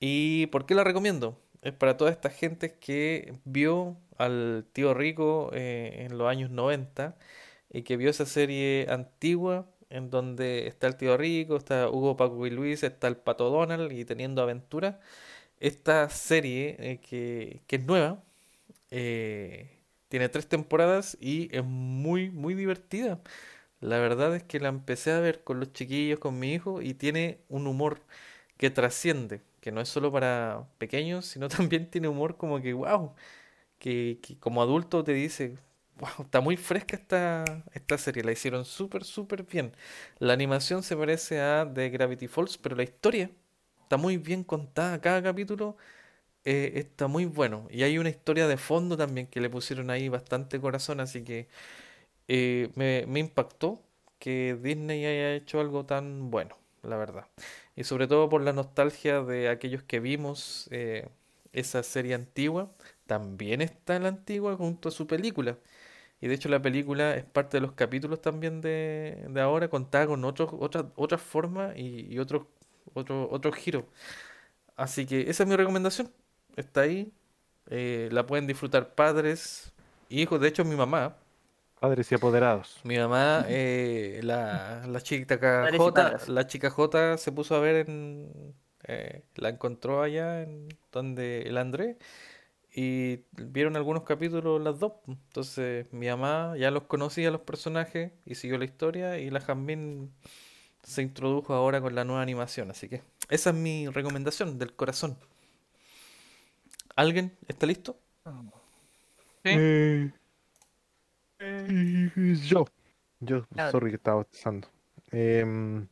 ¿Y 0.00 0.46
por 0.48 0.66
qué 0.66 0.74
la 0.74 0.84
recomiendo? 0.84 1.40
Es 1.62 1.72
para 1.74 1.96
toda 1.96 2.10
esta 2.12 2.30
gente 2.30 2.78
que 2.78 3.34
vio 3.44 3.96
al 4.18 4.66
tío 4.72 4.94
Rico 4.94 5.50
eh, 5.54 6.06
en 6.10 6.18
los 6.18 6.28
años 6.28 6.50
90 6.50 7.16
y 7.72 7.82
que 7.82 7.96
vio 7.98 8.10
esa 8.10 8.26
serie 8.26 8.86
antigua 8.90 9.68
en 9.90 10.10
donde 10.10 10.68
está 10.68 10.86
el 10.88 10.96
tío 10.96 11.16
Rico, 11.18 11.56
está 11.56 11.88
Hugo, 11.90 12.16
Paco 12.16 12.46
y 12.46 12.50
Luis, 12.50 12.82
está 12.84 13.08
el 13.08 13.16
Pato 13.18 13.50
Donald 13.50 13.92
y 13.92 14.04
teniendo 14.06 14.42
aventuras. 14.42 14.96
Esta 15.60 16.08
serie 16.10 16.76
eh, 16.80 17.00
que, 17.00 17.62
que 17.66 17.76
es 17.76 17.84
nueva, 17.86 18.22
eh, 18.90 19.70
tiene 20.08 20.28
tres 20.28 20.48
temporadas 20.48 21.16
y 21.20 21.54
es 21.56 21.64
muy, 21.64 22.30
muy 22.30 22.54
divertida. 22.54 23.20
La 23.80 23.98
verdad 23.98 24.36
es 24.36 24.42
que 24.44 24.60
la 24.60 24.68
empecé 24.70 25.12
a 25.12 25.20
ver 25.20 25.44
con 25.44 25.60
los 25.60 25.72
chiquillos, 25.72 26.18
con 26.20 26.38
mi 26.38 26.54
hijo, 26.54 26.82
y 26.82 26.94
tiene 26.94 27.40
un 27.48 27.66
humor 27.66 28.02
que 28.58 28.70
trasciende, 28.70 29.42
que 29.60 29.72
no 29.72 29.80
es 29.80 29.88
solo 29.88 30.12
para 30.12 30.68
pequeños, 30.78 31.26
sino 31.26 31.48
también 31.50 31.90
tiene 31.90 32.08
humor 32.08 32.36
como 32.36 32.60
que, 32.62 32.72
wow, 32.74 33.14
que, 33.78 34.18
que 34.22 34.38
como 34.38 34.62
adulto 34.62 35.04
te 35.04 35.12
dice, 35.14 35.56
wow, 35.98 36.24
está 36.26 36.40
muy 36.40 36.56
fresca 36.56 36.96
esta, 36.96 37.44
esta 37.74 37.98
serie, 37.98 38.24
la 38.24 38.32
hicieron 38.32 38.64
súper, 38.64 39.04
súper 39.04 39.44
bien. 39.44 39.72
La 40.18 40.32
animación 40.34 40.82
se 40.82 40.96
parece 40.96 41.40
a 41.40 41.70
The 41.72 41.90
Gravity 41.90 42.28
Falls, 42.28 42.58
pero 42.58 42.76
la 42.76 42.82
historia 42.84 43.30
está 43.90 43.96
muy 43.96 44.18
bien 44.18 44.44
contada, 44.44 45.00
cada 45.00 45.20
capítulo 45.20 45.76
eh, 46.44 46.72
está 46.76 47.08
muy 47.08 47.26
bueno. 47.26 47.68
Y 47.70 47.82
hay 47.84 47.98
una 47.98 48.10
historia 48.10 48.48
de 48.48 48.56
fondo 48.56 48.96
también 48.96 49.26
que 49.28 49.40
le 49.40 49.50
pusieron 49.50 49.90
ahí 49.90 50.08
bastante 50.08 50.60
corazón, 50.60 51.00
así 51.00 51.24
que 51.24 51.48
eh, 52.28 52.70
me, 52.76 53.20
impactó 53.20 53.82
que 54.20 54.56
Disney 54.62 55.04
haya 55.06 55.34
hecho 55.34 55.60
algo 55.60 55.86
tan 55.86 56.30
bueno, 56.30 56.56
la 56.82 56.96
verdad. 56.98 57.26
Y 57.76 57.84
sobre 57.84 58.06
todo 58.08 58.28
por 58.28 58.42
la 58.42 58.52
nostalgia 58.52 59.22
de 59.22 59.48
aquellos 59.48 59.82
que 59.84 60.00
vimos 60.00 60.68
eh, 60.72 61.08
esa 61.52 61.82
serie 61.82 62.14
antigua. 62.14 62.72
También 63.06 63.62
está 63.62 63.98
la 63.98 64.08
antigua 64.08 64.56
junto 64.56 64.90
a 64.90 64.92
su 64.92 65.06
película. 65.08 65.58
Y 66.20 66.28
de 66.28 66.34
hecho 66.34 66.48
la 66.48 66.62
película 66.62 67.16
es 67.16 67.24
parte 67.24 67.58
de 67.58 67.62
los 67.62 67.72
capítulos 67.72 68.22
también 68.22 68.60
de, 68.60 69.26
de 69.30 69.40
ahora, 69.40 69.68
contada 69.68 70.06
con 70.06 70.24
otros, 70.24 70.50
otras, 70.60 70.86
otras 70.96 71.22
formas 71.22 71.76
y, 71.76 72.06
y 72.14 72.18
otros 72.20 72.44
otro, 72.94 73.28
otro 73.30 73.52
giro. 73.52 73.88
Así 74.76 75.06
que 75.06 75.30
esa 75.30 75.44
es 75.44 75.48
mi 75.48 75.56
recomendación. 75.56 76.12
Está 76.56 76.82
ahí. 76.82 77.12
eh, 77.70 78.08
la 78.12 78.26
pueden 78.26 78.46
disfrutar 78.48 78.94
padres, 78.96 79.72
hijos. 80.10 80.40
De 80.40 80.48
hecho, 80.48 80.64
mi 80.64 80.76
mamá. 80.76 81.16
Padres 81.80 82.12
y 82.12 82.14
apoderados. 82.14 82.80
Mi 82.82 82.96
mamá, 82.98 83.44
eh, 83.48 84.20
la, 84.22 84.86
la 84.88 85.00
chica 85.02 85.68
J, 85.68 86.16
la 86.28 86.46
chica 86.46 86.70
J 86.70 87.18
se 87.18 87.30
puso 87.32 87.54
a 87.56 87.60
ver 87.60 87.76
en, 87.88 88.54
eh, 88.84 89.22
la 89.36 89.50
encontró 89.50 90.02
allá 90.02 90.42
en 90.42 90.68
donde 90.92 91.42
el 91.42 91.58
André 91.58 91.98
y 92.72 93.24
vieron 93.32 93.76
algunos 93.76 94.04
capítulos 94.04 94.60
las 94.62 94.78
dos. 94.80 94.94
Entonces 95.08 95.92
mi 95.92 96.08
mamá 96.08 96.56
ya 96.58 96.70
los 96.72 96.84
conocía 96.84 97.30
los 97.32 97.42
personajes 97.42 98.12
y 98.26 98.36
siguió 98.36 98.58
la 98.58 98.66
historia 98.66 99.18
y 99.18 99.30
la 99.30 99.40
Jazmín 99.40 100.12
se 100.82 101.02
introdujo 101.02 101.54
ahora 101.54 101.80
con 101.80 101.94
la 101.94 102.04
nueva 102.04 102.22
animación. 102.22 102.70
Así 102.70 102.88
que 102.88 103.02
esa 103.28 103.50
es 103.50 103.56
mi 103.56 103.88
recomendación 103.88 104.58
del 104.58 104.72
corazón. 104.74 105.16
¿Alguien 106.96 107.32
está 107.48 107.66
listo? 107.66 107.96
Sí. 109.44 109.50
Eh, 109.56 110.10
eh, 111.38 112.36
yo. 112.44 112.66
Yo, 113.20 113.44
Claro. 113.48 113.70
sorry 113.72 113.90
que 113.90 113.96
estaba 113.96 114.16
bostezando. 114.18 114.68
Em, 115.10 115.86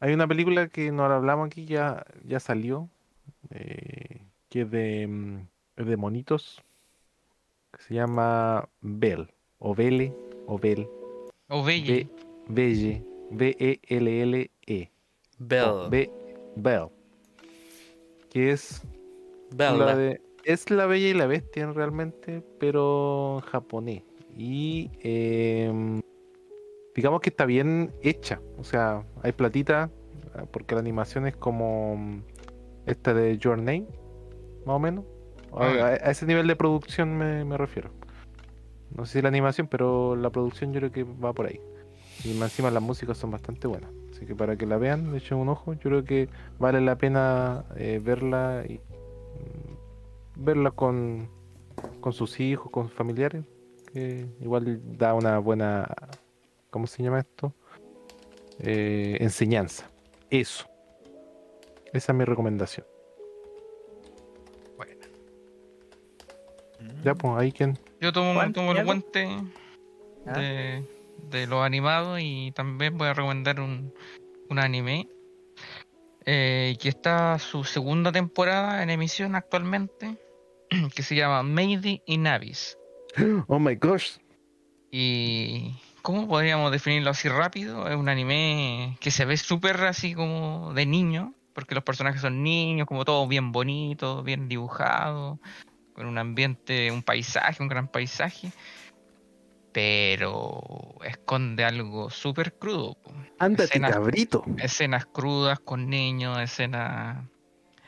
hay 0.00 0.12
una 0.12 0.26
película 0.26 0.68
que 0.68 0.90
no 0.92 1.08
la 1.08 1.16
hablamos 1.16 1.46
aquí, 1.46 1.64
ya, 1.64 2.04
ya 2.24 2.40
salió, 2.40 2.88
eh, 3.50 4.20
que 4.50 4.62
es 4.62 4.70
de, 4.70 5.06
mm, 5.06 5.46
es 5.76 5.86
de 5.86 5.96
monitos, 5.96 6.62
que 7.72 7.82
se 7.82 7.94
llama 7.94 8.68
Belle, 8.82 9.28
o 9.58 9.74
Belle, 9.74 10.12
o 10.46 10.58
Belle, 10.58 10.88
O 11.48 11.62
Belle. 11.64 12.08
Belle, 12.48 13.02
B-E-L-L-E, 13.32 14.90
Bell. 15.38 15.88
B, 15.90 16.10
Belle, 16.56 16.88
que 18.30 18.50
es 18.52 18.82
la 19.56 19.96
de- 19.96 20.20
es 20.44 20.70
la 20.70 20.86
Bella 20.86 21.08
y 21.08 21.14
la 21.14 21.26
Bestia 21.26 21.70
realmente, 21.72 22.42
pero 22.58 23.36
en 23.36 23.40
japonés. 23.50 24.02
Y 24.36 24.90
em, 25.02 26.00
digamos 26.94 27.20
que 27.20 27.30
está 27.30 27.44
bien 27.46 27.92
hecha. 28.02 28.40
O 28.58 28.64
sea, 28.64 29.04
hay 29.22 29.32
platita, 29.32 29.90
ah, 30.34 30.44
porque 30.50 30.74
la 30.74 30.80
animación 30.80 31.26
es 31.26 31.36
como 31.36 31.96
mm, 31.96 32.22
esta 32.86 33.14
de 33.14 33.38
Your 33.38 33.58
Name, 33.58 33.86
más 34.66 34.76
o 34.76 34.78
menos. 34.78 35.04
A, 35.52 35.66
Ah. 35.66 35.84
a- 35.84 36.08
a 36.08 36.10
ese 36.10 36.24
nivel 36.26 36.46
de 36.46 36.56
producción 36.56 37.16
me, 37.16 37.44
me 37.44 37.56
refiero. 37.58 37.90
No 38.96 39.06
sé 39.06 39.18
si 39.18 39.22
la 39.22 39.28
animación, 39.28 39.68
pero 39.68 40.16
la 40.16 40.30
producción 40.30 40.72
yo 40.72 40.80
creo 40.80 40.92
que 40.92 41.04
va 41.04 41.32
por 41.32 41.46
ahí. 41.46 41.60
Y 42.24 42.34
más 42.34 42.50
encima 42.52 42.70
las 42.70 42.82
músicas 42.82 43.18
son 43.18 43.30
bastante 43.30 43.66
buenas. 43.66 43.90
Así 44.12 44.26
que 44.26 44.34
para 44.34 44.56
que 44.56 44.66
la 44.66 44.76
vean, 44.76 45.12
le 45.12 45.18
echen 45.18 45.38
un 45.38 45.48
ojo. 45.48 45.72
Yo 45.74 45.80
creo 45.80 46.04
que 46.04 46.28
vale 46.58 46.80
la 46.80 46.96
pena 46.96 47.64
eh, 47.76 48.00
verla 48.02 48.64
y 48.68 48.74
mm, 48.74 50.44
verla 50.44 50.70
con, 50.70 51.28
con 52.00 52.12
sus 52.12 52.38
hijos, 52.40 52.70
con 52.70 52.88
sus 52.88 52.96
familiares. 52.96 53.44
Que 53.92 54.26
igual 54.40 54.80
da 54.96 55.14
una 55.14 55.38
buena, 55.38 55.88
¿cómo 56.70 56.86
se 56.86 57.02
llama 57.02 57.20
esto? 57.20 57.52
Eh, 58.60 59.16
enseñanza. 59.20 59.90
Eso. 60.30 60.66
Esa 61.92 62.12
es 62.12 62.18
mi 62.18 62.24
recomendación. 62.24 62.86
Bueno. 64.76 64.92
Ya, 67.04 67.14
pues, 67.14 67.34
ahí 67.36 67.52
quien. 67.52 67.78
Yo 68.00 68.12
tomo, 68.12 68.40
tomo 68.52 68.72
el 68.72 68.84
guante 68.84 69.28
¿Ah? 70.26 70.38
de, 70.38 70.84
de 71.30 71.46
los 71.46 71.64
animados 71.64 72.20
y 72.20 72.52
también 72.52 72.98
voy 72.98 73.08
a 73.08 73.14
recomendar 73.14 73.60
un, 73.60 73.92
un 74.48 74.58
anime 74.58 75.08
eh, 76.24 76.76
que 76.80 76.88
está 76.88 77.38
su 77.38 77.64
segunda 77.64 78.12
temporada 78.12 78.82
en 78.82 78.90
emisión 78.90 79.34
actualmente 79.34 80.18
que 80.94 81.02
se 81.02 81.16
llama 81.16 81.42
Made 81.42 82.02
in 82.06 82.26
Abyss. 82.26 82.78
Oh 83.46 83.58
my 83.58 83.74
gosh. 83.74 84.18
Y 84.90 85.74
¿cómo 86.02 86.28
podríamos 86.28 86.70
definirlo 86.70 87.10
así 87.10 87.28
rápido? 87.28 87.88
Es 87.88 87.96
un 87.96 88.08
anime 88.08 88.96
que 89.00 89.10
se 89.10 89.24
ve 89.24 89.36
súper 89.36 89.82
así 89.84 90.14
como 90.14 90.72
de 90.74 90.86
niño, 90.86 91.34
porque 91.54 91.74
los 91.74 91.84
personajes 91.84 92.20
son 92.20 92.42
niños, 92.42 92.86
como 92.86 93.04
todo 93.04 93.26
bien 93.26 93.52
bonito, 93.52 94.22
bien 94.22 94.48
dibujado, 94.48 95.40
con 95.94 96.06
un 96.06 96.18
ambiente, 96.18 96.90
un 96.90 97.02
paisaje, 97.02 97.62
un 97.62 97.68
gran 97.68 97.88
paisaje, 97.88 98.52
pero 99.72 100.60
esconde 101.04 101.64
algo 101.64 102.10
súper 102.10 102.52
crudo. 102.54 102.96
Ándate, 103.38 103.64
Escenas- 103.64 103.92
cabrito. 103.92 104.44
Escenas 104.58 105.06
crudas 105.06 105.58
con 105.60 105.88
niños, 105.88 106.38
escenas, 106.38 107.24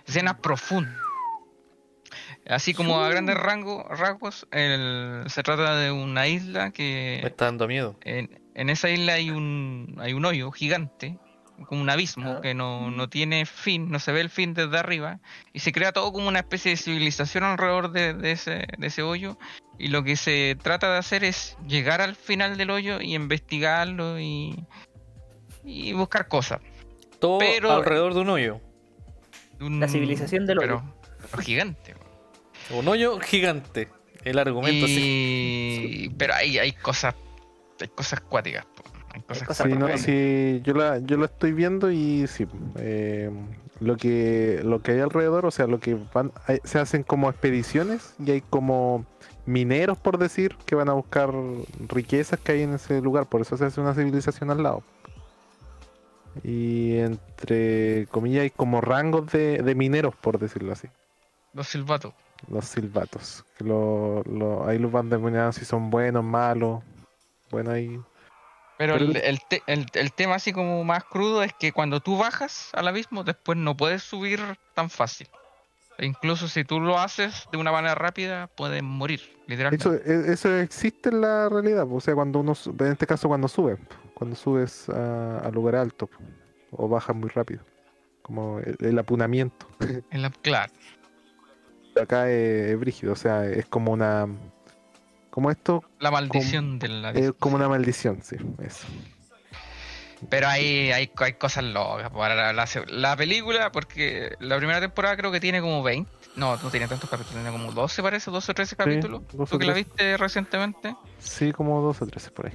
escenas 0.07 0.37
profundas. 0.41 0.97
Así 2.47 2.75
como 2.75 3.01
a 3.01 3.09
grandes 3.09 3.37
rango- 3.37 3.87
rasgos, 3.89 4.47
el- 4.51 5.25
se 5.29 5.43
trata 5.43 5.77
de 5.77 5.91
una 5.91 6.27
isla 6.29 6.71
que 6.71 7.21
Me 7.23 7.29
está 7.29 7.47
dando 7.47 7.67
miedo. 7.67 7.97
en, 8.03 8.39
en 8.55 8.71
esa 8.71 8.91
isla 8.91 9.15
hay 9.15 9.31
un, 9.31 9.97
hay 9.99 10.13
un 10.13 10.25
hoyo 10.25 10.51
gigante, 10.53 11.19
como 11.69 11.81
un 11.83 11.91
abismo 11.91 12.33
Ah. 12.37 12.41
que 12.41 12.55
no, 12.55 12.91
no 12.91 13.09
tiene 13.09 13.47
fin, 13.47 13.91
no 13.91 13.99
se 13.99 14.13
ve 14.13 14.21
el 14.21 14.31
fin 14.31 14.55
desde 14.55 14.77
arriba, 14.79 15.21
y 15.53 15.61
se 15.61 15.73
crea 15.73 15.93
todo 15.93 16.13
como 16.13 16.29
una 16.29 16.41
especie 16.41 16.71
de 16.73 16.77
civilización 16.77 17.45
alrededor 17.45 17.93
de, 17.93 18.13
de 18.15 18.33
ese, 18.33 18.67
de 18.77 18.87
ese 18.87 19.03
hoyo, 19.03 19.39
y 19.79 19.89
lo 19.89 20.03
que 20.05 20.17
se 20.17 20.57
trata 20.63 20.93
de 20.93 20.99
hacer 20.99 21.25
es 21.25 21.57
llegar 21.67 22.01
al 22.01 22.17
final 22.17 22.57
del 22.57 22.71
hoyo 22.71 23.01
y 23.01 23.15
investigarlo 23.15 24.19
y, 24.21 24.65
y 25.65 25.93
buscar 25.93 26.29
cosas. 26.29 26.61
Todo 27.21 27.39
Pero- 27.39 27.73
alrededor 27.73 28.15
de 28.15 28.21
un 28.21 28.29
hoyo. 28.31 28.61
Un- 29.61 29.81
La 29.81 29.89
civilización 29.89 30.47
del 30.47 30.59
pero, 30.59 30.77
hoyo. 30.79 30.95
pero 31.31 31.43
gigante. 31.43 31.95
Un 32.71 32.89
hoyo 32.89 33.19
gigante. 33.21 33.89
El 34.25 34.39
argumento 34.39 34.87
así. 34.87 36.07
Y... 36.07 36.09
Pero 36.19 36.35
hay, 36.35 36.59
hay 36.59 36.73
cosas. 36.73 37.15
Hay 37.81 37.89
cosas 37.89 38.21
cuáticas. 38.21 38.67
Po. 39.21 39.33
Hay 39.35 39.41
cosas 39.41 39.49
cosas 39.49 39.67
Sí, 39.67 39.75
no, 39.77 39.99
sí, 39.99 40.61
yo 40.65 40.75
la, 40.75 40.99
yo 40.99 41.17
la 41.17 41.27
estoy 41.27 41.53
viendo 41.53 41.91
y 41.91 42.27
sí, 42.27 42.47
eh, 42.77 43.31
lo 43.81 43.97
que 43.97 44.61
lo 44.65 44.81
que 44.83 44.93
hay 44.93 45.01
alrededor, 45.01 45.47
o 45.47 45.51
sea, 45.51 45.67
lo 45.67 45.81
que 45.81 45.97
van, 46.13 46.33
hay- 46.47 46.61
se 46.65 46.79
hacen 46.79 47.03
como 47.03 47.29
expediciones 47.31 48.15
y 48.25 48.31
hay 48.31 48.41
como 48.41 49.05
mineros, 49.47 49.99
por 49.99 50.19
decir, 50.19 50.57
que 50.67 50.75
van 50.75 50.89
a 50.89 50.93
buscar 50.95 51.31
riquezas 51.89 52.41
que 52.41 52.53
hay 52.53 52.63
en 52.63 52.75
ese 52.75 53.01
lugar, 53.01 53.27
por 53.27 53.41
eso 53.41 53.57
se 53.57 53.65
hace 53.67 53.81
una 53.81 53.95
civilización 53.95 54.51
al 54.51 54.63
lado. 54.63 54.83
Y 56.43 56.97
entre 56.99 58.07
comillas 58.11 58.43
hay 58.43 58.51
como 58.51 58.81
rangos 58.81 59.31
de, 59.31 59.63
de 59.63 59.75
mineros, 59.75 60.15
por 60.17 60.39
decirlo 60.39 60.73
así, 60.73 60.89
Los 61.53 61.69
silbatos. 61.69 62.13
los 62.49 62.65
silbatos, 62.65 63.45
que 63.57 63.65
lo, 63.65 64.23
lo- 64.25 64.67
ahí 64.67 64.79
los 64.79 64.91
van 64.91 65.09
determinando 65.09 65.53
si 65.53 65.65
son 65.65 65.91
buenos, 65.91 66.25
malos, 66.25 66.83
bueno 67.51 67.71
ahí 67.71 68.01
Pero, 68.77 68.95
Pero 68.95 69.05
el, 69.11 69.17
el- 69.17 69.23
el 69.25 69.41
te- 69.49 69.63
el- 69.67 69.87
el 69.95 70.13
tema 70.13 70.35
así 70.37 70.53
como 70.53 70.83
más 70.85 71.05
crudo 71.05 71.43
es 71.43 71.53
que 71.53 71.73
cuando 71.73 72.01
tú 72.01 72.19
bajas 72.19 72.71
al 72.73 72.89
abismo, 72.89 73.23
después 73.25 73.57
no 73.57 73.77
puedes 73.77 74.03
subir 74.03 74.41
tan 74.75 74.91
fácil. 74.91 75.29
E 75.97 76.07
incluso 76.07 76.49
si 76.49 76.65
tú 76.65 76.81
lo 76.81 76.99
haces 76.99 77.47
de 77.53 77.59
una 77.59 77.71
manera 77.71 77.95
rápida, 77.95 78.49
puedes 78.57 78.83
morir, 78.83 79.21
literalmente. 79.47 79.89
Eso, 79.89 79.95
e- 79.95 80.33
eso 80.33 80.57
existe 80.59 81.11
en 81.11 81.21
la 81.21 81.49
realidad, 81.49 81.87
o 81.89 82.01
sea, 82.01 82.15
cuando 82.17 82.41
uno, 82.41 82.55
en 82.81 82.87
este 82.93 83.07
caso 83.07 83.29
cuando 83.29 83.47
subes, 83.47 83.79
cuando 84.13 84.35
subes 84.35 84.89
a, 84.89 85.39
a 85.39 85.51
lugar 85.51 85.77
alto 85.77 86.11
o 86.73 86.89
bajas 86.89 87.15
muy 87.15 87.29
rápido, 87.31 87.63
como 88.23 88.59
el, 88.59 88.77
el 88.81 88.99
apunamiento. 88.99 89.69
En 90.11 90.23
la, 90.23 90.31
claro. 90.31 90.73
Acá 92.01 92.29
es, 92.29 92.71
es 92.73 92.81
brígido, 92.81 93.13
o 93.13 93.17
sea, 93.17 93.47
es 93.47 93.67
como 93.67 93.93
una, 93.93 94.27
como 95.35 95.51
esto, 95.51 95.83
La 95.99 96.13
maldición 96.13 96.79
del 96.79 97.05
abismo. 97.05 97.31
es 97.31 97.35
como 97.41 97.57
una 97.57 97.69
maldición, 97.69 98.23
sí, 98.23 98.37
eso. 98.65 98.87
Pero 100.31 100.47
hay, 100.47 100.93
hay, 100.93 101.11
hay 101.17 101.33
cosas 101.33 101.65
locas 101.65 102.09
para 102.11 102.37
la, 102.37 102.53
la 102.53 102.67
la 102.87 103.17
película, 103.17 103.73
porque 103.73 104.37
la 104.39 104.57
primera 104.59 104.81
temporada 104.81 105.17
creo 105.17 105.33
que 105.33 105.41
tiene 105.41 105.61
como 105.61 105.83
20. 105.83 106.09
No, 106.37 106.57
no 106.57 106.71
tiene 106.71 106.87
tantos 106.87 107.11
capítulos, 107.11 107.43
tiene 107.43 107.51
como 107.51 107.73
12 107.73 108.01
parece, 108.01 108.31
12 108.31 108.53
o 108.53 108.55
13 108.55 108.77
capítulos. 108.77 109.23
12 109.33 109.51
Tú 109.51 109.59
que 109.59 109.67
la 109.67 109.73
13. 109.73 109.89
viste 109.89 110.17
recientemente. 110.17 110.95
Sí, 111.19 111.51
como 111.53 111.81
dos 111.83 112.01
o 112.01 112.07
tres 112.07 112.31
por 112.31 112.47
ahí. 112.47 112.53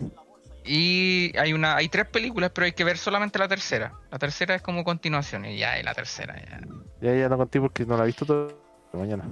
Y 0.63 1.37
hay 1.37 1.51
una 1.51 1.75
hay 1.75 1.89
tres 1.89 2.07
películas, 2.07 2.51
pero 2.55 2.63
hay 2.63 2.71
que 2.71 2.85
ver 2.85 2.97
solamente 2.97 3.39
la 3.39 3.49
tercera. 3.49 3.91
La 4.09 4.19
tercera 4.19 4.55
es 4.55 4.61
como 4.61 4.85
continuación 4.85 5.43
y 5.45 5.57
ya, 5.57 5.77
y 5.77 5.83
la 5.83 5.93
tercera 5.93 6.33
ya. 6.39 6.61
Ya, 7.01 7.13
ya 7.13 7.27
no 7.27 7.37
conté 7.37 7.59
porque 7.59 7.85
no 7.85 7.97
la 7.97 8.03
he 8.03 8.07
visto 8.07 8.25
todo 8.25 8.53
mañana. 8.93 9.25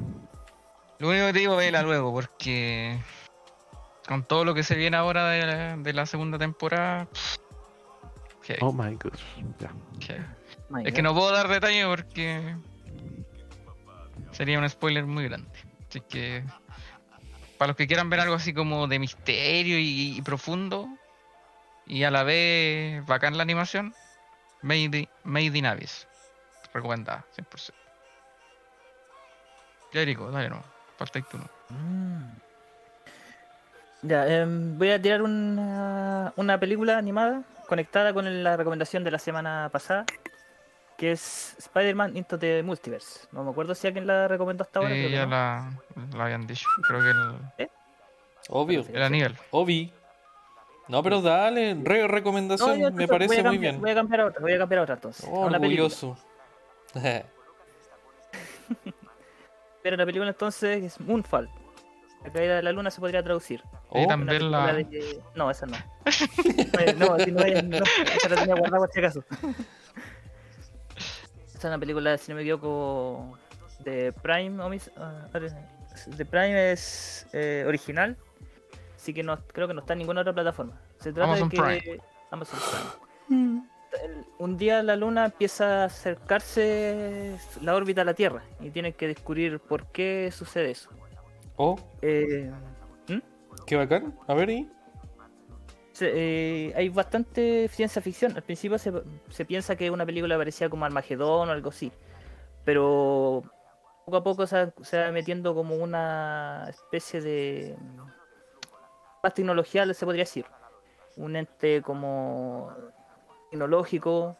Lo 0.99 1.09
único 1.09 1.27
que 1.27 1.33
te 1.33 1.39
digo, 1.39 1.55
vela 1.55 1.81
luego, 1.81 2.11
porque 2.11 2.97
con 4.07 4.23
todo 4.23 4.45
lo 4.45 4.53
que 4.53 4.63
se 4.63 4.75
viene 4.75 4.97
ahora 4.97 5.29
de 5.29 5.45
la, 5.45 5.77
de 5.77 5.93
la 5.93 6.05
segunda 6.05 6.38
temporada... 6.38 7.07
heavy, 8.43 8.59
Oh 8.61 8.71
my 8.71 8.95
god. 8.95 9.13
My 10.69 10.88
Es 10.88 10.93
que 10.93 11.01
no 11.01 11.13
puedo 11.13 11.31
dar 11.31 11.47
detalle 11.47 11.85
porque 11.85 12.55
sería 14.31 14.59
un 14.59 14.69
spoiler 14.69 15.05
muy 15.05 15.25
grande. 15.25 15.49
Así 15.89 16.01
que 16.01 16.43
para 17.57 17.69
los 17.69 17.77
que 17.77 17.88
quieran 17.88 18.09
ver 18.09 18.21
algo 18.21 18.35
así 18.35 18.53
como 18.53 18.88
de 18.88 18.99
misterio 18.99 19.77
y, 19.79 20.17
y 20.17 20.21
profundo 20.21 20.88
y 21.85 22.03
a 22.03 22.11
la 22.11 22.23
vez 22.23 23.05
bacán 23.05 23.38
la 23.38 23.43
animación, 23.43 23.93
Made, 24.61 25.09
Made 25.23 25.57
in 25.57 25.65
Abyss. 25.65 26.07
Recomendada, 26.73 27.25
100%. 27.35 27.71
Ya 29.93 30.01
Erico, 30.01 30.29
dale 30.31 30.49
no. 30.49 30.63
Falta 30.97 31.21
tú 31.21 31.38
no. 31.38 31.49
Mm. 31.69 32.46
Ya, 34.03 34.27
em, 34.27 34.77
voy 34.77 34.91
a 34.91 35.01
tirar 35.01 35.21
una, 35.21 36.33
una 36.35 36.59
película 36.59 36.97
animada 36.97 37.43
conectada 37.67 38.13
con 38.13 38.43
la 38.43 38.55
recomendación 38.55 39.03
de 39.03 39.11
la 39.11 39.19
semana 39.19 39.69
pasada, 39.71 40.05
que 40.97 41.11
es 41.11 41.55
Spider-Man 41.57 42.15
Into 42.15 42.39
the 42.39 42.63
Multiverse. 42.63 43.27
No 43.31 43.43
me 43.43 43.51
acuerdo 43.51 43.75
si 43.75 43.87
alguien 43.87 44.07
la 44.07 44.27
recomendó 44.27 44.63
hasta 44.63 44.79
ahora. 44.79 44.93
Sí, 44.93 45.05
creo 45.05 45.09
ya 45.11 45.25
no. 45.25 45.31
la, 45.31 45.71
la 46.15 46.23
habían 46.25 46.47
dicho. 46.47 46.67
Creo 46.87 47.01
que 47.01 47.09
el, 47.63 47.69
Obvio. 48.49 48.85
el 48.93 49.03
Aníbal. 49.03 49.35
Obi. 49.51 49.91
No, 50.87 51.03
pero 51.03 51.21
dale, 51.21 51.77
re 51.83 52.07
recomendación, 52.07 52.95
me 52.95 53.07
parece 53.07 53.43
muy 53.43 53.57
bien. 53.57 53.81
Voy 53.81 53.91
a 53.91 53.95
cambiar 53.95 54.21
a 54.21 54.25
otra, 54.27 54.39
voy 54.39 54.53
a 54.53 54.57
cambiar 54.57 54.79
a 54.79 54.83
otra 54.83 54.95
entonces. 54.95 55.25
a 55.25 55.29
película. 55.29 55.57
Orgulloso. 55.57 56.17
Pero 59.83 59.97
la 59.97 60.05
película 60.05 60.29
entonces 60.29 60.83
es 60.83 60.99
Moonfall. 60.99 61.49
La 62.23 62.31
caída 62.34 62.56
de 62.57 62.64
la 62.64 62.72
luna 62.72 62.91
se 62.91 62.99
podría 62.99 63.23
traducir. 63.23 63.61
Y 63.64 63.77
Oh, 63.89 63.99
Una 63.99 64.07
también 64.10 64.27
película 64.39 64.65
la... 64.65 64.73
de- 64.73 65.22
No, 65.35 65.49
esa 65.52 65.65
no. 65.65 65.77
No, 66.98 67.19
si 67.19 67.31
no, 67.31 67.44
ella 67.44 67.61
no. 67.61 67.77
Esa 67.77 68.30
la 68.30 68.35
tenía 68.35 68.56
guardada 68.56 68.80
por 68.80 68.91
si 68.91 68.99
acaso. 68.99 69.23
Esta 71.45 71.60
es 71.60 71.65
una 71.65 71.80
película, 71.80 72.18
si 72.18 72.31
no 72.31 72.35
me 72.35 72.41
equivoco, 72.41 73.38
de 73.80 74.14
Prime. 74.22 74.61
Omis- 74.64 74.91
ah, 74.98 75.26
de 76.07 76.26
Prime 76.26 76.72
es 76.72 77.26
eh, 77.34 77.64
original. 77.68 78.15
Así 78.95 79.14
que 79.14 79.23
no, 79.23 79.38
creo 79.53 79.68
que 79.68 79.73
no 79.73 79.80
está 79.81 79.94
en 79.94 79.99
ninguna 79.99 80.22
otra 80.22 80.34
plataforma. 80.34 80.80
Se 80.99 81.14
trata 81.14 81.30
Amazon 81.31 81.49
de 81.49 81.81
que. 81.81 81.99
Amazon 82.31 82.60
Prime. 83.30 83.61
El- 84.03 84.26
Un 84.39 84.57
día 84.57 84.84
la 84.84 84.95
luna 84.95 85.26
empieza 85.26 85.84
a 85.84 85.85
acercarse 85.85 87.38
la 87.61 87.73
órbita 87.76 88.02
a 88.02 88.06
la 88.06 88.14
Tierra 88.14 88.44
y 88.60 88.69
tienen 88.69 88.94
que 88.94 89.07
descubrir 89.07 89.60
por 89.60 89.85
qué 89.88 90.30
sucede 90.31 90.72
eso. 90.72 90.89
Oh, 91.57 91.75
Eh, 92.01 92.51
qué 93.65 93.75
bacán. 93.75 94.17
A 94.27 94.34
ver, 94.34 94.49
¿y? 94.49 94.69
se- 95.91 96.11
eh, 96.69 96.73
hay 96.75 96.89
bastante 96.89 97.67
ciencia 97.69 98.01
ficción. 98.01 98.35
Al 98.35 98.43
principio 98.43 98.77
se, 98.77 98.93
se 99.29 99.45
piensa 99.45 99.75
que 99.75 99.89
una 99.89 100.05
película 100.05 100.38
parecía 100.38 100.69
como 100.69 100.85
Armagedón 100.85 101.49
o 101.49 101.51
algo 101.51 101.69
así. 101.69 101.91
Pero 102.63 103.41
poco 104.05 104.17
a 104.17 104.23
poco 104.23 104.45
se, 104.47 104.65
va- 104.65 104.73
se 104.84 104.99
va 105.01 105.11
metiendo 105.11 105.55
como 105.55 105.75
una 105.75 106.67
especie 106.69 107.21
de. 107.21 107.75
Más 109.23 109.34
tecnología, 109.34 109.91
se 109.93 110.05
podría 110.05 110.21
decir. 110.23 110.45
Un 111.15 111.35
ente 111.35 111.81
como 111.81 112.71
tecnológico, 113.49 114.38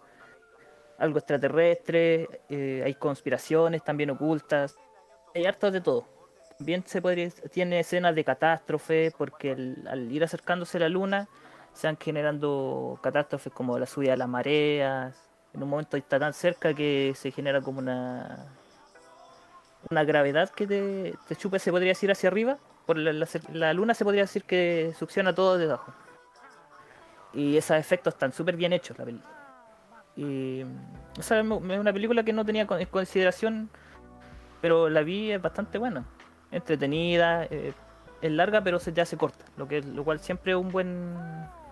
algo 1.00 1.18
extraterrestre, 1.18 2.42
eh, 2.50 2.84
hay 2.86 2.94
conspiraciones 2.94 3.84
también 3.84 4.12
ocultas, 4.12 4.78
hay 5.34 5.46
hartos 5.46 5.74
de 5.74 5.82
todo. 5.82 6.06
También 6.58 6.84
se 6.86 7.02
podría, 7.02 7.30
tiene 7.52 7.80
escenas 7.80 8.16
de 8.16 8.24
catástrofe, 8.24 9.14
porque 9.18 9.52
al 9.52 10.12
ir 10.12 10.24
acercándose 10.24 10.80
la 10.80 10.90
luna 10.90 11.28
se 11.74 11.88
van 11.88 11.98
generando 11.98 13.00
catástrofes 13.04 13.54
como 13.54 13.78
la 13.78 13.86
subida 13.86 14.12
de 14.12 14.18
las 14.18 14.30
mareas. 14.30 15.16
En 15.54 15.64
un 15.64 15.70
momento 15.70 15.98
está 15.98 16.20
tan 16.20 16.34
cerca 16.34 16.74
que 16.74 17.14
se 17.16 17.32
genera 17.32 17.62
como 17.62 17.80
una 17.80 18.48
una 19.90 20.04
gravedad 20.04 20.50
que 20.50 20.68
te, 20.68 21.16
te 21.28 21.36
chupa, 21.36 21.60
se 21.60 21.72
podría 21.72 21.90
decir, 21.90 22.12
hacia 22.12 22.30
arriba. 22.30 22.58
Por 22.86 22.98
la, 22.98 23.74
luna 23.74 23.94
se 23.94 24.04
podría 24.04 24.24
decir 24.24 24.44
que 24.44 24.94
succiona 24.98 25.36
todo 25.36 25.58
de 25.58 25.66
abajo. 25.66 25.94
Y 27.34 27.58
esos 27.58 27.78
efectos 27.78 28.14
están 28.14 28.32
súper 28.32 28.56
bien 28.56 28.74
hechos, 28.74 28.98
la 28.98 29.06
película. 29.06 29.34
Y 30.16 30.64
o 30.64 31.20
es 31.20 31.80
una 31.80 31.94
película 31.94 32.24
que 32.24 32.34
no 32.34 32.46
tenía 32.46 32.64
en 32.64 32.86
consideración, 32.86 33.70
pero 34.62 34.90
la 34.90 35.02
vi 35.02 35.32
es 35.32 35.42
bastante 35.42 35.78
buena, 35.78 36.06
entretenida, 36.52 37.46
eh, 37.46 37.74
es 38.22 38.32
larga 38.32 38.62
pero 38.64 38.80
se 38.80 38.92
te 38.92 39.02
hace 39.02 39.18
corta, 39.18 39.46
lo 39.58 39.68
que 39.68 39.82
lo 39.82 40.04
cual 40.04 40.20
siempre 40.20 40.54
es 40.54 40.58
un 40.58 40.70
buen 40.72 41.16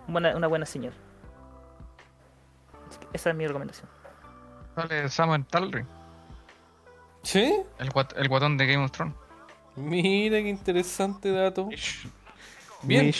buena- 0.06 0.36
una 0.36 0.46
buena 0.46 0.66
señal. 0.66 0.92
Esa 3.12 3.30
es 3.30 3.36
mi 3.36 3.46
recomendación. 3.46 3.88
Sale 4.74 5.08
Samuel 5.08 5.44
Talry, 5.46 5.84
¿Sí? 7.22 7.54
el, 7.78 7.90
guat- 7.90 8.14
el 8.16 8.28
guatón 8.28 8.56
de 8.56 8.66
Game 8.66 8.84
of 8.84 8.90
Thrones. 8.92 9.14
Mira 9.74 10.38
qué 10.38 10.48
interesante 10.48 11.30
dato. 11.32 11.68
Bien. 12.82 13.12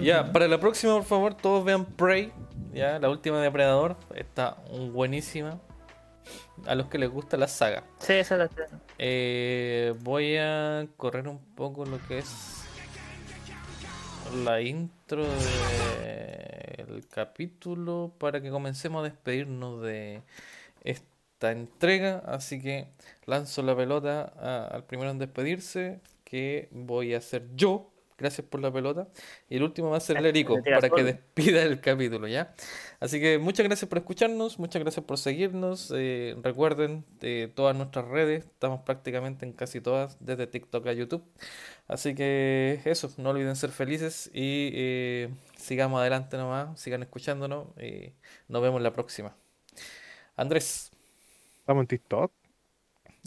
Ya, 0.00 0.30
para 0.32 0.46
la 0.48 0.58
próxima, 0.60 0.92
por 0.94 1.04
favor, 1.04 1.34
todos 1.34 1.64
vean 1.64 1.84
Prey. 1.84 2.32
Ya, 2.72 2.98
la 2.98 3.08
última 3.08 3.40
Depredador. 3.40 3.96
Está 4.14 4.58
buenísima. 4.92 5.58
A 6.66 6.74
los 6.74 6.86
que 6.88 6.98
les 6.98 7.10
gusta 7.10 7.36
la 7.36 7.48
saga. 7.48 7.84
Sí, 7.98 8.14
esa 8.14 8.34
es 8.42 8.50
la 8.58 8.66
Eh, 8.98 9.94
voy 10.00 10.36
a 10.36 10.86
correr 10.96 11.28
un 11.28 11.38
poco 11.54 11.84
lo 11.84 11.98
que 12.08 12.18
es 12.18 12.62
la 14.44 14.60
intro 14.60 15.24
del 16.02 17.06
capítulo 17.08 18.12
para 18.18 18.40
que 18.40 18.50
comencemos 18.50 19.00
a 19.00 19.04
despedirnos 19.04 19.82
de 19.82 20.22
esta 20.82 21.52
entrega. 21.52 22.22
Así 22.26 22.60
que 22.60 22.88
lanzo 23.26 23.62
la 23.62 23.76
pelota 23.76 24.32
a- 24.38 24.66
al 24.74 24.84
primero 24.84 25.10
en 25.10 25.18
despedirse, 25.18 26.00
que 26.24 26.68
voy 26.72 27.14
a 27.14 27.20
ser 27.20 27.46
yo, 27.54 27.92
Gracias 28.18 28.46
por 28.46 28.60
la 28.60 28.72
pelota. 28.72 29.08
Y 29.48 29.56
el 29.56 29.62
último 29.62 29.90
va 29.90 29.98
a 29.98 30.00
ser 30.00 30.16
el 30.16 30.22
Me 30.22 30.28
Erico, 30.30 30.60
tira 30.62 30.80
para 30.80 30.88
que 30.90 31.04
despida 31.04 31.62
el 31.62 31.80
capítulo, 31.80 32.26
¿ya? 32.28 32.54
Así 32.98 33.20
que 33.20 33.38
muchas 33.38 33.66
gracias 33.66 33.88
por 33.88 33.98
escucharnos, 33.98 34.58
muchas 34.58 34.82
gracias 34.82 35.04
por 35.04 35.18
seguirnos. 35.18 35.92
eh, 35.94 36.34
recuerden 36.42 37.04
de 37.20 37.52
todas 37.54 37.76
nuestras 37.76 38.06
redes, 38.06 38.44
estamos 38.44 38.80
prácticamente 38.82 39.44
en 39.44 39.52
casi 39.52 39.80
todas, 39.82 40.16
desde 40.20 40.46
TikTok 40.46 40.86
a 40.86 40.92
YouTube. 40.94 41.24
Así 41.88 42.14
que 42.14 42.80
eso, 42.86 43.10
no 43.18 43.30
olviden 43.30 43.54
ser 43.56 43.70
felices 43.70 44.30
y 44.32 44.70
eh, 44.74 45.28
sigamos 45.58 46.00
adelante 46.00 46.36
nomás, 46.38 46.80
sigan 46.80 47.02
escuchándonos 47.02 47.68
y 47.80 48.12
nos 48.48 48.62
vemos 48.62 48.80
la 48.82 48.92
próxima. 48.92 49.36
Andrés, 50.36 50.90
Estamos 51.60 51.82
en 51.82 51.86
TikTok. 51.88 52.32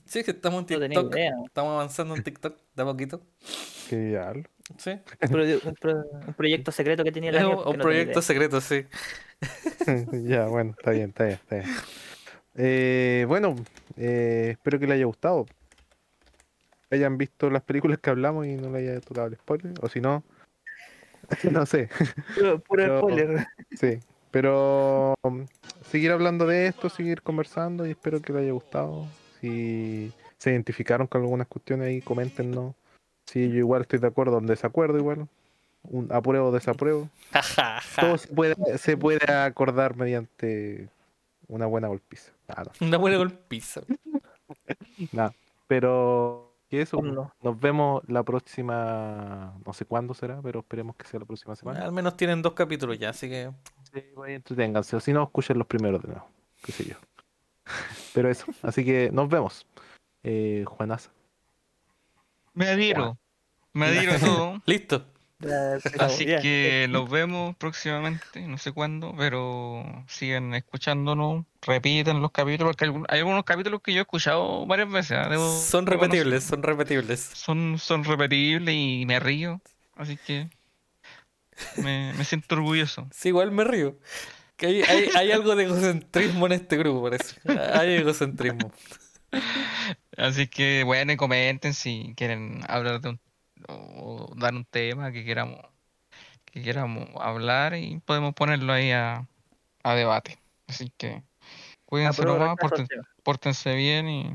sí 0.06 0.24
que 0.24 0.32
estamos 0.32 0.60
en 0.62 0.68
No 0.68 0.80
tenía 0.80 1.00
TikTok, 1.02 1.14
idea. 1.14 1.32
estamos 1.46 1.74
avanzando 1.74 2.16
en 2.16 2.24
TikTok 2.24 2.58
de 2.76 2.82
a 2.84 2.86
poquito. 2.86 3.22
Sí, 4.78 4.92
Un, 5.24 5.30
pro- 5.30 5.44
un 5.44 5.76
pro- 5.80 6.06
un 6.28 6.34
proyecto 6.36 6.72
secreto 6.72 7.04
que 7.04 7.12
tenía 7.12 7.32
año. 7.32 7.62
un, 7.64 7.68
un 7.70 7.78
no 7.78 7.84
proyecto 7.84 8.22
secreto, 8.22 8.62
sí. 8.62 8.86
ya, 10.26 10.46
bueno, 10.46 10.76
está 10.78 10.92
bien, 10.92 11.10
está 11.10 11.26
bien, 11.26 11.40
está 11.42 11.56
bien. 11.56 11.68
Eh, 12.56 13.26
bueno, 13.28 13.56
eh, 13.98 14.50
espero 14.52 14.80
que 14.80 14.86
les 14.86 14.96
haya 14.96 15.06
gustado. 15.06 15.46
Hayan 16.92 17.18
visto 17.18 17.50
las 17.50 17.62
películas 17.64 18.00
que 18.00 18.10
hablamos 18.10 18.46
y 18.48 18.56
no 18.56 18.70
les 18.72 18.90
haya 18.90 19.00
tocado 19.02 19.28
el 19.28 19.36
spoiler. 19.36 19.74
O 19.82 19.90
si 19.90 20.02
no, 20.02 20.24
no 21.52 21.66
sé. 21.66 21.90
Puro, 22.36 22.60
puro 22.60 22.84
Pero- 22.84 23.00
spoiler. 23.00 23.48
Sí, 23.80 24.00
pero 24.32 25.16
um, 25.24 25.46
seguir 25.90 26.12
hablando 26.12 26.46
de 26.46 26.68
esto, 26.68 26.90
seguir 26.90 27.22
conversando 27.22 27.88
y 27.88 27.92
espero 27.92 28.22
que 28.22 28.34
les 28.34 28.44
haya 28.44 28.52
gustado. 28.52 29.08
Si 29.42 30.12
se 30.38 30.52
identificaron 30.52 31.08
con 31.08 31.22
algunas 31.22 31.48
cuestiones 31.48 31.88
ahí, 31.88 32.02
coméntenos. 32.02 32.76
Si 33.32 33.50
yo 33.50 33.58
igual 33.60 33.82
estoy 33.84 34.00
de 34.00 34.08
acuerdo 34.08 34.38
o 34.38 34.40
en 34.40 34.48
desacuerdo 34.48 34.98
igual. 34.98 35.28
Un 35.84 36.12
apruebo 36.12 36.48
o 36.50 36.52
desapruebo. 36.52 37.10
Todo 38.00 38.18
se 38.18 38.28
puede, 38.28 38.78
se 38.78 38.98
puede 38.98 39.32
acordar 39.32 39.96
mediante 39.96 40.90
una 41.48 41.68
buena 41.68 41.88
golpiza. 41.88 42.32
Nada, 42.48 42.72
Una 42.82 42.98
buena 42.98 43.18
golpiza. 43.18 43.82
nada. 45.12 45.34
Pero 45.68 46.54
que 46.70 46.82
eso, 46.82 47.02
No. 47.02 47.32
nos 47.42 47.60
vemos 47.60 48.04
la 48.08 48.24
próxima, 48.24 49.54
no 49.66 49.74
sé 49.74 49.86
cuándo 49.86 50.14
será, 50.14 50.42
pero 50.42 50.60
esperemos 50.60 50.96
que 50.96 51.06
sea 51.08 51.20
la 51.20 51.26
próxima 51.26 51.56
semana. 51.56 51.84
Al 51.86 51.92
menos 51.92 52.18
tienen 52.18 52.42
dos 52.42 52.54
capítulos 52.54 52.98
ya, 53.00 53.10
así 53.10 53.30
que 53.30 53.52
Sí, 53.94 54.02
pues, 54.16 54.32
entreténganse, 54.32 54.96
o 54.96 55.00
si 55.00 55.14
no, 55.14 55.24
escuchen 55.24 55.58
los 55.58 55.66
primeros 55.68 56.02
de 56.02 56.10
nuevo, 56.10 56.28
qué 56.64 56.72
sé 56.72 56.86
yo. 56.86 56.96
Pero 58.14 58.30
eso, 58.30 58.46
así 58.64 58.84
que 58.84 59.10
nos 59.12 59.30
vemos. 59.30 59.66
Eh, 60.24 60.66
Juanaza. 60.68 61.12
Me 62.54 62.68
adhiero. 62.70 63.18
Me 63.74 63.88
adhiero 63.88 64.14
a 64.14 64.20
todo. 64.20 64.62
listo. 64.66 65.06
Ya, 65.42 65.76
Así 66.00 66.26
que 66.26 66.88
los 66.90 67.10
vemos 67.10 67.56
próximamente, 67.56 68.42
no 68.42 68.58
sé 68.58 68.74
cuándo, 68.74 69.16
pero 69.18 69.86
sigan 70.10 70.54
escuchándonos, 70.54 71.46
repiten 71.62 72.22
los 72.22 72.32
capítulos, 72.32 72.76
porque 72.76 72.92
hay 73.08 73.20
algunos 73.20 73.46
capítulos 73.46 73.82
que 73.82 73.94
yo 73.94 74.00
he 74.00 74.02
escuchado 74.02 74.66
varias 74.66 74.92
veces. 74.92 75.18
ah, 75.18 75.30
debo 75.30 75.50
Son 75.50 75.86
repetibles, 75.86 76.44
son 76.44 76.62
repetibles. 76.62 77.22
Son, 77.22 77.78
son 77.80 78.04
repetibles 78.04 78.76
y 78.76 79.06
me 79.06 79.22
río, 79.22 79.62
así 79.96 80.18
que 80.18 80.50
me, 81.78 82.12
me 82.18 82.26
siento 82.26 82.56
orgulloso. 82.56 83.08
Sí, 83.14 83.30
igual 83.30 83.52
me 83.52 83.64
río. 83.64 83.98
Que 84.58 84.66
hay, 84.66 84.82
hay, 84.82 85.10
hay 85.16 85.32
algo 85.32 85.56
de 85.56 85.64
egocentrismo 85.64 86.48
en 86.48 86.52
este 86.52 86.76
grupo, 86.76 87.04
parece. 87.04 87.36
Hay 87.74 87.94
egocentrismo. 87.96 88.74
Así 90.20 90.48
que 90.48 90.84
bueno, 90.84 91.12
y 91.14 91.18
comenten 91.18 91.74
si 91.74 92.14
quieren 92.16 92.62
hablar 92.68 93.02
de 93.02 93.10
un 93.10 93.20
o 93.68 94.32
dar 94.36 94.54
un 94.54 94.66
tema 94.66 95.12
que 95.12 95.26
queramos 95.26 95.60
que 96.46 96.62
queramos 96.62 97.08
hablar 97.20 97.76
y 97.76 98.00
podemos 98.06 98.34
ponerlo 98.34 98.74
ahí 98.74 98.92
a, 98.92 99.28
a 99.84 99.96
debate. 99.96 100.40
Así 100.68 100.92
que 100.98 101.24
cuídense 101.86 102.24
nomás, 102.26 102.56
porten- 102.58 102.88
pórtense 103.24 103.76
bien 103.76 104.10
y 104.10 104.34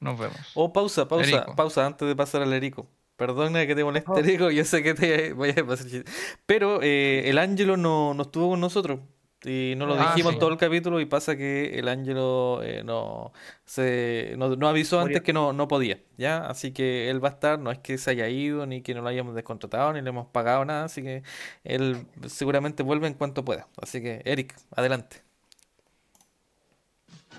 nos 0.00 0.18
vemos. 0.18 0.38
Oh, 0.54 0.72
pausa, 0.72 1.06
pausa, 1.08 1.24
Erico. 1.24 1.54
pausa 1.56 1.86
antes 1.86 2.06
de 2.08 2.16
pasar 2.16 2.42
al 2.42 2.52
Erico. 2.52 2.88
Perdona 3.16 3.66
que 3.66 3.74
te 3.74 3.84
moleste, 3.84 4.10
Oh. 4.10 4.18
Erico, 4.18 4.50
yo 4.50 4.64
sé 4.64 4.82
que 4.82 4.94
te 4.94 5.32
voy 5.32 5.50
a 5.50 5.64
pasar 5.66 5.86
chiste. 5.86 6.10
Pero 6.46 6.80
eh, 6.82 7.28
el 7.30 7.38
Ángelo 7.38 7.76
no, 7.76 8.14
no 8.14 8.22
estuvo 8.22 8.50
con 8.50 8.60
nosotros. 8.60 9.00
Y 9.44 9.74
no 9.76 9.86
lo 9.86 9.96
Ah, 9.96 9.98
dijimos 9.98 10.34
sí. 10.34 10.38
todo 10.38 10.50
el 10.50 10.56
capítulo 10.56 11.00
y 11.00 11.06
pasa 11.06 11.36
que 11.36 11.78
el 11.78 11.88
Ángelo 11.88 12.60
eh, 12.62 12.82
no, 12.84 13.32
se, 13.64 14.34
no, 14.38 14.54
no 14.56 14.68
avisó 14.68 15.00
Murió. 15.00 15.18
antes 15.18 15.22
que 15.22 15.32
no, 15.32 15.52
no 15.52 15.66
podía, 15.68 15.98
¿ya? 16.16 16.46
Así 16.46 16.72
que 16.72 17.10
él 17.10 17.22
va 17.24 17.28
a 17.30 17.32
estar, 17.32 17.58
no 17.58 17.72
es 17.72 17.78
que 17.80 17.98
se 17.98 18.10
haya 18.12 18.28
ido, 18.28 18.66
ni 18.66 18.82
que 18.82 18.94
no 18.94 19.02
lo 19.02 19.08
hayamos 19.08 19.34
descontratado, 19.34 19.92
ni 19.94 20.00
le 20.02 20.08
hemos 20.10 20.28
pagado 20.28 20.64
nada, 20.64 20.84
así 20.84 21.02
que 21.02 21.22
él 21.64 22.06
seguramente 22.28 22.82
vuelve 22.84 23.08
en 23.08 23.14
cuanto 23.14 23.44
pueda. 23.44 23.66
Así 23.80 24.00
que, 24.02 24.22
Eric, 24.24 24.54
adelante. 24.76 25.22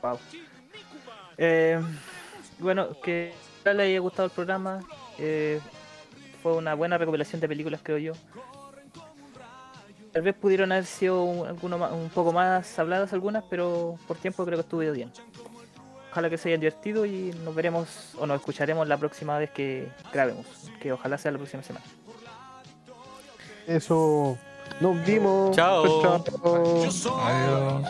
Wow. 0.02 0.20
Eh, 1.38 1.80
bueno, 2.60 3.00
que 3.02 3.34
les 3.66 3.80
haya 3.80 4.00
gustado 4.00 4.26
el 4.26 4.32
programa. 4.32 4.80
eh, 5.18 5.60
fue 6.42 6.56
una 6.56 6.74
buena 6.74 6.98
recopilación 6.98 7.40
de 7.42 7.48
películas, 7.48 7.82
creo 7.84 7.98
yo. 7.98 8.14
Tal 10.14 10.22
vez 10.22 10.36
pudieron 10.36 10.72
haber 10.72 10.86
sido 10.86 11.24
un, 11.24 11.48
alguno 11.48 11.76
un 11.92 12.10
poco 12.10 12.32
más 12.32 12.78
habladas 12.78 13.12
algunas, 13.14 13.44
pero 13.50 13.98
por 14.08 14.16
tiempo 14.18 14.46
creo 14.46 14.58
que 14.58 14.62
estuvo 14.62 14.80
bien. 14.92 15.12
Ojalá 16.12 16.30
que 16.30 16.38
se 16.38 16.50
hayan 16.50 16.60
divertido 16.60 17.08
y 17.08 17.34
nos 17.44 17.56
veremos 17.56 18.14
o 18.20 18.28
nos 18.28 18.38
escucharemos 18.38 18.88
la 18.88 18.98
próxima 18.98 19.40
vez 19.40 19.50
que 19.50 19.92
grabemos. 20.14 20.46
Que 20.80 20.94
ojalá 20.94 21.18
sea 21.18 21.32
la 21.32 21.40
próxima 21.40 21.64
semana. 21.64 21.84
Eso, 23.66 24.38
nos 24.80 25.04
vimos. 25.04 25.56
Chao. 25.56 26.04
Chao. 26.04 26.24
Adiós. 27.26 27.84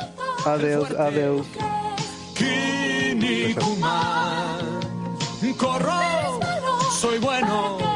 Adiós, 0.46 0.92
adiós. 0.92 1.46
Kinnikuman. 2.36 3.84
Corro, 5.58 6.40
soy 6.90 7.20
bueno. 7.20 7.93